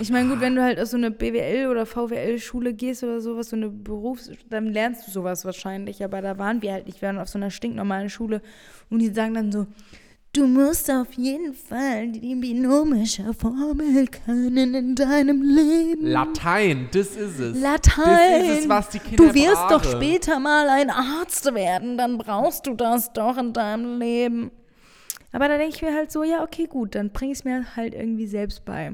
Ich 0.00 0.10
meine, 0.10 0.28
gut, 0.28 0.40
wenn 0.40 0.54
du 0.54 0.62
halt 0.62 0.78
aus 0.78 0.90
so 0.90 0.96
eine 0.96 1.10
BWL- 1.10 1.68
oder 1.70 1.84
VWL-Schule 1.86 2.72
gehst 2.74 3.02
oder 3.02 3.20
sowas, 3.20 3.48
so 3.50 3.56
eine 3.56 3.68
Berufs-, 3.68 4.30
dann 4.48 4.66
lernst 4.66 5.06
du 5.06 5.10
sowas 5.10 5.44
wahrscheinlich. 5.44 6.04
Aber 6.04 6.20
da 6.22 6.38
waren 6.38 6.62
wir 6.62 6.72
halt 6.72 6.86
nicht. 6.86 7.00
Wir 7.02 7.08
waren 7.08 7.18
auf 7.18 7.28
so 7.28 7.38
einer 7.38 7.50
stinknormalen 7.50 8.08
Schule. 8.08 8.40
Und 8.90 9.00
die 9.00 9.08
sagen 9.08 9.34
dann 9.34 9.50
so, 9.52 9.66
du 10.38 10.46
musst 10.46 10.90
auf 10.90 11.12
jeden 11.14 11.52
Fall 11.54 12.08
die 12.12 12.34
binomische 12.34 13.34
Formel 13.34 14.06
können 14.06 14.74
in 14.74 14.94
deinem 14.94 15.42
Leben. 15.42 16.06
Latein, 16.06 16.88
das 16.92 17.08
ist 17.16 17.38
es. 17.38 17.60
Latein. 17.60 18.40
Das 18.40 18.48
ist 18.48 18.60
es, 18.60 18.68
was 18.68 18.88
die 18.90 18.98
Kinder 19.00 19.26
Du 19.26 19.34
wirst 19.34 19.62
doch 19.70 19.82
brauchen. 19.82 20.02
später 20.02 20.38
mal 20.38 20.68
ein 20.68 20.90
Arzt 20.90 21.52
werden, 21.54 21.98
dann 21.98 22.18
brauchst 22.18 22.66
du 22.66 22.74
das 22.74 23.12
doch 23.12 23.36
in 23.36 23.52
deinem 23.52 23.98
Leben. 23.98 24.50
Aber 25.32 25.48
da 25.48 25.58
denke 25.58 25.74
ich 25.76 25.82
mir 25.82 25.94
halt 25.94 26.10
so, 26.12 26.22
ja, 26.22 26.42
okay, 26.42 26.66
gut, 26.66 26.94
dann 26.94 27.10
bringe 27.10 27.32
ich 27.32 27.38
es 27.38 27.44
mir 27.44 27.64
halt 27.76 27.94
irgendwie 27.94 28.26
selbst 28.26 28.64
bei. 28.64 28.92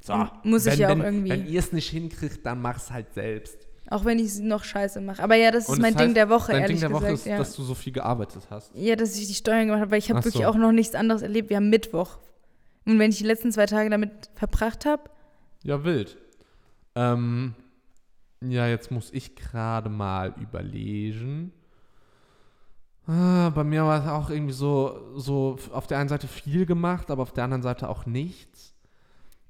So, 0.00 0.26
Muss 0.42 0.66
ich 0.66 0.72
wenn, 0.72 0.78
ja 0.80 0.86
auch 0.88 0.90
wenn, 0.90 1.00
irgendwie. 1.02 1.30
Wenn 1.30 1.46
ihr 1.46 1.58
es 1.58 1.72
nicht 1.72 1.90
hinkriegt, 1.90 2.44
dann 2.44 2.60
mach's 2.60 2.90
halt 2.90 3.12
selbst. 3.14 3.67
Auch 3.90 4.04
wenn 4.04 4.18
ich 4.18 4.26
es 4.26 4.38
noch 4.40 4.64
scheiße 4.64 5.00
mache. 5.00 5.22
Aber 5.22 5.34
ja, 5.34 5.50
das 5.50 5.64
ist 5.64 5.70
Und 5.70 5.80
mein 5.80 5.94
das 5.94 6.00
Ding 6.02 6.08
heißt, 6.08 6.16
der 6.18 6.28
Woche, 6.28 6.52
Dein 6.52 6.62
ehrlich 6.62 6.80
Ding 6.80 6.88
der 6.88 6.92
Woche 6.96 7.06
gesagt. 7.06 7.20
ist, 7.20 7.26
ja. 7.26 7.38
dass 7.38 7.56
du 7.56 7.62
so 7.62 7.74
viel 7.74 7.92
gearbeitet 7.92 8.42
hast. 8.50 8.70
ja, 8.74 8.96
dass 8.96 9.16
ich 9.18 9.26
die 9.26 9.34
Steuern 9.34 9.66
gemacht 9.66 9.80
habe, 9.80 9.90
weil 9.92 9.98
ich 9.98 10.10
habe 10.10 10.20
Ach 10.20 10.24
wirklich 10.24 10.42
so. 10.44 10.48
auch 10.48 10.56
noch 10.56 10.72
nichts 10.72 10.94
anderes 10.94 11.22
erlebt. 11.22 11.48
Wir 11.48 11.56
haben 11.56 11.70
Mittwoch. 11.70 12.18
Und 12.84 12.98
wenn 12.98 13.10
ich 13.10 13.18
die 13.18 13.24
letzten 13.24 13.50
zwei 13.52 13.66
Tage 13.66 13.88
damit 13.90 14.10
verbracht 14.34 14.84
habe, 14.86 15.04
Ja, 15.62 15.84
wild. 15.84 16.16
Ähm, 16.94 17.54
ja, 18.42 18.66
jetzt 18.68 18.90
muss 18.90 19.10
ich 19.12 19.36
gerade 19.36 19.88
mal 19.88 20.34
überlegen. 20.40 21.52
Ah, 23.06 23.50
bei 23.54 23.64
mir 23.64 23.84
war 23.84 24.02
es 24.02 24.08
auch 24.08 24.28
irgendwie 24.28 24.52
so, 24.52 25.12
so 25.16 25.58
auf 25.72 25.86
der 25.86 25.98
einen 25.98 26.10
Seite 26.10 26.28
viel 26.28 26.66
gemacht, 26.66 27.10
aber 27.10 27.22
auf 27.22 27.32
der 27.32 27.44
anderen 27.44 27.62
Seite 27.62 27.88
auch 27.88 28.04
nichts. 28.04 28.74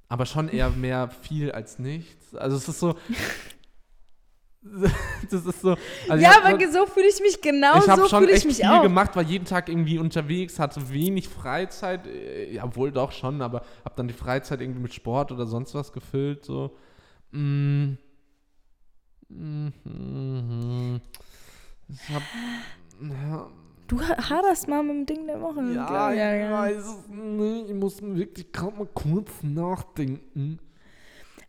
Aber 0.09 0.27
schon 0.27 0.49
eher 0.49 0.71
mehr 0.77 1.09
viel 1.11 1.51
als 1.51 1.79
nichts. 1.81 2.35
Also 2.37 2.57
es 2.57 2.69
ist 2.69 2.79
so. 2.79 2.95
das 5.31 5.47
ist 5.47 5.61
so. 5.61 5.77
Also 6.09 6.23
ja, 6.23 6.33
aber 6.43 6.59
so 6.71 6.87
fühle 6.87 7.09
ich 7.09 7.21
mich 7.21 7.41
genau, 7.41 7.79
ich 7.79 7.89
habe 7.89 8.03
so 8.03 8.09
schon 8.09 8.29
echt 8.29 8.45
viel 8.53 8.67
auch. 8.67 8.83
gemacht, 8.83 9.15
war 9.17 9.23
jeden 9.23 9.45
Tag 9.45 9.69
irgendwie 9.69 9.99
unterwegs, 9.99 10.59
hatte 10.59 10.91
wenig 10.91 11.29
Freizeit, 11.29 12.07
äh, 12.07 12.53
ja 12.53 12.75
wohl 12.77 12.91
doch 12.91 13.13
schon, 13.13 13.41
aber 13.41 13.61
habe 13.85 13.95
dann 13.97 14.09
die 14.09 14.15
Freizeit 14.15 14.61
irgendwie 14.61 14.81
mit 14.83 14.95
Sport 14.95 15.31
oder 15.33 15.47
sonst 15.47 15.75
was 15.75 15.93
gefüllt, 15.93 16.45
so. 16.45 16.77
Mm. 17.31 17.93
Mhm. 19.31 21.01
Ich 21.89 22.09
hab, 22.15 22.23
ja, 23.01 23.47
Du 23.87 23.99
ha- 24.03 24.29
haderst 24.29 24.69
mal 24.69 24.83
mit 24.83 24.97
dem 24.97 25.07
Ding 25.07 25.27
der 25.27 25.41
Woche. 25.41 25.63
ja, 25.73 26.11
ich, 26.13 26.45
ich 26.45 26.51
weiß 26.53 26.77
es 26.85 27.09
nicht, 27.09 27.71
ich 27.71 27.75
muss 27.75 28.03
wirklich 28.03 28.53
gerade 28.53 28.77
mal 28.77 28.87
kurz 28.93 29.31
nachdenken. 29.43 30.59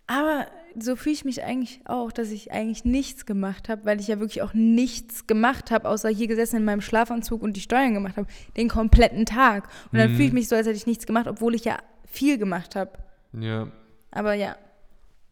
Aber 0.07 0.47
so 0.77 0.95
fühle 0.95 1.13
ich 1.13 1.25
mich 1.25 1.43
eigentlich 1.43 1.79
auch, 1.85 2.11
dass 2.11 2.29
ich 2.31 2.51
eigentlich 2.51 2.85
nichts 2.85 3.25
gemacht 3.25 3.69
habe, 3.69 3.85
weil 3.85 3.99
ich 3.99 4.07
ja 4.07 4.19
wirklich 4.19 4.41
auch 4.41 4.53
nichts 4.53 5.25
gemacht 5.27 5.71
habe, 5.71 5.87
außer 5.87 6.09
hier 6.09 6.27
gesessen 6.27 6.57
in 6.57 6.65
meinem 6.65 6.81
Schlafanzug 6.81 7.41
und 7.41 7.55
die 7.55 7.61
Steuern 7.61 7.93
gemacht 7.93 8.17
habe, 8.17 8.27
den 8.57 8.67
kompletten 8.69 9.25
Tag. 9.25 9.67
Und 9.91 9.97
dann 9.99 10.11
Mhm. 10.11 10.15
fühle 10.15 10.27
ich 10.27 10.33
mich 10.33 10.47
so, 10.47 10.55
als 10.55 10.67
hätte 10.67 10.77
ich 10.77 10.87
nichts 10.87 11.05
gemacht, 11.05 11.27
obwohl 11.27 11.55
ich 11.55 11.65
ja 11.65 11.77
viel 12.05 12.37
gemacht 12.37 12.75
habe. 12.75 12.91
Ja. 13.33 13.67
Aber 14.11 14.33
ja, 14.33 14.55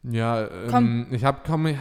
Ja, 0.03 0.43
ähm, 0.47 0.67
Komm. 0.69 1.07
ich 1.11 1.23
habe 1.25 1.39
komm, 1.45 1.67
ja, 1.67 1.75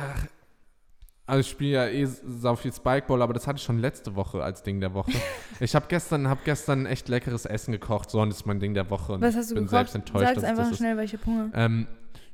also 1.27 1.41
ich 1.41 1.49
spiele 1.51 1.71
ja 1.73 1.87
eh 1.89 2.07
sau 2.07 2.55
viel 2.57 2.73
Spikeball, 2.73 3.21
aber 3.21 3.35
das 3.35 3.47
hatte 3.47 3.57
ich 3.59 3.63
schon 3.65 3.79
letzte 3.79 4.15
Woche 4.17 4.43
als 4.43 4.63
Ding 4.63 4.81
der 4.81 4.95
Woche. 4.95 5.11
ich 5.61 5.75
habe 5.75 5.87
gestern, 5.89 6.29
hab 6.29 6.45
gestern 6.45 6.87
echt 6.87 7.09
leckeres 7.09 7.45
Essen 7.47 7.73
gekocht, 7.73 8.11
so 8.11 8.21
und 8.21 8.31
das 8.31 8.39
ist 8.39 8.47
mein 8.47 8.59
Ding 8.61 8.75
der 8.75 8.89
Woche. 8.91 9.13
Und 9.15 9.21
was 9.23 9.35
ich 9.35 9.37
hast 9.41 9.51
du 9.51 9.55
bin 9.57 9.65
gekocht? 9.65 9.77
selbst 9.91 9.95
enttäuscht, 9.97 10.25
Sag's 10.37 10.45
einfach 10.45 10.75
schnell, 10.75 10.99
ich 11.01 11.13
hab 11.15 11.27
Hunger. 11.27 11.51
Ähm, 11.55 11.87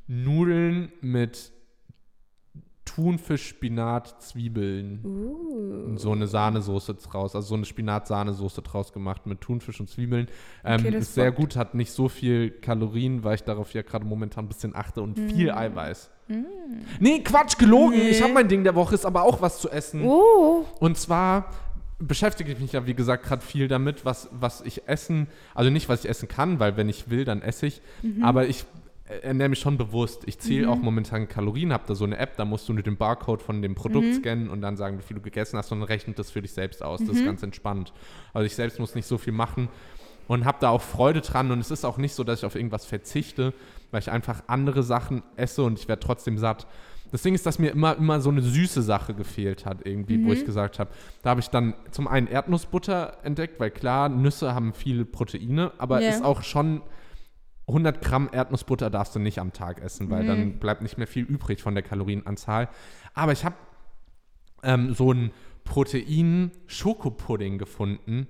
Nudeln 0.06 0.92
mit 1.00 1.52
Thunfisch, 2.84 3.48
Spinat, 3.48 4.20
Zwiebeln. 4.22 5.00
Uh. 5.04 5.84
Und 5.86 5.98
so 6.00 6.12
eine 6.12 6.26
Sahnesoße 6.26 6.94
draus, 6.94 7.34
also 7.34 7.48
so 7.48 7.54
eine 7.54 7.64
Spinat-Sahnesoße 7.64 8.60
draus 8.62 8.92
gemacht 8.92 9.24
mit 9.26 9.40
Thunfisch 9.40 9.80
und 9.80 9.88
Zwiebeln. 9.88 10.26
Ähm, 10.64 10.80
Okay, 10.84 10.96
ist 10.96 11.14
sehr 11.14 11.32
gut, 11.32 11.56
hat 11.56 11.74
nicht 11.74 11.92
so 11.92 12.08
viel 12.08 12.50
Kalorien, 12.50 13.24
weil 13.24 13.36
ich 13.36 13.44
darauf 13.44 13.72
ja 13.72 13.82
gerade 13.82 14.04
momentan 14.04 14.44
ein 14.44 14.48
bisschen 14.48 14.74
achte 14.74 15.00
und 15.00 15.18
viel 15.18 15.50
Eiweiß. 15.50 16.10
Nee, 16.98 17.20
Quatsch, 17.20 17.56
gelogen. 17.58 17.96
Mm. 17.96 18.00
Nee. 18.00 18.08
Ich 18.10 18.22
habe 18.22 18.32
mein 18.32 18.48
Ding 18.48 18.64
der 18.64 18.74
Woche, 18.74 18.94
ist 18.94 19.06
aber 19.06 19.22
auch 19.22 19.40
was 19.40 19.60
zu 19.60 19.70
essen. 19.70 20.02
Oh. 20.04 20.64
Und 20.80 20.98
zwar 20.98 21.50
beschäftige 21.98 22.52
ich 22.52 22.58
mich 22.58 22.72
ja, 22.72 22.86
wie 22.86 22.94
gesagt, 22.94 23.24
gerade 23.24 23.42
viel 23.42 23.68
damit, 23.68 24.04
was, 24.04 24.28
was 24.32 24.60
ich 24.62 24.88
essen, 24.88 25.28
also 25.54 25.70
nicht, 25.70 25.88
was 25.88 26.04
ich 26.04 26.10
essen 26.10 26.28
kann, 26.28 26.58
weil 26.58 26.76
wenn 26.76 26.88
ich 26.88 27.10
will, 27.10 27.24
dann 27.24 27.42
esse 27.42 27.66
ich, 27.66 27.80
Mhm. 28.02 28.24
aber 28.24 28.46
ich 28.46 28.64
ernähre 29.22 29.48
mich 29.50 29.58
schon 29.60 29.76
bewusst. 29.78 30.22
Ich 30.26 30.38
zähle 30.38 30.68
auch 30.68 30.78
momentan 30.78 31.28
Kalorien, 31.28 31.72
habe 31.72 31.84
da 31.86 31.94
so 31.94 32.04
eine 32.04 32.16
App, 32.18 32.36
da 32.36 32.44
musst 32.44 32.68
du 32.68 32.72
nur 32.72 32.82
den 32.82 32.96
Barcode 32.96 33.42
von 33.42 33.62
dem 33.62 33.74
Produkt 33.74 34.06
Mhm. 34.06 34.12
scannen 34.14 34.50
und 34.50 34.60
dann 34.62 34.76
sagen, 34.76 34.98
wie 34.98 35.02
viel 35.02 35.16
du 35.16 35.22
gegessen 35.22 35.58
hast 35.58 35.70
und 35.72 35.80
dann 35.80 35.86
rechnet 35.88 36.18
das 36.18 36.30
für 36.30 36.42
dich 36.42 36.52
selbst 36.52 36.82
aus. 36.82 37.00
Das 37.04 37.16
ist 37.16 37.24
ganz 37.24 37.42
entspannt. 37.42 37.92
Also 38.32 38.46
ich 38.46 38.54
selbst 38.54 38.78
muss 38.80 38.94
nicht 38.94 39.06
so 39.06 39.18
viel 39.18 39.32
machen 39.32 39.68
und 40.28 40.44
habe 40.44 40.58
da 40.60 40.70
auch 40.70 40.82
Freude 40.82 41.20
dran 41.20 41.50
und 41.50 41.58
es 41.60 41.70
ist 41.70 41.84
auch 41.84 41.98
nicht 41.98 42.14
so, 42.14 42.24
dass 42.24 42.40
ich 42.40 42.44
auf 42.44 42.54
irgendwas 42.54 42.84
verzichte, 42.86 43.52
weil 43.90 44.00
ich 44.00 44.10
einfach 44.10 44.42
andere 44.46 44.82
Sachen 44.82 45.22
esse 45.36 45.62
und 45.62 45.78
ich 45.78 45.88
werde 45.88 46.00
trotzdem 46.00 46.38
satt. 46.38 46.66
Das 47.10 47.20
Ding 47.20 47.34
ist, 47.34 47.44
dass 47.44 47.58
mir 47.58 47.70
immer, 47.72 47.94
immer 47.98 48.22
so 48.22 48.30
eine 48.30 48.40
süße 48.40 48.80
Sache 48.80 49.12
gefehlt 49.12 49.66
hat, 49.66 49.84
irgendwie, 49.84 50.24
wo 50.24 50.32
ich 50.32 50.46
gesagt 50.46 50.78
habe. 50.78 50.88
Da 51.22 51.28
habe 51.28 51.40
ich 51.40 51.48
dann 51.50 51.74
zum 51.90 52.08
einen 52.08 52.26
Erdnussbutter 52.26 53.18
entdeckt, 53.22 53.60
weil 53.60 53.70
klar, 53.70 54.08
Nüsse 54.08 54.54
haben 54.54 54.72
viel 54.72 55.04
Proteine, 55.04 55.72
aber 55.76 56.00
Ja. 56.00 56.08
ist 56.08 56.24
auch 56.24 56.42
schon 56.42 56.80
100 57.68 58.00
Gramm 58.02 58.28
Erdnussbutter 58.32 58.90
darfst 58.90 59.14
du 59.14 59.18
nicht 59.20 59.38
am 59.38 59.52
Tag 59.52 59.80
essen, 59.80 60.10
weil 60.10 60.26
dann 60.26 60.58
bleibt 60.58 60.82
nicht 60.82 60.98
mehr 60.98 61.06
viel 61.06 61.24
übrig 61.24 61.62
von 61.62 61.74
der 61.74 61.82
Kalorienanzahl. 61.82 62.68
Aber 63.14 63.32
ich 63.32 63.44
habe 63.44 63.54
ähm, 64.64 64.94
so 64.94 65.10
einen 65.10 65.30
Protein-Schokopudding 65.64 67.58
gefunden. 67.58 68.26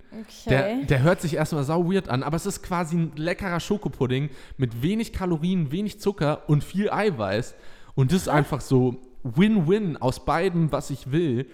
Der, 0.47 0.65
Okay. 0.65 0.87
der 0.87 1.03
hört 1.03 1.21
sich 1.21 1.35
erstmal 1.35 1.65
sau 1.65 1.91
weird 1.91 2.09
an, 2.09 2.23
aber 2.23 2.37
es 2.37 2.47
ist 2.47 2.63
quasi 2.63 2.97
ein 2.97 3.13
leckerer 3.17 3.61
Schokopudding 3.61 4.31
mit 4.57 4.83
wenig 4.83 5.13
Kalorien, 5.13 5.73
wenig 5.73 6.01
Zucker 6.01 6.49
und 6.49 6.63
viel 6.65 6.91
Eiweiß. 6.91 7.55
Und 7.95 8.13
das 8.13 8.23
ist 8.23 8.29
einfach 8.29 8.61
so 8.61 9.01
Win-Win 9.23 9.97
aus 9.97 10.25
beidem, 10.25 10.73
was 10.73 10.91
ich 10.91 11.11
will. 11.13 11.47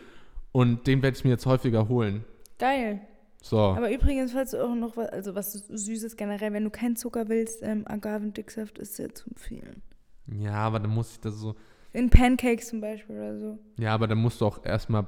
Und 0.52 0.86
den 0.86 1.02
werde 1.02 1.16
ich 1.16 1.24
mir 1.24 1.30
jetzt 1.30 1.46
häufiger 1.46 1.88
holen. 1.88 2.24
Geil. 2.58 3.00
So. 3.42 3.58
Aber 3.58 3.90
übrigens, 3.92 4.32
falls 4.32 4.50
du 4.50 4.62
auch 4.64 4.74
noch 4.74 4.96
was, 4.96 5.08
also 5.10 5.34
was 5.34 5.52
Süßes 5.52 6.16
generell, 6.16 6.52
wenn 6.52 6.64
du 6.64 6.70
keinen 6.70 6.96
Zucker 6.96 7.28
willst, 7.28 7.62
ähm, 7.62 7.84
Agavendicksaft 7.86 8.78
ist 8.78 8.96
sehr 8.96 9.14
zu 9.14 9.30
empfehlen. 9.30 9.82
ja, 10.26 10.54
aber 10.54 10.80
dann 10.80 10.90
muss 10.90 11.12
ich 11.12 11.20
das 11.20 11.34
so. 11.36 11.54
In 11.92 12.10
Pancakes 12.10 12.68
zum 12.68 12.80
Beispiel 12.80 13.16
oder 13.16 13.38
so. 13.38 13.58
Ja, 13.78 13.94
aber 13.94 14.06
dann 14.06 14.18
musst 14.18 14.40
du 14.40 14.46
auch 14.46 14.64
erstmal. 14.64 15.06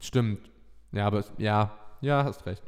Stimmt. 0.00 0.50
Ja, 0.92 1.06
aber 1.06 1.24
ja, 1.38 1.76
ja, 2.00 2.24
hast 2.24 2.44
recht. 2.46 2.62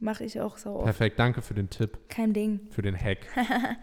Mache 0.00 0.24
ich 0.24 0.40
auch 0.40 0.56
so 0.56 0.70
oft. 0.76 0.84
Perfekt, 0.84 1.18
danke 1.18 1.42
für 1.42 1.54
den 1.54 1.68
Tipp, 1.70 1.98
Kein 2.08 2.32
Ding. 2.32 2.60
für 2.70 2.82
den 2.82 2.96
Hack. 2.96 3.26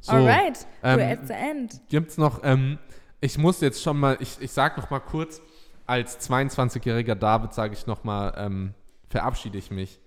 So, 0.00 0.12
Alright, 0.12 0.66
ähm, 0.82 0.98
we're 1.00 1.12
at 1.12 1.26
the 1.26 1.32
end. 1.32 1.80
Gibt's 1.88 2.18
noch, 2.18 2.44
ähm, 2.44 2.78
ich 3.22 3.38
muss 3.38 3.62
jetzt 3.62 3.82
schon 3.82 3.98
mal, 3.98 4.18
ich, 4.20 4.36
ich 4.38 4.52
sag 4.52 4.76
noch 4.76 4.90
mal 4.90 5.00
kurz, 5.00 5.40
als 5.86 6.20
22-jähriger 6.30 7.14
David 7.14 7.54
sage 7.54 7.72
ich 7.72 7.86
noch 7.86 8.04
mal, 8.04 8.34
ähm, 8.36 8.74
verabschiede 9.14 9.58
ich 9.58 9.70
mich, 9.70 10.00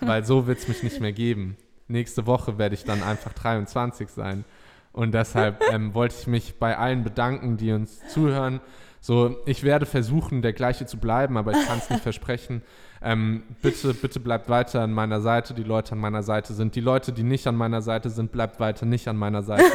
weil 0.00 0.24
so 0.24 0.48
wird's 0.48 0.66
mich 0.66 0.82
nicht 0.82 1.00
mehr 1.00 1.12
geben. 1.12 1.56
Nächste 1.86 2.26
Woche 2.26 2.58
werde 2.58 2.74
ich 2.74 2.82
dann 2.82 3.00
einfach 3.00 3.32
23 3.32 4.08
sein. 4.08 4.44
Und 4.90 5.12
deshalb 5.12 5.62
ähm, 5.70 5.94
wollte 5.94 6.16
ich 6.18 6.26
mich 6.26 6.58
bei 6.58 6.76
allen 6.76 7.04
bedanken, 7.04 7.56
die 7.56 7.70
uns 7.70 8.00
zuhören. 8.08 8.60
So, 9.00 9.36
ich 9.46 9.62
werde 9.62 9.86
versuchen, 9.86 10.42
der 10.42 10.52
gleiche 10.52 10.84
zu 10.84 10.98
bleiben, 10.98 11.36
aber 11.36 11.52
ich 11.52 11.64
kann 11.64 11.78
es 11.78 11.88
nicht 11.90 12.02
versprechen. 12.02 12.62
Ähm, 13.00 13.44
bitte, 13.62 13.94
bitte 13.94 14.18
bleibt 14.18 14.48
weiter 14.48 14.80
an 14.80 14.92
meiner 14.92 15.20
Seite. 15.20 15.54
Die 15.54 15.62
Leute 15.62 15.92
an 15.92 16.00
meiner 16.00 16.24
Seite 16.24 16.52
sind. 16.52 16.74
Die 16.74 16.80
Leute, 16.80 17.12
die 17.12 17.22
nicht 17.22 17.46
an 17.46 17.54
meiner 17.54 17.82
Seite 17.82 18.10
sind, 18.10 18.32
bleibt 18.32 18.58
weiter 18.58 18.84
nicht 18.84 19.06
an 19.06 19.16
meiner 19.16 19.44
Seite. 19.44 19.70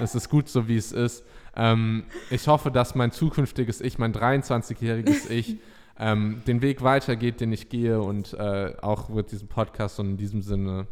Es 0.00 0.14
ist 0.14 0.28
gut 0.28 0.50
so, 0.50 0.68
wie 0.68 0.76
es 0.76 0.92
ist. 0.92 1.24
Ähm, 1.56 2.04
ich 2.28 2.46
hoffe, 2.46 2.70
dass 2.70 2.94
mein 2.94 3.10
zukünftiges 3.10 3.80
Ich, 3.80 3.98
mein 3.98 4.12
23-jähriges 4.12 5.30
Ich, 5.30 5.56
ähm, 5.98 6.42
den 6.46 6.62
Weg 6.62 6.82
weitergeht, 6.82 7.40
den 7.40 7.52
ich 7.52 7.68
gehe 7.68 8.00
und 8.00 8.34
äh, 8.34 8.74
auch 8.80 9.08
mit 9.08 9.32
diesem 9.32 9.48
Podcast 9.48 9.98
und 10.00 10.10
in 10.10 10.16
diesem 10.16 10.42
Sinne 10.42 10.86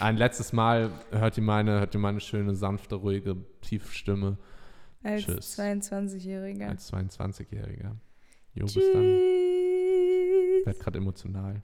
ein 0.00 0.16
letztes 0.16 0.52
Mal 0.52 0.90
hört 1.10 1.36
ihr 1.36 1.42
meine, 1.42 1.80
hört 1.80 1.94
ihr 1.94 2.00
meine 2.00 2.20
schöne, 2.20 2.54
sanfte, 2.54 2.94
ruhige, 2.94 3.36
tiefe 3.62 3.92
Stimme 3.92 4.38
Als 5.02 5.24
Tschüss. 5.24 5.58
22-Jähriger. 5.58 6.68
als 6.68 6.92
22-Jähriger. 6.92 7.96
Jo, 8.54 8.66
bis 8.66 8.74
dann. 8.74 9.02
Tschüss. 9.02 10.66
werd 10.66 10.80
gerade 10.80 10.98
emotional. 10.98 11.62